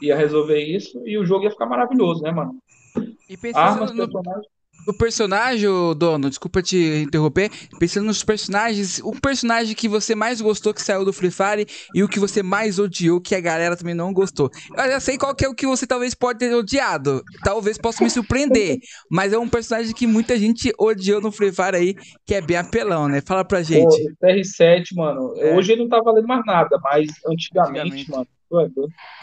Ia 0.00 0.16
resolver 0.16 0.62
isso 0.62 1.02
e 1.04 1.18
o 1.18 1.26
jogo 1.26 1.42
ia 1.42 1.50
ficar 1.50 1.66
maravilhoso, 1.66 2.22
né, 2.22 2.30
mano? 2.30 2.56
E 3.28 3.36
armas, 3.52 3.90
no, 3.90 3.96
personagens. 3.96 4.46
O 4.86 4.92
personagem, 4.92 5.68
dono, 5.96 6.28
desculpa 6.28 6.62
te 6.62 7.02
interromper. 7.02 7.50
Pensando 7.78 8.06
nos 8.06 8.24
personagens, 8.24 9.00
o 9.04 9.12
personagem 9.12 9.74
que 9.74 9.88
você 9.88 10.14
mais 10.14 10.40
gostou 10.40 10.72
que 10.74 10.82
saiu 10.82 11.04
do 11.04 11.12
Free 11.12 11.30
Fire 11.30 11.66
e 11.94 12.02
o 12.02 12.08
que 12.08 12.18
você 12.18 12.42
mais 12.42 12.78
odiou 12.78 13.20
que 13.20 13.34
a 13.34 13.40
galera 13.40 13.76
também 13.76 13.94
não 13.94 14.12
gostou. 14.12 14.50
Eu 14.76 14.90
já 14.90 15.00
sei 15.00 15.18
qual 15.18 15.34
que 15.34 15.44
é 15.44 15.48
o 15.48 15.54
que 15.54 15.66
você 15.66 15.86
talvez 15.86 16.14
pode 16.14 16.38
ter 16.38 16.54
odiado. 16.54 17.22
Talvez 17.44 17.78
possa 17.78 18.02
me 18.02 18.10
surpreender. 18.10 18.78
Mas 19.10 19.32
é 19.32 19.38
um 19.38 19.48
personagem 19.48 19.94
que 19.94 20.06
muita 20.06 20.38
gente 20.38 20.72
odiou 20.78 21.20
no 21.20 21.30
Free 21.30 21.52
Fire 21.52 21.76
aí, 21.76 21.94
que 22.26 22.34
é 22.34 22.40
bem 22.40 22.56
apelão, 22.56 23.08
né? 23.08 23.20
Fala 23.20 23.44
pra 23.44 23.62
gente. 23.62 23.84
Pô, 23.84 24.26
TR7, 24.26 24.94
mano. 24.94 25.34
É. 25.36 25.56
Hoje 25.56 25.72
ele 25.72 25.82
não 25.82 25.88
tá 25.88 26.00
valendo 26.00 26.26
mais 26.26 26.44
nada, 26.44 26.78
mas 26.82 27.08
antigamente, 27.26 28.02
antigamente. 28.02 28.10
mano. 28.10 28.26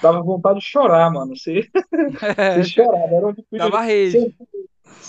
Dava 0.01 0.21
vontade 0.21 0.59
de 0.59 0.65
chorar, 0.65 1.11
mano. 1.11 1.35
Você, 1.35 1.67
você 2.55 2.63
chorava. 2.81 3.13
Era 3.13 3.27
onde 3.27 3.43
Dava 3.51 3.81
rede. 3.81 4.19
Você 4.19 4.33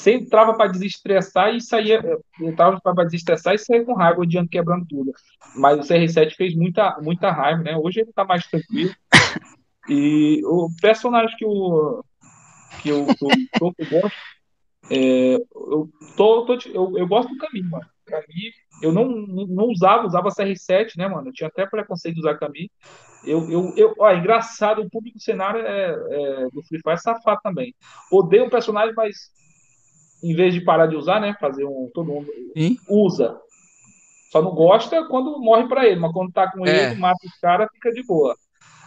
entrava 0.07 0.55
para 0.55 0.71
desestressar 0.71 1.55
e 1.55 1.61
saía, 1.61 2.01
entrava 2.41 2.81
para 2.81 3.05
desestressar 3.05 3.55
e 3.55 3.59
saía 3.59 3.85
com 3.85 3.95
raiva, 3.95 4.21
odiando, 4.21 4.49
quebrando 4.49 4.87
tudo. 4.87 5.13
Mas 5.57 5.79
o 5.79 5.83
CR7 5.83 6.35
fez 6.35 6.55
muita, 6.55 6.99
muita 7.01 7.31
raiva, 7.31 7.63
né? 7.63 7.77
Hoje 7.77 8.01
ele 8.01 8.11
está 8.11 8.25
mais 8.25 8.47
tranquilo. 8.47 8.95
E 9.89 10.43
o 10.45 10.69
personagem 10.81 11.37
que 11.37 11.45
eu, 11.45 12.05
que 12.83 12.89
eu, 12.91 13.07
que 13.07 13.25
eu, 13.25 13.73
que 13.73 13.83
eu 13.83 14.01
gosto, 14.01 14.19
é, 14.91 15.35
eu, 15.35 15.89
tô, 16.17 16.47
tô, 16.47 16.59
eu, 16.69 16.99
eu 16.99 17.07
gosto 17.07 17.31
do 17.31 17.39
caminho, 17.39 17.71
mano. 17.71 17.87
Caminho, 18.07 18.53
eu 18.83 18.93
não, 18.93 19.07
não 19.07 19.65
usava, 19.67 20.07
usava 20.07 20.31
CR7, 20.31 20.97
né, 20.97 21.09
mano? 21.09 21.29
Eu 21.29 21.33
tinha 21.33 21.49
até 21.49 21.67
preconceito 21.67 22.15
de 22.15 22.21
usar 22.21 22.39
caminho. 22.39 22.71
Eu, 23.25 23.51
eu, 23.51 23.75
eu, 23.77 23.95
ó, 23.99 24.13
engraçado, 24.13 24.81
o 24.81 24.89
público 24.89 25.19
cenário 25.19 25.61
é, 25.61 25.91
é, 25.91 26.45
do 26.51 26.63
Free 26.63 26.81
Fire 26.81 26.95
é 26.95 26.97
safado 26.97 27.41
também. 27.43 27.75
Odeio 28.11 28.47
o 28.47 28.51
personagem, 28.51 28.95
mas 28.95 29.31
em 30.23 30.35
vez 30.35 30.55
de 30.55 30.61
parar 30.61 30.87
de 30.87 30.97
usar, 30.97 31.21
né? 31.21 31.35
Fazer 31.41 31.65
um. 31.65 31.91
Todo 31.95 32.07
mundo 32.07 32.29
usa. 32.89 33.37
Só 34.31 34.43
não 34.43 34.55
gosta 34.55 35.07
quando 35.09 35.41
morre 35.41 35.67
para 35.69 35.87
ele, 35.87 36.01
mas 36.01 36.13
quando 36.13 36.33
tá 36.33 36.51
com 36.51 36.67
é. 36.67 36.91
ele, 36.91 37.01
mata 37.01 37.19
os 37.25 37.39
caras, 37.41 37.69
fica 37.73 37.91
de 37.91 38.03
boa. 38.05 38.37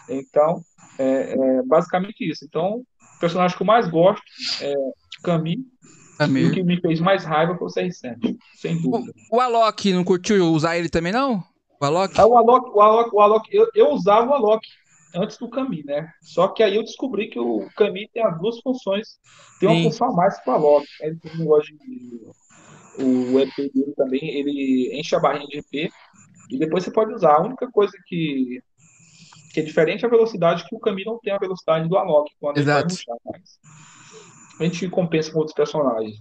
Então, 0.08 0.62
é, 1.00 1.34
é, 1.34 1.64
basicamente 1.64 2.30
isso. 2.30 2.46
Então, 2.46 2.84
o 3.16 3.20
personagem 3.20 3.56
que 3.58 3.64
eu 3.64 3.68
mais 3.68 3.88
gosto 3.88 4.24
é 4.62 4.74
Camille. 5.24 5.66
E 6.20 6.46
o 6.46 6.52
que 6.52 6.62
me 6.62 6.80
fez 6.80 7.00
mais 7.00 7.24
raiva 7.24 7.58
foi 7.58 7.68
o 7.68 7.72
CR7, 7.72 8.38
sem 8.56 8.80
dúvida. 8.80 9.12
O, 9.32 9.38
o 9.38 9.40
Alok 9.40 9.92
não 9.92 10.04
curtiu 10.04 10.46
usar 10.54 10.78
ele 10.78 10.88
também, 10.88 11.12
não? 11.12 11.44
O 11.82 11.86
Alok? 11.86 12.14
Ah, 12.20 12.28
o 12.28 12.38
Alok, 12.38 12.70
o 12.70 12.80
Alok, 12.80 13.10
o 13.12 13.20
Alok 13.20 13.50
eu, 13.52 13.68
eu 13.74 13.90
usava 13.90 14.30
o 14.30 14.34
Alok 14.36 14.68
antes 15.16 15.38
do 15.38 15.50
Kami, 15.50 15.84
né? 15.86 16.12
Só 16.22 16.48
que 16.48 16.64
aí 16.64 16.76
eu 16.76 16.84
descobri 16.84 17.28
que 17.28 17.40
o 17.40 17.68
Kami 17.76 18.10
tem 18.14 18.24
as 18.24 18.38
duas 18.40 18.60
funções. 18.62 19.20
Tem 19.60 19.70
uma 19.70 19.76
Sim. 19.76 19.84
função 19.84 20.10
a 20.10 20.14
mais 20.14 20.40
o 20.46 20.52
Alok. 20.52 20.86
Ele 21.02 21.18
tem 21.18 21.32
um 21.42 21.60
de. 21.60 22.22
O 23.00 23.40
EP 23.40 23.56
dele 23.56 23.94
também, 23.96 24.20
ele 24.22 24.92
enche 25.00 25.16
a 25.16 25.20
barrinha 25.20 25.48
de 25.48 25.60
EP 25.60 25.92
e 26.50 26.58
depois 26.58 26.84
você 26.84 26.92
pode 26.92 27.14
usar. 27.14 27.36
A 27.36 27.42
única 27.42 27.70
coisa 27.72 27.94
que, 28.06 28.62
que 29.54 29.62
é 29.62 29.64
diferente 29.64 30.04
é 30.04 30.08
a 30.08 30.12
velocidade, 30.12 30.68
que 30.68 30.76
o 30.76 30.80
Kami 30.80 31.06
não 31.06 31.18
tem 31.20 31.34
a 31.34 31.38
velocidade 31.38 31.88
do 31.88 31.98
Alok 31.98 32.30
quando 32.40 32.58
Exato. 32.58 32.80
ele 32.80 32.88
vai 32.88 32.92
ruxar 32.92 33.18
mais. 33.26 33.60
A 34.60 34.64
gente 34.66 34.90
compensa 34.90 35.32
com 35.32 35.40
outros 35.40 35.56
personagens. 35.56 36.18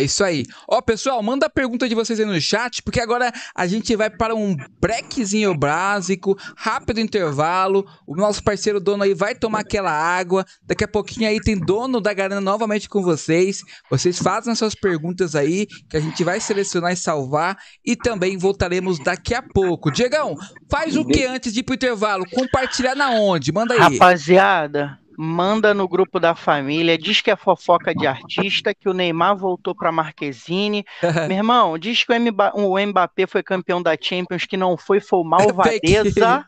É 0.00 0.02
isso 0.02 0.24
aí. 0.24 0.46
Ó, 0.66 0.80
pessoal, 0.80 1.22
manda 1.22 1.44
a 1.44 1.50
pergunta 1.50 1.86
de 1.86 1.94
vocês 1.94 2.18
aí 2.18 2.24
no 2.24 2.40
chat, 2.40 2.82
porque 2.82 3.00
agora 3.00 3.30
a 3.54 3.66
gente 3.66 3.94
vai 3.94 4.08
para 4.08 4.34
um 4.34 4.56
breakzinho 4.80 5.54
básico, 5.54 6.38
rápido 6.56 7.00
intervalo. 7.00 7.86
O 8.06 8.16
nosso 8.16 8.42
parceiro 8.42 8.80
dono 8.80 9.02
aí 9.02 9.12
vai 9.12 9.34
tomar 9.34 9.60
aquela 9.60 9.92
água. 9.92 10.46
Daqui 10.62 10.84
a 10.84 10.88
pouquinho 10.88 11.28
aí 11.28 11.38
tem 11.38 11.54
dono 11.54 12.00
da 12.00 12.14
Garena 12.14 12.40
novamente 12.40 12.88
com 12.88 13.02
vocês. 13.02 13.62
Vocês 13.90 14.18
fazem 14.18 14.52
as 14.52 14.58
suas 14.58 14.74
perguntas 14.74 15.36
aí, 15.36 15.66
que 15.66 15.98
a 15.98 16.00
gente 16.00 16.24
vai 16.24 16.40
selecionar 16.40 16.94
e 16.94 16.96
salvar. 16.96 17.58
E 17.84 17.94
também 17.94 18.38
voltaremos 18.38 18.98
daqui 18.98 19.34
a 19.34 19.42
pouco. 19.42 19.90
Diegão, 19.90 20.34
faz 20.70 20.96
o 20.96 21.04
que 21.04 21.26
antes 21.26 21.52
de 21.52 21.60
ir 21.60 21.62
pro 21.62 21.74
intervalo? 21.74 22.24
Compartilhar 22.30 22.94
na 22.94 23.10
onde? 23.10 23.52
Manda 23.52 23.74
aí. 23.74 23.98
Rapaziada, 23.98 24.98
manda 25.22 25.74
no 25.74 25.86
grupo 25.86 26.18
da 26.18 26.34
família, 26.34 26.96
diz 26.96 27.20
que 27.20 27.30
é 27.30 27.36
fofoca 27.36 27.94
de 27.94 28.06
artista, 28.06 28.74
que 28.74 28.88
o 28.88 28.94
Neymar 28.94 29.36
voltou 29.36 29.74
para 29.74 29.92
Marquezine. 29.92 30.82
Meu 31.28 31.36
irmão, 31.36 31.76
diz 31.78 32.02
que 32.04 32.12
o 32.54 32.86
Mbappé 32.86 33.26
foi 33.26 33.42
campeão 33.42 33.82
da 33.82 33.94
Champions, 34.00 34.46
que 34.46 34.56
não 34.56 34.78
foi, 34.78 34.98
foi 34.98 35.18
o 35.18 35.24
Malvadeza. 35.28 36.46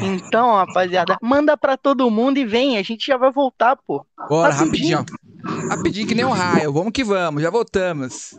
Então, 0.00 0.54
rapaziada, 0.54 1.16
manda 1.20 1.56
para 1.56 1.76
todo 1.76 2.08
mundo 2.08 2.38
e 2.38 2.44
vem, 2.44 2.78
a 2.78 2.82
gente 2.82 3.04
já 3.04 3.16
vai 3.16 3.32
voltar, 3.32 3.76
pô. 3.84 4.06
Bora, 4.28 4.54
rapidinho. 4.54 4.98
Rapidinho, 4.98 5.68
rapidinho 5.68 6.06
que 6.06 6.14
nem 6.14 6.24
um 6.24 6.30
raio. 6.30 6.72
Vamos 6.72 6.92
que 6.92 7.02
vamos, 7.02 7.42
já 7.42 7.50
voltamos. 7.50 8.38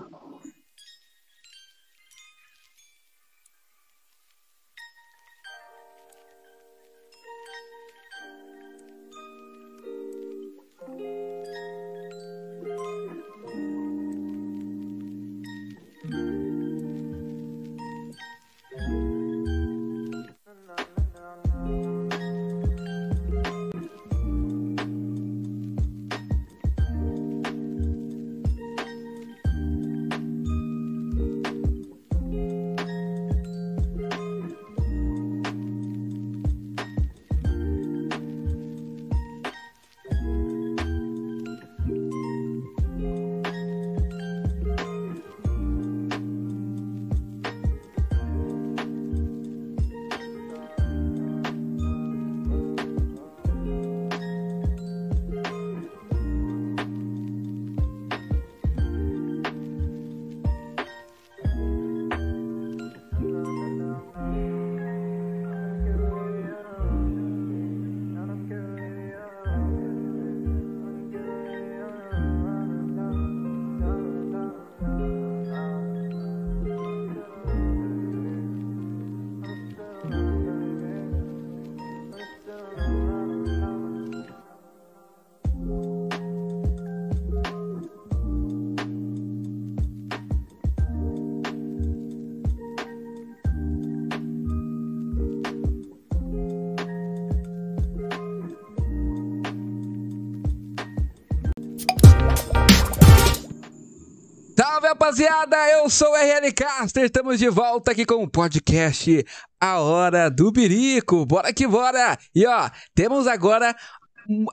Rapaziada, 105.16 105.56
eu 105.70 105.90
sou 105.90 106.12
o 106.12 106.16
RL 106.16 106.52
Caster, 106.52 107.06
estamos 107.06 107.40
de 107.40 107.48
volta 107.48 107.92
aqui 107.92 108.06
com 108.06 108.22
o 108.22 108.30
podcast 108.30 109.26
A 109.62 109.80
Hora 109.80 110.30
do 110.30 110.52
Birico. 110.52 111.26
Bora 111.26 111.54
que 111.54 111.66
bora! 111.66 112.18
E 112.36 112.46
ó, 112.46 112.70
temos 112.94 113.26
agora 113.26 113.74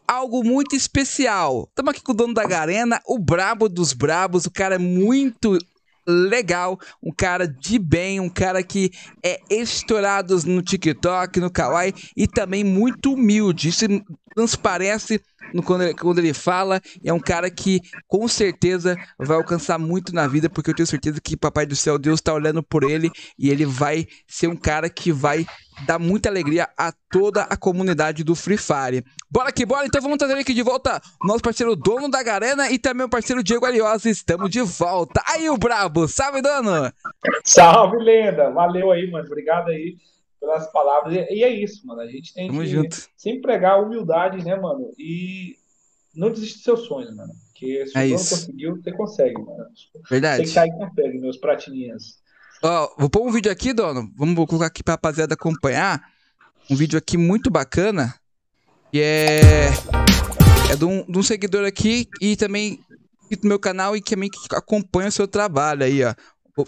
algo 0.06 0.44
muito 0.44 0.76
especial. 0.76 1.66
Estamos 1.68 1.90
aqui 1.90 2.00
com 2.00 2.12
o 2.12 2.14
dono 2.14 2.32
da 2.32 2.44
Garena, 2.44 3.00
o 3.06 3.18
brabo 3.18 3.68
dos 3.68 3.92
brabos, 3.92 4.46
o 4.46 4.52
cara 4.52 4.76
é 4.76 4.78
muito 4.78 5.58
legal, 6.06 6.78
um 7.02 7.10
cara 7.10 7.48
de 7.48 7.76
bem, 7.76 8.20
um 8.20 8.28
cara 8.28 8.62
que 8.62 8.92
é 9.20 9.40
estourado 9.50 10.36
no 10.46 10.62
TikTok, 10.62 11.40
no 11.40 11.50
Kawaii 11.50 11.92
e 12.16 12.28
também 12.28 12.62
muito 12.62 13.14
humilde. 13.14 13.68
Isso 13.68 13.84
transparece 14.32 15.20
quando, 15.61 15.82
ele, 15.82 15.94
quando 15.94 16.18
ele 16.18 16.32
fala. 16.32 16.80
É 17.05 17.12
um 17.12 17.18
cara 17.18 17.50
que 17.50 17.80
com 18.07 18.28
certeza 18.28 18.96
vai 19.18 19.36
alcançar 19.36 19.78
muito 19.78 20.14
na 20.14 20.26
vida, 20.26 20.48
porque 20.48 20.70
eu 20.70 20.74
tenho 20.74 20.86
certeza 20.86 21.20
que 21.20 21.36
Papai 21.36 21.66
do 21.66 21.74
Céu, 21.74 21.98
Deus 21.98 22.20
está 22.20 22.32
olhando 22.32 22.62
por 22.62 22.84
ele 22.84 23.11
e 23.36 23.50
ele 23.50 23.66
vai 23.66 24.07
ser 24.26 24.46
um 24.46 24.57
cara 24.57 24.88
que 24.88 25.11
vai 25.11 25.44
dar 25.86 25.98
muita 25.98 26.28
alegria 26.28 26.68
a 26.78 26.92
toda 27.11 27.42
a 27.42 27.57
comunidade 27.57 28.22
do 28.22 28.34
Free 28.34 28.59
Fire. 28.59 29.05
Bora 29.30 29.50
que 29.50 29.66
bora, 29.66 29.86
então 29.86 30.00
vamos 30.00 30.18
trazer 30.18 30.38
aqui 30.38 30.55
de 30.55 30.62
volta 30.62 31.00
nosso 31.24 31.42
parceiro 31.42 31.74
dono 31.74 32.09
da 32.09 32.22
Garena 32.22 32.70
e 32.70 32.78
também 32.78 33.07
o 33.07 33.11
parceiro 33.11 33.42
Diego 33.42 33.66
Ariosa. 33.66 34.09
Estamos 34.09 34.50
de 34.50 34.61
volta. 34.61 35.22
Aí 35.26 35.48
o 35.48 35.57
Brabo, 35.57 36.07
salve 36.07 36.42
dono! 36.42 36.92
Salve, 37.44 37.96
lenda! 37.96 38.50
Valeu 38.50 38.92
aí, 38.92 39.11
mano. 39.11 39.26
Obrigado 39.26 39.68
aí 39.68 39.96
pelas 40.43 40.70
palavras. 40.72 41.14
E 41.30 41.45
é 41.45 41.49
isso, 41.49 41.86
mano. 41.86 42.01
A 42.01 42.07
gente 42.07 42.34
tem 42.34 42.49
Tamo 42.49 42.61
que 42.62 42.66
junto. 42.66 43.09
sempre 43.16 43.43
pregar 43.43 43.80
humildade, 43.80 44.45
né, 44.45 44.57
mano? 44.57 44.93
E 44.99 45.57
não 46.14 46.32
desistir 46.32 46.57
dos 46.57 46.64
seus 46.64 46.80
sonhos, 46.86 47.14
mano. 47.14 47.32
Porque 47.47 47.86
se 47.86 47.97
é 47.97 48.09
você 48.09 48.11
não 48.11 48.18
conseguiu, 48.18 48.76
você 48.76 48.93
consegue, 48.93 49.40
mano. 49.40 49.66
Verdade. 50.11 50.47
Você 50.47 50.55
cai 50.55 50.66
e 50.66 50.72
consegue, 50.72 51.18
meus 51.18 51.36
pratinhas. 51.36 52.20
Ó, 52.61 52.95
vou 52.99 53.09
pôr 53.09 53.26
um 53.26 53.30
vídeo 53.30 53.53
aqui, 53.53 53.72
dono. 53.72 54.11
Vamos 54.16 54.34
colocar 54.47 54.66
aqui 54.66 54.82
pra 54.82 54.95
rapaziada 54.95 55.34
acompanhar. 55.34 56.03
Um 56.68 56.74
vídeo 56.74 56.99
aqui 56.99 57.16
muito 57.16 57.49
bacana. 57.49 58.12
Que 58.90 59.01
é. 59.01 59.40
É 60.72 60.76
de 60.76 60.84
um, 60.84 61.05
de 61.05 61.18
um 61.18 61.22
seguidor 61.22 61.64
aqui 61.64 62.09
e 62.20 62.34
também 62.36 62.80
do 63.30 63.49
meu 63.49 63.59
canal 63.59 63.97
e 63.97 64.03
que 64.03 64.11
também 64.11 64.28
acompanha 64.51 65.09
o 65.09 65.12
seu 65.12 65.28
trabalho 65.28 65.84
aí, 65.84 66.03
ó. 66.05 66.14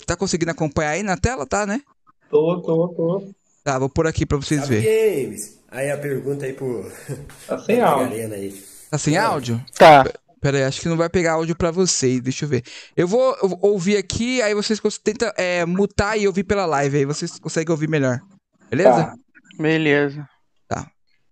Tá 0.06 0.16
conseguindo 0.16 0.50
acompanhar 0.50 0.90
aí 0.90 1.02
na 1.02 1.16
tela, 1.16 1.44
tá, 1.44 1.66
né? 1.66 1.82
Tô, 2.30 2.60
tô, 2.62 2.88
tô. 2.88 3.34
Tá, 3.64 3.78
vou 3.78 3.88
pôr 3.88 4.06
aqui 4.06 4.26
pra 4.26 4.36
vocês 4.36 4.68
verem. 4.68 5.24
Games. 5.24 5.58
Aí 5.70 5.90
a 5.90 5.96
pergunta 5.96 6.44
aí 6.44 6.52
pro. 6.52 6.84
Tá 7.48 7.58
sem 7.58 7.80
áudio. 7.82 8.32
Aí. 8.34 8.64
Tá 8.90 8.98
sem 8.98 9.16
áudio? 9.16 9.64
Tá. 9.74 10.04
Pera 10.38 10.58
aí, 10.58 10.64
acho 10.64 10.82
que 10.82 10.88
não 10.90 10.96
vai 10.98 11.08
pegar 11.08 11.32
áudio 11.32 11.56
pra 11.56 11.70
vocês. 11.70 12.20
Deixa 12.20 12.44
eu 12.44 12.48
ver. 12.50 12.62
Eu 12.94 13.08
vou 13.08 13.34
ouvir 13.62 13.96
aqui, 13.96 14.42
aí 14.42 14.54
vocês 14.54 14.78
tentam 15.02 15.32
é, 15.38 15.64
mutar 15.64 16.18
e 16.18 16.26
ouvir 16.26 16.44
pela 16.44 16.66
live. 16.66 16.98
Aí 16.98 17.04
vocês 17.06 17.38
conseguem 17.38 17.72
ouvir 17.72 17.88
melhor. 17.88 18.20
Beleza? 18.68 18.90
Tá. 18.90 19.14
Beleza. 19.58 20.28
Tá. 20.68 20.90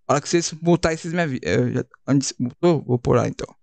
A 0.09 0.15
hora 0.15 0.23
que 0.23 0.29
vocês 0.31 0.55
mutarem, 0.63 0.97
vocês 0.97 1.13
me 1.13 1.21
avisam. 1.21 1.85
Antes 2.09 2.33
mutou? 2.39 2.83
Vou 2.83 2.99
pôr 2.99 3.17
lá 3.17 3.29
então. 3.29 3.55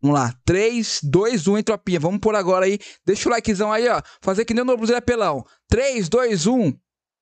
Vamos 0.00 0.16
lá. 0.16 0.32
3, 0.44 1.00
2, 1.02 1.48
1, 1.48 1.58
entropia. 1.58 1.98
Vamos 1.98 2.20
por 2.20 2.36
agora 2.36 2.66
aí. 2.66 2.78
Deixa 3.04 3.28
o 3.28 3.32
likezão 3.32 3.72
aí, 3.72 3.88
ó. 3.88 4.00
Fazer 4.20 4.44
que 4.44 4.54
nem 4.54 4.62
o 4.62 4.66
Novo 4.66 4.86
Zé 4.86 5.00
Pelão. 5.00 5.44
3, 5.68 6.08
2, 6.08 6.46
1. 6.46 6.72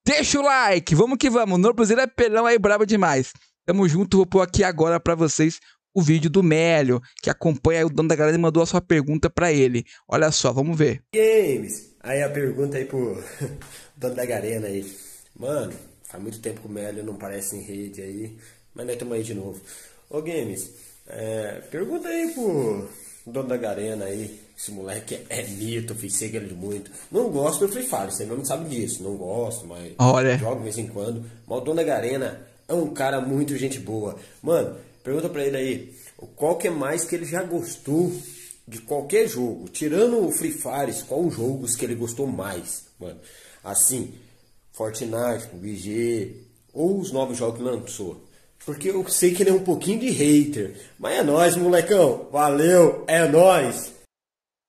Deixa 0.07 0.39
o 0.39 0.43
like, 0.43 0.95
vamos 0.95 1.17
que 1.17 1.31
vamos. 1.31 1.59
No 1.59 1.75
Cruzeiro 1.75 2.03
é 2.03 2.07
pelão 2.07 2.45
aí, 2.45 2.59
brabo 2.59 2.85
demais. 2.85 3.33
Tamo 3.65 3.89
junto, 3.89 4.19
vou 4.19 4.27
pôr 4.27 4.43
aqui 4.43 4.63
agora 4.63 5.01
para 5.01 5.15
vocês 5.15 5.59
o 5.95 6.03
vídeo 6.03 6.29
do 6.29 6.43
Mélio, 6.43 7.01
que 7.23 7.31
acompanha 7.31 7.87
o 7.87 7.89
dono 7.89 8.11
da 8.11 8.15
galera 8.15 8.37
e 8.37 8.41
mandou 8.41 8.63
a 8.63 8.67
sua 8.67 8.83
pergunta 8.83 9.31
para 9.31 9.51
ele. 9.51 9.83
Olha 10.07 10.31
só, 10.31 10.53
vamos 10.53 10.77
ver. 10.77 11.03
Games. 11.15 11.95
Aí 12.01 12.23
a 12.23 12.29
pergunta 12.29 12.77
aí 12.77 12.85
pro 12.85 13.23
dono 13.97 14.15
da 14.15 14.27
Garena 14.27 14.67
aí. 14.67 14.85
Mano, 15.35 15.73
faz 16.03 16.23
muito 16.23 16.39
tempo 16.39 16.61
que 16.61 16.67
o 16.67 16.71
Mélio 16.71 17.03
não 17.03 17.15
aparece 17.15 17.57
em 17.57 17.63
rede 17.63 18.03
aí, 18.03 18.37
mas 18.75 18.85
nós 18.85 18.97
estamos 18.97 19.15
aí 19.15 19.23
de 19.23 19.33
novo. 19.33 19.59
Ô 20.11 20.21
Games, 20.21 20.71
é, 21.07 21.63
pergunta 21.71 22.09
aí 22.09 22.31
pro 22.35 22.87
dono 23.33 23.49
da 23.49 23.57
Garena 23.57 24.05
aí, 24.05 24.41
esse 24.57 24.71
moleque 24.71 25.15
é, 25.29 25.41
é 25.41 25.47
mito, 25.47 25.95
fiz 25.95 26.21
ele 26.23 26.55
muito. 26.55 26.91
Não 27.11 27.31
gosto 27.31 27.67
do 27.67 27.73
Free 27.73 27.83
Fire, 27.83 28.11
você 28.11 28.25
não 28.25 28.45
sabe 28.45 28.69
disso, 28.69 29.03
não 29.03 29.17
gosto, 29.17 29.67
mas 29.67 29.93
Olha. 29.99 30.37
jogo 30.37 30.57
de 30.57 30.63
vez 30.65 30.79
em 30.79 30.87
quando. 30.87 31.25
Mas 31.47 31.59
o 31.59 31.61
dono 31.63 31.77
da 31.77 31.83
Garena 31.83 32.47
é 32.69 32.75
um 32.75 32.93
cara 32.93 33.21
muito 33.21 33.57
gente 33.57 33.79
boa. 33.79 34.17
Mano, 34.43 34.77
pergunta 35.03 35.29
pra 35.29 35.45
ele 35.45 35.57
aí, 35.57 35.95
qual 36.37 36.57
que 36.57 36.69
é 36.69 36.71
mais 36.71 37.05
que 37.05 37.15
ele 37.15 37.25
já 37.25 37.43
gostou 37.43 38.13
de 38.67 38.81
qualquer 38.81 39.29
jogo, 39.29 39.69
tirando 39.69 40.27
o 40.27 40.31
Free 40.31 40.53
Fire, 40.53 41.03
qual 41.07 41.25
os 41.25 41.35
jogos 41.35 41.77
que 41.77 41.85
ele 41.85 41.95
gostou 41.95 42.27
mais, 42.27 42.85
mano? 42.99 43.21
Assim, 43.63 44.15
Fortnite, 44.73 45.47
PUBG, 45.51 46.45
ou 46.73 46.99
os 46.99 47.13
novos 47.13 47.37
jogos 47.37 47.59
que 47.59 47.63
lançou. 47.63 48.25
Porque 48.65 48.89
eu 48.91 49.07
sei 49.09 49.35
que 49.35 49.43
ele 49.43 49.51
é 49.51 49.53
um 49.53 49.63
pouquinho 49.63 50.01
de 50.01 50.09
hater. 50.09 50.75
Mas 50.99 51.19
é 51.19 51.23
nóis, 51.23 51.57
molecão. 51.57 52.29
Valeu, 52.33 53.05
é 53.07 53.29
nóis. 53.29 53.95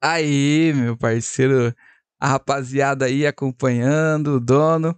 Aí, 0.03 0.73
meu 0.73 0.97
parceiro. 0.97 1.73
A 2.19 2.27
rapaziada 2.27 3.05
aí 3.05 3.25
acompanhando, 3.25 4.35
o 4.35 4.39
dono. 4.39 4.97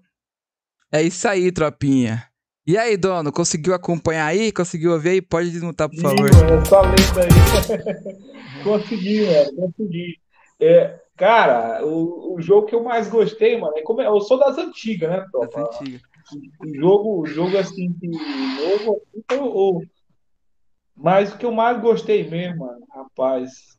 É 0.91 1.01
isso 1.01 1.27
aí, 1.27 1.51
tropinha. 1.51 2.27
E 2.65 2.77
aí, 2.77 2.97
dono, 2.97 3.31
conseguiu 3.31 3.73
acompanhar 3.73 4.25
aí? 4.25 4.51
Conseguiu 4.51 4.91
ouvir 4.91 5.09
aí? 5.09 5.21
Pode 5.21 5.51
desmutar, 5.51 5.89
por 5.89 6.01
favor. 6.01 6.33
Sim, 6.33 6.45
mano, 6.45 6.65
só 6.65 6.81
lendo 6.81 7.19
aí. 7.21 8.63
consegui, 8.63 9.25
mano, 9.25 9.55
consegui. 9.55 10.19
É, 10.59 10.99
cara, 11.15 11.85
o, 11.85 12.35
o 12.35 12.41
jogo 12.41 12.67
que 12.67 12.75
eu 12.75 12.83
mais 12.83 13.07
gostei, 13.07 13.57
mano, 13.59 13.77
é 13.77 13.81
como 13.81 14.01
eu 14.01 14.19
sou 14.21 14.39
das 14.39 14.57
antigas, 14.57 15.09
né, 15.09 15.25
Das 15.31 15.55
antigas. 15.55 16.01
O 16.59 16.75
jogo, 16.75 17.27
jogo 17.27 17.57
assim, 17.57 17.93
que 17.93 18.07
novo, 18.07 19.01
ou, 19.31 19.55
ou, 19.55 19.83
mas 20.95 21.33
o 21.33 21.37
que 21.37 21.45
eu 21.45 21.51
mais 21.51 21.79
gostei 21.81 22.29
mesmo, 22.29 22.65
mano, 22.65 22.85
rapaz, 22.89 23.77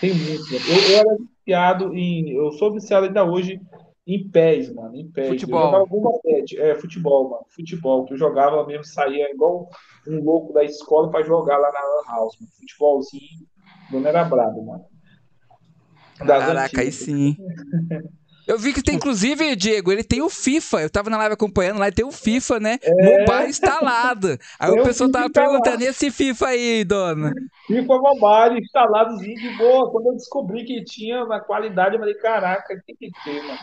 tem 0.00 0.14
muito. 0.14 0.54
Eu, 0.54 0.88
eu 0.88 0.98
era 0.98 1.16
viciado 1.16 1.94
em, 1.94 2.30
eu 2.30 2.52
sou 2.52 2.72
viciado 2.72 3.06
ainda 3.06 3.24
hoje 3.24 3.60
em 4.06 4.28
pés, 4.28 4.72
mano. 4.72 4.94
Em 4.94 5.10
pés. 5.10 5.28
Futebol. 5.28 5.58
Eu 5.58 5.66
jogava 5.66 5.82
alguma 5.82 6.10
É, 6.56 6.74
futebol, 6.76 7.30
mano. 7.30 7.44
Futebol. 7.48 8.04
Que 8.06 8.14
eu 8.14 8.18
jogava 8.18 8.66
mesmo, 8.66 8.84
saía 8.84 9.30
igual 9.30 9.68
um 10.06 10.22
louco 10.22 10.52
da 10.52 10.64
escola 10.64 11.10
pra 11.10 11.22
jogar 11.22 11.58
lá 11.58 11.70
na 11.72 11.80
Lan 11.80 12.16
House. 12.16 12.36
Mano. 12.40 12.52
Futebolzinho. 12.58 13.46
Não 13.90 14.06
era 14.06 14.24
brabo, 14.24 14.64
mano. 14.64 14.84
Das 16.24 16.44
Caraca, 16.44 16.80
aí 16.80 16.92
sim. 16.92 17.36
Eu 18.48 18.58
vi 18.58 18.72
que 18.72 18.82
tem, 18.82 18.94
inclusive, 18.94 19.54
Diego, 19.54 19.92
ele 19.92 20.02
tem 20.02 20.22
o 20.22 20.30
FIFA. 20.30 20.80
Eu 20.80 20.88
tava 20.88 21.10
na 21.10 21.18
live 21.18 21.34
acompanhando 21.34 21.80
lá, 21.80 21.88
e 21.88 21.92
tem 21.92 22.06
o 22.06 22.10
FIFA, 22.10 22.58
né? 22.58 22.78
É. 22.80 22.90
Mobile 22.90 23.50
instalado. 23.50 24.38
Aí 24.58 24.72
tem 24.72 24.80
o 24.80 24.84
pessoal 24.84 25.10
tava 25.10 25.28
perguntando, 25.28 25.82
e 25.82 25.86
esse 25.86 26.10
FIFA 26.10 26.46
aí, 26.46 26.82
dona? 26.82 27.34
FIFA 27.66 27.98
Mobile 27.98 28.60
instaladozinho 28.62 29.36
de 29.36 29.50
boa. 29.58 29.90
Quando 29.90 30.06
eu 30.06 30.14
descobri 30.14 30.64
que 30.64 30.82
tinha 30.82 31.26
na 31.26 31.38
qualidade, 31.40 31.96
eu 31.96 31.98
falei, 31.98 32.14
caraca, 32.14 32.82
tem 32.86 32.96
que 32.96 33.10
ter, 33.22 33.42
mano. 33.42 33.58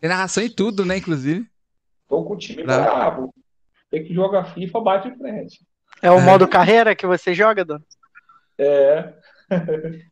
Tem 0.00 0.08
narração 0.08 0.42
e 0.42 0.48
tudo, 0.48 0.86
né, 0.86 0.96
inclusive. 0.96 1.46
Tô 2.08 2.24
com 2.24 2.32
o 2.32 2.38
time 2.38 2.62
bravo. 2.62 3.34
Tem 3.90 4.02
que 4.02 4.14
jogar 4.14 4.46
FIFA, 4.54 4.80
bate 4.80 5.08
em 5.08 5.18
frente. 5.18 5.60
É 6.00 6.10
o 6.10 6.20
é. 6.20 6.22
modo 6.22 6.48
carreira 6.48 6.96
que 6.96 7.06
você 7.06 7.34
joga, 7.34 7.66
Dona? 7.66 7.84
É. 8.56 9.12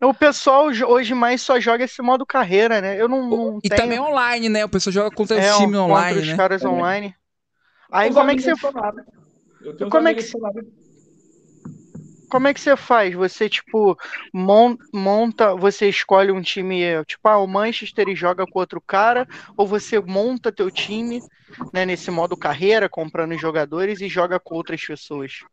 o 0.02 0.14
pessoal 0.14 0.66
hoje 0.66 1.14
mais 1.14 1.42
só 1.42 1.58
joga 1.58 1.84
esse 1.84 2.00
modo 2.00 2.24
carreira, 2.24 2.80
né? 2.80 3.00
Eu 3.00 3.08
não, 3.08 3.28
não 3.28 3.58
E 3.62 3.68
tenho... 3.68 3.80
também 3.80 4.00
online, 4.00 4.48
né? 4.48 4.64
O 4.64 4.68
pessoal 4.68 4.92
joga 4.92 5.10
contra 5.10 5.36
é, 5.36 5.50
os 5.50 5.58
times 5.58 5.78
online, 5.78 6.08
contra 6.08 6.22
os 6.22 6.28
né? 6.28 6.36
caras 6.36 6.64
é. 6.64 6.68
online. 6.68 7.14
Aí 7.90 8.12
como 8.12 8.30
é 8.30 8.36
que 8.36 8.42
você... 8.42 8.52
Como 9.90 10.08
é 10.08 10.14
que... 10.14 10.22
Como 12.30 12.48
é 12.48 12.54
que 12.54 12.60
você 12.60 12.76
faz? 12.76 13.14
Você, 13.14 13.48
tipo, 13.48 13.96
monta, 14.92 15.54
você 15.54 15.88
escolhe 15.88 16.32
um 16.32 16.42
time, 16.42 16.82
tipo, 17.04 17.28
ah, 17.28 17.38
o 17.38 17.46
Manchester 17.46 18.08
e 18.08 18.16
joga 18.16 18.44
com 18.44 18.58
outro 18.58 18.80
cara, 18.80 19.24
ou 19.56 19.68
você 19.68 20.00
monta 20.00 20.50
teu 20.50 20.68
time, 20.68 21.20
né, 21.72 21.86
nesse 21.86 22.10
modo 22.10 22.36
carreira, 22.36 22.88
comprando 22.88 23.38
jogadores 23.38 24.00
e 24.00 24.08
joga 24.08 24.40
com 24.40 24.56
outras 24.56 24.84
pessoas? 24.84 25.44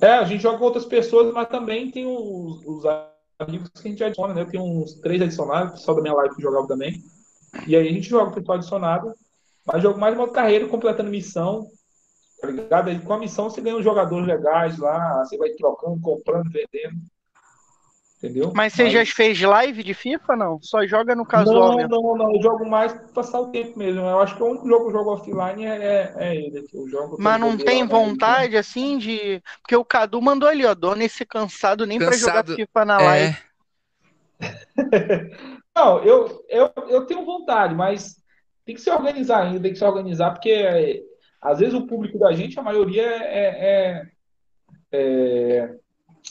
É, 0.00 0.12
a 0.12 0.24
gente 0.24 0.42
joga 0.42 0.58
com 0.58 0.64
outras 0.64 0.84
pessoas, 0.84 1.32
mas 1.32 1.48
também 1.48 1.90
tem 1.90 2.06
os, 2.06 2.64
os 2.64 2.84
amigos 3.38 3.68
que 3.70 3.86
a 3.86 3.90
gente 3.90 4.04
adiciona, 4.04 4.34
né? 4.34 4.42
Eu 4.42 4.48
tenho 4.48 4.64
uns 4.64 4.94
três 5.00 5.20
adicionados, 5.20 5.70
o 5.70 5.74
pessoal 5.74 5.96
da 5.96 6.02
minha 6.02 6.14
live 6.14 6.34
que 6.34 6.42
jogava 6.42 6.66
também. 6.66 7.02
E 7.66 7.76
aí 7.76 7.88
a 7.88 7.92
gente 7.92 8.08
joga 8.08 8.26
com 8.26 8.32
o 8.32 8.34
pessoal 8.34 8.58
adicionado, 8.58 9.12
mas 9.66 9.82
jogo 9.82 9.98
mais 9.98 10.16
modo 10.16 10.32
carreira, 10.32 10.68
completando 10.68 11.10
missão, 11.10 11.66
tá 12.40 12.48
ligado? 12.48 12.88
Aí 12.88 12.98
com 13.00 13.12
a 13.12 13.18
missão 13.18 13.50
você 13.50 13.60
ganha 13.60 13.76
uns 13.76 13.84
jogadores 13.84 14.26
legais 14.26 14.78
lá, 14.78 15.24
você 15.24 15.36
vai 15.36 15.50
trocando, 15.50 16.00
comprando, 16.00 16.50
vendendo. 16.50 17.00
Entendeu? 18.18 18.52
Mas 18.52 18.72
você 18.72 18.84
Mas... 18.84 18.92
já 18.92 19.06
fez 19.06 19.40
live 19.40 19.84
de 19.84 19.94
FIFA 19.94 20.34
não? 20.34 20.58
Só 20.60 20.84
joga 20.84 21.14
no 21.14 21.24
casual 21.24 21.70
não, 21.70 21.76
mesmo? 21.76 21.90
Não, 21.90 22.16
não, 22.16 22.34
eu 22.34 22.42
jogo 22.42 22.68
mais 22.68 22.92
pra 22.92 23.06
passar 23.14 23.40
o 23.40 23.52
tempo 23.52 23.78
mesmo. 23.78 24.00
Eu 24.00 24.18
acho 24.18 24.36
que 24.36 24.42
o 24.42 24.46
único 24.46 24.66
jogo 24.66 24.84
que 24.84 24.90
eu 24.90 24.98
jogo 24.98 25.12
offline 25.12 25.64
é, 25.64 25.76
é, 25.76 26.14
é 26.16 26.34
ele. 26.34 26.64
Eu 26.74 26.88
jogo 26.88 27.16
Mas 27.18 27.40
não 27.40 27.56
tem 27.56 27.86
vontade, 27.86 28.56
assim, 28.56 28.98
de... 28.98 29.40
Porque 29.62 29.76
o 29.76 29.84
Cadu 29.84 30.20
mandou 30.20 30.48
ali, 30.48 30.66
ó, 30.66 30.74
dona 30.74 31.04
esse 31.04 31.24
cansado 31.24 31.86
nem 31.86 31.98
Cansado, 31.98 32.18
pra 32.18 32.42
jogar 32.42 32.56
FIFA 32.56 32.84
na 32.84 32.98
live. 32.98 33.36
É... 33.36 33.48
não, 35.76 36.02
eu, 36.02 36.44
eu, 36.48 36.72
eu 36.88 37.06
tenho 37.06 37.24
vontade, 37.24 37.72
mas 37.72 38.16
tem 38.64 38.74
que 38.74 38.80
se 38.80 38.90
organizar 38.90 39.44
ainda, 39.44 39.60
tem 39.60 39.72
que 39.72 39.78
se 39.78 39.84
organizar, 39.84 40.32
porque 40.32 40.50
é, 40.50 41.02
às 41.40 41.60
vezes 41.60 41.74
o 41.74 41.86
público 41.86 42.18
da 42.18 42.32
gente, 42.32 42.58
a 42.58 42.62
maioria 42.62 43.06
é, 43.06 44.02
é, 44.02 44.08
é, 44.92 45.74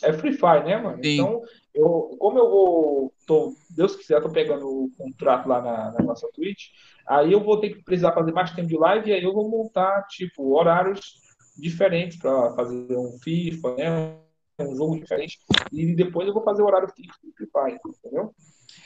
é 0.04 0.14
Free 0.14 0.34
Fire, 0.34 0.64
né, 0.66 0.78
mano? 0.78 1.04
Sim. 1.04 1.14
Então, 1.14 1.42
eu, 1.78 2.18
como 2.20 2.40
eu 2.40 2.50
vou, 2.50 3.14
tô, 3.26 3.54
Deus 3.70 3.96
quiser, 3.96 4.22
tô 4.22 4.30
pegando 4.30 4.68
o 4.68 4.92
contrato 4.98 5.48
lá 5.48 5.62
na, 5.62 5.92
na, 5.92 6.04
nossa 6.04 6.28
Twitch, 6.34 6.70
aí 7.08 7.32
eu 7.32 7.44
vou 7.44 7.60
ter 7.60 7.70
que 7.70 7.84
precisar 7.84 8.14
fazer 8.14 8.32
mais 8.32 8.52
tempo 8.52 8.68
de 8.68 8.78
live 8.78 9.10
e 9.10 9.14
aí 9.14 9.24
eu 9.24 9.34
vou 9.34 9.50
montar, 9.50 10.08
tipo, 10.08 10.56
horários 10.58 11.22
diferentes 11.58 12.18
para 12.18 12.54
fazer 12.54 12.98
um 12.98 13.18
FIFA, 13.24 13.76
né? 13.76 14.18
Um 14.60 14.76
jogo 14.76 15.00
diferente. 15.00 15.40
E 15.72 15.96
depois 15.96 16.28
eu 16.28 16.34
vou 16.34 16.44
fazer 16.44 16.64
o 16.64 16.66
horário 16.66 16.90
fixo 16.90 17.20
do 17.24 17.32
Free 17.34 17.48
Fire, 17.48 17.80
entendeu? 17.86 18.34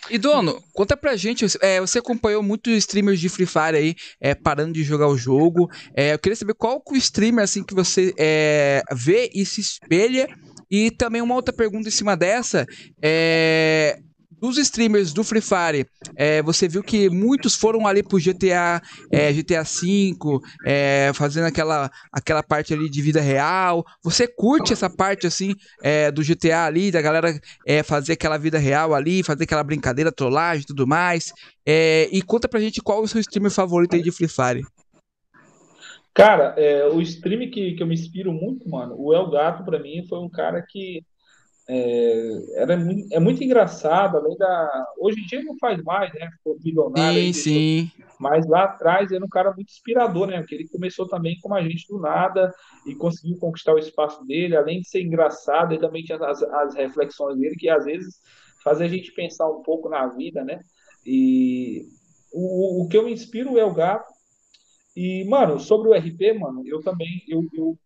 E 0.10 0.18
dono, 0.18 0.62
conta 0.74 0.98
pra 0.98 1.16
gente, 1.16 1.46
é, 1.62 1.80
você 1.80 2.00
acompanhou 2.00 2.44
muitos 2.44 2.74
streamers 2.74 3.20
de 3.20 3.30
Free 3.30 3.46
Fire 3.46 3.78
aí, 3.78 3.96
é, 4.20 4.36
parando 4.36 4.74
de 4.74 4.84
jogar 4.84 5.08
o 5.08 5.18
jogo. 5.18 5.70
É, 5.96 6.14
eu 6.14 6.20
queria 6.20 6.36
saber 6.36 6.56
qual 6.56 6.84
o 6.86 6.96
streamer 6.98 7.44
assim 7.44 7.64
que 7.64 7.74
você 7.74 8.14
é, 8.18 8.82
vê 8.92 9.30
e 9.34 9.46
se 9.46 9.62
espelha 9.62 10.28
e 10.72 10.90
também 10.90 11.22
uma 11.22 11.36
outra 11.36 11.54
pergunta 11.54 11.90
em 11.90 11.92
cima 11.92 12.16
dessa 12.16 12.66
é 13.02 14.00
dos 14.42 14.58
streamers 14.58 15.14
do 15.14 15.24
Free 15.24 15.40
Fire, 15.40 15.86
é, 16.16 16.42
você 16.42 16.68
viu 16.68 16.82
que 16.82 17.08
muitos 17.12 17.56
foram 17.56 17.86
ali 17.86 18.02
pro 18.02 18.18
GTA, 18.18 18.82
é, 19.12 19.32
GTA 19.32 19.62
V, 19.62 20.18
é, 20.66 21.12
fazendo 21.14 21.46
aquela, 21.46 21.92
aquela 22.12 22.42
parte 22.42 22.74
ali 22.74 22.90
de 22.90 23.04
vida 23.04 23.22
real. 23.22 23.86
Você 24.04 24.28
curte 24.28 24.74
essa 24.74 24.90
parte 24.90 25.28
assim 25.28 25.54
é, 25.84 26.10
do 26.10 26.24
GTA 26.24 26.66
ali, 26.66 26.90
da 26.90 27.04
galera 27.04 27.40
é, 27.68 27.84
fazer 27.84 28.14
aquela 28.14 28.40
vida 28.40 28.58
real 28.58 28.96
ali, 28.96 29.22
fazer 29.22 29.44
aquela 29.44 29.64
brincadeira, 29.64 30.12
trollagem 30.12 30.64
e 30.64 30.66
tudo 30.66 30.88
mais. 30.88 31.32
É, 31.64 32.10
e 32.12 32.24
conta 32.24 32.50
pra 32.50 32.60
gente 32.60 32.82
qual 32.82 33.02
é 33.02 33.04
o 33.04 33.08
seu 33.08 33.22
streamer 33.22 33.52
favorito 33.52 33.96
aí 33.96 34.02
de 34.02 34.12
Free 34.12 34.28
Fire. 34.28 34.64
Cara, 36.14 36.54
é, 36.58 36.88
o 36.88 37.02
stream 37.02 37.50
que, 37.50 37.74
que 37.74 37.82
eu 37.82 37.88
me 37.88 37.94
inspiro 37.94 38.34
muito, 38.34 38.70
mano, 38.70 38.96
o 38.98 39.14
El 39.14 39.30
Gato, 39.30 39.64
pra 39.64 39.80
mim, 39.80 40.06
foi 40.08 40.20
um 40.20 40.30
cara 40.30 40.62
que 40.62 41.06
é, 41.70 42.62
era 42.62 42.76
muito, 42.76 43.14
é 43.14 43.20
muito 43.20 43.42
engraçado, 43.42 44.18
além 44.18 44.36
da. 44.38 44.86
Hoje 45.00 45.22
em 45.22 45.26
dia 45.26 45.42
não 45.44 45.58
faz 45.58 45.82
mais, 45.84 46.14
né? 46.14 46.30
Ficou 46.32 46.60
bilionário. 46.60 47.34
Sim, 47.34 47.34
sim. 47.34 47.92
Mas 48.20 48.46
lá 48.46 48.66
atrás 48.66 49.10
era 49.12 49.24
um 49.24 49.30
cara 49.30 49.54
muito 49.54 49.70
inspirador, 49.70 50.28
né? 50.28 50.40
Porque 50.40 50.56
ele 50.56 50.68
começou 50.68 51.08
também 51.08 51.40
como 51.40 51.56
a 51.56 51.64
gente 51.64 51.88
do 51.88 51.98
nada 51.98 52.54
e 52.86 52.94
conseguiu 52.94 53.38
conquistar 53.38 53.74
o 53.74 53.80
espaço 53.80 54.26
dele. 54.26 54.56
Além 54.56 54.82
de 54.82 54.90
ser 54.90 55.02
engraçado, 55.02 55.72
ele 55.72 55.82
também 55.82 56.04
tinha 56.04 56.18
as, 56.18 56.44
as 56.44 56.76
reflexões 56.76 57.38
dele, 57.38 57.56
que 57.56 57.70
às 57.70 57.86
vezes 57.86 58.16
fazem 58.64 58.88
a 58.88 58.90
gente 58.90 59.14
pensar 59.14 59.50
um 59.50 59.62
pouco 59.62 59.88
na 59.88 60.08
vida, 60.08 60.44
né? 60.44 60.60
E 61.06 61.86
o, 62.34 62.84
o 62.84 62.88
que 62.90 62.98
eu 62.98 63.06
me 63.06 63.14
inspiro 63.14 63.58
é 63.58 63.64
o 63.64 63.74
gato 63.74 64.11
e, 64.96 65.24
mano, 65.26 65.60
sobre 65.60 65.90
o 65.90 65.94
RP, 65.94 66.34
mano, 66.38 66.64
eu 66.66 66.82
também, 66.82 67.24
eu, 67.28 67.44
eu, 67.54 67.78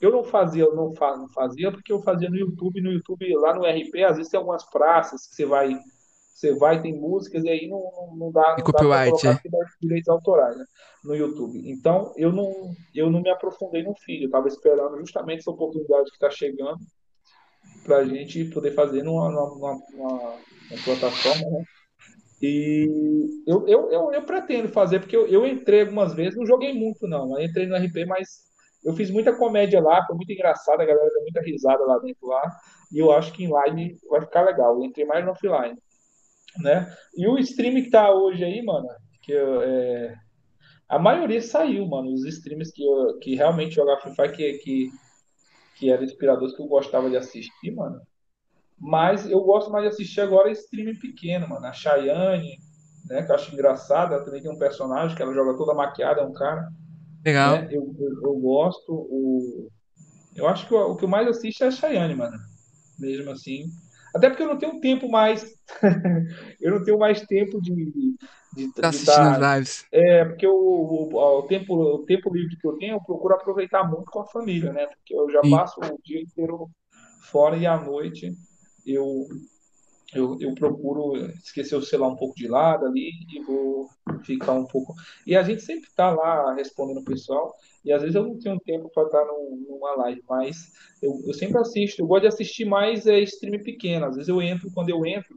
eu 0.00 0.10
não 0.10 0.24
fazia, 0.24 0.66
não, 0.70 0.94
faz, 0.94 1.18
não 1.18 1.28
fazia 1.28 1.70
porque 1.70 1.92
eu 1.92 2.00
fazia 2.02 2.30
no 2.30 2.36
YouTube, 2.36 2.80
no 2.80 2.92
YouTube, 2.92 3.34
lá 3.36 3.54
no 3.54 3.64
RP, 3.64 4.02
às 4.02 4.16
vezes 4.16 4.30
tem 4.30 4.38
algumas 4.38 4.64
praças 4.70 5.26
que 5.26 5.34
você 5.34 5.44
vai, 5.44 5.78
você 6.34 6.54
vai, 6.54 6.80
tem 6.80 6.98
músicas, 6.98 7.44
e 7.44 7.50
aí 7.50 7.68
não, 7.68 7.80
não, 7.80 8.16
não 8.16 8.32
dá, 8.32 8.56
não 8.58 8.64
dá 8.64 8.72
pra 8.72 9.06
é. 9.06 9.66
direitos 9.80 10.08
autorais, 10.08 10.56
né, 10.56 10.64
no 11.04 11.14
YouTube. 11.14 11.60
Então, 11.70 12.12
eu 12.16 12.32
não, 12.32 12.74
eu 12.94 13.10
não 13.10 13.20
me 13.20 13.30
aprofundei 13.30 13.82
no 13.82 13.94
filho, 13.94 14.24
eu 14.24 14.30
tava 14.30 14.48
esperando 14.48 14.98
justamente 14.98 15.40
essa 15.40 15.50
oportunidade 15.50 16.10
que 16.10 16.18
tá 16.18 16.30
chegando 16.30 16.80
pra 17.84 18.04
gente 18.04 18.46
poder 18.46 18.72
fazer 18.72 19.02
numa, 19.02 19.30
numa, 19.30 19.48
numa, 19.50 19.78
numa 19.90 20.82
plataforma, 20.82 21.50
né, 21.50 21.64
E 22.42 22.88
eu, 23.46 23.66
eu, 23.66 23.90
eu, 23.90 24.12
eu 24.12 24.22
pretendo 24.22 24.68
fazer, 24.68 25.00
porque 25.00 25.16
eu, 25.16 25.26
eu 25.26 25.46
entrei 25.46 25.82
algumas 25.82 26.14
vezes, 26.14 26.36
não 26.36 26.46
joguei 26.46 26.72
muito, 26.72 27.06
não. 27.06 27.38
Eu 27.38 27.44
entrei 27.44 27.66
no 27.66 27.76
RP, 27.76 28.06
mas 28.06 28.44
eu 28.84 28.92
fiz 28.94 29.10
muita 29.10 29.34
comédia 29.34 29.80
lá, 29.80 30.04
foi 30.06 30.14
muito 30.14 30.30
engraçado, 30.32 30.80
a 30.80 30.84
galera 30.84 31.10
deu 31.10 31.22
muita 31.22 31.40
risada 31.40 31.82
lá 31.84 31.98
dentro 31.98 32.26
lá. 32.26 32.42
E 32.92 32.98
eu 32.98 33.10
acho 33.12 33.32
que 33.32 33.44
em 33.44 33.48
live 33.48 33.96
vai 34.08 34.20
ficar 34.20 34.42
legal. 34.42 34.74
Eu 34.74 34.84
entrei 34.84 35.06
mais 35.06 35.24
no 35.24 35.32
offline. 35.32 35.78
Né? 36.58 36.94
E 37.16 37.26
o 37.26 37.38
stream 37.38 37.82
que 37.82 37.90
tá 37.90 38.12
hoje 38.12 38.44
aí, 38.44 38.62
mano, 38.62 38.86
que 39.22 39.32
é, 39.32 40.14
a 40.88 40.98
maioria 40.98 41.40
saiu, 41.40 41.86
mano. 41.86 42.12
Os 42.12 42.24
streams 42.24 42.72
que, 42.72 42.84
eu, 42.84 43.18
que 43.18 43.34
realmente 43.34 43.74
jogavam 43.74 44.02
Free 44.02 44.14
Fire, 44.14 44.32
que, 44.36 44.52
que, 44.58 44.90
que 45.76 45.90
eram 45.90 46.04
inspiradores 46.04 46.54
que 46.54 46.62
eu 46.62 46.66
gostava 46.66 47.08
de 47.10 47.16
assistir, 47.16 47.70
mano. 47.72 48.00
Mas 48.78 49.28
eu 49.28 49.40
gosto 49.40 49.70
mais 49.70 49.84
de 49.84 49.90
assistir 49.90 50.20
agora 50.20 50.50
stream 50.50 50.96
pequeno, 50.96 51.48
mano. 51.48 51.66
A 51.66 51.72
Chayane, 51.72 52.58
né? 53.08 53.22
Que 53.22 53.30
eu 53.30 53.34
acho 53.34 53.52
engraçada. 53.52 54.24
Também 54.24 54.42
tem 54.42 54.50
um 54.50 54.58
personagem 54.58 55.16
que 55.16 55.22
ela 55.22 55.34
joga 55.34 55.56
toda 55.56 55.74
maquiada, 55.74 56.20
é 56.20 56.24
um 56.24 56.32
cara. 56.32 56.68
Legal. 57.24 57.52
Né? 57.52 57.68
Eu, 57.70 57.94
eu, 57.98 58.20
eu, 58.22 58.34
gosto. 58.34 58.92
O... 58.92 59.68
Eu 60.36 60.46
acho 60.48 60.66
que 60.66 60.74
o, 60.74 60.90
o 60.90 60.96
que 60.96 61.04
eu 61.04 61.08
mais 61.08 61.28
assisto 61.28 61.64
é 61.64 61.68
a 61.68 61.70
Chayane, 61.70 62.14
mano. 62.14 62.36
Mesmo 62.98 63.30
assim. 63.30 63.64
Até 64.14 64.28
porque 64.28 64.42
eu 64.42 64.48
não 64.48 64.58
tenho 64.58 64.80
tempo 64.80 65.08
mais. 65.08 65.44
eu 66.60 66.72
não 66.72 66.84
tenho 66.84 66.98
mais 66.98 67.20
tempo 67.22 67.60
de. 67.60 67.74
de, 68.54 68.72
tá 68.74 68.88
assistindo 68.88 69.28
as 69.28 69.56
lives. 69.56 69.86
É, 69.90 70.24
porque 70.24 70.46
o, 70.46 70.52
o, 70.52 71.38
o, 71.38 71.42
tempo, 71.42 71.74
o 71.74 72.04
tempo 72.04 72.32
livre 72.32 72.56
que 72.56 72.66
eu 72.66 72.76
tenho, 72.76 72.94
eu 72.94 73.00
procuro 73.00 73.34
aproveitar 73.34 73.82
muito 73.84 74.10
com 74.10 74.20
a 74.20 74.26
família, 74.26 74.72
né? 74.72 74.86
Porque 74.86 75.14
eu 75.14 75.30
já 75.30 75.40
Sim. 75.42 75.50
passo 75.50 75.80
o 75.80 75.98
dia 76.04 76.20
inteiro 76.20 76.68
fora 77.22 77.56
e 77.56 77.66
à 77.66 77.76
noite 77.76 78.32
eu 78.86 79.26
eu, 80.14 80.38
eu 80.40 80.54
procuro 80.54 81.16
esquecer 81.42 81.74
o 81.74 81.82
celular 81.82 82.12
um 82.12 82.16
pouco 82.16 82.36
de 82.36 82.46
lado 82.46 82.86
ali 82.86 83.10
e 83.32 83.42
vou 83.42 83.88
ficar 84.22 84.52
um 84.52 84.66
pouco. 84.66 84.94
E 85.26 85.36
a 85.36 85.42
gente 85.42 85.62
sempre 85.62 85.88
está 85.88 86.10
lá 86.10 86.54
respondendo 86.54 86.98
o 87.00 87.04
pessoal, 87.04 87.54
e 87.84 87.92
às 87.92 88.00
vezes 88.00 88.14
eu 88.14 88.22
não 88.22 88.38
tenho 88.38 88.60
tempo 88.60 88.88
para 88.94 89.04
estar 89.04 89.24
num, 89.24 89.66
numa 89.68 89.96
live, 89.96 90.22
mas 90.28 90.72
eu, 91.02 91.20
eu 91.26 91.34
sempre 91.34 91.58
assisto. 91.58 92.00
Eu 92.00 92.06
gosto 92.06 92.22
de 92.22 92.28
assistir 92.28 92.64
mais 92.64 93.06
é, 93.06 93.18
stream 93.20 93.62
pequeno. 93.62 94.06
Às 94.06 94.14
vezes 94.14 94.28
eu 94.28 94.40
entro, 94.40 94.70
quando 94.72 94.90
eu 94.90 95.04
entro, 95.04 95.34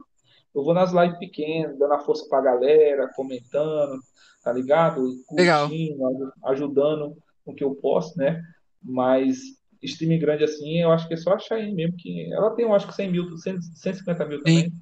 eu 0.54 0.62
vou 0.62 0.72
nas 0.72 0.92
lives 0.92 1.18
pequenas, 1.18 1.78
dando 1.78 1.94
a 1.94 1.98
força 1.98 2.26
para 2.28 2.38
a 2.38 2.42
galera, 2.42 3.10
comentando, 3.14 4.00
tá 4.42 4.52
ligado? 4.52 5.02
Curtindo, 5.26 6.32
ajudando 6.44 7.16
o 7.44 7.54
que 7.54 7.64
eu 7.64 7.74
posso, 7.74 8.16
né? 8.16 8.40
Mas 8.82 9.38
stream 9.82 10.18
grande 10.18 10.44
assim, 10.44 10.80
eu 10.80 10.90
acho 10.90 11.06
que 11.06 11.14
é 11.14 11.16
só 11.16 11.34
a 11.34 11.38
Cheyenne 11.38 11.74
mesmo, 11.74 11.96
que 11.96 12.32
ela 12.32 12.50
tem, 12.54 12.64
eu 12.64 12.74
acho 12.74 12.86
que 12.86 12.94
100 12.94 13.10
mil, 13.10 13.36
150 13.36 14.24
mil 14.26 14.38
também. 14.38 14.64
Sim. 14.64 14.72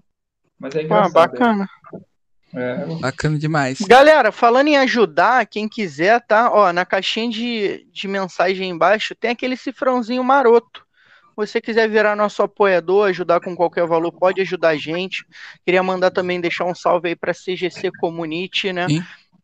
Mas 0.59 0.75
é 0.75 0.83
engraçado. 0.83 1.11
Ah, 1.11 1.27
bacana. 1.27 1.69
É. 2.55 2.87
Bacana 3.01 3.39
demais. 3.39 3.81
Galera, 3.83 4.33
falando 4.33 4.69
em 4.69 4.79
ajudar, 4.79 5.47
quem 5.47 5.69
quiser, 5.69 6.21
tá? 6.27 6.51
Ó, 6.51 6.73
na 6.73 6.87
caixinha 6.87 7.29
de, 7.29 7.87
de 7.93 8.09
mensagem 8.09 8.71
embaixo 8.71 9.15
tem 9.15 9.31
aquele 9.31 9.57
cifrãozinho 9.57 10.25
maroto. 10.25 10.87
Se 11.31 11.37
você 11.37 11.61
quiser 11.61 11.87
virar 11.89 12.17
nosso 12.17 12.43
apoiador, 12.43 13.11
ajudar 13.11 13.41
com 13.41 13.55
qualquer 13.55 13.87
valor, 13.87 14.11
pode 14.11 14.41
ajudar 14.41 14.71
a 14.71 14.77
gente. 14.77 15.27
Queria 15.67 15.83
mandar 15.83 16.11
também 16.11 16.41
deixar 16.41 16.65
um 16.65 16.75
salve 16.75 17.09
aí 17.09 17.17
para 17.17 17.35
CGC 17.35 17.91
Community, 18.01 18.73
né? 18.73 18.87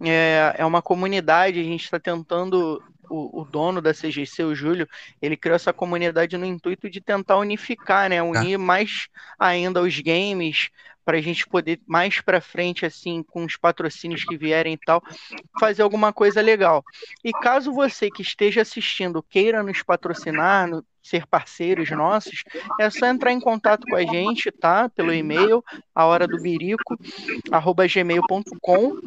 É, 0.02 0.54
é 0.58 0.64
uma 0.64 0.80
comunidade, 0.80 1.60
a 1.60 1.64
gente 1.64 1.84
está 1.84 2.00
tentando 2.00 2.82
o, 3.12 3.42
o, 3.42 3.44
dono 3.44 3.82
da 3.82 3.92
CGC, 3.92 4.42
o 4.42 4.54
Júlio, 4.54 4.88
ele 5.20 5.36
criou 5.36 5.54
essa 5.54 5.72
comunidade 5.72 6.38
no 6.38 6.46
intuito 6.46 6.88
de 6.88 7.00
tentar 7.00 7.36
unificar, 7.36 8.08
né? 8.08 8.22
Unir 8.22 8.58
tá. 8.58 8.64
mais 8.64 9.08
ainda 9.38 9.82
os 9.82 10.00
games, 10.00 10.70
para 11.04 11.18
a 11.18 11.20
gente 11.20 11.46
poder 11.46 11.80
mais 11.86 12.20
para 12.20 12.40
frente, 12.40 12.86
assim, 12.86 13.22
com 13.22 13.44
os 13.44 13.56
patrocínios 13.56 14.24
que 14.24 14.36
vierem 14.36 14.74
e 14.74 14.78
tal, 14.78 15.02
fazer 15.60 15.82
alguma 15.82 16.12
coisa 16.12 16.40
legal. 16.40 16.82
E 17.22 17.32
caso 17.32 17.72
você 17.72 18.10
que 18.10 18.22
esteja 18.22 18.62
assistindo 18.62 19.22
queira 19.22 19.62
nos 19.62 19.82
patrocinar, 19.82 20.68
no, 20.68 20.84
ser 21.02 21.26
parceiros 21.26 21.90
nossos, 21.90 22.44
é 22.80 22.88
só 22.88 23.06
entrar 23.06 23.32
em 23.32 23.40
contato 23.40 23.84
com 23.88 23.96
a 23.96 24.02
gente, 24.02 24.50
tá? 24.52 24.88
Pelo 24.88 25.12
e-mail, 25.12 25.62
a 25.94 26.06
hora 26.06 26.26
do 26.26 26.40
birico, 26.40 26.96
arroba 27.50 27.86
gmail.com 27.86 29.00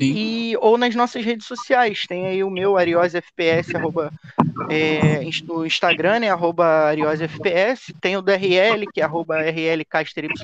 e 0.00 0.56
ou 0.60 0.76
nas 0.76 0.94
nossas 0.94 1.24
redes 1.24 1.46
sociais. 1.46 2.04
Tem 2.08 2.26
aí 2.26 2.44
o 2.44 2.50
meu 2.50 2.76
ariosfps, 2.76 3.74
arroba, 3.74 4.12
é, 4.68 5.24
no 5.46 5.66
Instagram, 5.66 6.20
né? 6.20 6.30
Arroba 6.30 6.64
ariosfps. 6.64 7.92
Tem 8.00 8.16
o 8.16 8.22
do 8.22 8.32
RL, 8.32 8.86
que 8.92 9.00
é 9.00 9.04
arroba 9.04 9.36
rlcasteryt. 9.40 10.34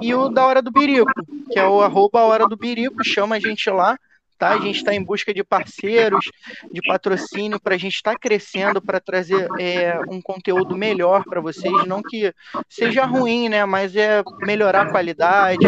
E 0.00 0.14
o 0.14 0.28
da 0.28 0.46
Hora 0.46 0.62
do 0.62 0.70
Birico, 0.70 1.10
que 1.50 1.58
é 1.58 1.66
o 1.66 1.80
arroba 1.82 2.20
Hora 2.20 2.46
do 2.46 2.56
Birico. 2.56 3.04
Chama 3.04 3.36
a 3.36 3.40
gente 3.40 3.68
lá 3.70 3.98
tá? 4.38 4.50
A 4.50 4.58
gente 4.58 4.76
está 4.76 4.94
em 4.94 5.02
busca 5.02 5.32
de 5.32 5.42
parceiros, 5.42 6.24
de 6.72 6.80
patrocínio 6.82 7.60
para 7.60 7.74
a 7.74 7.78
gente 7.78 7.94
estar 7.94 8.12
tá 8.12 8.18
crescendo, 8.18 8.80
para 8.80 9.00
trazer 9.00 9.48
é, 9.58 9.98
um 10.08 10.20
conteúdo 10.20 10.76
melhor 10.76 11.24
para 11.24 11.40
vocês, 11.40 11.72
não 11.86 12.02
que 12.02 12.32
seja 12.68 13.04
ruim, 13.04 13.48
né? 13.48 13.64
Mas 13.64 13.96
é 13.96 14.22
melhorar 14.40 14.82
a 14.82 14.90
qualidade. 14.90 15.66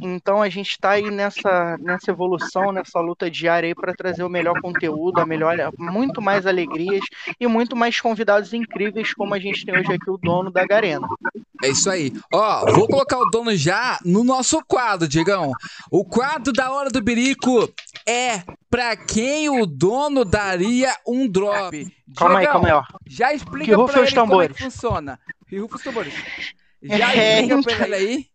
Então 0.00 0.42
a 0.42 0.48
gente 0.48 0.70
está 0.70 0.90
aí 0.90 1.10
nessa, 1.10 1.76
nessa 1.78 2.10
evolução, 2.10 2.72
nessa 2.72 3.00
luta 3.00 3.30
diária 3.30 3.74
para 3.74 3.94
trazer 3.94 4.22
o 4.22 4.28
melhor 4.28 4.60
conteúdo, 4.60 5.20
a 5.20 5.26
melhor, 5.26 5.56
muito 5.78 6.20
mais 6.20 6.46
alegrias 6.46 7.04
e 7.38 7.46
muito 7.46 7.76
mais 7.76 8.00
convidados 8.00 8.52
incríveis, 8.52 9.14
como 9.14 9.34
a 9.34 9.38
gente 9.38 9.64
tem 9.64 9.78
hoje 9.78 9.92
aqui 9.92 10.10
o 10.10 10.18
dono 10.18 10.50
da 10.50 10.66
Garena. 10.66 11.08
É 11.62 11.68
isso 11.68 11.90
aí. 11.90 12.12
Ó, 12.32 12.72
vou 12.72 12.88
colocar 12.88 13.18
o 13.18 13.30
dono 13.30 13.54
já 13.54 13.98
no 14.04 14.24
nosso 14.24 14.62
quadro, 14.66 15.06
Diegão. 15.06 15.52
O 15.90 16.04
quadro 16.04 16.52
da 16.52 16.72
Hora 16.72 16.88
do 16.88 17.02
Birico 17.02 17.70
é 18.10 18.42
para 18.68 18.96
quem 18.96 19.48
o 19.48 19.64
dono 19.64 20.24
daria 20.24 20.92
um 21.06 21.28
drop. 21.28 21.86
Calma 22.16 22.40
aí, 22.40 22.46
calma 22.46 22.68
aí, 22.68 22.74
ó. 22.74 22.82
Já 23.06 23.32
explica 23.32 23.76
que 23.76 23.92
pra 23.92 24.02
ele 24.02 24.14
como 24.14 24.42
é 24.42 24.48
que 24.48 24.62
funciona. 24.62 25.20
Que 25.48 25.58
rufa 25.58 25.76
os 25.76 25.82
tambores. 25.82 26.14
Já 26.82 27.14
é, 27.14 27.42
explica 27.42 27.76
pra 27.76 27.86
ele 27.86 27.94
aí. 27.94 28.26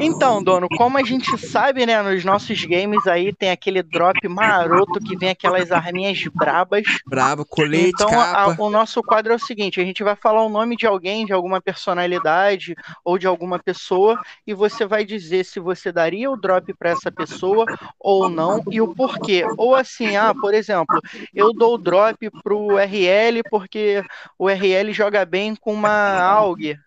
Então, 0.00 0.42
dono, 0.42 0.68
como 0.76 0.98
a 0.98 1.02
gente 1.02 1.36
sabe, 1.38 1.84
né, 1.84 2.00
nos 2.00 2.24
nossos 2.24 2.64
games 2.64 3.06
aí 3.06 3.32
tem 3.32 3.50
aquele 3.50 3.82
drop 3.82 4.16
maroto 4.28 5.00
que 5.00 5.16
vem 5.16 5.30
aquelas 5.30 5.72
arminhas 5.72 6.22
brabas. 6.32 6.84
Brabo, 7.06 7.44
colete, 7.44 7.88
Então, 7.88 8.08
a, 8.20 8.54
o 8.58 8.70
nosso 8.70 9.02
quadro 9.02 9.32
é 9.32 9.36
o 9.36 9.38
seguinte, 9.38 9.80
a 9.80 9.84
gente 9.84 10.04
vai 10.04 10.14
falar 10.14 10.44
o 10.44 10.48
nome 10.48 10.76
de 10.76 10.86
alguém, 10.86 11.26
de 11.26 11.32
alguma 11.32 11.60
personalidade 11.60 12.76
ou 13.04 13.18
de 13.18 13.26
alguma 13.26 13.58
pessoa 13.58 14.20
e 14.46 14.54
você 14.54 14.86
vai 14.86 15.04
dizer 15.04 15.44
se 15.44 15.58
você 15.58 15.90
daria 15.90 16.30
o 16.30 16.36
drop 16.36 16.72
para 16.74 16.90
essa 16.90 17.10
pessoa 17.10 17.64
ou 17.98 18.28
não 18.28 18.62
e 18.70 18.80
o 18.80 18.94
porquê. 18.94 19.44
Ou 19.56 19.74
assim, 19.74 20.16
ah, 20.16 20.34
por 20.34 20.54
exemplo, 20.54 21.00
eu 21.34 21.52
dou 21.52 21.74
o 21.74 21.78
drop 21.78 22.30
pro 22.42 22.76
RL 22.78 23.42
porque 23.50 24.04
o 24.38 24.48
RL 24.48 24.92
joga 24.92 25.24
bem 25.24 25.56
com 25.56 25.72
uma 25.72 26.20
AUG. 26.20 26.78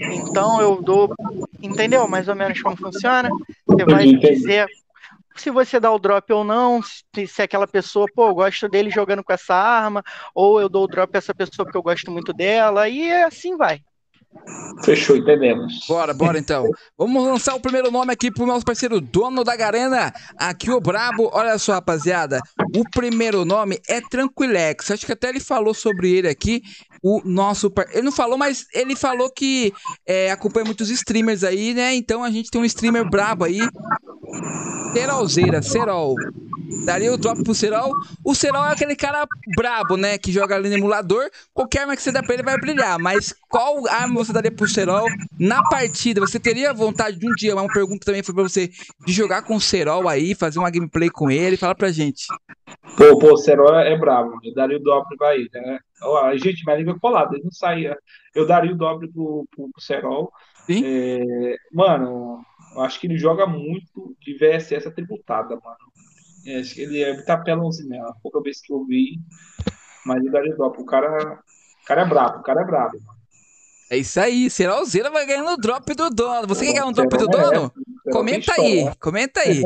Então 0.00 0.60
eu 0.60 0.82
dou, 0.82 1.14
entendeu? 1.62 2.08
Mais 2.12 2.28
ou 2.28 2.36
menos 2.36 2.60
como 2.62 2.76
funciona. 2.78 3.28
Você 3.66 3.84
vai 3.84 4.06
dizer 4.14 4.68
se 5.36 5.50
você 5.50 5.80
dá 5.80 5.90
o 5.90 5.98
drop 5.98 6.30
ou 6.32 6.44
não, 6.44 6.82
se, 6.82 7.26
se 7.26 7.42
aquela 7.42 7.66
pessoa, 7.66 8.06
pô, 8.14 8.28
eu 8.28 8.34
gosto 8.34 8.68
dele 8.68 8.90
jogando 8.90 9.24
com 9.24 9.32
essa 9.32 9.54
arma, 9.54 10.02
ou 10.34 10.60
eu 10.60 10.68
dou 10.68 10.84
o 10.84 10.86
drop 10.86 11.10
a 11.14 11.18
essa 11.18 11.34
pessoa 11.34 11.64
porque 11.64 11.78
eu 11.78 11.82
gosto 11.82 12.10
muito 12.10 12.32
dela, 12.32 12.88
e 12.88 13.10
assim 13.10 13.56
vai. 13.56 13.80
Fechou, 14.84 15.16
entendemos. 15.16 15.84
Bora, 15.86 16.14
bora 16.14 16.38
então. 16.38 16.64
Vamos 16.96 17.24
lançar 17.24 17.54
o 17.54 17.60
primeiro 17.60 17.90
nome 17.90 18.12
aqui 18.12 18.30
pro 18.30 18.46
nosso 18.46 18.64
parceiro 18.64 19.00
dono 19.00 19.44
da 19.44 19.54
Garena, 19.54 20.12
aqui 20.36 20.70
o 20.70 20.80
Brabo. 20.80 21.30
Olha 21.32 21.58
só, 21.58 21.74
rapaziada. 21.74 22.40
O 22.74 22.88
primeiro 22.90 23.44
nome 23.44 23.80
é 23.88 24.00
Tranquilex. 24.00 24.90
Acho 24.90 25.06
que 25.06 25.12
até 25.12 25.28
ele 25.28 25.40
falou 25.40 25.74
sobre 25.74 26.10
ele 26.10 26.28
aqui. 26.28 26.62
O 27.02 27.20
nosso. 27.24 27.72
Ele 27.92 28.02
não 28.02 28.12
falou, 28.12 28.38
mas 28.38 28.66
ele 28.72 28.96
falou 28.96 29.30
que 29.30 29.72
é, 30.06 30.30
acompanha 30.30 30.64
muitos 30.64 30.88
streamers 30.88 31.44
aí, 31.44 31.74
né? 31.74 31.94
Então 31.94 32.24
a 32.24 32.30
gente 32.30 32.50
tem 32.50 32.60
um 32.60 32.64
streamer 32.64 33.08
brabo 33.08 33.44
aí. 33.44 33.60
Serolzeira, 34.92 35.62
Serol. 35.62 36.14
Daria 36.84 37.12
o 37.12 37.16
drop 37.16 37.42
pro 37.42 37.54
Serol. 37.54 37.92
O 38.24 38.34
Serol 38.34 38.64
é 38.64 38.72
aquele 38.72 38.96
cara 38.96 39.26
brabo, 39.56 39.96
né? 39.96 40.18
Que 40.18 40.32
joga 40.32 40.54
ali 40.54 40.68
no 40.68 40.76
emulador. 40.76 41.28
Qualquer 41.52 41.82
arma 41.82 41.96
que 41.96 42.02
você 42.02 42.10
dá 42.10 42.22
pra 42.22 42.34
ele 42.34 42.42
vai 42.42 42.58
brilhar. 42.58 42.98
Mas 42.98 43.34
qual 43.48 43.86
arma 43.88 44.14
você 44.14 44.32
daria 44.32 44.50
pro 44.50 44.68
Serol 44.68 45.06
na 45.38 45.62
partida? 45.64 46.20
Você 46.20 46.40
teria 46.40 46.72
vontade 46.72 47.18
de 47.18 47.26
um 47.26 47.34
dia? 47.34 47.54
Uma 47.54 47.66
pergunta 47.72 48.04
também 48.04 48.22
foi 48.22 48.34
pra 48.34 48.42
você 48.42 48.70
de 49.06 49.12
jogar 49.12 49.42
com 49.42 49.56
o 49.56 49.60
Serol 49.60 50.08
aí, 50.08 50.34
fazer 50.34 50.58
uma 50.58 50.70
gameplay 50.70 51.10
com 51.10 51.30
ele. 51.30 51.56
Fala 51.56 51.74
pra 51.74 51.92
gente. 51.92 52.26
Pô, 52.96 53.18
pô, 53.18 53.32
o 53.32 53.36
Serol 53.36 53.74
é 53.74 53.96
brabo. 53.96 54.38
Eu 54.42 54.54
daria 54.54 54.76
o 54.76 54.82
drop 54.82 55.16
pra 55.16 55.34
ele, 55.34 55.48
né? 55.52 55.78
Gente, 56.36 56.64
minha 56.64 56.76
língua 56.76 56.94
é 56.94 56.98
colada. 56.98 57.34
Ele 57.34 57.44
não 57.44 57.52
saía. 57.52 57.96
Eu 58.34 58.46
daria 58.46 58.72
o 58.72 58.76
drop 58.76 59.06
pro, 59.12 59.46
pro, 59.50 59.70
pro 59.70 59.82
Serol. 59.82 60.30
Sim. 60.66 60.82
É, 60.84 61.56
mano, 61.72 62.40
eu 62.74 62.82
acho 62.82 63.00
que 63.00 63.06
ele 63.06 63.18
joga 63.18 63.46
muito 63.46 64.16
de 64.20 64.34
VSS 64.34 64.86
atributada, 64.86 65.50
mano. 65.56 65.92
É, 66.46 66.60
acho 66.60 66.74
que 66.74 66.82
ele 66.82 67.02
é 67.02 67.22
tapelãozinho, 67.22 68.04
a 68.04 68.14
pouca 68.22 68.40
vez 68.42 68.60
que 68.60 68.72
eu 68.72 68.84
vi. 68.84 69.18
Mas 70.04 70.18
ele 70.18 70.30
daria 70.30 70.54
drop. 70.54 70.80
O 70.80 70.84
cara, 70.84 71.40
o 71.82 71.86
cara 71.86 72.02
é 72.02 72.06
brabo, 72.06 72.38
o 72.38 72.42
cara 72.42 72.62
é 72.62 72.64
brabo. 72.64 72.98
Mano. 73.04 73.22
É 73.90 73.98
isso 73.98 74.18
aí, 74.18 74.48
Serolzeira 74.48 75.10
vai 75.10 75.26
ganhando 75.26 75.50
o 75.50 75.56
drop 75.56 75.94
do 75.94 76.08
dono. 76.08 76.48
Você 76.48 76.64
quer 76.64 76.72
ganhar 76.72 76.86
um 76.86 76.92
drop 76.92 77.14
do 77.14 77.26
dono? 77.26 77.72
Comenta 78.10 78.52
aí, 78.58 78.90
comenta 79.00 79.40
aí. 79.40 79.62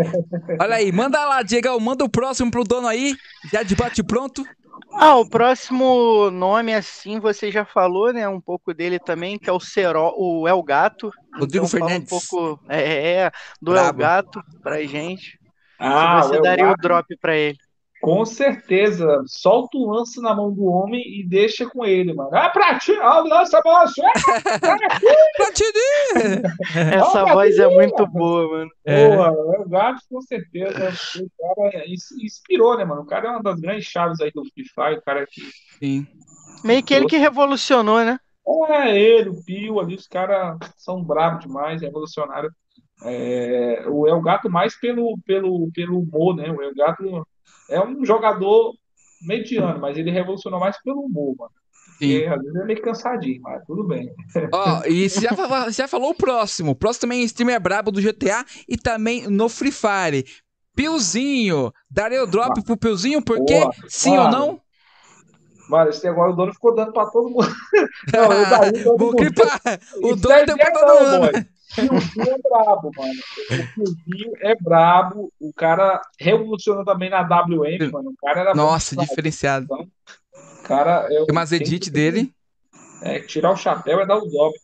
Olha 0.60 0.76
aí, 0.76 0.92
manda 0.92 1.24
lá, 1.26 1.42
Diego, 1.42 1.80
manda 1.80 2.04
o 2.04 2.08
próximo 2.08 2.50
pro 2.50 2.64
dono 2.64 2.86
aí, 2.86 3.14
já 3.52 3.62
de 3.62 3.74
bate 3.74 4.02
pronto. 4.02 4.44
Ah, 4.92 5.16
o 5.16 5.28
próximo 5.28 6.30
nome, 6.30 6.74
assim, 6.74 7.20
você 7.20 7.50
já 7.50 7.64
falou, 7.64 8.12
né? 8.12 8.28
Um 8.28 8.40
pouco 8.40 8.72
dele 8.72 8.98
também, 8.98 9.38
que 9.38 9.48
é 9.48 9.52
o 9.52 9.60
Ceró, 9.60 10.14
o 10.16 10.48
El 10.48 10.62
Gato. 10.62 11.10
Rodrigo 11.34 11.66
então, 11.66 11.68
Fernandes. 11.68 12.12
um 12.12 12.18
pouco 12.18 12.60
é, 12.68 13.12
é 13.12 13.30
do 13.60 13.72
Bravo. 13.72 13.88
El 13.88 13.94
Gato 13.94 14.42
pra 14.62 14.82
gente. 14.84 15.38
Ah, 15.78 16.22
você 16.22 16.40
daria 16.40 16.70
o 16.70 16.76
drop 16.76 17.14
pra 17.20 17.36
ele. 17.36 17.58
Com 18.00 18.24
certeza. 18.24 19.22
Solta 19.26 19.76
o 19.76 19.90
lance 19.90 20.20
na 20.20 20.34
mão 20.34 20.52
do 20.52 20.64
homem 20.64 21.02
e 21.02 21.26
deixa 21.26 21.68
com 21.68 21.84
ele, 21.84 22.12
mano. 22.12 22.30
Ah, 22.32 22.50
pra 22.50 22.78
ti! 22.78 22.92
Ah, 23.00 23.20
lança 23.20 23.58
a 23.58 23.62
moça! 23.64 24.02
pra 25.36 25.52
ti! 25.52 25.64
Essa 26.94 27.24
oh, 27.24 27.32
voz 27.32 27.58
é 27.58 27.68
muito 27.68 28.06
boa, 28.06 28.48
mano. 28.48 28.70
É. 28.84 29.08
Boa, 29.08 29.26
é 29.28 29.60
o 29.60 29.68
Gato, 29.68 30.00
com 30.10 30.20
certeza. 30.20 30.92
O 31.20 31.58
cara 31.58 31.84
inspirou, 32.22 32.76
né, 32.76 32.84
mano? 32.84 33.02
O 33.02 33.06
cara 33.06 33.28
é 33.28 33.30
uma 33.30 33.42
das 33.42 33.58
grandes 33.58 33.86
chaves 33.86 34.20
aí 34.20 34.30
do 34.30 34.44
Free 34.44 34.64
Fire, 34.64 34.98
o 34.98 35.02
cara 35.02 35.26
que. 35.26 35.42
Sim. 35.78 36.06
Meio 36.62 36.82
que 36.82 36.94
ele 36.94 37.06
que 37.06 37.16
revolucionou, 37.16 38.04
né? 38.04 38.18
É, 38.68 38.96
ele, 38.96 39.30
o 39.30 39.44
Pio 39.44 39.80
ali, 39.80 39.96
os 39.96 40.06
caras 40.06 40.56
são 40.76 41.02
bravos 41.02 41.44
demais, 41.44 41.80
revolucionários. 41.80 42.52
É, 43.02 43.84
o 43.88 44.06
El 44.06 44.20
Gato 44.22 44.48
mais 44.48 44.78
pelo, 44.78 45.18
pelo, 45.26 45.70
pelo 45.72 45.98
humor, 45.98 46.36
né? 46.36 46.50
O 46.50 46.62
El 46.62 46.74
Gato 46.74 47.26
é 47.70 47.80
um 47.80 48.04
jogador 48.04 48.74
mediano, 49.22 49.80
mas 49.80 49.96
ele 49.96 50.10
revolucionou 50.10 50.60
mais 50.60 50.80
pelo 50.82 51.02
humor, 51.02 51.34
mano. 51.38 51.52
Porque 51.98 52.26
às 52.28 52.42
vezes 52.42 52.56
é 52.56 52.64
meio 52.64 52.82
cansadinho, 52.82 53.40
mas 53.40 53.64
tudo 53.64 53.84
bem. 53.84 54.10
Ó, 54.52 54.82
e 54.86 55.08
você 55.08 55.20
já, 55.20 55.30
já 55.70 55.88
falou 55.88 56.10
o 56.10 56.14
próximo. 56.14 56.72
O 56.72 56.76
próximo 56.76 57.02
também 57.02 57.22
é 57.22 57.24
streamer 57.24 57.60
brabo 57.60 57.90
do 57.90 58.02
GTA 58.02 58.44
e 58.68 58.76
também 58.76 59.26
no 59.28 59.48
Free 59.48 59.72
Fire. 59.72 60.26
Piozinho. 60.74 61.72
Darei 61.90 62.18
o 62.18 62.26
drop 62.26 62.60
ah, 62.60 62.62
pro 62.62 62.76
Piozinho, 62.76 63.22
porque 63.22 63.60
boa, 63.60 63.72
sim 63.88 64.10
mano, 64.10 64.24
ou 64.24 64.30
não? 64.30 64.60
Mano, 65.70 65.90
esse 65.90 66.06
agora 66.06 66.32
o 66.32 66.36
dono 66.36 66.52
ficou 66.52 66.74
dando 66.74 66.92
pra 66.92 67.06
todo 67.06 67.30
mundo. 67.30 67.48
Não, 68.12 68.32
eu 68.32 68.50
daria 68.50 68.84
todo 68.84 69.04
mundo. 69.04 69.16
O 70.02 70.14
dono 70.14 70.46
deu 70.46 70.56
pra 70.56 70.70
todo 70.70 71.10
mundo. 71.10 71.46
Piozinho 71.74 72.34
é 72.34 72.38
brabo, 72.38 72.90
mano. 72.96 73.20
O 73.50 73.74
Piozinho 73.74 74.32
é 74.40 74.54
brabo. 74.54 75.32
O 75.40 75.52
cara 75.52 76.00
revolucionou 76.18 76.84
também 76.84 77.10
na 77.10 77.22
WM, 77.22 77.90
mano. 77.90 78.10
O 78.10 78.16
cara 78.16 78.40
era 78.40 78.54
Nossa, 78.54 78.96
diferenciado. 78.96 79.64
Então, 79.64 79.88
o 80.60 80.62
cara 80.62 81.06
é 81.10 81.24
Tem 81.24 81.26
umas 81.32 81.52
edit 81.52 81.90
dele. 81.90 82.32
É, 83.02 83.20
tirar 83.20 83.52
o 83.52 83.56
chapéu 83.56 84.00
é 84.00 84.06
dar 84.06 84.16
o 84.16 84.28
drop. 84.28 84.54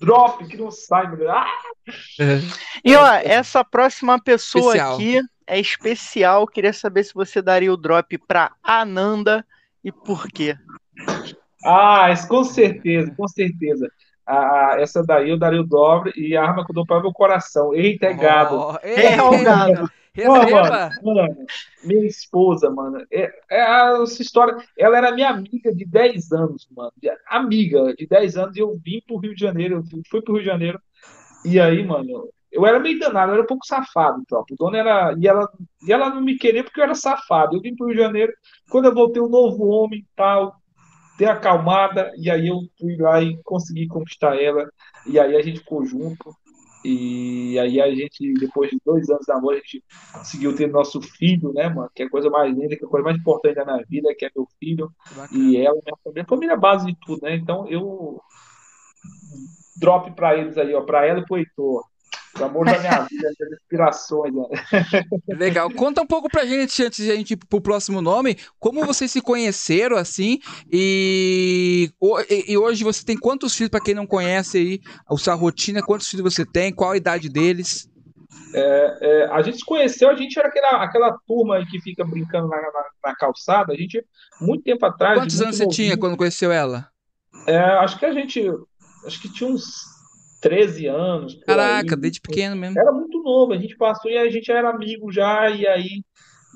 Drop 0.00 0.46
que 0.46 0.56
não 0.56 0.70
sai, 0.70 1.08
mano. 1.08 1.28
Ah! 1.28 1.46
É. 2.20 2.40
E 2.84 2.94
ó, 2.94 3.06
essa 3.14 3.64
próxima 3.64 4.20
pessoa 4.20 4.76
especial. 4.76 4.94
aqui 4.94 5.20
é 5.46 5.58
especial. 5.58 6.46
Queria 6.46 6.72
saber 6.72 7.04
se 7.04 7.14
você 7.14 7.42
daria 7.42 7.72
o 7.72 7.76
drop 7.76 8.16
pra 8.18 8.52
Ananda 8.62 9.44
e 9.82 9.90
por 9.90 10.28
quê. 10.28 10.56
Ah, 11.64 12.08
com 12.28 12.44
certeza, 12.44 13.12
com 13.16 13.26
certeza 13.26 13.90
a, 14.28 14.76
essa 14.78 15.02
daí 15.02 15.30
eu 15.30 15.38
daria 15.38 15.60
o 15.60 15.66
dobro 15.66 16.12
e 16.14 16.36
a 16.36 16.42
arma 16.42 16.64
que 16.64 16.70
eu 16.70 16.74
dou 16.74 16.86
para 16.86 17.00
meu 17.00 17.12
coração. 17.12 17.74
Eita, 17.74 18.06
é 18.06 18.14
gado. 18.14 18.56
Oh, 18.56 18.76
é 18.82 19.22
o 19.22 19.42
gado. 19.42 19.90
Pô, 20.24 20.32
mano, 20.32 20.90
mano, 21.02 21.36
minha 21.84 22.06
esposa, 22.06 22.68
mano, 22.70 23.06
é, 23.10 23.32
é, 23.48 24.02
essa 24.02 24.20
história, 24.20 24.56
ela 24.76 24.98
era 24.98 25.12
minha 25.12 25.28
amiga 25.28 25.72
de 25.72 25.84
10 25.84 26.32
anos, 26.32 26.68
mano, 26.76 26.90
amiga 27.28 27.94
de 27.94 28.04
10 28.04 28.36
anos, 28.36 28.56
e 28.56 28.58
eu 28.58 28.76
vim 28.84 29.00
pro 29.06 29.18
Rio 29.18 29.32
de 29.32 29.40
Janeiro, 29.40 29.76
eu 29.76 30.02
fui 30.10 30.20
pro 30.20 30.34
Rio 30.34 30.42
de 30.42 30.48
Janeiro, 30.48 30.80
e 31.44 31.60
aí, 31.60 31.84
mano, 31.86 32.28
eu 32.50 32.66
era 32.66 32.80
meio 32.80 32.98
danado, 32.98 33.30
eu 33.30 33.34
era 33.34 33.44
um 33.44 33.46
pouco 33.46 33.64
safado, 33.64 34.20
então, 34.20 34.44
o 34.50 34.56
dono 34.56 34.76
era, 34.76 35.14
e 35.16 35.28
ela, 35.28 35.48
e 35.86 35.92
ela 35.92 36.10
não 36.10 36.20
me 36.20 36.36
queria 36.36 36.64
porque 36.64 36.80
eu 36.80 36.84
era 36.84 36.96
safado, 36.96 37.56
eu 37.56 37.60
vim 37.60 37.76
pro 37.76 37.86
Rio 37.86 37.96
de 37.96 38.02
Janeiro, 38.02 38.32
quando 38.68 38.86
eu 38.86 38.94
voltei 38.94 39.22
um 39.22 39.28
novo 39.28 39.68
homem, 39.68 40.04
tal, 40.16 40.56
ter 41.18 41.26
acalmada, 41.26 42.12
e 42.16 42.30
aí 42.30 42.46
eu 42.46 42.60
fui 42.78 42.96
lá 42.96 43.20
e 43.20 43.36
consegui 43.42 43.88
conquistar 43.88 44.40
ela, 44.40 44.70
e 45.04 45.18
aí 45.18 45.36
a 45.36 45.42
gente 45.42 45.58
ficou 45.58 45.84
junto, 45.84 46.32
e 46.84 47.58
aí 47.58 47.80
a 47.80 47.92
gente, 47.92 48.32
depois 48.34 48.70
de 48.70 48.78
dois 48.86 49.10
anos 49.10 49.26
de 49.26 49.32
amor, 49.32 49.54
a 49.54 49.56
gente 49.56 49.82
conseguiu 50.12 50.54
ter 50.54 50.68
nosso 50.68 51.02
filho, 51.02 51.52
né, 51.52 51.68
mano, 51.68 51.90
que 51.92 52.04
é 52.04 52.06
a 52.06 52.10
coisa 52.10 52.30
mais 52.30 52.56
linda, 52.56 52.76
que 52.76 52.84
é 52.84 52.86
a 52.86 52.90
coisa 52.90 53.04
mais 53.04 53.18
importante 53.18 53.56
da 53.56 53.64
minha 53.64 53.84
vida, 53.88 54.14
que 54.16 54.24
é 54.24 54.30
meu 54.34 54.46
filho, 54.60 54.90
e 55.32 55.56
ela, 55.56 55.74
minha 55.84 55.96
família, 56.04 56.24
família 56.24 56.52
é 56.52 56.54
a 56.54 56.60
base 56.60 56.86
de 56.86 56.96
tudo, 57.04 57.20
né, 57.22 57.34
então 57.34 57.68
eu 57.68 58.20
drop 59.76 60.10
para 60.12 60.36
eles 60.36 60.56
aí, 60.56 60.72
ó, 60.72 60.82
para 60.82 61.04
ela 61.04 61.18
e 61.18 61.24
pro 61.24 61.36
Heitor, 61.36 61.84
o 62.40 62.44
amor 62.44 62.66
da 62.66 62.78
minha 62.78 63.00
vida, 63.10 63.28
as 63.28 63.52
inspirações. 63.52 64.34
Né? 64.34 64.44
Legal. 65.28 65.70
Conta 65.70 66.02
um 66.02 66.06
pouco 66.06 66.28
pra 66.28 66.44
gente, 66.44 66.82
antes 66.82 67.04
de 67.04 67.10
a 67.10 67.16
gente 67.16 67.32
ir 67.32 67.36
pro 67.36 67.60
próximo 67.60 68.00
nome, 68.00 68.36
como 68.58 68.84
vocês 68.84 69.10
se 69.10 69.20
conheceram, 69.20 69.96
assim, 69.96 70.38
e, 70.70 71.90
e 72.46 72.56
hoje 72.56 72.84
você 72.84 73.04
tem 73.04 73.16
quantos 73.16 73.54
filhos, 73.54 73.70
pra 73.70 73.80
quem 73.80 73.94
não 73.94 74.06
conhece 74.06 74.58
aí, 74.58 74.80
a 75.08 75.16
sua 75.16 75.34
rotina, 75.34 75.82
quantos 75.82 76.08
filhos 76.08 76.34
você 76.34 76.44
tem, 76.44 76.72
qual 76.72 76.92
a 76.92 76.96
idade 76.96 77.28
deles? 77.28 77.88
É, 78.54 78.98
é, 79.00 79.26
a 79.26 79.42
gente 79.42 79.58
se 79.58 79.64
conheceu, 79.64 80.08
a 80.08 80.14
gente 80.14 80.38
era 80.38 80.48
aquela, 80.48 80.82
aquela 80.82 81.18
turma 81.26 81.64
que 81.66 81.80
fica 81.80 82.04
brincando 82.04 82.48
na, 82.48 82.56
na, 82.56 82.84
na 83.06 83.16
calçada, 83.16 83.72
a 83.72 83.76
gente, 83.76 84.02
muito 84.40 84.64
tempo 84.64 84.84
atrás... 84.86 85.18
Quantos 85.18 85.40
anos 85.40 85.56
você 85.56 85.68
tinha 85.68 85.98
quando 85.98 86.16
conheceu 86.16 86.50
ela? 86.50 86.88
É, 87.46 87.58
acho 87.58 87.98
que 87.98 88.06
a 88.06 88.12
gente, 88.12 88.50
acho 89.06 89.20
que 89.20 89.32
tinha 89.32 89.50
uns 89.50 89.97
13 90.40 90.86
anos. 90.86 91.34
Caraca, 91.46 91.94
aí. 91.94 92.00
desde 92.00 92.20
pequeno 92.20 92.56
mesmo. 92.56 92.78
Era 92.78 92.92
muito 92.92 93.22
novo, 93.22 93.52
a 93.52 93.58
gente 93.58 93.76
passou 93.76 94.10
e 94.10 94.18
a 94.18 94.30
gente 94.30 94.50
era 94.50 94.70
amigo 94.70 95.10
já, 95.12 95.50
e 95.50 95.66
aí. 95.66 96.02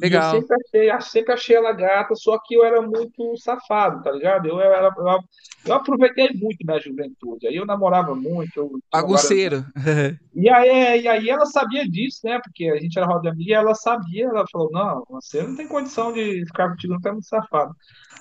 Legal. 0.01 0.35
eu 0.35 0.41
sempre 0.41 0.91
achei, 0.91 1.11
sempre 1.11 1.33
achei 1.35 1.55
ela 1.55 1.72
gata, 1.72 2.14
só 2.14 2.39
que 2.39 2.55
eu 2.55 2.64
era 2.64 2.80
muito 2.80 3.37
safado, 3.37 4.03
tá 4.03 4.11
ligado? 4.11 4.49
Eu, 4.49 4.59
era, 4.59 4.93
eu, 4.97 5.18
eu 5.66 5.74
aproveitei 5.74 6.30
muito 6.33 6.64
minha 6.64 6.80
juventude. 6.80 7.47
Aí 7.47 7.57
eu 7.57 7.66
namorava 7.66 8.14
muito. 8.14 8.51
Eu 8.57 8.70
Bagunceiro. 8.91 9.64
e, 10.35 10.49
aí, 10.49 11.03
e 11.03 11.09
aí 11.09 11.28
ela 11.28 11.45
sabia 11.45 11.87
disso, 11.87 12.20
né? 12.24 12.41
Porque 12.43 12.70
a 12.70 12.80
gente 12.80 12.99
era 12.99 13.07
roda 13.07 13.20
de 13.20 13.28
amiga 13.28 13.51
e 13.51 13.55
ela 13.55 13.74
sabia, 13.74 14.24
ela 14.24 14.47
falou: 14.51 14.70
não, 14.72 15.05
você 15.11 15.43
não 15.43 15.55
tem 15.55 15.68
condição 15.68 16.11
de 16.11 16.45
ficar 16.47 16.70
contigo, 16.70 16.95
não 16.95 17.01
tá 17.01 17.12
muito 17.12 17.28
safado. 17.28 17.74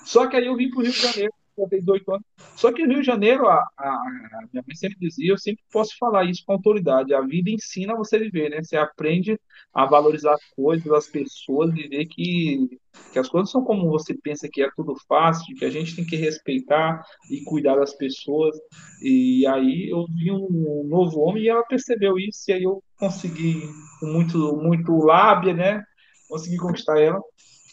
Só 0.04 0.26
que 0.26 0.36
aí 0.36 0.46
eu 0.46 0.56
vim 0.56 0.68
pro 0.68 0.82
Rio 0.82 0.92
de 0.92 1.00
Janeiro 1.00 1.32
eu 1.56 1.68
tenho 1.68 1.82
18 1.82 2.12
anos. 2.12 2.26
Só 2.56 2.72
que 2.72 2.82
no 2.82 2.92
Rio 2.92 3.00
de 3.00 3.06
Janeiro, 3.06 3.46
a, 3.46 3.56
a, 3.76 3.88
a, 3.88 4.40
minha 4.52 4.64
mãe 4.66 4.74
sempre 4.74 4.98
dizia, 4.98 5.32
eu 5.32 5.38
sempre 5.38 5.62
posso 5.70 5.96
falar 5.98 6.24
isso 6.24 6.42
com 6.46 6.52
autoridade, 6.52 7.14
a 7.14 7.20
vida 7.20 7.50
ensina 7.50 7.96
você 7.96 8.18
viver, 8.18 8.50
né? 8.50 8.62
Você 8.62 8.76
aprende 8.76 9.38
a 9.74 9.86
valorizar 9.86 10.34
as 10.34 10.44
coisas, 10.54 10.90
as 10.92 11.06
pessoas, 11.06 11.74
e 11.74 11.88
ver 11.88 12.06
que, 12.06 12.78
que 13.12 13.18
as 13.18 13.28
coisas 13.28 13.50
são 13.50 13.64
como 13.64 13.88
você 13.88 14.14
pensa 14.14 14.48
que 14.50 14.62
é 14.62 14.70
tudo 14.76 14.94
fácil, 15.08 15.56
que 15.56 15.64
a 15.64 15.70
gente 15.70 15.96
tem 15.96 16.04
que 16.04 16.16
respeitar 16.16 17.02
e 17.30 17.42
cuidar 17.44 17.76
das 17.76 17.94
pessoas. 17.94 18.56
E 19.02 19.46
aí 19.46 19.88
eu 19.90 20.06
vi 20.06 20.30
um 20.30 20.86
novo 20.88 21.20
homem 21.20 21.44
e 21.44 21.48
ela 21.48 21.64
percebeu 21.64 22.18
isso, 22.18 22.44
e 22.48 22.52
aí 22.52 22.62
eu 22.62 22.82
consegui, 22.98 23.62
com 24.00 24.06
muito, 24.06 24.56
muito 24.56 24.96
lábia, 24.98 25.54
né? 25.54 25.84
Consegui 26.28 26.56
conquistar 26.56 27.00
ela. 27.00 27.20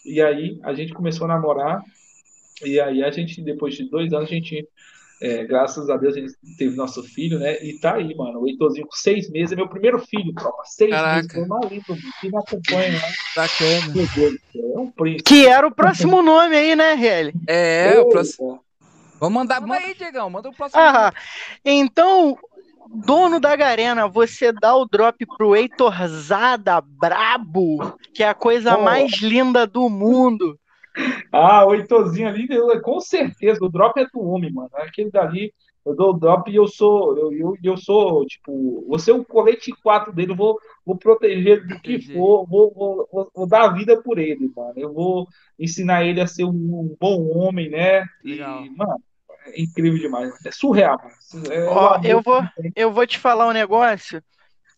E 0.05 0.21
aí 0.21 0.59
a 0.63 0.73
gente 0.73 0.93
começou 0.93 1.25
a 1.25 1.27
namorar 1.27 1.81
e 2.63 2.79
aí 2.79 3.03
a 3.03 3.11
gente, 3.11 3.41
depois 3.41 3.75
de 3.75 3.89
dois 3.89 4.13
anos, 4.13 4.29
a 4.29 4.33
gente, 4.33 4.67
é, 5.21 5.43
graças 5.45 5.89
a 5.89 5.97
Deus, 5.97 6.15
a 6.15 6.19
gente 6.19 6.33
teve 6.57 6.75
nosso 6.75 7.03
filho, 7.03 7.39
né? 7.39 7.63
E 7.63 7.79
tá 7.79 7.95
aí, 7.95 8.15
mano. 8.15 8.41
O 8.41 8.47
Heitorzinho 8.47 8.87
com 8.87 8.95
seis 8.95 9.29
meses, 9.29 9.51
é 9.51 9.55
meu 9.55 9.67
primeiro 9.67 9.99
filho, 9.99 10.33
tropa. 10.33 10.63
Seis 10.65 10.91
Caraca. 10.91 11.15
meses, 11.15 11.33
foi 11.33 11.45
maluco, 11.45 11.95
que 12.21 12.29
me 12.29 12.37
acompanha 12.37 12.93
lá. 12.93 13.07
Bacana. 13.35 13.93
Meu 13.93 14.07
Deus 14.15 14.39
é 14.55 14.79
um 14.79 14.91
príncipe. 14.91 15.23
Que 15.23 15.47
era 15.47 15.67
o 15.67 15.71
próximo 15.71 16.21
nome 16.23 16.55
aí, 16.55 16.75
né, 16.75 16.93
Riel? 16.93 17.31
É, 17.47 17.99
o 17.99 18.09
próximo. 18.09 18.61
Vamos 19.19 19.35
mandar, 19.35 19.59
manda 19.59 19.75
aí, 19.75 19.93
Diegão, 19.93 20.29
manda 20.29 20.49
o 20.49 20.55
próximo. 20.55 20.81
Ah, 20.81 21.13
então, 21.65 22.37
dono 22.89 23.39
da 23.39 23.55
Garena, 23.55 24.07
você 24.07 24.51
dá 24.51 24.75
o 24.75 24.85
drop 24.85 25.25
pro 25.37 25.55
Heitorzada 25.55 26.81
Brabo, 26.81 27.97
que 28.13 28.23
é 28.23 28.29
a 28.29 28.33
coisa 28.33 28.77
oh. 28.77 28.81
mais 28.81 29.11
linda 29.21 29.67
do 29.67 29.89
mundo. 29.89 30.57
Ah, 31.31 31.65
o 31.65 31.73
Heitorzinho 31.73 32.27
ali, 32.27 32.47
com 32.81 32.99
certeza, 32.99 33.63
o 33.63 33.69
drop 33.69 33.99
é 33.99 34.05
do 34.11 34.21
homem, 34.21 34.51
mano. 34.51 34.69
Aquele 34.73 35.11
dali, 35.11 35.53
eu 35.85 35.95
dou 35.95 36.09
o 36.11 36.17
drop 36.17 36.49
e 36.49 36.55
eu 36.55 36.67
sou, 36.67 37.17
eu, 37.17 37.33
eu, 37.33 37.57
eu 37.63 37.77
sou, 37.77 38.25
tipo, 38.25 38.85
você 38.87 39.11
é 39.11 39.13
o 39.13 39.23
colete 39.23 39.71
4 39.83 40.11
dele, 40.11 40.31
eu 40.31 40.35
vou, 40.35 40.59
vou 40.85 40.97
proteger 40.97 41.65
do 41.65 41.79
que 41.79 42.01
for, 42.01 42.45
vou, 42.47 42.73
vou, 42.73 43.07
vou, 43.11 43.31
vou, 43.33 43.47
dar 43.47 43.63
a 43.63 43.73
vida 43.73 44.01
por 44.01 44.19
ele, 44.19 44.51
mano. 44.55 44.73
Eu 44.75 44.93
vou 44.93 45.27
ensinar 45.57 46.03
ele 46.03 46.19
a 46.19 46.27
ser 46.27 46.43
um, 46.43 46.49
um 46.49 46.95
bom 46.99 47.29
homem, 47.29 47.69
né? 47.69 48.05
Legal. 48.23 48.65
E, 48.65 48.69
mano, 48.71 49.01
é 49.47 49.61
incrível 49.61 49.99
demais. 49.99 50.33
É 50.45 50.51
surreal, 50.51 50.99
mano. 51.01 51.53
É 51.53 51.65
Ó, 51.67 52.01
eu, 52.03 52.21
vou, 52.21 52.43
eu 52.75 52.91
vou 52.91 53.07
te 53.07 53.17
falar 53.17 53.47
um 53.47 53.53
negócio 53.53 54.21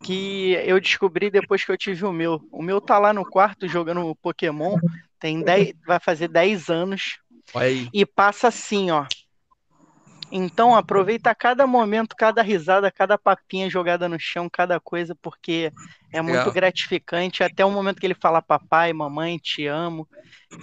que 0.04 0.54
eu 0.66 0.80
descobri 0.80 1.30
depois 1.30 1.64
que 1.64 1.72
eu 1.72 1.78
tive 1.78 2.06
o 2.06 2.12
meu. 2.12 2.42
O 2.52 2.62
meu 2.62 2.82
tá 2.82 2.98
lá 2.98 3.14
no 3.14 3.26
quarto 3.26 3.68
jogando 3.68 4.16
Pokémon. 4.16 4.78
Tem 5.22 5.40
10, 5.42 5.74
vai 5.86 6.00
fazer 6.00 6.28
10 6.28 6.70
anos. 6.70 7.20
Aí. 7.54 7.88
E 7.94 8.06
passa 8.06 8.48
assim, 8.48 8.90
ó. 8.90 9.06
Então 10.32 10.76
aproveita 10.76 11.36
cada 11.36 11.68
momento, 11.68 12.16
cada 12.16 12.42
risada, 12.42 12.90
cada 12.90 13.18
papinha 13.18 13.70
jogada 13.70 14.10
no 14.10 14.18
chão, 14.18 14.50
cada 14.50 14.80
coisa, 14.80 15.14
porque 15.22 15.72
é 16.12 16.22
muito 16.22 16.38
Legal. 16.38 16.54
gratificante 16.54 17.44
até 17.44 17.64
o 17.64 17.70
momento 17.70 18.00
que 18.00 18.08
ele 18.08 18.16
fala 18.16 18.42
papai, 18.42 18.94
mamãe, 18.94 19.38
te 19.38 19.68
amo. 19.68 20.08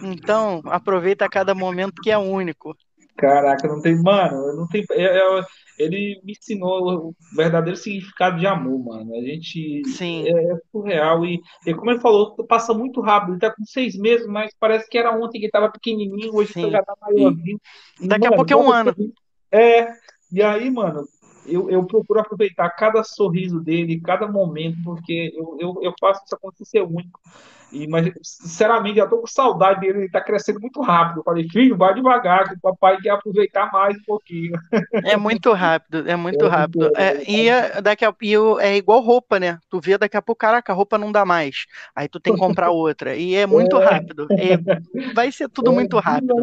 Então 0.03 0.63
aproveita 0.65 1.29
cada 1.29 1.55
momento 1.55 2.03
que 2.03 2.11
é 2.11 2.19
único. 2.19 2.77
Caraca, 3.17 3.69
não 3.69 3.81
tem, 3.81 4.01
mano, 4.03 4.57
não 4.57 4.67
tem. 4.67 4.85
É, 4.93 5.19
é, 5.19 5.45
ele 5.79 6.21
me 6.25 6.33
ensinou 6.33 7.09
o 7.09 7.15
verdadeiro 7.35 7.79
significado 7.79 8.39
de 8.39 8.47
amor, 8.47 8.85
mano. 8.85 9.15
A 9.15 9.21
gente 9.21 9.83
Sim. 9.87 10.27
É, 10.27 10.31
é 10.31 10.57
surreal 10.73 11.25
e, 11.25 11.41
e, 11.67 11.75
como 11.75 11.91
ele 11.91 12.01
falou, 12.01 12.35
passa 12.47 12.75
muito 12.75 13.01
rápido. 13.01 13.33
Ele 13.33 13.41
tá 13.41 13.55
com 13.55 13.65
seis 13.65 13.97
meses, 13.97 14.27
mas 14.27 14.53
parece 14.59 14.89
que 14.89 14.99
era 14.99 15.17
ontem 15.17 15.39
que 15.39 15.47
ele 15.47 15.53
tava 15.53 15.71
pequenininho, 15.71 16.35
hoje 16.35 16.53
Sim. 16.53 16.71
já 16.71 16.83
tá 16.83 16.95
maiorzinho. 17.01 17.61
Daqui 18.01 18.25
mano, 18.25 18.35
a 18.35 18.37
pouco 18.37 18.53
é 18.53 18.57
um 18.57 18.73
ano. 18.73 18.95
É, 19.53 19.89
e 20.31 20.43
aí, 20.43 20.71
mano, 20.71 21.07
eu, 21.49 21.71
eu 21.71 21.85
procuro 21.85 22.21
aproveitar 22.21 22.69
cada 22.71 23.03
sorriso 23.03 23.61
dele, 23.61 24.01
cada 24.01 24.27
momento, 24.27 24.79
porque 24.85 25.33
eu, 25.35 25.57
eu, 25.59 25.79
eu 25.83 25.95
faço 26.01 26.23
isso 26.25 26.35
acontecer 26.35 26.83
único. 26.83 27.21
E, 27.71 27.87
mas, 27.87 28.11
sinceramente, 28.23 28.97
já 28.97 29.07
tô 29.07 29.19
com 29.19 29.27
saudade 29.27 29.81
dele, 29.81 29.99
ele 29.99 30.09
tá 30.09 30.21
crescendo 30.21 30.61
muito 30.61 30.81
rápido. 30.81 31.21
Eu 31.21 31.25
falei, 31.25 31.47
filho, 31.49 31.77
vai 31.77 31.95
devagar, 31.95 32.49
que 32.49 32.55
o 32.55 32.61
papai 32.61 32.99
quer 32.99 33.11
aproveitar 33.11 33.71
mais 33.71 33.97
um 33.97 34.03
pouquinho. 34.05 34.53
É 35.05 35.17
muito 35.17 35.53
rápido, 35.53 36.09
é 36.09 36.17
muito 36.17 36.47
é 36.47 36.49
rápido. 36.49 36.85
Muito 36.85 36.99
é, 36.99 37.23
e 37.31 37.49
é, 37.49 37.81
daqui 37.83 38.05
a, 38.05 38.15
e 38.23 38.35
é 38.61 38.77
igual 38.77 39.01
roupa, 39.01 39.39
né? 39.39 39.59
Tu 39.69 39.81
vê 39.81 39.99
daqui 39.99 40.17
a 40.17 40.23
pouco, 40.23 40.39
caraca, 40.39 40.73
a 40.73 40.77
roupa 40.77 40.97
não 40.97 41.13
dá 41.13 41.25
mais. 41.27 41.67
Aí 41.95 42.09
tu 42.09 42.19
tem 42.19 42.33
que 42.33 42.39
comprar 42.39 42.71
outra. 42.73 43.15
E 43.15 43.35
é 43.35 43.47
muito 43.47 43.77
é. 43.77 43.85
rápido. 43.85 44.27
vai 45.15 45.31
ser 45.31 45.49
tudo 45.51 45.71
é, 45.71 45.75
muito 45.75 45.99
rápido. 45.99 46.35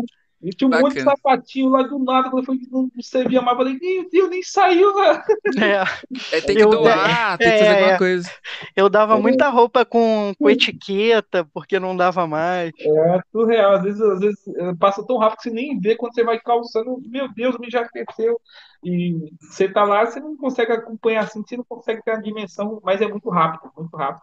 E 0.46 0.52
tinha 0.52 0.68
um 0.68 0.70
Bacana. 0.70 0.90
monte 0.90 0.98
de 0.98 1.04
sapatinho 1.04 1.70
lá 1.70 1.82
do 1.82 1.98
nada, 1.98 2.30
quando 2.30 2.46
foi 2.46 2.60
não 2.72 2.88
servia 3.02 3.42
mais, 3.42 3.58
eu 3.58 3.66
falei, 3.66 3.80
meu 3.82 4.10
Deus, 4.12 4.30
nem 4.30 4.44
saiu, 4.44 4.96
né? 4.96 5.24
É, 5.58 6.38
é 6.38 6.42
tem 6.42 6.56
que 6.56 6.62
eu, 6.62 6.70
doar, 6.70 7.36
tem 7.40 7.52
que 7.52 7.58
fazer 7.58 7.70
alguma 7.70 7.92
é. 7.94 7.98
coisa. 7.98 8.32
Eu 8.76 8.88
dava 8.88 9.16
é. 9.16 9.20
muita 9.20 9.50
roupa 9.50 9.84
com, 9.84 10.34
com 10.38 10.50
etiqueta, 10.50 11.44
porque 11.52 11.80
não 11.80 11.98
dava 11.98 12.28
mais. 12.28 12.72
É 12.80 13.20
surreal, 13.32 13.74
às 13.74 13.84
vezes, 13.84 14.02
às 14.02 14.20
vezes 14.20 14.40
passa 14.80 15.04
tão 15.04 15.18
rápido 15.18 15.38
que 15.38 15.44
você 15.44 15.50
nem 15.50 15.80
vê 15.80 15.96
quando 15.96 16.14
você 16.14 16.24
vai 16.24 16.40
calçando, 16.40 17.02
meu 17.04 17.28
Deus, 17.34 17.58
me 17.58 17.68
já 17.68 17.84
cresceu. 17.88 18.40
E 18.86 19.32
você 19.42 19.68
tá 19.68 19.84
lá, 19.84 20.06
você 20.06 20.20
não 20.20 20.38
consegue 20.38 20.72
acompanhar 20.72 21.24
assim, 21.24 21.42
você 21.42 21.58
não 21.58 21.64
consegue 21.64 22.04
ter 22.04 22.12
a 22.12 22.22
dimensão, 22.22 22.80
mas 22.84 23.02
é 23.02 23.08
muito 23.08 23.28
rápido, 23.32 23.72
muito 23.76 23.98
rápido. 23.98 24.22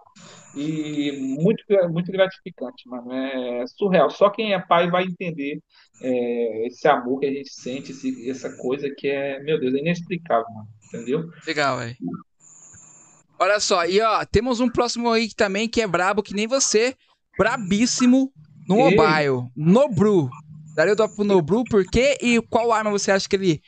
E 0.55 1.37
muito, 1.41 1.65
muito 1.91 2.13
gratificante, 2.13 2.89
mano. 2.89 3.13
É 3.13 3.67
surreal. 3.67 4.09
Só 4.09 4.31
quem 4.31 4.55
é 4.55 4.61
pai 4.61 4.89
vai 4.89 5.03
entender 5.03 5.61
é, 6.01 6.67
esse 6.69 6.87
amor 6.87 7.19
que 7.19 7.27
a 7.27 7.33
gente 7.33 7.53
sente, 7.53 7.91
esse, 7.91 8.31
essa 8.31 8.57
coisa 8.57 8.89
que 8.97 9.09
é, 9.09 9.43
meu 9.43 9.59
Deus, 9.59 9.75
é 9.75 9.79
inexplicável, 9.79 10.47
mano. 10.55 10.69
Entendeu? 10.87 11.29
Legal, 11.45 11.79
velho. 11.79 11.97
Olha 13.41 13.59
só, 13.59 13.85
e 13.85 14.01
ó, 14.01 14.25
temos 14.25 14.61
um 14.61 14.71
próximo 14.71 15.11
aí 15.11 15.29
também 15.35 15.69
que 15.69 15.83
é 15.83 15.87
brabo, 15.89 16.23
que 16.23 16.35
nem 16.35 16.47
você, 16.47 16.95
brabíssimo 17.37 18.33
no 18.69 18.77
mobile, 18.77 19.49
Nobru. 19.57 20.31
Daria 20.77 20.93
o 20.93 20.97
top 20.97 21.17
pro 21.17 21.25
Nobru, 21.25 21.65
por 21.65 21.85
quê? 21.85 22.17
E 22.23 22.41
qual 22.43 22.71
arma 22.71 22.93
você 22.93 23.11
acha 23.11 23.29
que 23.29 23.35
ele 23.35 23.61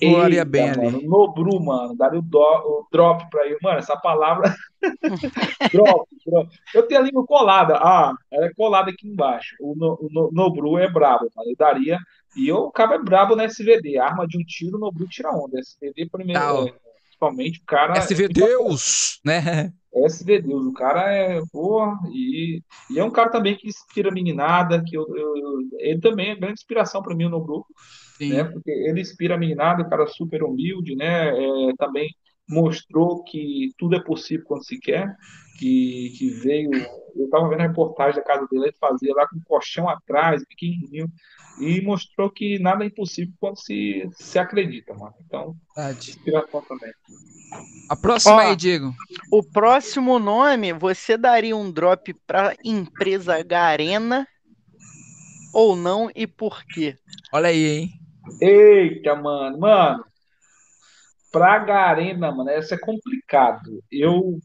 Pularia 0.00 0.44
bem 0.44 0.68
mano, 0.68 0.88
ali. 0.88 1.06
Nobru, 1.06 1.62
mano. 1.62 1.96
Daria 1.96 2.18
o, 2.18 2.22
do, 2.22 2.38
o 2.38 2.86
drop 2.90 3.28
pra 3.30 3.46
ele. 3.46 3.58
Mano, 3.62 3.78
essa 3.78 3.96
palavra. 3.96 4.54
drop, 5.72 6.08
drop. 6.26 6.48
Eu 6.74 6.82
tenho 6.86 7.00
a 7.00 7.04
língua 7.04 7.24
colada. 7.26 7.76
Ah, 7.76 8.14
ela 8.30 8.46
é 8.46 8.54
colada 8.54 8.90
aqui 8.90 9.08
embaixo. 9.08 9.54
O, 9.60 9.74
no, 9.76 9.98
o 10.00 10.30
Nobru 10.32 10.78
é 10.78 10.90
brabo, 10.90 11.30
mano. 11.34 11.50
Eu 11.50 11.56
daria. 11.56 11.98
E 12.36 12.48
eu, 12.48 12.56
o 12.56 12.72
cara 12.72 12.96
é 12.96 12.98
brabo 12.98 13.36
na 13.36 13.44
SVD. 13.44 13.98
Arma 13.98 14.26
de 14.26 14.36
um 14.38 14.44
tiro, 14.44 14.76
o 14.76 14.80
Nobru 14.80 15.06
tira 15.08 15.30
onda. 15.30 15.58
SVD 15.60 16.08
primeiro. 16.10 16.40
Tá, 16.40 16.70
é, 16.70 16.74
principalmente 17.04 17.60
o 17.60 17.64
cara. 17.64 17.96
SV 17.96 18.28
Deus, 18.28 19.20
né? 19.24 19.72
SV 19.94 20.42
Deus, 20.42 20.66
o 20.66 20.72
cara 20.72 21.08
é 21.12 21.40
porra, 21.52 21.96
e, 22.12 22.60
e 22.90 22.98
é 22.98 23.04
um 23.04 23.12
cara 23.12 23.30
também 23.30 23.56
que 23.56 23.68
inspira 23.68 24.10
meninada, 24.10 24.82
que 24.84 24.96
eu, 24.96 25.06
eu, 25.16 25.38
ele 25.78 26.00
também 26.00 26.30
é 26.30 26.34
grande 26.34 26.54
inspiração 26.54 27.00
para 27.00 27.14
mim 27.14 27.28
no 27.28 27.40
grupo 27.40 27.68
né? 28.20 28.44
Porque 28.44 28.70
ele 28.70 29.00
inspira 29.00 29.34
a 29.34 29.38
meninada, 29.38 29.82
o 29.82 29.88
cara 29.88 30.06
super 30.06 30.42
humilde, 30.42 30.94
né? 30.94 31.28
É, 31.28 31.72
também 31.78 32.14
mostrou 32.48 33.24
que 33.24 33.70
tudo 33.78 33.96
é 33.96 34.02
possível 34.02 34.44
quando 34.46 34.64
se 34.64 34.78
quer, 34.78 35.14
que, 35.58 36.12
que 36.18 36.30
veio, 36.42 36.70
eu 37.16 37.24
estava 37.24 37.48
vendo 37.48 37.60
a 37.60 37.66
reportagem 37.66 38.16
da 38.16 38.22
casa 38.22 38.46
dele, 38.50 38.64
ele 38.64 38.76
fazia 38.78 39.14
lá 39.14 39.26
com 39.26 39.36
um 39.36 39.42
colchão 39.44 39.88
atrás, 39.88 40.44
pequenininho, 40.46 41.10
e 41.58 41.80
mostrou 41.80 42.30
que 42.30 42.58
nada 42.58 42.84
é 42.84 42.88
impossível 42.88 43.32
quando 43.40 43.58
se, 43.58 44.08
se 44.12 44.38
acredita, 44.38 44.92
mano. 44.94 45.14
Então, 45.24 45.56
Verdade. 45.76 46.10
inspiração 46.10 46.62
também. 46.68 46.92
A 47.88 47.96
próxima 47.96 48.36
Ó, 48.36 48.38
aí, 48.40 48.56
Diego. 48.56 48.92
O 49.30 49.42
próximo 49.42 50.18
nome, 50.18 50.72
você 50.72 51.16
daria 51.16 51.56
um 51.56 51.70
drop 51.70 52.12
para 52.26 52.56
empresa 52.64 53.42
Garena 53.42 54.26
ou 55.52 55.76
não 55.76 56.10
e 56.14 56.26
por 56.26 56.64
quê? 56.64 56.96
Olha 57.32 57.48
aí, 57.48 57.64
hein? 57.64 58.03
Eita, 58.40 59.14
mano, 59.14 59.58
mano. 59.58 60.04
Pra 61.30 61.58
Garena, 61.58 62.30
mano, 62.30 62.50
essa 62.50 62.74
é 62.74 62.78
complicado. 62.78 63.82
Eu. 63.90 64.38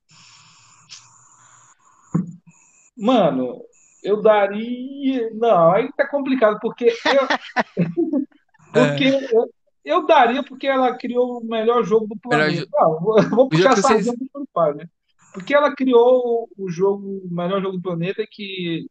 Mano, 2.97 3.61
eu 4.03 4.21
daria. 4.21 5.30
Não, 5.34 5.71
aí 5.71 5.91
tá 5.93 6.07
complicado, 6.07 6.59
porque 6.59 6.86
eu. 6.86 7.27
porque 8.73 9.05
é. 9.05 9.36
eu, 9.36 9.49
eu, 9.86 10.05
daria 10.05 10.43
porque 10.43 10.67
ela 10.67 10.95
criou 10.97 11.39
o 11.39 11.45
melhor 11.45 11.84
jogo 11.84 12.07
do 12.07 12.17
planeta. 12.17 12.67
Não, 12.73 12.99
vou, 12.99 13.21
vou 13.30 13.49
puxar 13.49 13.73
essa 13.73 13.82
vocês... 13.82 14.05
do 14.05 14.75
né? 14.75 14.89
Porque 15.34 15.53
ela 15.53 15.75
criou 15.75 16.49
o 16.57 16.69
jogo, 16.69 17.21
o 17.23 17.34
melhor 17.34 17.61
jogo 17.61 17.77
do 17.77 17.84
planeta 17.84 18.25
que. 18.30 18.88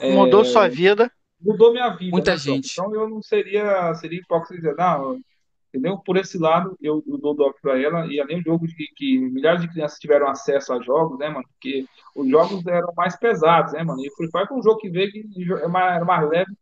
Mudou 0.00 0.42
é... 0.42 0.44
sua 0.44 0.66
vida 0.66 1.10
mudou 1.44 1.72
minha 1.72 1.90
vida. 1.90 2.10
Muita 2.10 2.32
né, 2.32 2.38
gente. 2.38 2.72
Então 2.72 2.94
eu 2.94 3.08
não 3.08 3.22
seria, 3.22 3.94
seria 3.94 4.18
hipócrita 4.18 4.54
dizer, 4.54 4.74
não, 4.76 5.20
entendeu? 5.68 5.98
Por 5.98 6.16
esse 6.16 6.38
lado, 6.38 6.76
eu, 6.80 7.02
eu 7.06 7.18
dou 7.18 7.34
dó 7.34 7.52
para 7.60 7.80
ela, 7.80 8.06
e 8.06 8.20
além 8.20 8.38
do 8.38 8.44
jogo 8.44 8.66
de 8.66 8.74
que 8.96 9.18
milhares 9.18 9.60
de 9.60 9.68
crianças 9.68 9.98
tiveram 9.98 10.28
acesso 10.28 10.72
a 10.72 10.80
jogos, 10.80 11.18
né, 11.18 11.28
mano? 11.28 11.44
Porque 11.52 11.84
os 12.14 12.28
jogos 12.28 12.64
eram 12.66 12.92
mais 12.96 13.16
pesados, 13.16 13.72
né, 13.72 13.82
mano? 13.82 14.00
E 14.02 14.08
o 14.08 14.14
Free 14.14 14.30
Fire 14.30 14.46
foi 14.46 14.58
um 14.58 14.62
jogo 14.62 14.78
que 14.78 14.88
veio 14.88 15.10
que 15.10 15.52
era 15.52 15.68
mais, 15.68 16.04
mais 16.04 16.28
leve, 16.28 16.52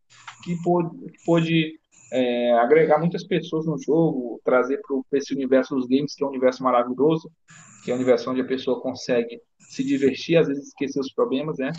que 0.43 0.57
pôde, 0.63 0.91
que 1.11 1.25
pôde 1.25 1.79
é, 2.13 2.53
agregar 2.59 2.99
muitas 2.99 3.25
pessoas 3.25 3.67
no 3.67 3.79
jogo, 3.79 4.41
trazer 4.45 4.81
para 4.83 5.19
esse 5.19 5.35
universo 5.35 5.75
dos 5.75 5.87
games, 5.87 6.15
que 6.15 6.25
é 6.25 6.27
um 6.27 6.31
universo 6.31 6.63
maravilhoso, 6.63 7.31
que 7.83 7.91
é 7.91 7.95
um 7.95 7.97
universo 7.97 8.31
onde 8.31 8.41
a 8.41 8.47
pessoa 8.47 8.81
consegue 8.81 9.41
se 9.59 9.83
divertir, 9.83 10.37
às 10.37 10.49
vezes 10.49 10.69
esquecer 10.69 11.01
os 11.01 11.13
problemas, 11.13 11.57
né? 11.59 11.73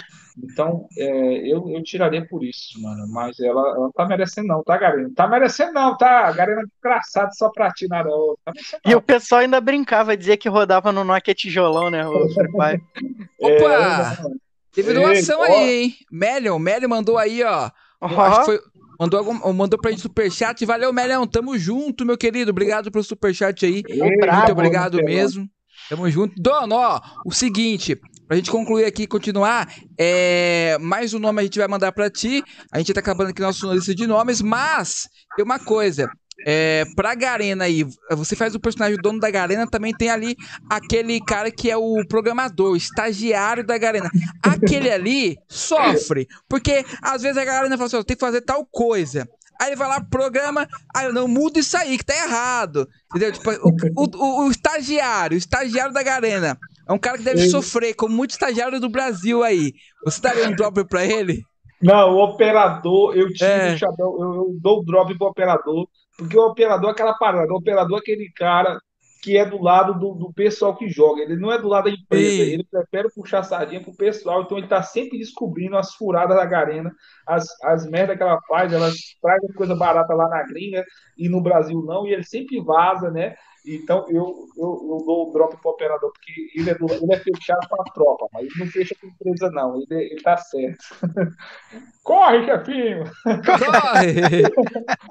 Então, 0.43 0.87
é, 0.97 1.37
eu, 1.47 1.69
eu 1.69 1.83
tiraria 1.83 2.25
por 2.27 2.43
isso, 2.43 2.81
mano. 2.81 3.07
Mas 3.09 3.39
ela, 3.39 3.61
ela 3.61 3.79
não 3.79 3.91
tá 3.91 4.05
merecendo, 4.07 4.47
não, 4.47 4.63
tá, 4.63 4.77
Garena? 4.77 5.11
Tá 5.15 5.27
merecendo, 5.27 5.73
não, 5.73 5.95
tá? 5.95 6.31
Garena 6.31 6.61
é 6.61 6.65
desgraçado 6.65 7.29
só 7.35 7.49
pra 7.49 7.71
ti, 7.71 7.87
não. 7.87 8.35
Tá 8.43 8.53
e 8.85 8.95
o 8.95 9.01
pessoal 9.01 9.41
ainda 9.41 9.61
brincava, 9.61 10.17
dizia 10.17 10.35
que 10.35 10.49
rodava 10.49 10.91
no 10.91 11.03
Nokia 11.03 11.35
tijolão, 11.35 11.91
né? 11.91 12.05
O 12.07 12.29
Free 12.33 12.49
Opa! 13.39 14.17
É, 14.29 14.43
Teve 14.73 14.93
doação 14.93 15.43
aí, 15.43 15.83
hein? 15.83 15.95
Melion, 16.11 16.57
Melion 16.57 16.89
mandou 16.89 17.17
aí, 17.17 17.43
ó. 17.43 17.69
Uhum. 18.01 18.21
Acho 18.21 18.39
que 18.39 18.45
foi. 18.45 18.59
Mandou, 18.99 19.19
algum, 19.19 19.53
mandou 19.53 19.79
pra 19.79 19.91
gente 19.91 20.01
superchat. 20.01 20.65
Valeu, 20.65 20.91
Melion. 20.91 21.27
Tamo 21.27 21.57
junto, 21.57 22.05
meu 22.05 22.17
querido. 22.17 22.51
Obrigado 22.51 22.91
pelo 22.91 23.03
superchat 23.03 23.65
aí. 23.65 23.83
Muito 23.87 24.17
bravo, 24.17 24.51
obrigado 24.51 24.97
mesmo. 25.03 25.47
Tamo 25.89 26.09
junto. 26.09 26.33
Dono, 26.37 26.75
ó, 26.75 27.01
o 27.25 27.31
seguinte, 27.31 27.99
pra 28.27 28.37
gente 28.37 28.49
concluir 28.49 28.85
aqui 28.85 29.03
e 29.03 29.07
continuar, 29.07 29.71
é, 29.97 30.77
mais 30.79 31.13
um 31.13 31.19
nome 31.19 31.41
a 31.41 31.43
gente 31.43 31.59
vai 31.59 31.67
mandar 31.67 31.91
pra 31.91 32.09
ti. 32.09 32.43
A 32.71 32.77
gente 32.79 32.93
tá 32.93 32.99
acabando 32.99 33.29
aqui 33.29 33.41
nossa 33.41 33.67
lista 33.67 33.93
de 33.93 34.07
nomes, 34.07 34.41
mas 34.41 35.07
tem 35.35 35.43
uma 35.43 35.59
coisa. 35.59 36.09
É, 36.45 36.83
pra 36.95 37.15
Garena 37.15 37.65
aí, 37.65 37.85
você 38.11 38.35
faz 38.35 38.55
o 38.55 38.59
personagem 38.59 38.97
dono 38.97 39.19
da 39.19 39.29
Garena, 39.29 39.67
também 39.67 39.93
tem 39.93 40.09
ali 40.09 40.35
aquele 40.69 41.21
cara 41.21 41.51
que 41.51 41.69
é 41.69 41.77
o 41.77 42.05
programador, 42.07 42.71
o 42.71 42.75
estagiário 42.75 43.65
da 43.65 43.77
Garena. 43.77 44.09
Aquele 44.41 44.89
ali 44.89 45.37
sofre, 45.47 46.27
porque 46.49 46.83
às 47.01 47.21
vezes 47.21 47.37
a 47.37 47.45
Garena 47.45 47.77
fala 47.77 47.87
assim: 47.87 48.03
tem 48.03 48.17
que 48.17 48.25
fazer 48.25 48.41
tal 48.41 48.65
coisa. 48.65 49.27
Aí 49.63 49.69
ele 49.69 49.75
vai 49.77 49.87
lá, 49.87 50.01
programa, 50.01 50.67
aí 50.93 51.05
eu 51.05 51.13
não 51.13 51.25
mudo 51.25 51.57
isso 51.57 51.77
aí, 51.77 51.97
que 51.97 52.03
tá 52.03 52.13
errado. 52.13 52.85
Entendeu? 53.09 53.31
Tipo, 53.31 53.49
o, 53.51 54.03
o, 54.03 54.45
o, 54.45 54.51
estagiário, 54.51 55.35
o 55.35 55.37
estagiário 55.37 55.93
da 55.93 56.03
Garena. 56.03 56.57
É 56.85 56.91
um 56.91 56.97
cara 56.97 57.17
que 57.17 57.23
deve 57.23 57.47
sofrer, 57.49 57.93
como 57.93 58.13
muito 58.13 58.31
estagiário 58.31 58.77
do 58.81 58.89
Brasil 58.89 59.41
aí. 59.41 59.71
Você 60.03 60.21
daria 60.21 60.49
um 60.49 60.55
drop 60.55 60.83
pra 60.83 61.05
ele? 61.05 61.41
Não, 61.81 62.11
o 62.11 62.23
operador, 62.23 63.15
eu 63.15 63.31
tiro 63.33 63.49
é. 63.49 63.75
o 63.75 63.95
eu, 63.99 64.35
eu 64.35 64.57
dou 64.59 64.79
o 64.79 64.83
drop 64.83 65.17
pro 65.17 65.27
operador, 65.27 65.87
porque 66.17 66.37
o 66.37 66.47
operador 66.47 66.89
é 66.89 66.91
aquela 66.91 67.13
parada, 67.13 67.53
o 67.53 67.57
operador 67.57 67.99
é 67.99 68.01
aquele 68.01 68.29
cara 68.35 68.77
que 69.23 69.37
é 69.37 69.45
do 69.45 69.61
lado 69.61 69.97
do, 69.97 70.13
do, 70.15 70.33
pessoal 70.33 70.75
que 70.75 70.89
joga. 70.89 71.21
Ele 71.21 71.37
não 71.37 71.49
é 71.49 71.57
do 71.57 71.69
lado 71.69 71.85
da 71.85 71.91
empresa. 71.91 72.43
Ele 72.43 72.63
prefere 72.69 73.07
puxar 73.09 73.41
sardinha 73.41 73.81
pro 73.81 73.95
pessoal. 73.95 74.41
Então 74.41 74.57
ele 74.57 74.67
tá 74.67 74.83
sempre 74.83 75.17
descobrindo 75.17 75.77
as 75.77 75.95
furadas 75.95 76.35
da 76.35 76.45
Garena, 76.45 76.93
as, 77.25 77.47
as 77.63 77.89
merdas 77.89 78.17
que 78.17 78.23
ela 78.23 78.41
faz. 78.49 78.73
Ela 78.73 78.91
traz 79.21 79.41
coisa 79.55 79.75
barata 79.75 80.13
lá 80.13 80.27
na 80.27 80.43
gringa 80.43 80.83
e 81.17 81.29
no 81.29 81.39
Brasil 81.39 81.81
não. 81.83 82.05
E 82.05 82.11
ele 82.11 82.25
sempre 82.25 82.59
vaza, 82.59 83.09
né? 83.09 83.35
Então 83.65 84.05
eu, 84.09 84.45
eu, 84.57 84.89
eu 84.89 85.03
dou 85.05 85.29
o 85.29 85.31
drop 85.31 85.55
pro 85.61 85.71
operador, 85.71 86.11
porque 86.11 86.33
ele 86.53 86.69
é, 86.69 86.75
do, 86.75 86.85
ele 86.91 87.13
é 87.13 87.19
fechado 87.19 87.65
com 87.69 87.81
a 87.81 87.85
tropa, 87.93 88.27
mas 88.33 88.43
ele 88.43 88.53
não 88.59 88.67
fecha 88.67 88.93
com 88.99 89.07
a 89.07 89.09
empresa, 89.09 89.49
não. 89.51 89.77
Ele, 89.77 90.03
ele 90.03 90.21
tá 90.21 90.35
certo. 90.35 90.83
Corre, 92.03 92.45
chefinho! 92.45 93.05
Corre! 93.23 94.43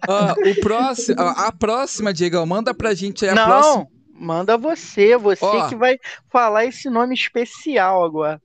o 0.53 0.61
próximo, 0.61 1.23
a 1.23 1.51
próxima, 1.51 2.13
Diego, 2.13 2.45
manda 2.45 2.75
pra 2.75 2.93
gente 2.93 3.27
a 3.27 3.35
não. 3.35 3.47
próxima. 3.47 4.02
Manda 4.13 4.57
você, 4.57 5.17
você 5.17 5.45
Ó, 5.45 5.69
que 5.69 5.75
vai 5.75 5.99
falar 6.31 6.67
esse 6.67 6.89
nome 6.89 7.15
especial 7.15 8.05
agora. 8.05 8.41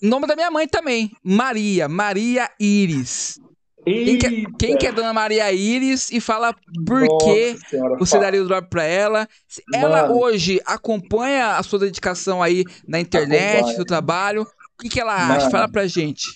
Nome 0.00 0.26
da 0.26 0.36
minha 0.36 0.50
mãe 0.50 0.68
também, 0.68 1.10
Maria, 1.24 1.88
Maria 1.88 2.48
Iris. 2.60 3.40
Quem 3.84 4.18
que, 4.18 4.26
é, 4.26 4.30
quem 4.58 4.76
que, 4.76 4.86
é 4.86 4.92
Dona 4.92 5.12
Maria 5.14 5.50
Iris 5.52 6.10
e 6.10 6.20
fala 6.20 6.54
por 6.86 7.00
Nossa 7.00 7.24
que 7.24 7.56
senhora, 7.68 7.96
você 7.98 8.10
fala. 8.12 8.24
daria 8.24 8.42
o 8.42 8.46
drop 8.46 8.68
pra 8.68 8.84
ela? 8.84 9.26
Ela 9.72 10.02
Mano. 10.02 10.20
hoje 10.20 10.60
acompanha 10.66 11.56
a 11.56 11.62
sua 11.62 11.78
dedicação 11.78 12.42
aí 12.42 12.64
na 12.86 13.00
internet, 13.00 13.56
acompanha. 13.56 13.78
no 13.78 13.84
trabalho. 13.84 14.42
O 14.42 14.82
que, 14.82 14.88
que 14.88 15.00
ela 15.00 15.14
acha? 15.14 15.38
Mano. 15.38 15.50
Fala 15.50 15.68
pra 15.68 15.86
gente. 15.86 16.28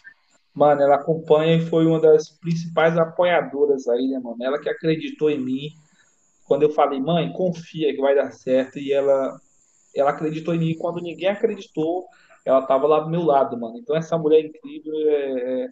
Mano, 0.55 0.83
ela 0.83 0.97
acompanha 0.97 1.57
e 1.57 1.67
foi 1.67 1.87
uma 1.87 2.01
das 2.01 2.31
principais 2.31 2.97
apoiadoras 2.97 3.87
aí, 3.89 4.09
né, 4.09 4.19
mano? 4.19 4.37
Ela 4.41 4.59
que 4.59 4.69
acreditou 4.69 5.31
em 5.31 5.41
mim, 5.41 5.69
quando 6.53 6.65
eu 6.65 6.71
falei, 6.71 7.01
mãe, 7.01 7.33
confia 7.33 7.95
que 7.95 8.01
vai 8.03 8.15
dar 8.15 8.31
certo, 8.31 8.79
e 8.79 8.93
ela, 8.93 9.41
ela 9.97 10.11
acreditou 10.11 10.55
em 10.55 10.59
mim. 10.59 10.77
Quando 10.77 11.01
ninguém 11.01 11.31
acreditou, 11.31 12.05
ela 12.45 12.59
estava 12.59 12.87
lá 12.87 13.01
do 13.01 13.09
meu 13.09 13.23
lado, 13.23 13.59
mano. 13.59 13.79
Então 13.79 13.97
essa 13.97 14.19
mulher 14.19 14.45
incrível, 14.45 14.93
é, 15.09 15.63
é, 15.63 15.69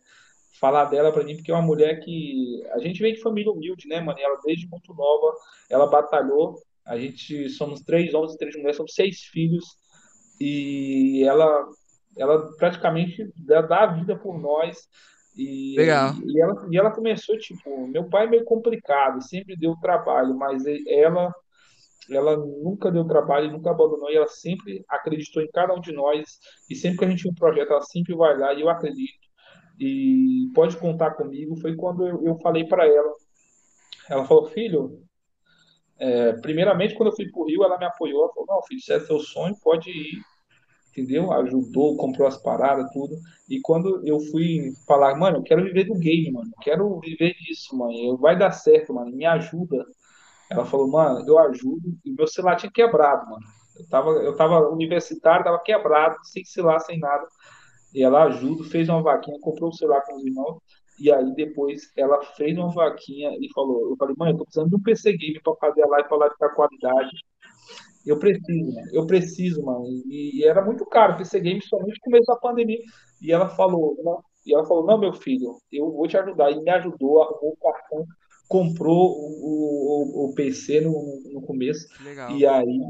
falar 0.59 0.87
dela 0.87 1.13
para 1.13 1.23
mim, 1.23 1.37
porque 1.37 1.51
é 1.51 1.55
uma 1.55 1.61
mulher 1.61 2.01
que 2.01 2.65
a 2.71 2.79
gente 2.79 2.99
vem 3.03 3.13
de 3.13 3.21
família 3.21 3.53
humilde, 3.53 3.87
né, 3.89 4.01
mano? 4.01 4.19
E 4.19 4.23
ela 4.23 4.41
desde 4.43 4.67
muito 4.69 4.95
nova, 4.95 5.37
ela 5.69 5.87
batalhou. 5.87 6.57
A 6.87 6.97
gente 6.97 7.51
somos 7.51 7.83
três 7.83 8.15
homens 8.15 8.33
e 8.33 8.39
três 8.39 8.57
mulheres, 8.57 8.79
somos 8.79 8.95
seis 8.95 9.21
filhos 9.25 9.67
e 10.41 11.23
ela 11.27 11.69
ela 12.17 12.57
praticamente 12.57 13.31
dá 13.37 13.83
a 13.83 13.93
vida 13.93 14.17
por 14.17 14.39
nós. 14.41 14.89
E, 15.37 15.77
Legal. 15.77 16.15
E 16.25 16.41
ela, 16.41 16.69
e 16.71 16.77
ela 16.77 16.91
começou, 16.91 17.39
tipo, 17.39 17.87
meu 17.87 18.09
pai 18.09 18.27
é 18.27 18.31
meio 18.31 18.45
complicado, 18.45 19.23
sempre 19.23 19.57
deu 19.57 19.75
trabalho, 19.81 20.37
mas 20.37 20.65
ela 20.87 21.33
ela 22.11 22.37
nunca 22.37 22.91
deu 22.91 23.05
trabalho, 23.07 23.53
nunca 23.53 23.71
abandonou, 23.71 24.11
e 24.11 24.17
ela 24.17 24.27
sempre 24.27 24.85
acreditou 24.89 25.43
em 25.43 25.51
cada 25.51 25.75
um 25.75 25.81
de 25.81 25.93
nós, 25.93 26.39
e 26.69 26.75
sempre 26.75 26.99
que 26.99 27.05
a 27.05 27.09
gente 27.09 27.23
tem 27.23 27.31
um 27.31 27.35
projeto, 27.35 27.71
ela 27.71 27.83
sempre 27.83 28.15
vai 28.17 28.37
lá, 28.37 28.53
e 28.53 28.63
eu 28.63 28.69
acredito, 28.69 29.21
e 29.79 30.51
pode 30.55 30.77
contar 30.77 31.13
comigo, 31.13 31.57
foi 31.57 31.77
quando 31.77 32.07
eu, 32.07 32.25
eu 32.25 32.37
falei 32.39 32.65
para 32.67 32.87
ela, 32.87 33.13
ela 34.09 34.25
falou, 34.25 34.47
filho, 34.47 35.03
é, 35.99 36.33
primeiramente, 36.33 36.95
quando 36.95 37.11
eu 37.11 37.17
fui 37.17 37.31
pro 37.31 37.45
Rio, 37.45 37.63
ela 37.63 37.79
me 37.79 37.85
apoiou, 37.85 38.25
ela 38.25 38.33
falou, 38.33 38.47
não, 38.49 38.63
filho, 38.63 38.81
se 38.81 38.93
é 38.93 39.01
seu 39.01 39.21
sonho, 39.21 39.55
pode 39.63 39.91
ir, 39.91 40.21
entendeu? 40.91 41.33
Ajudou, 41.33 41.97
comprou 41.97 42.27
as 42.27 42.37
paradas, 42.37 42.91
tudo. 42.93 43.17
E 43.49 43.61
quando 43.61 44.07
eu 44.07 44.21
fui 44.31 44.73
falar, 44.87 45.17
mano, 45.17 45.39
eu 45.39 45.43
quero 45.43 45.65
viver 45.65 45.85
do 45.85 45.95
game, 45.95 46.31
mano, 46.33 46.51
eu 46.57 46.63
quero 46.63 47.01
viver 47.01 47.35
disso, 47.35 47.77
mano, 47.77 48.17
vai 48.19 48.39
dar 48.39 48.53
certo, 48.53 48.95
mano, 48.95 49.11
me 49.17 49.25
ajuda. 49.27 49.85
Ela 50.51 50.65
falou, 50.65 50.89
mano, 50.89 51.25
eu 51.27 51.39
ajudo. 51.39 51.97
E 52.05 52.13
meu 52.13 52.27
celular 52.27 52.57
tinha 52.57 52.73
quebrado, 52.73 53.29
mano. 53.31 53.45
Eu 53.79 53.89
tava, 53.89 54.11
eu 54.11 54.37
tava 54.37 54.69
universitário, 54.69 55.45
tava 55.45 55.61
quebrado, 55.63 56.17
sem 56.25 56.45
celular, 56.45 56.81
sem 56.81 56.99
nada. 56.99 57.27
E 57.95 58.03
ela 58.03 58.25
ajuda, 58.25 58.65
fez 58.65 58.89
uma 58.89 59.03
vaquinha, 59.03 59.39
comprou 59.41 59.71
o 59.71 59.75
celular 59.75 60.03
com 60.03 60.17
os 60.17 60.25
irmãos. 60.25 60.59
E 60.99 61.11
aí 61.11 61.35
depois 61.35 61.91
ela 61.97 62.23
fez 62.37 62.59
uma 62.59 62.71
vaquinha 62.71 63.31
e 63.41 63.49
falou, 63.55 63.91
eu 63.91 63.97
falei, 63.97 64.15
mãe, 64.19 64.33
eu 64.33 64.37
tô 64.37 64.45
precisando 64.45 64.69
de 64.69 64.77
um 64.77 64.83
PC 64.83 65.17
game 65.17 65.41
para 65.41 65.55
fazer 65.57 65.83
a 65.83 65.87
live, 65.87 66.09
para 66.09 66.19
live 66.19 66.35
qualidade. 66.55 67.11
Eu 68.07 68.19
preciso, 68.19 68.73
mano. 68.73 68.89
Eu 68.93 69.07
preciso, 69.07 69.63
mano. 69.63 69.87
E, 69.87 70.41
e, 70.41 70.45
era 70.45 70.65
muito 70.65 70.85
caro 70.87 71.17
PC 71.17 71.41
Game, 71.41 71.63
somente 71.63 71.99
no 71.99 72.05
começo 72.05 72.27
da 72.27 72.37
pandemia. 72.37 72.79
E 73.21 73.33
ela 73.33 73.49
falou, 73.49 73.97
não, 74.03 74.23
e 74.47 74.55
ela 74.55 74.65
falou, 74.65 74.87
não, 74.87 74.99
meu 74.99 75.13
filho, 75.13 75.57
eu 75.71 75.91
vou 75.93 76.09
te 76.09 76.17
ajudar. 76.17 76.51
E 76.51 76.61
me 76.61 76.71
ajudou, 76.71 77.23
arrumou 77.23 77.57
o 77.59 77.73
cartão, 77.73 78.07
comprou 78.49 79.13
o, 79.13 80.27
o, 80.27 80.31
o 80.31 80.35
PC 80.35 80.81
no, 80.81 81.21
no 81.33 81.43
começo. 81.43 81.87
Legal. 82.03 82.31
E 82.37 82.47
aí, 82.47 82.81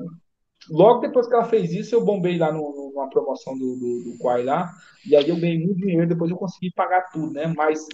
logo 0.71 1.01
depois 1.01 1.27
que 1.27 1.35
ela 1.35 1.45
fez 1.45 1.73
isso, 1.73 1.95
eu 1.95 2.05
bombei 2.05 2.39
lá 2.39 2.53
no, 2.53 2.93
numa 2.95 3.11
promoção 3.11 3.57
do, 3.59 3.77
do, 3.77 4.05
do 4.05 4.19
Quai 4.19 4.45
lá. 4.45 4.71
E 5.07 5.17
aí 5.17 5.29
eu 5.29 5.37
ganhei 5.37 5.59
muito 5.59 5.81
dinheiro, 5.81 6.09
depois 6.09 6.31
eu 6.31 6.37
consegui 6.37 6.73
pagar 6.73 7.11
tudo, 7.11 7.33
né? 7.33 7.53
Mas 7.57 7.85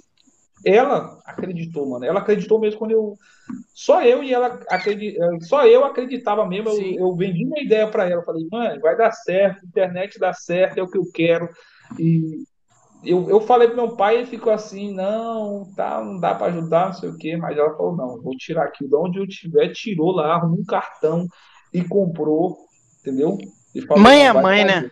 ela 0.65 1.19
acreditou, 1.25 1.89
mano. 1.89 2.05
Ela 2.05 2.21
acreditou 2.21 2.59
mesmo 2.59 2.79
quando 2.79 2.93
eu. 2.93 3.15
Só 3.75 4.03
eu 4.03 4.23
e 4.25 4.33
ela 4.33 4.59
acredit... 4.69 5.17
Só 5.43 5.67
eu 5.67 5.85
acreditava 5.85 6.47
mesmo. 6.47 6.71
Eu, 6.71 6.99
eu, 6.99 7.15
vendi 7.15 7.45
uma 7.45 7.61
ideia 7.61 7.89
para 7.89 8.09
ela. 8.09 8.25
Falei, 8.25 8.47
mãe, 8.51 8.79
vai 8.81 8.97
dar 8.97 9.13
certo, 9.13 9.67
internet 9.67 10.19
dá 10.19 10.33
certo, 10.33 10.79
é 10.79 10.83
o 10.83 10.91
que 10.91 10.99
eu 10.99 11.05
quero. 11.13 11.49
E 11.99 12.45
eu, 13.05 13.29
eu 13.29 13.41
falei 13.41 13.69
pro 13.69 13.77
meu 13.77 13.97
pai, 13.97 14.17
ele 14.17 14.27
ficou 14.27 14.53
assim, 14.53 14.93
não, 14.93 15.71
tá, 15.77 16.03
não 16.03 16.19
dá 16.19 16.35
para 16.35 16.47
ajudar, 16.47 16.87
não 16.87 16.95
sei 16.95 17.11
o 17.11 17.17
quê. 17.17 17.37
Mas 17.37 17.57
ela 17.57 17.77
falou, 17.77 17.97
não, 17.97 18.21
vou 18.21 18.37
tirar 18.37 18.65
aqui 18.65 18.87
de 18.87 18.95
onde 18.97 19.19
eu 19.19 19.29
tiver, 19.29 19.73
tirou 19.73 20.13
lá, 20.13 20.35
arrumou 20.35 20.61
um 20.61 20.65
cartão 20.65 21.27
e 21.73 21.85
comprou, 21.85 22.57
entendeu? 23.01 23.37
Falou, 23.87 24.03
mãe 24.03 24.27
é 24.27 24.33
mãe, 24.33 24.65
né? 24.65 24.91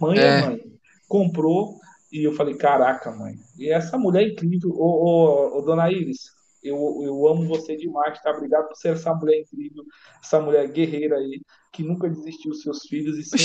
Mãe 0.00 0.18
é. 0.18 0.22
é 0.22 0.46
mãe. 0.46 0.60
Comprou 1.06 1.78
e 2.14 2.24
eu 2.24 2.32
falei, 2.32 2.54
caraca, 2.54 3.10
mãe. 3.10 3.34
E 3.58 3.68
essa 3.68 3.98
mulher 3.98 4.22
é 4.22 4.28
incrível. 4.28 4.70
Ô, 4.70 4.84
ô, 4.84 5.58
ô, 5.58 5.62
dona 5.62 5.90
Iris, 5.90 6.30
eu, 6.62 6.76
eu 7.02 7.26
amo 7.26 7.46
você 7.48 7.76
demais, 7.76 8.22
tá? 8.22 8.30
Obrigado 8.30 8.68
por 8.68 8.76
ser 8.76 8.92
essa 8.92 9.12
mulher 9.12 9.40
incrível, 9.40 9.82
essa 10.22 10.40
mulher 10.40 10.70
guerreira 10.70 11.16
aí, 11.16 11.40
que 11.72 11.82
nunca 11.82 12.08
desistiu 12.08 12.52
dos 12.52 12.62
seus 12.62 12.82
filhos 12.86 13.18
e 13.18 13.24
sempre, 13.24 13.38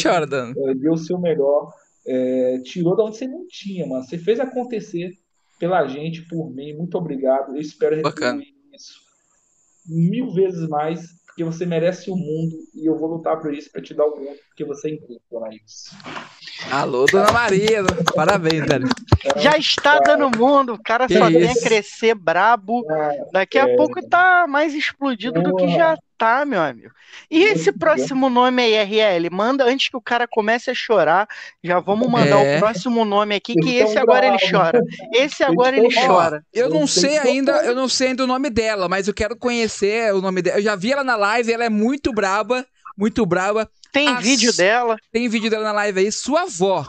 é, 0.55 0.73
deu 0.75 0.93
o 0.93 0.97
seu 0.97 1.19
melhor. 1.19 1.73
É, 2.05 2.59
tirou 2.63 2.95
da 2.95 3.03
onde 3.03 3.17
você 3.17 3.27
não 3.27 3.45
tinha, 3.47 3.87
mano. 3.87 4.03
Você 4.03 4.17
fez 4.17 4.39
acontecer 4.39 5.11
pela 5.59 5.87
gente, 5.87 6.21
por 6.27 6.49
mim. 6.51 6.75
Muito 6.75 6.97
obrigado. 6.97 7.55
Eu 7.55 7.61
espero 7.61 7.95
retribuir 7.95 8.53
isso 8.73 9.09
mil 9.89 10.31
vezes 10.31 10.67
mais, 10.67 11.01
porque 11.25 11.43
você 11.43 11.65
merece 11.65 12.11
o 12.11 12.15
mundo 12.15 12.55
e 12.75 12.85
eu 12.85 12.97
vou 12.97 13.09
lutar 13.09 13.39
por 13.41 13.53
isso 13.53 13.71
para 13.71 13.81
te 13.81 13.93
dar 13.93 14.05
o 14.05 14.15
mundo, 14.15 14.37
porque 14.47 14.63
você 14.63 14.89
é 14.89 14.93
incrível, 14.93 15.21
dona 15.31 15.53
Iris. 15.53 15.85
Alô, 16.71 17.05
dona 17.05 17.31
Maria. 17.31 17.83
Parabéns, 18.13 18.65
velho. 18.65 18.89
Já 19.37 19.57
está 19.57 19.99
dando 19.99 20.37
mundo. 20.37 20.73
O 20.73 20.83
cara 20.83 21.07
que 21.07 21.17
só 21.17 21.29
isso? 21.29 21.39
tem 21.39 21.49
a 21.49 21.55
crescer 21.55 22.15
brabo. 22.15 22.85
Daqui 23.31 23.57
a 23.57 23.67
é... 23.67 23.75
pouco 23.75 24.01
tá 24.07 24.45
mais 24.47 24.73
explodido 24.73 25.41
do 25.41 25.55
que 25.55 25.69
já 25.69 25.97
tá, 26.17 26.43
meu 26.45 26.61
amigo. 26.61 26.91
E 27.31 27.43
esse 27.43 27.71
próximo 27.71 28.29
nome 28.29 28.61
aí, 28.61 28.75
RL? 28.83 29.29
Manda 29.31 29.63
antes 29.63 29.89
que 29.89 29.97
o 29.97 30.01
cara 30.01 30.27
comece 30.27 30.69
a 30.69 30.73
chorar. 30.73 31.27
Já 31.63 31.79
vamos 31.79 32.09
mandar 32.09 32.43
é. 32.43 32.57
o 32.57 32.59
próximo 32.59 33.05
nome 33.05 33.33
aqui, 33.35 33.55
que 33.55 33.77
esse 33.77 33.97
agora 33.97 34.27
ele 34.27 34.37
chora. 34.51 34.81
Esse 35.13 35.43
agora 35.43 35.77
ele 35.77 35.89
chora. 35.93 36.43
Eu 36.53 36.69
não 36.69 36.85
sei 36.85 37.17
ainda, 37.17 37.53
eu 37.63 37.73
não 37.73 37.87
sei 37.87 38.09
ainda 38.09 38.25
o 38.25 38.27
nome 38.27 38.49
dela, 38.49 38.89
mas 38.89 39.07
eu 39.07 39.13
quero 39.13 39.35
conhecer 39.35 40.13
o 40.13 40.21
nome 40.21 40.41
dela. 40.41 40.57
Eu 40.57 40.63
já 40.63 40.75
vi 40.75 40.91
ela 40.91 41.03
na 41.03 41.15
live, 41.15 41.51
ela 41.51 41.65
é 41.65 41.69
muito 41.69 42.11
braba, 42.11 42.65
muito 42.97 43.25
braba. 43.25 43.69
Tem 43.91 44.07
a 44.07 44.19
vídeo 44.19 44.55
dela. 44.55 44.97
Tem 45.11 45.27
vídeo 45.27 45.49
dela 45.49 45.65
na 45.65 45.71
live 45.71 45.99
aí. 45.99 46.11
Sua 46.11 46.43
avó. 46.43 46.85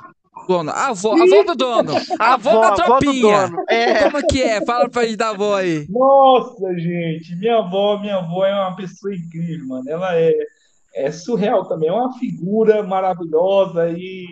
Dono, 0.46 0.70
a 0.70 0.88
avó, 0.88 1.14
a 1.16 1.22
avó 1.22 1.44
do 1.44 1.54
dono. 1.54 1.92
A 2.18 2.34
avó, 2.34 2.60
da 2.60 2.72
tropinha. 2.72 3.44
Avó 3.44 3.64
é. 3.68 4.10
Como 4.10 4.26
que 4.26 4.42
é? 4.42 4.64
Fala 4.64 4.88
pra 4.88 5.04
gente 5.04 5.16
da 5.16 5.30
avó 5.30 5.56
aí. 5.56 5.86
Nossa, 5.88 6.74
gente. 6.76 7.36
Minha 7.36 7.58
avó, 7.58 7.98
minha 7.98 8.16
avó 8.16 8.44
é 8.44 8.54
uma 8.54 8.74
pessoa 8.74 9.14
incrível, 9.14 9.68
mano. 9.68 9.88
Ela 9.88 10.16
é, 10.16 10.32
é 10.94 11.12
surreal 11.12 11.66
também. 11.66 11.88
É 11.88 11.92
uma 11.92 12.12
figura 12.18 12.82
maravilhosa 12.82 13.90
e 13.90 14.26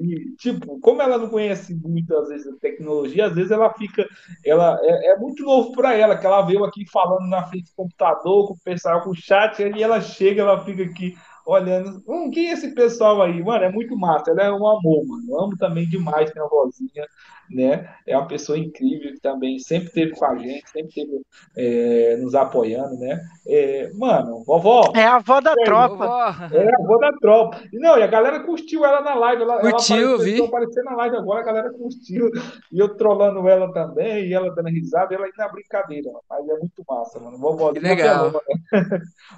e, 0.00 0.36
tipo, 0.36 0.78
como 0.80 1.02
ela 1.02 1.18
não 1.18 1.28
conhece 1.28 1.74
muito, 1.74 2.16
às 2.16 2.28
vezes, 2.28 2.46
a 2.46 2.56
tecnologia, 2.58 3.26
às 3.26 3.34
vezes 3.34 3.50
ela 3.50 3.72
fica. 3.74 4.06
Ela 4.44 4.78
é, 4.82 5.12
é 5.12 5.16
muito 5.16 5.42
novo 5.42 5.72
para 5.72 5.94
ela, 5.94 6.16
que 6.16 6.24
ela 6.24 6.42
veio 6.42 6.64
aqui 6.64 6.88
falando 6.88 7.28
na 7.28 7.42
frente 7.44 7.70
do 7.70 7.76
computador, 7.76 8.46
com 8.46 8.54
o 8.54 8.58
pessoal, 8.64 9.02
com 9.02 9.10
o 9.10 9.16
chat, 9.16 9.60
e 9.60 9.82
ela 9.82 10.00
chega, 10.00 10.42
ela 10.42 10.64
fica 10.64 10.84
aqui 10.84 11.16
olhando. 11.44 12.02
Hum, 12.06 12.30
quem 12.30 12.48
é 12.48 12.52
esse 12.52 12.74
pessoal 12.74 13.22
aí? 13.22 13.42
Mano, 13.42 13.64
é 13.64 13.72
muito 13.72 13.96
massa. 13.96 14.30
Ela 14.30 14.44
é 14.44 14.52
um 14.52 14.66
amor, 14.68 15.04
mano. 15.06 15.24
Eu 15.28 15.40
amo 15.40 15.56
também 15.56 15.88
demais 15.88 16.32
minha 16.32 16.46
vozinha, 16.46 17.06
né? 17.50 17.88
É 18.06 18.16
uma 18.16 18.26
pessoa 18.26 18.58
incrível 18.58 19.12
que 19.12 19.20
também 19.20 19.58
sempre 19.58 19.88
esteve 19.88 20.12
com 20.12 20.24
a 20.24 20.36
gente, 20.36 20.70
sempre 20.70 20.88
esteve 20.88 21.20
é, 21.56 22.16
nos 22.16 22.34
apoiando, 22.34 22.96
né? 22.98 23.20
É, 23.46 23.90
mano, 23.94 24.42
vovó. 24.44 24.92
É 24.94 25.04
a 25.04 25.16
avó 25.16 25.40
da 25.40 25.52
é, 25.52 25.64
tropa. 25.64 26.04
É 26.52 26.68
a 26.68 26.78
avó 26.82 26.98
da 26.98 27.12
tropa. 27.20 27.60
E 27.72 27.78
não, 27.78 27.98
e 27.98 28.02
a 28.02 28.06
galera 28.06 28.40
curtiu 28.40 28.84
ela 28.84 29.00
na 29.00 29.14
live. 29.14 29.42
Ela, 29.42 29.60
curtiu, 29.60 29.96
ela 29.96 30.14
apareceu, 30.14 30.36
vi. 30.36 30.44
aparecendo 30.44 30.84
na 30.84 30.96
live 30.96 31.16
agora, 31.16 31.40
a 31.40 31.44
galera 31.44 31.70
curtiu. 31.70 32.30
E 32.72 32.78
eu 32.78 32.96
trollando 32.96 33.48
ela 33.48 33.72
também, 33.72 34.26
e 34.26 34.34
ela 34.34 34.54
dando 34.54 34.68
risada, 34.68 35.14
ela 35.14 35.24
ainda 35.24 35.36
na 35.38 35.48
brincadeira, 35.48 36.10
mas 36.28 36.48
é 36.48 36.58
muito 36.58 36.84
massa, 36.88 37.20
mano. 37.20 37.38
Vovó, 37.38 37.72
que 37.72 37.80
legal. 37.80 38.32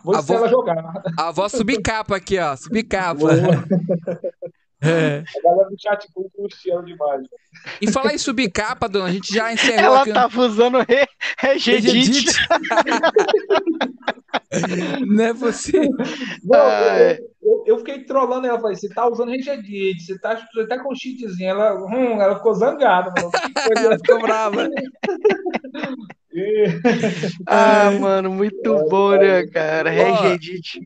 Vou 0.05 0.15
a 0.17 0.35
ela 0.35 0.49
jogar. 0.49 1.03
A 1.19 1.29
avó 1.29 1.49
subicava 1.49 2.01
subcapa 2.01 2.17
aqui, 2.17 2.39
ó. 2.39 2.57
Subcapa. 2.57 3.21
É. 4.83 5.23
A 5.39 5.43
galera 5.43 5.69
do 5.69 5.77
chat 5.79 6.07
com 6.13 6.29
Cristiano 6.31 6.85
demais. 6.85 7.27
E 7.81 7.91
falar 7.91 8.15
em 8.15 8.19
subcapa, 8.19 8.89
dona, 8.89 9.07
a 9.07 9.13
gente 9.13 9.33
já 9.33 9.53
encerrou 9.53 9.85
Ela 9.85 10.03
aqui. 10.03 10.13
tava 10.13 10.41
usando 10.41 10.79
Regedit. 11.39 12.33
Não 15.07 15.25
é 15.25 15.33
você. 15.33 15.89
Não, 16.43 16.59
eu, 16.59 17.17
eu, 17.43 17.65
eu, 17.67 17.79
fiquei 17.79 18.05
trolando 18.05 18.47
ela. 18.47 18.61
Falei, 18.61 18.77
você 18.77 18.89
tá 18.89 19.09
usando 19.09 19.31
Regedit, 19.31 20.03
você 20.03 20.19
tá, 20.19 20.47
você 20.53 20.67
tá 20.67 20.83
com 20.83 20.95
cheatzinho. 20.95 21.51
Ela, 21.51 21.75
hum, 21.85 22.21
ela 22.21 22.37
ficou 22.37 22.55
zangada. 22.55 23.13
Mano. 23.17 23.31
ela 23.77 23.99
ficou 23.99 24.21
brava. 24.21 24.69
ah, 27.47 27.91
mano, 27.93 28.31
muito 28.31 28.75
é, 28.75 28.89
bom, 28.89 29.11
né, 29.11 29.47
cara? 29.47 29.91
Regedit. 29.91 30.81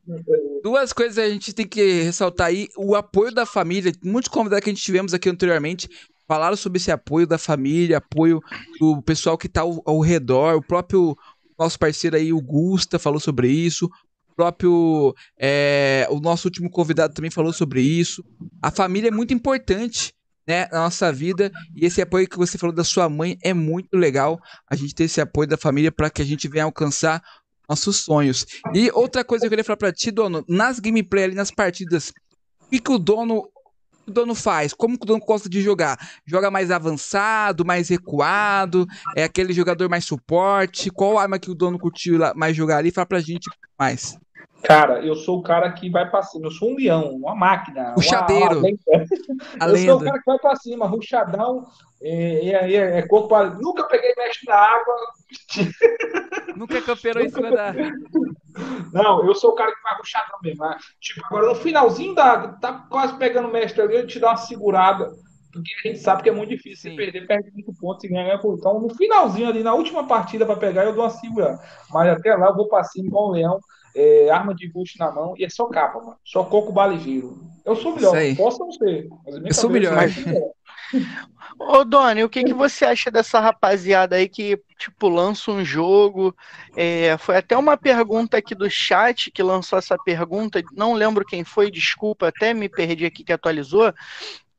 Duas 0.65 0.91
coisas 0.91 1.19
a 1.19 1.29
gente 1.29 1.53
tem 1.53 1.67
que 1.67 2.01
ressaltar 2.01 2.47
aí: 2.47 2.69
o 2.75 2.95
apoio 2.95 3.31
da 3.31 3.45
família. 3.45 3.93
Muitos 4.03 4.29
convidados 4.29 4.63
que 4.63 4.71
a 4.71 4.73
gente 4.73 4.81
tivemos 4.81 5.13
aqui 5.13 5.29
anteriormente 5.29 5.87
falaram 6.27 6.57
sobre 6.57 6.77
esse 6.77 6.91
apoio 6.91 7.27
da 7.27 7.37
família, 7.37 7.97
apoio 7.97 8.41
do 8.79 8.99
pessoal 9.03 9.37
que 9.37 9.47
tá 9.47 9.61
ao, 9.61 9.79
ao 9.85 9.99
redor, 9.99 10.55
o 10.55 10.63
próprio 10.63 11.15
nosso 11.55 11.77
parceiro 11.77 12.15
aí, 12.15 12.33
o 12.33 12.41
Gusta, 12.41 12.97
falou 12.97 13.19
sobre 13.19 13.47
isso. 13.47 13.85
O 14.31 14.35
próprio. 14.35 15.13
É, 15.39 16.07
o 16.09 16.19
nosso 16.19 16.47
último 16.47 16.67
convidado 16.67 17.13
também 17.13 17.29
falou 17.29 17.53
sobre 17.53 17.81
isso. 17.81 18.25
A 18.59 18.71
família 18.71 19.09
é 19.09 19.11
muito 19.11 19.35
importante 19.35 20.15
né, 20.47 20.67
na 20.71 20.79
nossa 20.79 21.13
vida. 21.13 21.51
E 21.75 21.85
esse 21.85 22.01
apoio 22.01 22.27
que 22.27 22.39
você 22.39 22.57
falou 22.57 22.75
da 22.75 22.83
sua 22.83 23.07
mãe 23.07 23.37
é 23.43 23.53
muito 23.53 23.95
legal. 23.95 24.39
A 24.67 24.75
gente 24.75 24.95
ter 24.95 25.03
esse 25.03 25.21
apoio 25.21 25.47
da 25.47 25.57
família 25.57 25.91
para 25.91 26.09
que 26.09 26.23
a 26.23 26.25
gente 26.25 26.47
venha 26.47 26.63
alcançar 26.63 27.21
nossos 27.67 27.97
sonhos. 27.97 28.45
E 28.73 28.89
outra 28.93 29.23
coisa 29.23 29.41
que 29.41 29.47
eu 29.47 29.49
queria 29.49 29.63
falar 29.63 29.77
para 29.77 29.93
ti, 29.93 30.11
dono, 30.11 30.43
nas 30.47 30.79
gameplay 30.79 31.25
ali, 31.25 31.35
nas 31.35 31.51
partidas, 31.51 32.09
o 32.61 32.69
que, 32.69 32.79
que 32.79 32.91
o 32.91 32.99
dono 32.99 33.49
o 34.07 34.11
dono 34.11 34.35
faz? 34.35 34.73
Como 34.73 34.97
que 34.97 35.03
o 35.03 35.07
dono 35.07 35.19
gosta 35.25 35.49
de 35.49 35.61
jogar? 35.61 35.97
Joga 36.25 36.51
mais 36.51 36.69
avançado, 36.69 37.65
mais 37.65 37.89
recuado? 37.89 38.85
É 39.15 39.23
aquele 39.23 39.51
jogador 39.51 39.89
mais 39.89 40.05
suporte? 40.05 40.91
Qual 40.91 41.17
arma 41.17 41.39
que 41.39 41.49
o 41.49 41.55
dono 41.55 41.79
curtiu 41.79 42.19
mais 42.35 42.55
jogar 42.55 42.77
ali? 42.77 42.91
Fala 42.91 43.07
pra 43.07 43.19
gente 43.19 43.49
mais. 43.77 44.15
Cara, 44.65 45.05
eu 45.05 45.15
sou 45.15 45.39
o 45.39 45.43
cara 45.43 45.71
que 45.71 45.89
vai 45.89 46.09
pra 46.09 46.23
cima. 46.23 46.47
Eu 46.47 46.51
sou 46.51 46.71
um 46.71 46.75
leão, 46.75 47.11
uma 47.11 47.35
máquina. 47.35 47.93
Ruxadeiro. 47.93 48.59
Uma, 48.59 48.69
uma 48.69 49.69
eu 49.69 49.77
sou 49.77 49.97
o 49.97 50.03
cara 50.03 50.19
que 50.19 50.25
vai 50.25 50.39
pra 50.39 50.55
cima, 50.55 50.87
ruxadão. 50.87 51.65
É, 52.01 52.49
é, 52.49 52.73
é, 52.73 52.97
é 52.99 53.07
corpo. 53.07 53.35
Nunca 53.61 53.83
peguei 53.83 54.13
mestre 54.15 54.47
na 54.47 54.55
água. 54.55 54.95
Nunca 56.57 56.81
campeirou 56.81 57.23
em 57.23 57.29
cima 57.29 57.51
da. 57.51 57.73
Não, 58.91 59.25
eu 59.25 59.35
sou 59.35 59.51
o 59.51 59.55
cara 59.55 59.71
que 59.71 59.83
vai 59.83 59.97
ruxadão 59.97 60.39
mesmo. 60.41 60.63
Né? 60.63 60.77
Tipo, 60.99 61.25
agora 61.25 61.47
no 61.47 61.55
finalzinho 61.55 62.15
da. 62.15 62.47
Tá 62.53 62.85
quase 62.89 63.15
pegando 63.17 63.47
o 63.47 63.51
mestre 63.51 63.81
ali, 63.81 63.95
eu 63.95 64.07
te 64.07 64.19
dou 64.19 64.29
uma 64.29 64.37
segurada. 64.37 65.11
Porque 65.51 65.71
a 65.73 65.87
gente 65.87 65.99
sabe 65.99 66.23
que 66.23 66.29
é 66.29 66.33
muito 66.33 66.49
difícil 66.49 66.89
Sim. 66.91 66.97
você 66.97 67.03
perder, 67.03 67.27
perde 67.27 67.51
muito 67.51 67.73
pontos 67.79 68.03
e 68.03 68.09
ganhar 68.09 68.39
por. 68.39 68.57
Então, 68.57 68.79
no 68.79 68.89
finalzinho 68.93 69.47
ali, 69.47 69.63
na 69.63 69.73
última 69.73 70.05
partida 70.05 70.45
para 70.45 70.57
pegar, 70.57 70.83
eu 70.83 70.93
dou 70.93 71.03
uma 71.03 71.09
segurada. 71.09 71.59
Mas 71.91 72.09
até 72.09 72.35
lá 72.35 72.47
eu 72.47 72.55
vou 72.55 72.67
pra 72.67 72.83
cima 72.83 73.07
igual 73.07 73.29
um 73.29 73.31
leão 73.31 73.59
é, 73.95 74.29
arma 74.29 74.53
de 74.53 74.67
bucho 74.67 74.97
na 74.99 75.11
mão 75.11 75.33
e 75.37 75.45
é 75.45 75.49
só 75.49 75.67
capa, 75.67 75.99
mano. 75.99 76.17
Só 76.23 76.43
coco, 76.43 76.71
bala 76.71 76.93
e 76.93 76.99
giro. 76.99 77.39
Eu 77.65 77.75
sou 77.75 77.95
melhor, 77.95 78.13
posso 78.37 78.59
não 78.59 78.71
ser. 78.71 79.07
eu 79.25 79.53
sou 79.53 79.69
melhor. 79.69 79.95
Mas... 79.95 80.13
Ô, 81.57 81.83
Doni, 81.85 82.23
o 82.23 82.29
que, 82.29 82.43
que 82.43 82.53
você 82.53 82.85
acha 82.85 83.09
dessa 83.09 83.39
rapaziada 83.39 84.17
aí 84.17 84.27
que, 84.27 84.59
tipo, 84.77 85.07
lança 85.07 85.51
um 85.51 85.63
jogo? 85.63 86.35
É, 86.75 87.17
foi 87.17 87.37
até 87.37 87.57
uma 87.57 87.77
pergunta 87.77 88.37
aqui 88.37 88.53
do 88.53 88.69
chat 88.69 89.31
que 89.31 89.41
lançou 89.41 89.79
essa 89.79 89.97
pergunta, 89.97 90.61
não 90.73 90.93
lembro 90.93 91.25
quem 91.25 91.43
foi, 91.43 91.71
desculpa, 91.71 92.27
até 92.27 92.53
me 92.53 92.67
perdi 92.67 93.05
aqui 93.05 93.23
que 93.23 93.33
atualizou, 93.33 93.93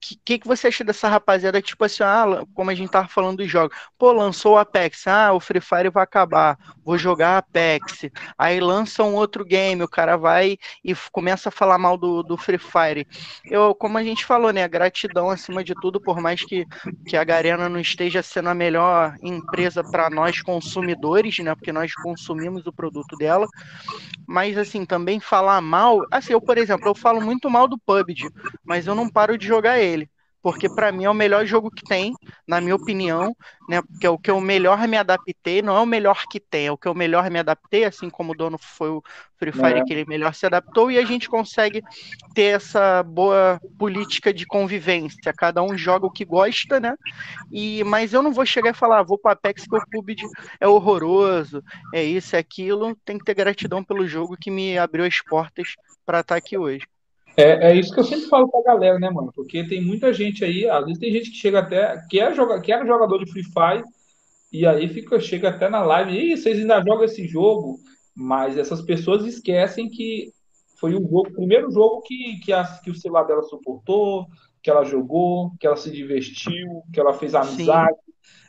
que, 0.07 0.17
que, 0.25 0.39
que 0.39 0.47
você 0.47 0.69
acha 0.69 0.85
dessa 0.85 1.09
rapaziada, 1.09 1.61
tipo 1.61 1.85
assim, 1.85 2.05
ah, 2.05 2.45
como 2.55 2.71
a 2.71 2.75
gente 2.75 2.91
tava 2.91 3.09
falando 3.09 3.39
dos 3.39 3.51
jogos, 3.51 3.77
pô, 3.99 4.13
lançou 4.13 4.55
o 4.55 4.59
Apex, 4.59 5.07
ah, 5.07 5.33
o 5.33 5.41
Free 5.41 5.61
Fire 5.61 5.91
vai 5.91 6.05
acabar, 6.05 6.57
vou 6.85 6.97
jogar 6.97 7.39
Apex, 7.39 8.09
aí 8.39 8.61
lança 8.61 9.03
um 9.03 9.15
outro 9.15 9.45
game, 9.45 9.83
o 9.83 9.89
cara 9.89 10.17
vai 10.17 10.59
e 10.85 10.95
começa 11.11 11.49
a 11.49 11.53
falar 11.53 11.79
mal 11.79 11.97
do, 11.97 12.23
do 12.23 12.37
Free 12.37 12.59
Fire. 12.59 13.07
Eu, 13.45 13.75
como 13.75 13.99
a 13.99 14.05
gente 14.05 14.25
falou, 14.25 14.53
né, 14.53 14.67
gratidão 14.69 15.29
acima 15.29 15.65
de 15.65 15.75
tudo, 15.75 16.01
por 16.01 16.21
mais 16.21 16.45
que, 16.45 16.65
que 17.07 17.17
a 17.17 17.25
Garena 17.25 17.69
não 17.69 17.81
esteja 17.81 18.23
sendo 18.23 18.49
a 18.49 18.55
melhor 18.55 19.17
empresa 19.23 19.83
para 19.83 20.09
nós 20.09 20.41
consumidores, 20.41 21.39
né, 21.39 21.55
porque 21.55 21.73
nós 21.73 21.93
consumimos 21.95 22.67
o 22.67 22.73
produto 22.73 23.17
dela, 23.17 23.47
mas 24.27 24.57
assim, 24.57 24.85
também 24.85 25.19
falar 25.19 25.61
mal, 25.61 26.03
assim, 26.13 26.33
eu, 26.33 26.41
por 26.41 26.59
exemplo, 26.59 26.89
eu 26.89 26.95
falo 26.95 27.21
muito 27.21 27.51
mal 27.51 27.67
do 27.67 27.79
PUBG, 27.79 28.29
mas 28.65 28.87
eu 28.87 28.95
não 28.95 29.09
paro 29.09 29.37
de 29.37 29.47
jogar 29.47 29.79
ele 29.79 29.96
porque 30.47 30.69
para 30.69 30.93
mim 30.93 31.03
é 31.03 31.11
o 31.11 31.15
melhor 31.15 31.45
jogo 31.45 31.73
que 31.73 31.83
tem, 31.83 32.15
na 32.47 32.61
minha 32.61 32.77
opinião, 32.77 33.35
né? 33.69 33.83
Porque 33.83 34.07
é 34.07 34.11
o 34.11 34.17
que 34.17 34.31
eu 34.31 34.41
melhor 34.41 34.87
me 34.87 34.97
adaptei, 34.97 35.61
não 35.61 35.77
é 35.77 35.81
o 35.81 35.87
melhor 35.87 36.23
que 36.31 36.39
tem, 36.39 36.69
é 36.69 36.71
o 36.71 36.79
que 36.79 36.87
eu 36.87 36.95
melhor 36.95 37.29
me 37.29 37.41
adaptei, 37.41 37.83
assim 37.83 38.09
como 38.09 38.31
o 38.31 38.37
dono 38.37 38.57
foi 38.57 38.91
o 38.91 39.03
Free 39.41 39.51
Fire 39.51 39.81
é. 39.81 39.83
que 39.83 39.93
ele 39.93 40.05
melhor 40.05 40.33
se 40.33 40.47
adaptou, 40.47 40.89
e 40.89 40.99
a 40.99 41.05
gente 41.05 41.29
consegue 41.29 41.83
ter 42.33 42.55
essa 42.55 43.03
boa 43.03 43.61
política 43.77 44.33
de 44.33 44.47
convivência. 44.47 45.35
Cada 45.37 45.65
um 45.65 45.77
joga 45.77 46.07
o 46.07 46.13
que 46.13 46.25
gosta, 46.25 46.79
né? 46.79 46.95
E, 47.51 47.83
mas 47.83 48.13
eu 48.13 48.23
não 48.23 48.33
vou 48.33 48.47
chegar 48.47 48.71
e 48.71 48.73
falar, 48.73 49.01
ah, 49.01 49.03
vou 49.03 49.19
para 49.19 49.33
Apex 49.33 49.67
que 49.67 49.77
o 49.77 49.85
PUBG 49.91 50.29
é 50.61 50.69
horroroso, 50.69 51.61
é 51.93 52.05
isso, 52.05 52.37
é 52.37 52.39
aquilo. 52.39 52.95
Tem 53.05 53.19
que 53.19 53.25
ter 53.25 53.35
gratidão 53.35 53.83
pelo 53.83 54.07
jogo 54.07 54.37
que 54.41 54.49
me 54.49 54.79
abriu 54.79 55.05
as 55.05 55.21
portas 55.21 55.75
para 56.05 56.21
estar 56.21 56.37
aqui 56.37 56.57
hoje. 56.57 56.87
É, 57.37 57.71
é 57.71 57.75
isso 57.75 57.93
que 57.93 58.01
eu 58.01 58.05
sempre 58.05 58.27
falo 58.29 58.49
pra 58.49 58.63
galera, 58.63 58.99
né, 58.99 59.11
mano? 59.11 59.31
Porque 59.35 59.63
tem 59.69 59.83
muita 59.83 60.13
gente 60.13 60.45
aí, 60.45 60.69
às 60.69 60.85
vezes 60.85 60.99
tem 60.99 61.13
gente 61.13 61.31
que 61.31 61.37
chega 61.37 61.59
até, 61.59 62.03
que 62.09 62.19
é, 62.19 62.35
joga, 62.35 62.61
que 62.61 62.73
era 62.73 62.87
jogador 62.87 63.23
de 63.23 63.31
Free 63.31 63.45
Fire, 63.45 63.85
e 64.51 64.67
aí 64.67 64.89
fica, 64.89 65.21
chega 65.21 65.51
até 65.51 65.69
na 65.69 65.83
live, 65.83 66.17
e 66.17 66.37
vocês 66.37 66.59
ainda 66.59 66.83
jogam 66.83 67.05
esse 67.05 67.27
jogo, 67.29 67.79
mas 68.15 68.57
essas 68.57 68.81
pessoas 68.81 69.25
esquecem 69.27 69.91
que 69.91 70.33
foi 70.81 70.95
o, 70.95 71.03
jogo, 71.03 71.29
o 71.29 71.33
primeiro 71.33 71.71
jogo 71.71 72.01
que, 72.03 72.39
que, 72.43 72.53
a, 72.53 72.65
que 72.83 72.91
o 72.91 72.95
celular 72.95 73.25
dela 73.25 73.43
suportou, 73.43 74.27
que 74.63 74.71
ela 74.71 74.85
jogou, 74.85 75.53
que 75.61 75.67
ela 75.67 75.77
se 75.77 75.91
divertiu, 75.91 76.83
que 76.93 76.99
ela 76.99 77.13
fez 77.13 77.35
amizade, 77.35 77.97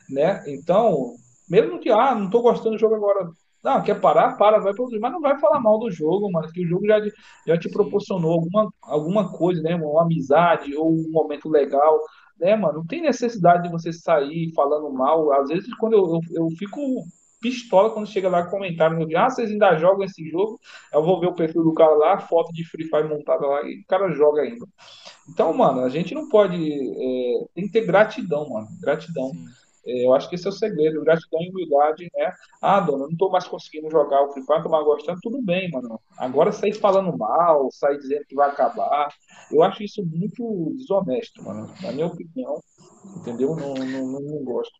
Sim. 0.08 0.14
né? 0.14 0.42
Então, 0.46 1.14
mesmo 1.48 1.78
que, 1.78 1.90
ah, 1.90 2.14
não 2.14 2.30
tô 2.30 2.40
gostando 2.40 2.70
do 2.70 2.78
jogo 2.78 2.94
agora, 2.94 3.28
não, 3.62 3.82
quer 3.82 4.00
parar? 4.00 4.36
Para, 4.36 4.60
vai 4.60 4.72
produzir. 4.72 5.00
Mas 5.00 5.12
não 5.12 5.20
vai 5.20 5.38
falar 5.38 5.60
mal 5.60 5.78
do 5.78 5.90
jogo, 5.90 6.30
mano. 6.30 6.50
Que 6.52 6.64
o 6.64 6.68
jogo 6.68 6.86
já, 6.86 7.00
já 7.46 7.58
te 7.58 7.68
proporcionou 7.68 8.32
alguma, 8.32 8.72
alguma 8.82 9.32
coisa, 9.32 9.60
né, 9.62 9.74
Uma 9.74 10.02
amizade 10.02 10.74
ou 10.76 10.90
um 10.90 11.10
momento 11.10 11.48
legal, 11.48 11.98
né, 12.38 12.54
mano? 12.56 12.78
Não 12.78 12.86
tem 12.86 13.02
necessidade 13.02 13.64
de 13.64 13.70
você 13.70 13.92
sair 13.92 14.52
falando 14.54 14.90
mal. 14.92 15.32
Às 15.32 15.48
vezes, 15.48 15.74
quando 15.76 15.94
eu, 15.94 16.06
eu, 16.06 16.20
eu 16.44 16.50
fico 16.56 16.80
pistola 17.40 17.90
quando 17.90 18.06
chega 18.06 18.28
lá 18.28 18.48
no 18.90 19.06
dia, 19.06 19.24
ah, 19.24 19.30
vocês 19.30 19.50
ainda 19.50 19.76
jogam 19.76 20.04
esse 20.04 20.28
jogo? 20.28 20.60
Eu 20.92 21.02
vou 21.02 21.20
ver 21.20 21.28
o 21.28 21.34
perfil 21.34 21.62
do 21.62 21.74
cara 21.74 21.94
lá, 21.94 22.18
foto 22.18 22.52
de 22.52 22.64
Free 22.64 22.88
Fire 22.88 23.08
montada 23.08 23.46
lá, 23.46 23.62
e 23.62 23.80
o 23.80 23.86
cara 23.86 24.10
joga 24.12 24.42
ainda. 24.42 24.66
Então, 25.28 25.52
mano, 25.52 25.82
a 25.82 25.88
gente 25.88 26.14
não 26.14 26.28
pode. 26.28 26.56
É, 26.56 27.44
tem 27.54 27.66
que 27.66 27.72
ter 27.72 27.86
gratidão, 27.86 28.48
mano. 28.48 28.68
Gratidão. 28.80 29.30
Sim. 29.30 29.46
É, 29.86 30.06
eu 30.06 30.14
acho 30.14 30.28
que 30.28 30.34
esse 30.34 30.46
é 30.46 30.50
o 30.50 30.52
segredo, 30.52 31.02
gratidão 31.02 31.40
e 31.42 31.50
humildade, 31.50 32.08
né? 32.14 32.32
Ah, 32.60 32.80
dona, 32.80 33.06
não 33.08 33.16
tô 33.16 33.30
mais 33.30 33.46
conseguindo 33.46 33.90
jogar 33.90 34.22
o 34.22 34.32
Free 34.32 34.44
Fire, 34.44 34.62
tô 34.62 34.68
mais 34.68 34.84
gostando, 34.84 35.18
tudo 35.22 35.42
bem, 35.42 35.70
mano. 35.70 36.00
Agora 36.16 36.52
sair 36.52 36.74
falando 36.74 37.16
mal, 37.16 37.68
sair 37.72 37.98
dizendo 37.98 38.24
que 38.28 38.34
vai 38.34 38.50
acabar, 38.50 39.08
eu 39.50 39.62
acho 39.62 39.82
isso 39.82 40.04
muito 40.04 40.74
desonesto, 40.76 41.42
mano. 41.42 41.72
Na 41.82 41.92
minha 41.92 42.06
opinião, 42.06 42.62
entendeu? 43.16 43.54
Não, 43.56 43.74
não, 43.74 44.06
não, 44.06 44.20
não 44.20 44.44
gosto. 44.44 44.74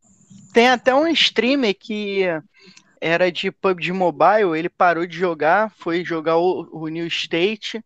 Tem 0.53 0.69
até 0.69 0.95
um 0.95 1.07
streamer 1.09 1.77
que 1.79 2.25
era 3.01 3.31
de 3.31 3.51
PUBG 3.51 3.93
Mobile, 3.93 4.59
ele 4.59 4.69
parou 4.69 5.07
de 5.07 5.17
jogar, 5.17 5.71
foi 5.77 6.05
jogar 6.05 6.37
o, 6.37 6.69
o 6.73 6.89
New 6.89 7.07
State, 7.07 7.83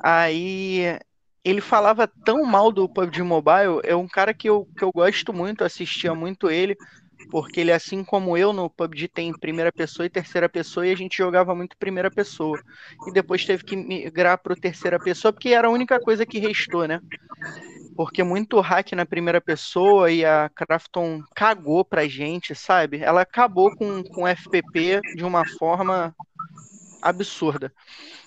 aí 0.00 0.98
ele 1.44 1.60
falava 1.60 2.08
tão 2.24 2.44
mal 2.44 2.70
do 2.70 2.88
PUBG 2.88 3.22
Mobile, 3.22 3.80
é 3.82 3.96
um 3.96 4.06
cara 4.06 4.32
que 4.32 4.48
eu, 4.48 4.66
que 4.76 4.84
eu 4.84 4.92
gosto 4.92 5.32
muito, 5.32 5.64
assistia 5.64 6.14
muito 6.14 6.50
ele, 6.50 6.76
porque 7.30 7.60
ele, 7.60 7.72
assim 7.72 8.04
como 8.04 8.36
eu, 8.36 8.52
no 8.52 8.70
PUBG 8.70 9.08
tem 9.08 9.32
primeira 9.32 9.72
pessoa 9.72 10.06
e 10.06 10.10
terceira 10.10 10.48
pessoa, 10.48 10.86
e 10.86 10.92
a 10.92 10.96
gente 10.96 11.16
jogava 11.16 11.54
muito 11.54 11.76
primeira 11.76 12.10
pessoa. 12.10 12.60
E 13.08 13.12
depois 13.12 13.44
teve 13.44 13.64
que 13.64 13.76
migrar 13.76 14.38
para 14.38 14.54
terceira 14.54 14.98
pessoa, 15.00 15.32
porque 15.32 15.48
era 15.48 15.68
a 15.68 15.70
única 15.70 15.98
coisa 15.98 16.24
que 16.24 16.38
restou, 16.38 16.86
né? 16.86 17.00
Porque 17.96 18.22
muito 18.22 18.60
hack 18.60 18.92
na 18.92 19.04
primeira 19.04 19.40
pessoa 19.40 20.10
e 20.10 20.24
a 20.24 20.48
Crafton 20.54 21.22
cagou 21.34 21.84
pra 21.84 22.08
gente, 22.08 22.54
sabe? 22.54 22.98
Ela 23.02 23.22
acabou 23.22 23.74
com, 23.74 24.02
com 24.02 24.26
FPP 24.26 25.00
de 25.16 25.24
uma 25.24 25.44
forma 25.58 26.14
absurda. 27.02 27.72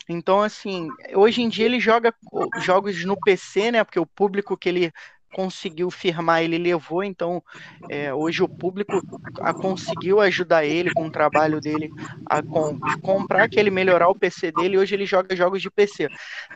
Então, 0.08 0.42
assim, 0.42 0.90
hoje 1.16 1.42
em 1.42 1.50
dia 1.50 1.66
ele 1.66 1.80
joga 1.80 2.14
jogos 2.62 3.04
no 3.06 3.18
PC, 3.20 3.72
né? 3.72 3.84
Porque 3.84 4.00
o 4.00 4.06
público 4.06 4.58
que 4.58 4.70
ele 4.70 4.94
conseguiu 5.36 5.92
firmar, 5.92 6.44
ele 6.44 6.58
levou, 6.58 7.04
então 7.04 7.44
é, 7.90 8.14
hoje 8.14 8.42
o 8.42 8.48
público 8.48 9.02
a, 9.42 9.54
conseguiu 9.54 10.22
ajudar 10.22 10.64
ele 10.64 10.94
com 10.94 11.08
o 11.08 11.12
trabalho 11.12 11.60
dele 11.60 11.92
a 12.26 12.42
com, 12.42 12.80
comprar 13.02 13.50
que 13.50 13.60
ele 13.60 13.70
melhorar 13.70 14.08
o 14.08 14.16
PC 14.16 14.54
dele, 14.54 14.78
hoje 14.78 14.96
ele 14.96 15.06
joga 15.06 15.36
jogos 15.36 15.62
de 15.62 15.70
PC. 15.70 16.08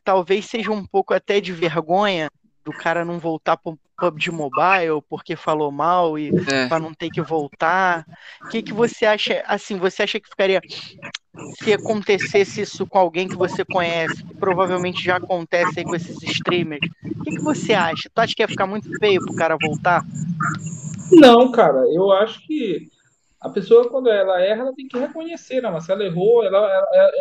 Talvez 0.01 0.45
seja 0.45 0.71
um 0.71 0.85
pouco 0.85 1.13
até 1.13 1.41
de 1.41 1.51
vergonha 1.51 2.31
do 2.63 2.71
cara 2.71 3.03
não 3.03 3.19
voltar 3.19 3.57
para 3.57 3.73
PUBG 3.99 4.31
Mobile 4.31 5.01
porque 5.09 5.35
falou 5.35 5.71
mal 5.71 6.17
e 6.17 6.29
é. 6.51 6.67
para 6.67 6.79
não 6.79 6.93
ter 6.93 7.09
que 7.09 7.21
voltar. 7.21 8.05
O 8.45 8.49
que, 8.49 8.61
que 8.61 8.73
você 8.73 9.05
acha? 9.05 9.43
Assim, 9.47 9.77
você 9.77 10.03
acha 10.03 10.19
que 10.19 10.29
ficaria 10.29 10.61
se 11.61 11.73
acontecesse 11.73 12.61
isso 12.61 12.85
com 12.87 12.97
alguém 12.97 13.27
que 13.27 13.35
você 13.35 13.63
conhece, 13.63 14.23
que 14.23 14.33
provavelmente 14.35 15.03
já 15.03 15.17
acontece 15.17 15.79
aí 15.79 15.85
com 15.85 15.95
esses 15.95 16.21
streamers? 16.23 16.87
O 17.03 17.23
que, 17.23 17.31
que 17.31 17.41
você 17.41 17.73
acha? 17.73 18.09
Tu 18.13 18.19
acha 18.19 18.35
que 18.35 18.41
ia 18.41 18.47
ficar 18.47 18.67
muito 18.67 18.89
feio 18.99 19.23
pro 19.23 19.35
cara 19.35 19.57
voltar? 19.61 20.03
Não, 21.11 21.51
cara, 21.51 21.79
eu 21.93 22.11
acho 22.11 22.45
que 22.45 22.87
a 23.41 23.49
pessoa, 23.49 23.89
quando 23.89 24.09
ela 24.09 24.41
erra, 24.41 24.61
ela 24.61 24.75
tem 24.75 24.87
que 24.87 24.97
reconhecer, 24.97 25.61
né? 25.61 25.69
Mas 25.69 25.85
se 25.85 25.91
ela 25.91 26.03
errou, 26.03 26.43
ela, 26.43 26.57
ela, 26.57 26.87
ela, 26.93 27.11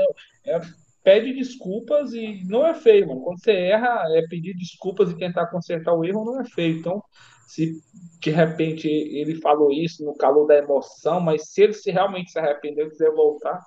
ela 0.45 0.63
pede 1.09 1.33
desculpas 1.33 2.13
e 2.13 2.45
não 2.45 2.67
é 2.67 2.75
feio, 2.75 3.09
mano. 3.09 3.23
Quando 3.23 3.41
você 3.41 3.53
erra, 3.53 4.05
é 4.11 4.27
pedir 4.29 4.55
desculpas 4.55 5.11
e 5.11 5.17
tentar 5.17 5.47
consertar 5.47 5.95
o 5.95 6.05
erro 6.05 6.23
não 6.23 6.39
é 6.39 6.45
feio. 6.45 6.79
Então, 6.79 7.03
se 7.47 7.81
de 8.21 8.31
repente 8.31 8.87
ele 8.87 9.37
falou 9.37 9.73
isso 9.73 10.05
no 10.05 10.15
calor 10.15 10.47
da 10.47 10.59
emoção, 10.59 11.19
mas 11.19 11.51
se 11.51 11.63
ele 11.63 11.73
se 11.73 11.91
realmente 11.91 12.31
se 12.31 12.39
arrependeu 12.39 12.89
e 12.89 12.91
quiser 12.91 13.11
voltar, 13.13 13.59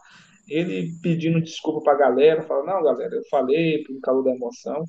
ele 0.47 0.91
pedindo 1.01 1.41
desculpa 1.41 1.81
pra 1.81 1.95
galera, 1.97 2.43
fala, 2.43 2.63
não, 2.63 2.84
galera, 2.84 3.15
eu 3.15 3.23
falei 3.27 3.84
no 3.89 3.99
calor 4.01 4.23
da 4.23 4.35
emoção. 4.35 4.84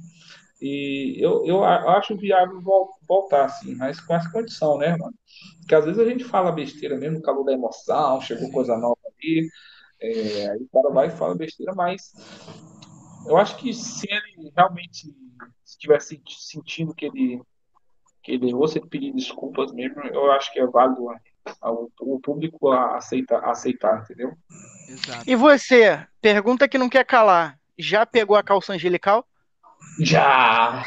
E 0.60 1.16
eu, 1.18 1.46
eu 1.46 1.64
acho 1.64 2.18
viável 2.18 2.60
voltar, 3.08 3.46
assim, 3.46 3.74
mas 3.76 3.98
com 3.98 4.14
essa 4.14 4.30
condição, 4.30 4.76
né, 4.76 4.90
mano? 4.90 5.14
Porque 5.60 5.74
às 5.74 5.86
vezes 5.86 5.98
a 5.98 6.04
gente 6.04 6.22
fala 6.22 6.52
besteira 6.52 6.98
mesmo 6.98 7.16
no 7.16 7.22
calor 7.22 7.44
da 7.44 7.52
emoção, 7.54 8.20
chegou 8.20 8.50
coisa 8.50 8.76
nova 8.76 8.98
ali, 9.06 9.48
é, 10.02 10.50
aí 10.50 10.58
o 10.58 10.68
cara 10.72 10.92
vai 10.92 11.06
e 11.06 11.10
fala 11.10 11.34
besteira, 11.34 11.72
mas 11.74 12.12
eu 13.26 13.36
acho 13.36 13.56
que 13.56 13.72
se 13.72 14.06
ele 14.10 14.52
realmente 14.54 15.14
estivesse 15.64 16.20
sentindo 16.26 16.94
que 16.94 17.06
ele 17.06 17.40
que 18.22 18.32
ele 18.32 18.50
errou, 18.50 18.68
se 18.68 18.78
ele 18.78 18.86
pedir 18.86 19.12
desculpas 19.12 19.72
mesmo, 19.72 20.00
eu 20.02 20.30
acho 20.30 20.52
que 20.52 20.60
é 20.60 20.66
válido 20.66 21.08
o 22.00 22.20
público 22.20 22.70
aceita, 22.70 23.38
aceitar, 23.38 24.02
entendeu? 24.02 24.32
Exato. 24.88 25.24
E 25.26 25.34
você, 25.34 26.06
pergunta 26.20 26.68
que 26.68 26.78
não 26.78 26.88
quer 26.88 27.04
calar, 27.04 27.58
já 27.76 28.06
pegou 28.06 28.36
a 28.36 28.42
calça 28.42 28.72
angelical? 28.72 29.26
Já! 29.98 30.84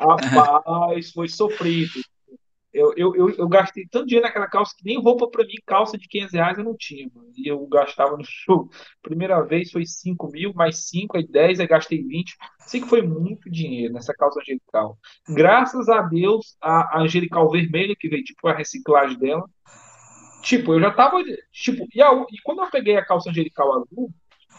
Rapaz, 0.00 1.12
foi 1.12 1.28
sofrido. 1.28 2.00
Eu, 2.72 2.94
eu, 2.96 3.14
eu, 3.14 3.30
eu, 3.30 3.48
gastei 3.48 3.86
tanto 3.86 4.06
dinheiro 4.06 4.26
naquela 4.26 4.48
calça 4.48 4.74
que 4.76 4.84
nem 4.84 4.98
roupa 4.98 5.28
para 5.28 5.44
mim, 5.44 5.56
calça 5.66 5.98
de 5.98 6.08
500 6.08 6.32
reais 6.32 6.58
eu 6.58 6.64
não 6.64 6.74
tinha, 6.76 7.08
mano. 7.14 7.30
E 7.36 7.46
eu 7.46 7.66
gastava 7.66 8.16
no 8.16 8.24
show. 8.24 8.70
Primeira 9.02 9.42
vez 9.42 9.70
foi 9.70 9.84
5 9.84 10.30
mil, 10.30 10.54
mais 10.54 10.88
5, 10.88 11.18
aí 11.18 11.26
10, 11.26 11.60
aí 11.60 11.66
gastei 11.66 12.02
20. 12.02 12.34
Sei 12.60 12.80
que 12.80 12.88
foi 12.88 13.02
muito 13.02 13.50
dinheiro 13.50 13.92
nessa 13.92 14.14
calça 14.14 14.40
angelical. 14.40 14.98
Graças 15.28 15.88
a 15.90 16.00
Deus, 16.00 16.56
a, 16.62 16.98
a 16.98 17.02
angelical 17.02 17.50
vermelha, 17.50 17.94
que 17.94 18.08
veio 18.08 18.24
tipo 18.24 18.48
a 18.48 18.54
reciclagem 18.54 19.18
dela. 19.18 19.44
Tipo, 20.42 20.72
eu 20.74 20.80
já 20.80 20.90
tava. 20.90 21.22
Tipo, 21.52 21.86
e, 21.94 22.02
a, 22.02 22.10
e 22.30 22.40
quando 22.42 22.62
eu 22.62 22.70
peguei 22.70 22.96
a 22.96 23.04
calça 23.04 23.30
angelical 23.30 23.72
azul, 23.74 24.10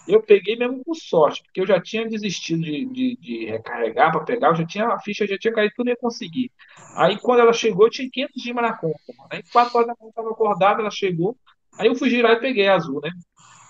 eu 0.07 0.21
peguei 0.21 0.55
mesmo 0.55 0.83
com 0.83 0.93
sorte, 0.93 1.43
porque 1.43 1.61
eu 1.61 1.67
já 1.67 1.81
tinha 1.81 2.07
desistido 2.07 2.61
de, 2.61 2.85
de, 2.85 3.17
de 3.17 3.45
recarregar 3.45 4.11
para 4.11 4.23
pegar, 4.23 4.49
eu 4.49 4.55
já 4.55 4.65
tinha 4.65 4.87
a 4.87 4.99
ficha, 4.99 5.25
já 5.25 5.37
tinha 5.37 5.53
caído, 5.53 5.73
tudo 5.75 5.89
ia 5.89 5.95
conseguir. 5.95 6.51
Aí 6.95 7.17
quando 7.19 7.39
ela 7.39 7.53
chegou, 7.53 7.87
eu 7.87 7.91
tinha 7.91 8.09
500 8.11 8.43
dimas 8.43 8.63
na 8.63 8.77
conta. 8.77 8.99
Mano. 9.17 9.29
Aí 9.31 9.41
4 9.51 9.77
horas 9.77 9.87
da 9.87 9.93
manhã 9.99 10.07
eu 10.07 10.09
estava 10.09 10.29
acordado, 10.29 10.81
ela 10.81 10.91
chegou, 10.91 11.37
aí 11.77 11.87
eu 11.87 11.95
fui 11.95 12.09
girar 12.09 12.33
e 12.33 12.39
peguei 12.39 12.67
a 12.67 12.75
azul, 12.75 12.99
né? 13.01 13.09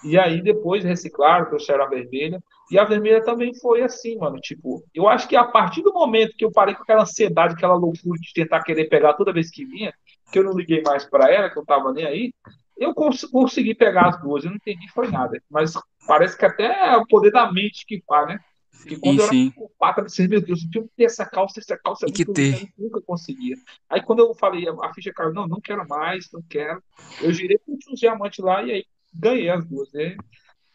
E 0.03 0.17
aí 0.17 0.41
depois 0.41 0.83
reciclaram, 0.83 1.45
trouxeram 1.45 1.85
a 1.85 1.87
vermelha. 1.87 2.39
E 2.69 2.77
a 2.77 2.83
vermelha 2.83 3.23
também 3.23 3.53
foi 3.59 3.81
assim, 3.81 4.17
mano. 4.17 4.37
Tipo, 4.39 4.83
eu 4.93 5.07
acho 5.07 5.27
que 5.27 5.35
a 5.35 5.45
partir 5.45 5.81
do 5.81 5.93
momento 5.93 6.35
que 6.35 6.43
eu 6.43 6.51
parei 6.51 6.75
com 6.75 6.83
aquela 6.83 7.03
ansiedade, 7.03 7.53
aquela 7.53 7.75
loucura 7.75 8.19
de 8.19 8.33
tentar 8.33 8.63
querer 8.63 8.85
pegar 8.89 9.13
toda 9.13 9.31
vez 9.31 9.49
que 9.49 9.65
vinha, 9.65 9.93
que 10.31 10.39
eu 10.39 10.43
não 10.43 10.53
liguei 10.53 10.81
mais 10.81 11.05
para 11.05 11.31
ela, 11.31 11.49
que 11.49 11.57
eu 11.57 11.65
tava 11.65 11.93
nem 11.93 12.05
aí, 12.05 12.33
eu 12.77 12.93
cons 12.93 13.23
consegui 13.25 13.73
pegar 13.73 14.09
as 14.09 14.21
duas. 14.21 14.43
Eu 14.43 14.49
não 14.49 14.57
entendi 14.57 14.89
foi 14.91 15.09
nada. 15.09 15.41
Mas 15.49 15.73
parece 16.07 16.37
que 16.37 16.45
até 16.45 16.93
é 16.93 16.97
o 16.97 17.05
poder 17.05 17.31
da 17.31 17.51
mente 17.51 17.85
que 17.85 18.03
faz, 18.07 18.27
né? 18.27 18.39
Porque 18.71 18.97
quando 18.97 19.21
sim, 19.29 19.45
eu 19.45 19.47
era 19.47 19.55
culpado, 19.55 20.01
eu 20.01 20.05
disse, 20.05 20.27
meu 20.27 20.41
Deus, 20.41 20.63
eu 20.63 20.69
tinha 20.69 20.83
que 20.83 20.89
ter 20.97 21.03
essa 21.05 21.25
calça, 21.25 21.59
essa 21.59 21.77
calça. 21.77 22.05
Que 22.07 22.25
ter. 22.25 22.63
Eu 22.77 22.85
nunca 22.85 23.01
conseguia. 23.01 23.55
Aí 23.89 24.01
quando 24.01 24.19
eu 24.19 24.33
falei, 24.33 24.65
a 24.67 24.93
ficha 24.93 25.13
caiu, 25.13 25.33
não, 25.33 25.47
não 25.47 25.61
quero 25.61 25.87
mais, 25.87 26.29
não 26.33 26.41
quero. 26.49 26.83
Eu 27.21 27.31
girei 27.31 27.57
com 27.59 27.77
os 27.93 27.99
diamantes 27.99 28.43
lá 28.43 28.61
e 28.63 28.71
aí 28.71 28.85
ganhei 29.13 29.49
as 29.49 29.65
duas, 29.65 29.91
né? 29.93 30.17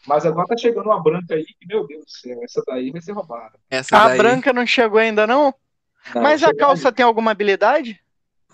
Mas 0.06 0.24
agora 0.24 0.46
tá 0.46 0.56
chegando 0.56 0.86
uma 0.86 1.02
branca 1.02 1.34
aí 1.34 1.44
que, 1.44 1.66
meu 1.66 1.86
Deus 1.86 2.04
do 2.04 2.10
céu, 2.10 2.40
essa 2.42 2.62
daí 2.66 2.90
vai 2.90 3.00
ser 3.00 3.12
roubada. 3.12 3.58
Essa 3.68 3.98
a 3.98 4.08
daí... 4.08 4.18
branca 4.18 4.52
não 4.52 4.66
chegou 4.66 4.98
ainda, 4.98 5.26
não? 5.26 5.52
não 6.14 6.22
Mas 6.22 6.42
a 6.42 6.54
calça 6.54 6.88
aí. 6.88 6.94
tem 6.94 7.04
alguma 7.04 7.32
habilidade? 7.32 8.00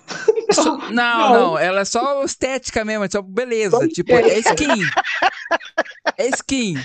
Não, 0.55 0.79
não, 0.91 1.33
não, 1.33 1.59
ela 1.59 1.81
é 1.81 1.85
só 1.85 2.23
estética 2.23 2.85
mesmo, 2.85 3.05
é 3.05 3.09
só 3.11 3.21
beleza. 3.21 3.77
Só 3.77 3.89
tipo, 3.89 4.13
é 4.13 4.39
skin. 4.39 4.81
É 6.17 6.29
skin. 6.29 6.77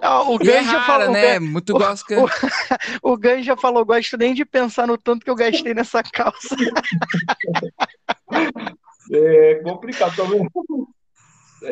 Não, 0.00 0.34
o 0.34 0.38
Ganja 0.38 0.52
é 0.52 0.60
rara, 0.62 0.86
falou, 0.86 1.12
né? 1.12 1.38
Muito 1.38 1.74
o, 1.74 1.78
gosto. 1.78 2.06
O, 3.02 3.10
o 3.12 3.16
Ganja 3.18 3.56
falou: 3.56 3.84
gosto 3.84 4.16
nem 4.16 4.32
de 4.32 4.44
pensar 4.44 4.86
no 4.86 4.96
tanto 4.96 5.24
que 5.24 5.30
eu 5.30 5.34
gastei 5.34 5.74
nessa 5.74 6.02
calça. 6.02 6.56
É 9.08 9.60
complicado, 9.62 10.16
tá 10.16 10.24
vendo? 10.24 10.50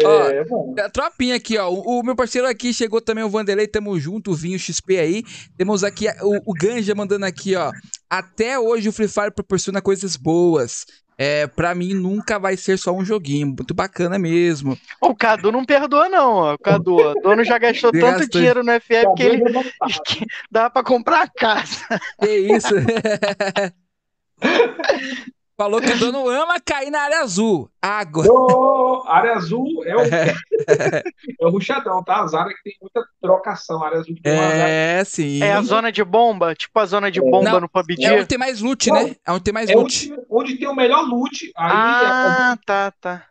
É, 0.00 0.46
ó, 0.50 0.84
a 0.84 0.90
tropinha 0.90 1.36
aqui, 1.36 1.58
ó. 1.58 1.68
O, 1.68 2.00
o, 2.00 2.02
meu 2.02 2.16
parceiro 2.16 2.46
aqui 2.46 2.72
chegou 2.72 3.00
também, 3.00 3.24
o 3.24 3.28
Vanderlei, 3.28 3.66
tamo 3.66 3.98
junto, 3.98 4.32
o 4.32 4.34
Vinho 4.34 4.58
XP 4.58 4.98
aí. 4.98 5.22
Temos 5.56 5.84
aqui 5.84 6.06
o, 6.22 6.50
o 6.50 6.54
Ganja 6.54 6.94
mandando 6.94 7.26
aqui, 7.26 7.54
ó. 7.54 7.72
Até 8.08 8.58
hoje 8.58 8.88
o 8.88 8.92
Free 8.92 9.08
Fire 9.08 9.30
proporciona 9.30 9.80
coisas 9.80 10.16
boas. 10.16 10.86
É, 11.16 11.46
pra 11.46 11.74
mim 11.74 11.94
nunca 11.94 12.40
vai 12.40 12.56
ser 12.56 12.76
só 12.76 12.92
um 12.92 13.04
joguinho, 13.04 13.46
muito 13.46 13.72
bacana 13.72 14.18
mesmo. 14.18 14.76
O 15.00 15.14
Cadu 15.14 15.52
não 15.52 15.64
perdoa, 15.64 16.08
não, 16.08 16.34
ó. 16.34 16.54
O 16.54 16.58
Cadu, 16.58 16.96
o 16.96 17.14
dono 17.14 17.44
já 17.44 17.56
gastou 17.56 17.92
tanto 17.92 18.28
dinheiro 18.28 18.64
no 18.64 18.72
FF 18.72 19.14
que 19.16 19.22
ele 19.22 19.44
que 20.06 20.26
dá 20.50 20.68
pra 20.68 20.82
comprar 20.82 21.22
a 21.22 21.28
casa. 21.28 21.86
Que 22.20 22.36
isso? 22.36 22.74
Falou 25.56 25.80
que 25.80 25.92
o 25.92 25.98
dono 25.98 26.28
ama 26.28 26.58
cair 26.58 26.90
na 26.90 27.02
área 27.02 27.20
azul. 27.20 27.70
Água. 27.80 28.24
Oh, 28.28 29.04
área 29.06 29.34
azul 29.34 29.84
é 29.84 29.94
o, 29.94 30.00
é 31.40 31.46
o 31.46 31.50
ruchadão, 31.50 32.02
tá? 32.02 32.22
As 32.22 32.34
áreas 32.34 32.56
que 32.56 32.70
tem 32.70 32.76
muita 32.80 33.06
trocação. 33.20 33.80
A 33.82 33.86
área 33.86 34.00
azul 34.00 34.16
tem 34.20 34.32
É, 34.32 35.04
sim. 35.04 35.40
É 35.40 35.52
a 35.52 35.62
zona 35.62 35.92
de 35.92 36.02
bomba, 36.02 36.56
tipo 36.56 36.76
a 36.80 36.86
zona 36.86 37.08
de 37.08 37.20
é. 37.20 37.22
bomba 37.22 37.52
Não, 37.52 37.60
no 37.60 37.68
PUBG. 37.68 38.04
É 38.04 38.14
onde 38.14 38.26
tem 38.26 38.38
mais 38.38 38.60
loot, 38.60 38.88
Não, 38.88 38.96
né? 39.06 39.16
É 39.24 39.30
onde 39.30 39.44
tem 39.44 39.54
mais 39.54 39.70
é 39.70 39.74
loot. 39.76 40.12
Onde, 40.12 40.22
onde, 40.28 40.56
tem 40.56 40.66
o 40.66 40.74
melhor 40.74 41.02
loot. 41.02 41.44
Aí 41.56 41.72
ah, 41.72 42.56
é... 42.56 42.66
tá, 42.66 42.90
tá. 43.00 43.22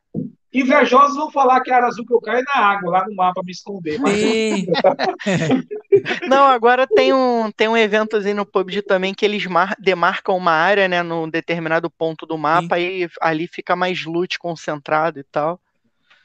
Invejosos 0.53 1.17
vão 1.17 1.31
falar 1.31 1.61
que 1.61 1.71
a 1.71 1.77
área 1.77 1.87
azul 1.87 2.05
que 2.05 2.13
eu 2.13 2.21
caio 2.21 2.39
é 2.39 2.43
na 2.43 2.65
água, 2.65 2.91
lá 2.91 3.07
no 3.07 3.15
mapa, 3.15 3.41
me 3.43 3.51
esconder. 3.51 3.99
Mas... 3.99 4.13
Não, 6.29 6.43
agora 6.43 6.85
tem 6.85 7.11
um, 7.11 7.51
tem 7.51 7.67
um 7.67 7.75
eventozinho 7.75 8.35
no 8.35 8.45
PUBG 8.45 8.83
também 8.83 9.15
que 9.15 9.25
eles 9.25 9.47
mar, 9.47 9.75
demarcam 9.79 10.37
uma 10.37 10.51
área, 10.51 10.87
né, 10.87 11.01
num 11.01 11.27
determinado 11.27 11.89
ponto 11.89 12.27
do 12.27 12.37
mapa 12.37 12.75
Sim. 12.75 12.81
e 12.81 13.09
ali 13.19 13.47
fica 13.47 13.75
mais 13.75 14.05
loot 14.05 14.37
concentrado 14.37 15.19
e 15.19 15.23
tal. 15.23 15.59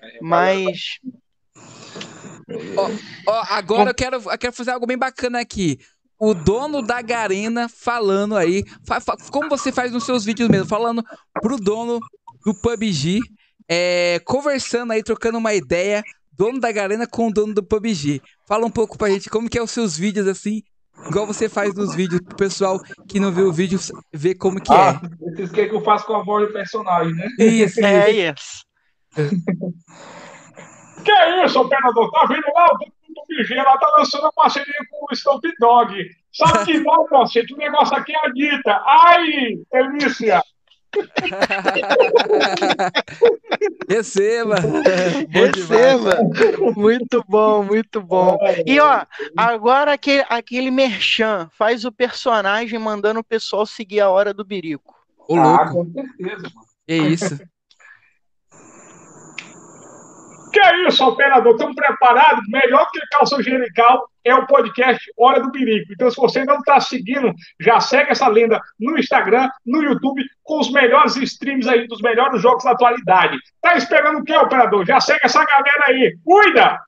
É, 0.02 0.18
Mas. 0.20 1.00
Ó, 2.76 2.90
ó, 3.26 3.44
agora 3.48 3.90
eu 3.90 3.94
quero, 3.94 4.16
eu 4.16 4.38
quero 4.38 4.52
fazer 4.52 4.72
algo 4.72 4.86
bem 4.86 4.98
bacana 4.98 5.40
aqui 5.40 5.78
o 6.20 6.34
dono 6.34 6.82
da 6.82 7.00
Garena 7.00 7.68
falando 7.68 8.36
aí, 8.36 8.64
fa, 8.84 9.00
fa, 9.00 9.16
como 9.30 9.48
você 9.48 9.70
faz 9.70 9.92
nos 9.92 10.05
seus 10.05 10.24
vídeos 10.24 10.48
mesmo, 10.48 10.66
falando 10.66 11.05
pro 11.40 11.56
dono 11.56 12.00
do 12.44 12.52
PUBG 12.60 13.20
é, 13.69 14.20
conversando 14.24 14.93
aí, 14.93 15.03
trocando 15.03 15.39
uma 15.39 15.53
ideia, 15.55 16.03
dono 16.32 16.59
da 16.59 16.73
Garena 16.73 17.07
com 17.07 17.28
o 17.28 17.32
dono 17.32 17.55
do 17.55 17.62
PUBG. 17.62 18.23
Fala 18.47 18.65
um 18.65 18.70
pouco 18.70 18.97
pra 18.97 19.11
gente 19.11 19.28
como 19.28 19.51
que 19.51 19.59
é 19.59 19.62
os 19.62 19.70
seus 19.70 19.97
vídeos 19.97 20.27
assim, 20.27 20.62
igual 21.07 21.27
você 21.27 21.49
faz 21.49 21.74
nos 21.74 21.95
vídeos, 21.95 22.20
pro 22.23 22.36
pessoal 22.36 22.81
que 23.09 23.20
não 23.20 23.31
viu 23.31 23.49
o 23.49 23.53
vídeo 23.53 23.78
ver 24.12 24.36
como 24.36 24.61
que 24.61 24.73
ah, 24.73 25.01
é. 25.03 25.09
Vocês 25.32 25.51
querem 25.51 25.70
que 25.70 25.77
eu 25.77 25.85
faça 25.85 26.07
com 26.07 26.16
a 26.16 26.23
voz 26.23 26.47
do 26.47 26.53
personagem, 26.53 27.15
né? 27.15 27.27
Isso, 27.39 27.85
é 27.85 28.11
isso. 28.11 28.65
que 31.05 31.11
é 31.11 31.45
isso, 31.45 31.61
operador? 31.61 32.11
Tá 32.11 32.27
vendo 32.27 32.47
lá? 32.55 32.66
O 32.73 33.27
PUBG 33.27 33.55
lá 33.57 33.77
tá 33.78 33.89
lançando 33.99 34.27
a 34.27 34.32
parceria 34.32 34.74
com 34.90 35.07
o 35.11 35.16
Stomp 35.16 35.45
Dog. 35.59 35.95
Sabe 36.32 36.65
que 36.66 36.78
não, 36.81 37.07
cacete? 37.07 37.53
O 37.53 37.57
negócio 37.57 37.97
aqui 37.97 38.12
é 38.12 38.27
a 38.27 38.31
dita. 38.31 38.82
Ai, 38.86 39.59
delícia! 39.73 40.43
Receba! 43.89 44.56
Receba! 45.28 46.19
Muito 46.77 47.24
bom, 47.28 47.62
muito 47.62 48.02
bom. 48.02 48.39
E 48.66 48.81
ó, 48.81 49.05
agora 49.36 49.93
aquele, 49.93 50.24
aquele 50.28 50.70
merchan 50.70 51.48
faz 51.52 51.85
o 51.85 51.93
personagem 51.93 52.78
mandando 52.78 53.20
o 53.20 53.24
pessoal 53.24 53.66
seguir 53.66 54.01
a 54.01 54.10
hora 54.10 54.32
do 54.32 54.44
birico. 54.44 54.94
Ô, 55.28 55.36
louco. 55.36 55.62
Ah, 55.62 55.70
com 55.70 55.93
certeza, 55.93 56.51
mano. 56.55 56.66
É 56.86 56.97
isso. 56.97 57.39
Que 60.52 60.60
é 60.60 60.88
isso, 60.88 61.04
operador? 61.04 61.52
Estamos 61.52 61.74
preparados? 61.74 62.44
Melhor 62.48 62.90
que 62.90 63.00
calça 63.10 63.42
genical 63.42 64.08
é 64.24 64.34
o 64.34 64.46
podcast 64.46 65.00
Hora 65.16 65.40
do 65.40 65.50
Perigo. 65.50 65.92
Então, 65.92 66.10
se 66.10 66.16
você 66.16 66.44
não 66.44 66.58
está 66.58 66.80
seguindo, 66.80 67.32
já 67.60 67.80
segue 67.80 68.10
essa 68.10 68.28
lenda 68.28 68.60
no 68.78 68.98
Instagram, 68.98 69.48
no 69.64 69.82
YouTube, 69.82 70.22
com 70.42 70.60
os 70.60 70.70
melhores 70.70 71.16
streams 71.16 71.68
aí 71.68 71.86
dos 71.86 72.00
melhores 72.00 72.40
jogos 72.40 72.64
da 72.64 72.72
atualidade. 72.72 73.36
Tá 73.60 73.76
esperando 73.76 74.18
o 74.18 74.24
quê, 74.24 74.36
operador? 74.36 74.84
Já 74.86 75.00
segue 75.00 75.20
essa 75.22 75.44
galera 75.44 75.84
aí. 75.88 76.16
Cuida! 76.24 76.78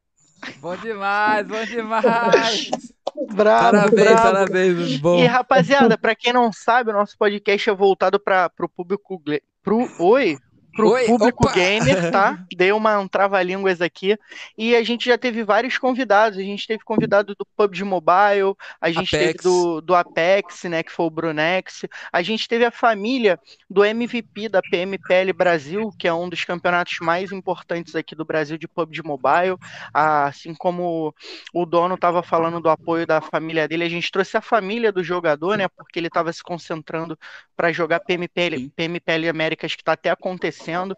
Bom 0.60 0.76
demais, 0.76 1.46
bom 1.46 1.64
demais! 1.64 2.70
Bravo, 3.32 3.72
parabéns, 3.72 4.08
bravo. 4.08 4.22
parabéns, 4.22 4.96
bom. 4.98 5.18
E 5.18 5.26
rapaziada, 5.26 5.98
para 5.98 6.14
quem 6.14 6.32
não 6.32 6.52
sabe, 6.52 6.90
o 6.90 6.94
nosso 6.94 7.18
podcast 7.18 7.68
é 7.68 7.74
voltado 7.74 8.18
para 8.18 8.50
o 8.58 8.68
público 8.68 9.20
pro 9.62 9.88
oi, 9.98 10.38
pro 10.74 10.90
Oi, 10.90 11.06
público 11.06 11.44
opa. 11.44 11.52
gamer, 11.55 12.10
tá? 12.10 12.38
Dei 12.56 12.72
uma, 12.72 12.98
um 12.98 13.09
trava-línguas 13.09 13.80
aqui. 13.80 14.16
E 14.56 14.74
a 14.76 14.82
gente 14.82 15.06
já 15.06 15.18
teve 15.18 15.42
vários 15.42 15.78
convidados. 15.78 16.38
A 16.38 16.42
gente 16.42 16.66
teve 16.66 16.84
convidado 16.84 17.34
do 17.34 17.47
PUBG 17.56 17.84
Mobile, 17.84 18.55
a 18.80 18.90
gente 18.90 19.14
Apex. 19.16 19.32
teve 19.32 19.38
do, 19.42 19.80
do 19.80 19.94
Apex, 19.94 20.64
né? 20.64 20.82
Que 20.82 20.92
foi 20.92 21.06
o 21.06 21.10
Brunex. 21.10 21.84
A 22.12 22.22
gente 22.22 22.48
teve 22.48 22.64
a 22.64 22.70
família 22.70 23.38
do 23.68 23.84
MVP 23.84 24.48
da 24.48 24.60
PMPL 24.62 25.32
Brasil, 25.34 25.90
que 25.98 26.06
é 26.06 26.14
um 26.14 26.28
dos 26.28 26.44
campeonatos 26.44 26.98
mais 27.01 27.32
importantes 27.32 27.97
aqui 27.97 28.14
do 28.14 28.24
Brasil 28.24 28.56
de 28.56 28.68
PUBG 28.68 29.02
Mobile. 29.02 29.56
Assim 29.92 30.55
como 30.55 31.14
o 31.52 31.66
dono 31.66 31.94
estava 31.97 32.22
falando 32.22 32.60
do 32.60 32.68
apoio 32.68 33.06
da 33.06 33.20
família 33.20 33.66
dele, 33.66 33.84
a 33.84 33.88
gente 33.88 34.10
trouxe 34.10 34.36
a 34.36 34.40
família 34.40 34.92
do 34.92 35.02
jogador, 35.02 35.56
né? 35.56 35.68
Porque 35.68 35.98
ele 35.98 36.06
estava 36.09 36.32
se 36.32 36.42
concentrando 36.42 37.18
para 37.56 37.72
jogar 37.72 38.01
PMPL, 38.01 38.70
PMPL 38.74 39.28
Américas, 39.28 39.74
que 39.74 39.82
está 39.82 39.92
até 39.92 40.10
acontecendo 40.10 40.59
acontecendo. 40.60 40.96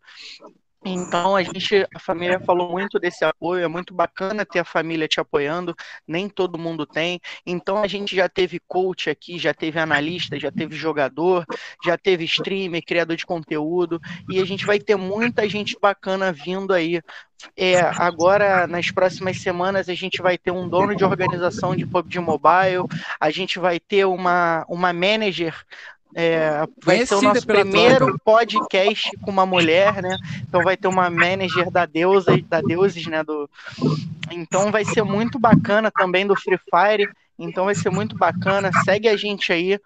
Então 0.84 1.36
a 1.36 1.42
gente, 1.44 1.86
a 1.94 1.98
família 2.00 2.40
falou 2.40 2.68
muito 2.72 2.98
desse 2.98 3.24
apoio, 3.24 3.64
é 3.64 3.68
muito 3.68 3.94
bacana 3.94 4.44
ter 4.44 4.58
a 4.58 4.64
família 4.64 5.06
te 5.06 5.20
apoiando, 5.20 5.76
nem 6.08 6.28
todo 6.28 6.58
mundo 6.58 6.84
tem. 6.84 7.20
Então 7.46 7.80
a 7.80 7.86
gente 7.86 8.16
já 8.16 8.28
teve 8.28 8.60
coach 8.66 9.08
aqui, 9.08 9.38
já 9.38 9.54
teve 9.54 9.78
analista, 9.78 10.40
já 10.40 10.50
teve 10.50 10.74
jogador, 10.74 11.44
já 11.84 11.96
teve 11.96 12.24
streamer, 12.24 12.84
criador 12.84 13.16
de 13.16 13.24
conteúdo, 13.24 14.00
e 14.28 14.40
a 14.40 14.44
gente 14.44 14.66
vai 14.66 14.80
ter 14.80 14.96
muita 14.96 15.48
gente 15.48 15.78
bacana 15.80 16.32
vindo 16.32 16.74
aí. 16.74 17.00
É, 17.56 17.80
agora, 17.80 18.66
nas 18.66 18.90
próximas 18.90 19.40
semanas, 19.40 19.88
a 19.88 19.94
gente 19.94 20.20
vai 20.20 20.36
ter 20.36 20.50
um 20.50 20.68
dono 20.68 20.96
de 20.96 21.04
organização 21.04 21.76
de 21.76 21.86
PUBG 21.86 22.18
Mobile, 22.20 22.86
a 23.20 23.30
gente 23.30 23.58
vai 23.58 23.78
ter 23.78 24.04
uma, 24.04 24.64
uma 24.68 24.92
manager 24.92 25.54
é, 26.14 26.66
vai 26.84 27.06
ser 27.06 27.14
o 27.14 27.22
nosso 27.22 27.46
primeiro 27.46 28.06
troca. 28.06 28.20
podcast 28.24 29.10
com 29.22 29.30
uma 29.30 29.46
mulher, 29.46 30.02
né? 30.02 30.16
Então 30.46 30.62
vai 30.62 30.76
ter 30.76 30.88
uma 30.88 31.08
manager 31.08 31.70
da 31.70 31.86
deusa, 31.86 32.38
da 32.48 32.60
deuses, 32.60 33.06
né? 33.06 33.22
Do... 33.22 33.48
Então 34.30 34.70
vai 34.70 34.84
ser 34.84 35.02
muito 35.02 35.38
bacana 35.38 35.90
também 35.90 36.26
do 36.26 36.36
Free 36.36 36.58
Fire. 36.58 37.08
Então 37.38 37.64
vai 37.64 37.74
ser 37.74 37.90
muito 37.90 38.16
bacana. 38.16 38.70
Segue 38.84 39.08
a 39.08 39.16
gente 39.16 39.52
aí. 39.52 39.78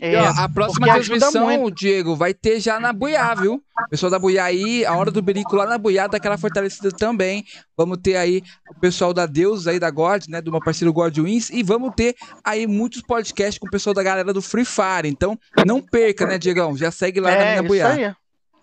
É, 0.00 0.20
ó, 0.20 0.26
a 0.26 0.48
próxima 0.48 0.86
transmissão, 0.88 1.70
Diego, 1.70 2.16
vai 2.16 2.34
ter 2.34 2.58
já 2.58 2.80
na 2.80 2.92
Buiá, 2.92 3.32
viu? 3.34 3.62
O 3.86 3.88
pessoal 3.88 4.10
da 4.10 4.18
Buiá 4.18 4.44
aí, 4.44 4.84
a 4.84 4.96
hora 4.96 5.10
do 5.10 5.22
Berico 5.22 5.54
lá 5.54 5.66
na 5.66 5.78
Buiá, 5.78 6.08
daquela 6.08 6.36
fortalecida 6.36 6.90
também. 6.90 7.44
Vamos 7.76 7.98
ter 8.02 8.16
aí 8.16 8.42
o 8.68 8.80
pessoal 8.80 9.14
da 9.14 9.24
Deus 9.24 9.66
aí 9.66 9.78
da 9.78 9.90
God, 9.90 10.26
né? 10.28 10.40
Do 10.40 10.50
meu 10.50 10.60
parceiro 10.60 10.92
God 10.92 11.16
Wins. 11.16 11.48
E 11.50 11.62
vamos 11.62 11.92
ter 11.94 12.16
aí 12.42 12.66
muitos 12.66 13.02
podcasts 13.02 13.58
com 13.58 13.68
o 13.68 13.70
pessoal 13.70 13.94
da 13.94 14.02
galera 14.02 14.32
do 14.32 14.42
Free 14.42 14.64
Fire. 14.64 15.06
Então, 15.06 15.38
não 15.64 15.80
perca, 15.80 16.26
né, 16.26 16.38
Diegão? 16.38 16.76
Já 16.76 16.90
segue 16.90 17.20
lá 17.20 17.30
é, 17.30 17.56
na, 17.56 17.62
na 17.62 17.68
Buiá. 17.68 17.92
Aí. 17.92 18.14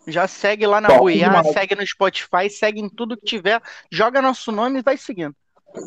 Já 0.07 0.27
segue 0.27 0.65
lá 0.65 0.81
na 0.81 0.98
Buiá, 0.98 1.43
segue 1.53 1.76
no 1.76 1.85
Spotify, 1.85 2.49
segue 2.49 2.81
em 2.81 2.89
tudo 2.89 3.15
que 3.15 3.26
tiver. 3.26 3.61
Joga 3.89 4.22
nosso 4.22 4.52
nome 4.52 4.80
e 4.80 4.81
vai 4.81 4.98
seguindo. 4.98 5.35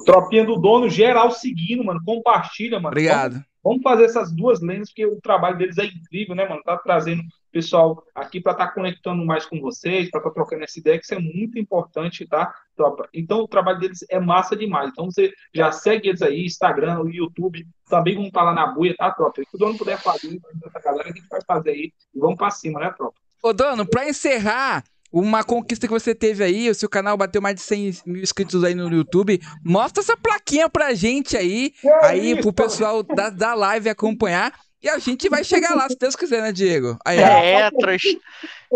Tropinha 0.05 0.45
do 0.45 0.57
dono, 0.57 0.89
geral 0.89 1.31
seguindo, 1.31 1.85
mano. 1.85 2.01
Compartilha, 2.05 2.79
mano. 2.79 2.89
Obrigado. 2.89 3.33
Vamos, 3.33 3.47
vamos 3.63 3.83
fazer 3.83 4.05
essas 4.05 4.33
duas 4.33 4.61
lendas, 4.61 4.89
porque 4.89 5.07
o 5.07 5.21
trabalho 5.21 5.59
deles 5.59 5.79
é 5.79 5.85
incrível, 5.85 6.35
né, 6.35 6.49
mano? 6.49 6.63
Tá 6.63 6.77
trazendo 6.77 7.23
pessoal 7.55 8.03
aqui 8.13 8.41
para 8.41 8.53
estar 8.53 8.67
tá 8.67 8.73
conectando 8.73 9.25
mais 9.25 9.47
com 9.47 9.61
vocês, 9.61 10.11
para 10.11 10.19
estar 10.19 10.31
tá 10.31 10.35
trocando 10.35 10.65
essa 10.65 10.79
ideia, 10.79 10.99
que 10.99 11.05
isso 11.05 11.15
é 11.15 11.19
muito 11.21 11.57
importante, 11.57 12.27
tá, 12.27 12.53
tropa? 12.77 13.09
Então 13.15 13.41
o 13.41 13.49
trabalho 13.49 13.79
deles 13.79 14.05
é 14.11 14.19
massa 14.19 14.57
demais. 14.57 14.91
Então 14.91 15.07
você 15.07 15.33
já 15.55 15.71
segue 15.71 16.09
eles 16.09 16.21
aí, 16.21 16.45
Instagram, 16.45 17.05
YouTube, 17.07 17.65
também 17.89 18.15
vamos 18.15 18.29
estar 18.29 18.41
tá 18.41 18.47
lá 18.47 18.55
na 18.55 18.67
buia, 18.67 18.95
tá, 18.97 19.11
tropa? 19.13 19.41
Se 19.49 19.55
o 19.55 19.59
dono 19.59 19.79
puder 19.79 19.99
fazer, 19.99 20.41
essa 20.67 20.81
galera, 20.81 21.09
a 21.09 21.13
gente 21.13 21.29
vai 21.29 21.41
fazer 21.47 21.71
aí 21.71 21.93
e 22.15 22.19
vamos 22.19 22.37
para 22.37 22.51
cima, 22.51 22.81
né, 22.81 22.91
tropa? 22.91 23.15
Ô, 23.43 23.53
dono, 23.53 23.87
para 23.87 24.09
encerrar, 24.09 24.83
uma 25.15 25.45
conquista 25.45 25.87
que 25.87 25.93
você 25.93 26.13
teve 26.13 26.43
aí, 26.43 26.69
o 26.69 26.75
seu 26.75 26.89
canal 26.89 27.17
bateu 27.17 27.41
mais 27.41 27.55
de 27.55 27.61
100 27.63 27.99
mil 28.05 28.23
inscritos 28.23 28.65
aí 28.65 28.75
no 28.75 28.93
YouTube. 28.93 29.41
Mostra 29.65 30.03
essa 30.03 30.17
plaquinha 30.17 30.69
pra 30.69 30.93
gente 30.93 31.37
aí, 31.37 31.73
é 31.85 32.07
aí 32.07 32.33
isso, 32.33 32.43
pro 32.43 32.53
pessoal 32.53 33.01
da, 33.05 33.31
da 33.31 33.55
live 33.55 33.89
acompanhar. 33.89 34.53
E 34.83 34.89
a 34.89 34.99
gente 34.99 35.29
vai 35.29 35.45
chegar 35.45 35.75
lá, 35.77 35.89
se 35.89 35.97
Deus 35.97 36.17
quiser, 36.17 36.43
né, 36.43 36.51
Diego? 36.51 36.99
Aí, 37.07 37.19
é, 37.19 37.71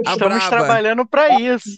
estamos 0.07 0.49
trabalhando 0.49 1.05
para 1.05 1.41
isso. 1.41 1.69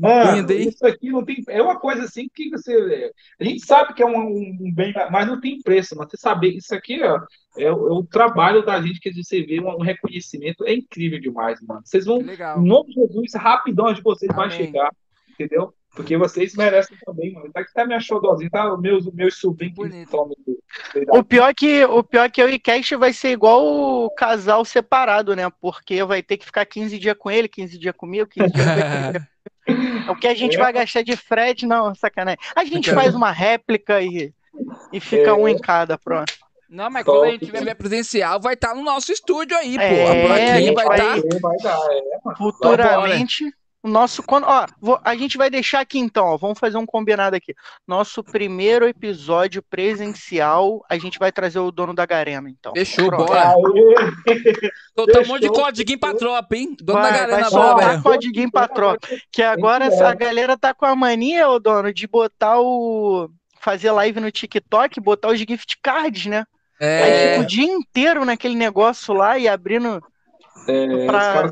Mano, 0.00 0.52
isso 0.52 0.86
aqui 0.86 1.10
não 1.10 1.24
tem. 1.24 1.42
É 1.48 1.60
uma 1.60 1.78
coisa 1.78 2.04
assim 2.04 2.28
que 2.32 2.48
você. 2.50 3.12
A 3.40 3.44
gente 3.44 3.64
sabe 3.64 3.94
que 3.94 4.02
é 4.02 4.06
um, 4.06 4.28
um 4.28 4.72
bem, 4.72 4.92
mas 5.10 5.26
não 5.26 5.40
tem 5.40 5.60
preço. 5.60 5.96
Mas 5.96 6.10
você 6.10 6.16
saber, 6.16 6.50
isso 6.50 6.74
aqui 6.74 7.02
ó, 7.02 7.20
é, 7.56 7.64
é, 7.64 7.72
o 7.72 8.04
trabalho 8.04 8.64
da 8.64 8.80
gente 8.80 9.00
que 9.00 9.12
você 9.12 9.42
vê, 9.42 9.60
um, 9.60 9.68
um 9.68 9.82
reconhecimento. 9.82 10.64
É 10.64 10.74
incrível 10.74 11.20
demais, 11.20 11.60
mano. 11.62 11.82
Vocês 11.84 12.04
vão. 12.04 12.18
Legal. 12.18 12.60
Em 12.60 12.66
nome 12.66 12.94
de 12.94 13.00
Jesus, 13.00 13.34
rapidão 13.34 13.92
de 13.92 14.02
vocês 14.02 14.30
Amém. 14.30 14.48
vai 14.48 14.56
chegar. 14.56 14.90
Entendeu? 15.30 15.72
Porque 15.98 16.16
vocês 16.16 16.54
merecem 16.54 16.96
também, 17.04 17.32
mano. 17.32 17.50
Tá 17.52 17.58
aqui 17.58 17.74
tá 17.74 17.84
minha 17.84 17.98
xodózinha, 17.98 18.48
tá? 18.48 18.76
Meus, 18.76 19.12
meus 19.12 19.34
sobrinhos 19.34 19.74
O 21.08 21.24
pior, 21.24 21.52
que, 21.52 21.84
o 21.86 22.04
pior 22.04 22.30
que 22.30 22.40
o 22.40 22.48
iCast 22.48 22.94
vai 22.94 23.12
ser 23.12 23.30
igual 23.30 23.66
o 23.66 24.08
casal 24.10 24.64
separado, 24.64 25.34
né? 25.34 25.50
Porque 25.60 26.04
vai 26.04 26.22
ter 26.22 26.36
que 26.36 26.46
ficar 26.46 26.64
15 26.64 26.96
dias 27.00 27.16
com 27.18 27.28
ele, 27.28 27.48
15 27.48 27.76
dias 27.76 27.96
comigo, 27.96 28.30
15 28.30 28.48
dias 28.48 28.66
com 29.66 30.12
O 30.12 30.14
que 30.14 30.28
a 30.28 30.34
gente 30.36 30.54
é. 30.56 30.60
vai 30.60 30.72
gastar 30.72 31.02
de 31.02 31.16
frete, 31.16 31.66
não, 31.66 31.92
sacanagem. 31.96 32.38
A 32.54 32.64
gente 32.64 32.92
faz 32.92 33.12
uma 33.12 33.32
réplica 33.32 34.00
e, 34.00 34.32
e 34.92 35.00
fica 35.00 35.30
é. 35.30 35.32
um 35.32 35.48
em 35.48 35.58
cada, 35.58 35.98
pronto. 35.98 36.32
Não, 36.70 36.88
mas 36.88 37.04
Top. 37.04 37.18
quando 37.18 37.28
a 37.28 37.32
gente 37.32 37.46
tiver 37.46 37.74
presencial, 37.74 38.40
vai 38.40 38.54
estar 38.54 38.68
tá 38.68 38.74
no 38.76 38.84
nosso 38.84 39.10
estúdio 39.10 39.56
aí, 39.56 39.74
pô. 39.76 39.82
É, 39.82 40.22
a 40.22 40.26
plaquinha 40.26 40.72
vai 40.74 40.86
estar. 40.86 41.22
Tá... 41.60 41.78
É, 41.90 42.36
futuramente. 42.36 43.52
O 43.80 43.88
nosso. 43.88 44.22
Quando, 44.24 44.44
ó, 44.44 44.66
vou, 44.80 45.00
a 45.04 45.14
gente 45.14 45.38
vai 45.38 45.48
deixar 45.48 45.80
aqui 45.80 45.98
então, 45.98 46.26
ó, 46.26 46.36
vamos 46.36 46.58
fazer 46.58 46.76
um 46.76 46.86
combinado 46.86 47.36
aqui. 47.36 47.54
Nosso 47.86 48.24
primeiro 48.24 48.88
episódio 48.88 49.62
presencial, 49.62 50.84
a 50.88 50.98
gente 50.98 51.18
vai 51.18 51.30
trazer 51.30 51.60
o 51.60 51.70
dono 51.70 51.94
da 51.94 52.04
Garena, 52.04 52.50
então. 52.50 52.72
Fechou, 52.74 53.06
Pronto. 53.06 53.26
bora. 53.26 53.54
Tô 54.96 55.04
um 55.04 55.26
monte 55.28 55.42
de 55.42 55.48
código 55.48 55.98
pra 55.98 56.14
tropa, 56.14 56.56
hein? 56.56 56.76
Dono 56.80 57.00
vai, 57.00 57.12
da 57.12 57.18
Garena, 57.18 57.40
vai 57.40 57.50
soltar 57.50 58.02
código 58.02 58.50
pra 58.50 58.68
tropa. 58.68 59.08
Que 59.30 59.42
agora 59.42 59.84
essa 59.84 60.12
galera 60.12 60.58
tá 60.58 60.74
com 60.74 60.84
a 60.84 60.96
mania, 60.96 61.48
ô 61.48 61.60
dono, 61.60 61.92
de 61.92 62.06
botar 62.08 62.60
o. 62.60 63.30
fazer 63.60 63.92
live 63.92 64.18
no 64.18 64.30
TikTok, 64.32 65.00
botar 65.00 65.28
os 65.28 65.38
gift 65.38 65.78
cards, 65.80 66.26
né? 66.26 66.44
É. 66.80 67.02
Aí 67.02 67.28
fica 67.30 67.40
o 67.42 67.46
dia 67.46 67.64
inteiro 67.64 68.24
naquele 68.24 68.54
negócio 68.54 69.14
lá 69.14 69.38
e 69.38 69.48
abrindo 69.48 70.02
é, 70.68 70.86
tentar. 70.86 71.50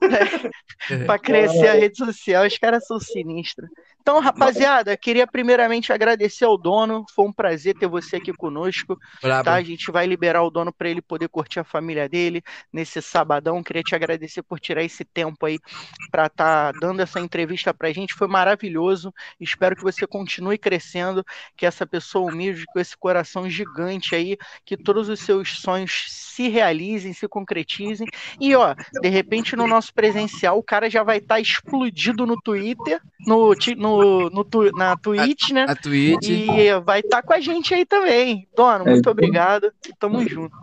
É. 0.90 1.04
para 1.04 1.18
crescer 1.18 1.66
a 1.66 1.72
rede 1.72 1.98
social, 1.98 2.46
os 2.46 2.56
caras 2.56 2.86
são 2.86 3.00
sinistros. 3.00 3.68
Então, 4.08 4.20
rapaziada, 4.20 4.96
queria 4.96 5.26
primeiramente 5.26 5.92
agradecer 5.92 6.46
ao 6.46 6.56
dono. 6.56 7.04
Foi 7.14 7.26
um 7.26 7.32
prazer 7.32 7.74
ter 7.74 7.86
você 7.86 8.16
aqui 8.16 8.32
conosco. 8.32 8.98
Tá? 9.20 9.52
A 9.52 9.62
gente 9.62 9.92
vai 9.92 10.06
liberar 10.06 10.42
o 10.42 10.50
dono 10.50 10.72
para 10.72 10.88
ele 10.88 11.02
poder 11.02 11.28
curtir 11.28 11.60
a 11.60 11.64
família 11.64 12.08
dele 12.08 12.42
nesse 12.72 13.02
sabadão. 13.02 13.62
Queria 13.62 13.82
te 13.82 13.94
agradecer 13.94 14.42
por 14.42 14.58
tirar 14.58 14.82
esse 14.82 15.04
tempo 15.04 15.44
aí 15.44 15.58
para 16.10 16.24
estar 16.24 16.72
tá 16.72 16.78
dando 16.80 17.02
essa 17.02 17.20
entrevista 17.20 17.74
para 17.74 17.88
a 17.88 17.92
gente. 17.92 18.14
Foi 18.14 18.26
maravilhoso. 18.26 19.12
Espero 19.38 19.76
que 19.76 19.82
você 19.82 20.06
continue 20.06 20.56
crescendo, 20.56 21.22
que 21.54 21.66
essa 21.66 21.86
pessoa 21.86 22.32
humilde, 22.32 22.64
com 22.72 22.80
esse 22.80 22.96
coração 22.96 23.46
gigante 23.46 24.14
aí, 24.14 24.38
que 24.64 24.74
todos 24.74 25.10
os 25.10 25.20
seus 25.20 25.58
sonhos 25.58 26.06
se 26.08 26.48
realizem, 26.48 27.12
se 27.12 27.28
concretizem. 27.28 28.06
E 28.40 28.56
ó, 28.56 28.74
de 29.02 29.08
repente 29.08 29.54
no 29.54 29.66
nosso 29.66 29.92
presencial 29.92 30.56
o 30.56 30.62
cara 30.62 30.88
já 30.88 31.02
vai 31.02 31.18
estar 31.18 31.34
tá 31.34 31.40
explodido 31.40 32.24
no 32.24 32.40
Twitter, 32.40 33.02
no, 33.26 33.52
no 33.76 33.97
no, 34.02 34.72
na 34.76 34.96
Twitch, 34.96 35.50
né? 35.50 35.66
A 35.68 35.74
Twitch. 35.74 36.28
E 36.28 36.80
vai 36.80 37.00
estar 37.00 37.22
tá 37.22 37.22
com 37.22 37.32
a 37.32 37.40
gente 37.40 37.74
aí 37.74 37.84
também. 37.84 38.48
Dono, 38.56 38.84
muito 38.84 39.08
é, 39.08 39.12
obrigado. 39.12 39.72
Tamo 39.98 40.26
junto. 40.26 40.54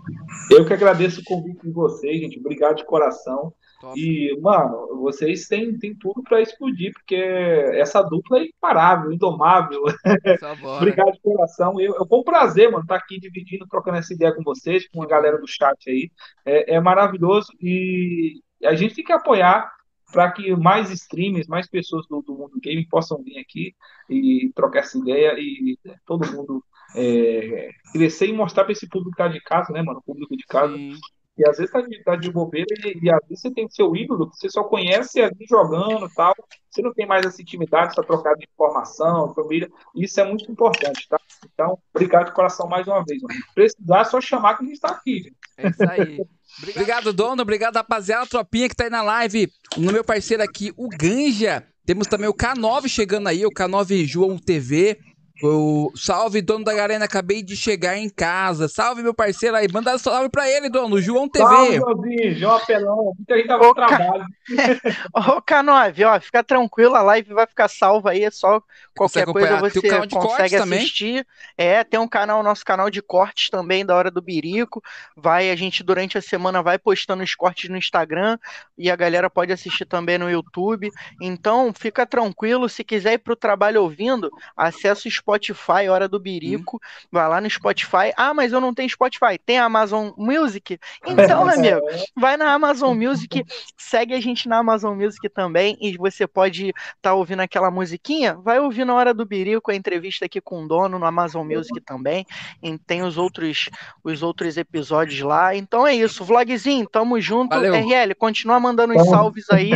Eu 0.52 0.66
que 0.66 0.74
agradeço 0.74 1.22
o 1.22 1.24
convite 1.24 1.62
de 1.64 1.72
vocês, 1.72 2.20
gente. 2.20 2.40
Obrigado 2.40 2.78
de 2.78 2.86
coração. 2.86 3.53
Top. 3.82 3.99
E, 3.99 4.40
mano, 4.41 5.02
vocês 5.02 5.48
têm, 5.48 5.78
têm 5.78 5.94
tudo 5.94 6.24
para 6.24 6.41
explodir, 6.41 6.94
porque 6.94 7.16
essa 7.16 8.02
dupla 8.02 8.40
é 8.40 8.45
imparável, 8.45 9.12
indomável. 9.12 9.84
Obrigado 10.78 11.12
de 11.12 11.22
coração. 11.22 11.80
Eu, 11.80 11.95
eu, 11.95 12.07
foi 12.07 12.20
um 12.20 12.24
prazer, 12.24 12.72
mano, 12.72 12.84
estar 12.84 12.98
tá 12.98 13.03
aqui 13.03 13.20
dividindo, 13.20 13.68
trocando 13.68 13.98
essa 13.98 14.14
ideia 14.14 14.34
com 14.34 14.44
vocês, 14.44 14.88
com 14.90 15.03
a 15.03 15.07
galera 15.07 15.38
do 15.38 15.48
chat 15.48 15.90
aí. 15.90 16.10
É, 16.45 16.76
é 16.76 16.80
maravilhoso 16.80 17.52
e 17.62 18.41
a 18.64 18.74
gente 18.74 18.95
tem 18.95 19.03
que 19.03 19.14
apoiar 19.14 19.74
para 20.11 20.32
que 20.32 20.56
mais 20.56 20.90
streamers, 20.91 21.48
mais 21.48 21.68
pessoas 21.68 22.06
do, 22.07 22.22
do 22.22 22.36
mundo 22.36 22.60
game 22.60 22.86
possam 22.88 23.22
vir 23.23 23.38
aqui 23.40 23.76
e 24.10 24.52
trocar 24.56 24.80
essa 24.80 24.98
ideia 24.98 25.34
e 25.38 25.77
todo 26.06 26.32
mundo 26.32 26.64
é, 26.95 27.69
crescer 27.91 28.27
e 28.27 28.34
mostrar 28.34 28.64
para 28.64 28.73
esse 28.73 28.88
público 28.88 29.11
que 29.11 29.18
tá 29.18 29.27
de 29.27 29.41
casa, 29.41 29.73
né, 29.73 29.82
mano? 29.82 29.99
O 29.99 30.03
público 30.03 30.36
de 30.36 30.45
casa. 30.45 30.76
Sim. 30.76 30.94
E 31.38 31.49
às 31.49 31.57
vezes 31.57 31.72
tá 31.72 31.82
de, 31.82 32.03
tá 32.03 32.15
de 32.15 32.32
bobeira 32.32 32.73
e, 32.86 32.98
e, 33.03 33.11
às 33.11 33.19
vezes 33.27 33.41
você 33.41 33.52
tem 33.52 33.69
seu 33.69 33.94
ídolo 33.94 34.30
que 34.30 34.38
você 34.38 34.49
só 34.49 34.64
conhece 34.64 35.22
ali 35.22 35.45
jogando 35.49 36.10
tal. 36.15 36.34
Você 36.69 36.82
não 36.82 36.94
tem 36.94 37.06
mais 37.06 37.26
essa 37.26 37.41
intimidade, 37.41 37.91
essa 37.91 38.03
trocada 38.03 38.38
de 38.38 38.48
informação, 38.49 39.34
família. 39.34 39.69
Isso 39.94 40.19
é 40.22 40.23
muito 40.23 40.49
importante, 40.49 41.07
tá? 41.10 41.19
Então, 41.56 41.80
obrigado 41.94 42.26
de 42.26 42.34
coração 42.34 42.68
mais 42.68 42.86
uma 42.86 43.03
vez. 43.03 43.22
Mano. 43.22 43.40
Precisar, 43.56 44.02
é 44.02 44.03
só 44.03 44.22
chamar 44.22 44.57
que 44.57 44.64
a 44.64 44.68
gente 44.68 44.76
está 44.76 44.90
aqui. 44.90 45.23
Gente. 45.23 45.36
É 45.57 45.69
isso 45.69 45.90
aí. 45.90 46.26
Obrigado, 46.69 47.11
dono. 47.11 47.41
Obrigado, 47.41 47.76
rapaziada, 47.76 48.27
tropinha 48.27 48.69
que 48.69 48.76
tá 48.76 48.86
aí 48.86 48.90
na 48.90 49.02
live. 49.02 49.52
No 49.77 49.91
meu 49.91 50.03
parceiro 50.03 50.44
aqui, 50.44 50.72
o 50.77 50.88
Ganja. 50.88 51.65
Temos 51.86 52.07
também 52.07 52.30
o 52.30 52.34
K9 52.34 52.88
chegando 52.88 53.27
aí, 53.27 53.45
o 53.45 53.52
K9 53.52 54.06
João 54.06 54.38
TV. 54.38 54.98
O 55.44 55.91
salve, 55.95 56.41
dono 56.41 56.64
da 56.64 56.74
Garena, 56.74 57.03
acabei 57.03 57.44
de 57.44 57.57
chegar 57.57 57.98
em 57.98 58.10
casa. 58.10 58.70
Salve, 58.70 59.03
meu 59.03 59.14
parceiro 59.14 59.57
aí. 59.57 59.68
Manda 59.72 59.98
salve 59.98 60.30
pra 60.30 60.49
ele, 60.49 60.70
dono. 60.70 61.02
João 61.02 61.28
TV. 61.28 61.45
Salve, 61.45 61.76
Joãozinho. 61.76 62.36
João 62.36 62.56
Apelão. 62.56 63.14
Muita 63.18 63.36
gente 63.36 63.48
tava 63.48 63.68
no 63.68 63.74
trabalho. 63.74 64.26
Ô, 65.14 65.41
K9, 65.41 66.07
ó, 66.07 66.20
fica 66.22 66.41
tranquilo. 66.41 66.95
A 66.95 67.02
live 67.02 67.34
vai 67.34 67.45
ficar 67.45 67.68
salva 67.68 68.12
aí. 68.12 68.24
É 68.24 68.32
só 68.32 68.62
qualquer 68.95 69.26
coisa 69.26 69.60
você 69.60 69.82
consegue 70.07 70.56
assistir. 70.56 71.26
Também. 71.26 71.26
É, 71.57 71.84
tem 71.84 71.99
um 71.99 72.07
canal, 72.07 72.41
nosso 72.41 72.64
canal 72.64 72.90
de 72.90 73.02
cortes 73.02 73.49
também, 73.49 73.86
da 73.86 73.94
Hora 73.94 74.10
do 74.10 74.22
Birico. 74.22 74.82
Vai, 75.18 75.52
a 75.52 75.56
gente 75.56 75.84
durante 75.84 76.18
a 76.18 76.22
semana 76.22 76.64
vai 76.64 76.80
postando 76.80 77.24
os 77.24 77.36
cortes 77.36 77.70
no 77.70 77.76
Instagram. 77.76 78.38
E 78.78 78.90
a 78.90 78.95
galera 78.95 79.30
pode 79.30 79.52
assistir 79.52 79.84
também 79.84 80.18
no 80.18 80.30
YouTube. 80.30 80.90
Então, 81.22 81.74
fica 81.74 82.06
tranquilo. 82.06 82.70
Se 82.70 82.86
quiser 82.86 83.14
ir 83.14 83.18
pro 83.18 83.36
trabalho 83.36 83.82
ouvindo, 83.82 84.32
acessa 84.56 85.10
os 85.10 85.24
Spotify, 85.26 85.89
Hora 85.89 86.07
do 86.07 86.19
Birico. 86.19 86.77
Hum. 86.77 87.07
Vai 87.11 87.27
lá 87.27 87.41
no 87.41 87.49
Spotify. 87.49 88.14
Ah, 88.15 88.34
mas 88.34 88.53
eu 88.53 88.61
não 88.61 88.73
tenho 88.73 88.89
Spotify. 88.89 89.39
Tem 89.43 89.57
Amazon 89.57 90.11
Music? 90.15 90.80
Então, 91.06 91.45
meu 91.45 91.56
amigo, 91.56 91.81
vai 92.15 92.38
na 92.38 92.53
Amazon 92.53 92.95
Music, 92.95 93.43
segue 93.76 94.14
a 94.14 94.22
gente 94.22 94.47
na 94.47 94.60
Amazon 94.60 94.95
Music 94.95 95.27
também. 95.30 95.76
E 95.81 95.97
você 95.97 96.27
pode 96.27 96.68
estar 96.68 96.76
tá 97.02 97.14
ouvindo 97.14 97.39
aquela 97.41 97.72
musiquinha. 97.72 98.35
Vai 98.35 98.60
ouvir 98.60 98.85
na 98.85 98.93
Hora 98.93 99.14
do 99.14 99.26
Birico 99.26 99.72
a 99.72 99.76
entrevista 99.76 100.26
aqui 100.26 100.39
com 100.39 100.64
o 100.64 100.68
dono 100.68 100.99
no 100.99 101.06
Amazon 101.06 101.45
Music 101.45 101.81
também. 101.81 102.26
E 102.61 102.77
tem 102.77 103.02
os 103.02 103.18
outros, 103.18 103.69
os 104.03 104.22
outros 104.22 104.57
episódios 104.57 105.19
lá. 105.22 105.56
Então 105.56 105.88
é 105.88 105.95
isso. 105.95 106.23
Vlogzinho, 106.23 106.88
tamo 106.88 107.19
junto. 107.19 107.56
Valeu. 107.56 107.73
RL, 107.73 108.14
continua 108.15 108.60
mandando 108.60 108.95
os 108.95 109.10
salves 109.10 109.49
aí. 109.49 109.72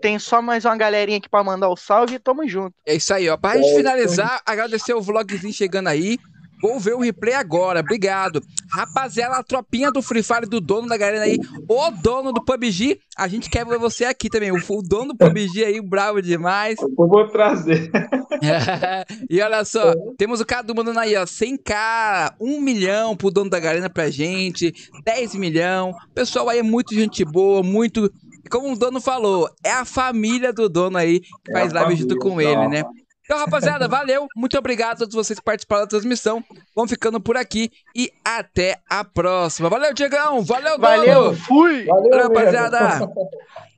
Tem 0.00 0.18
só 0.18 0.40
mais 0.40 0.64
uma 0.64 0.76
galerinha 0.76 1.18
aqui 1.18 1.28
para 1.28 1.44
mandar 1.44 1.68
o 1.68 1.76
salve. 1.76 2.18
Tamo 2.18 2.48
junto. 2.48 2.74
É 2.86 2.94
isso 2.94 3.12
aí, 3.12 3.28
ó. 3.28 3.36
Pra 3.36 3.56
gente 3.56 3.76
finalizar, 3.76 4.40
agradecer 4.46 4.93
o 4.94 5.02
vlogzinho 5.02 5.52
chegando 5.52 5.88
aí. 5.88 6.18
Vou 6.64 6.80
ver 6.80 6.94
o 6.94 7.00
replay 7.00 7.34
agora, 7.34 7.80
obrigado. 7.80 8.42
Rapaziada, 8.70 9.36
a 9.36 9.42
tropinha 9.42 9.92
do 9.92 10.00
Free 10.00 10.22
Fire 10.22 10.46
do 10.46 10.62
dono 10.62 10.88
da 10.88 10.96
galera 10.96 11.24
aí, 11.24 11.38
o 11.68 11.90
dono 11.90 12.32
do 12.32 12.42
PUBG, 12.42 13.00
a 13.18 13.28
gente 13.28 13.50
quer 13.50 13.66
ver 13.66 13.78
você 13.78 14.06
aqui 14.06 14.30
também. 14.30 14.50
O, 14.50 14.82
dono 14.82 15.12
do 15.12 15.16
PUBG 15.16 15.62
aí, 15.62 15.80
bravo 15.82 16.22
demais. 16.22 16.76
Eu 16.80 16.88
vou 16.96 17.28
trazer. 17.28 17.90
e 19.28 19.42
olha 19.42 19.62
só, 19.66 19.92
temos 20.16 20.40
o 20.40 20.46
Cadu 20.46 20.74
mandando 20.74 21.00
aí, 21.00 21.14
ó, 21.16 21.24
100k, 21.24 22.34
1 22.40 22.60
milhão 22.62 23.14
pro 23.14 23.30
dono 23.30 23.50
da 23.50 23.60
galera 23.60 23.90
pra 23.90 24.08
gente, 24.08 24.72
10 25.04 25.34
milhão. 25.34 25.92
Pessoal 26.14 26.48
aí 26.48 26.60
é 26.60 26.62
muito 26.62 26.94
gente 26.94 27.26
boa, 27.26 27.62
muito. 27.62 28.10
Como 28.50 28.72
o 28.72 28.78
dono 28.78 29.02
falou, 29.02 29.50
é 29.62 29.70
a 29.70 29.84
família 29.84 30.50
do 30.50 30.66
dono 30.68 30.96
aí 30.96 31.20
que 31.20 31.52
faz 31.52 31.72
é 31.72 31.74
live 31.74 31.96
junto 31.96 32.16
com 32.18 32.40
ele, 32.40 32.68
né? 32.68 32.84
Então, 33.24 33.38
rapaziada, 33.38 33.88
valeu. 33.88 34.26
Muito 34.36 34.56
obrigado 34.58 34.96
a 34.96 34.98
todos 34.98 35.14
vocês 35.14 35.38
que 35.38 35.44
participaram 35.44 35.84
da 35.84 35.88
transmissão. 35.88 36.44
Vamos 36.74 36.90
ficando 36.90 37.18
por 37.20 37.36
aqui 37.36 37.70
e 37.96 38.12
até 38.24 38.78
a 38.88 39.02
próxima. 39.02 39.70
Valeu, 39.70 39.94
Diegão. 39.94 40.42
Valeu, 40.42 40.78
Valeu, 40.78 41.34
fui. 41.34 41.84
Valeu, 41.86 42.10
valeu 42.10 42.28
rapaziada. 42.28 43.08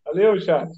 valeu, 0.04 0.40
chat. 0.40 0.68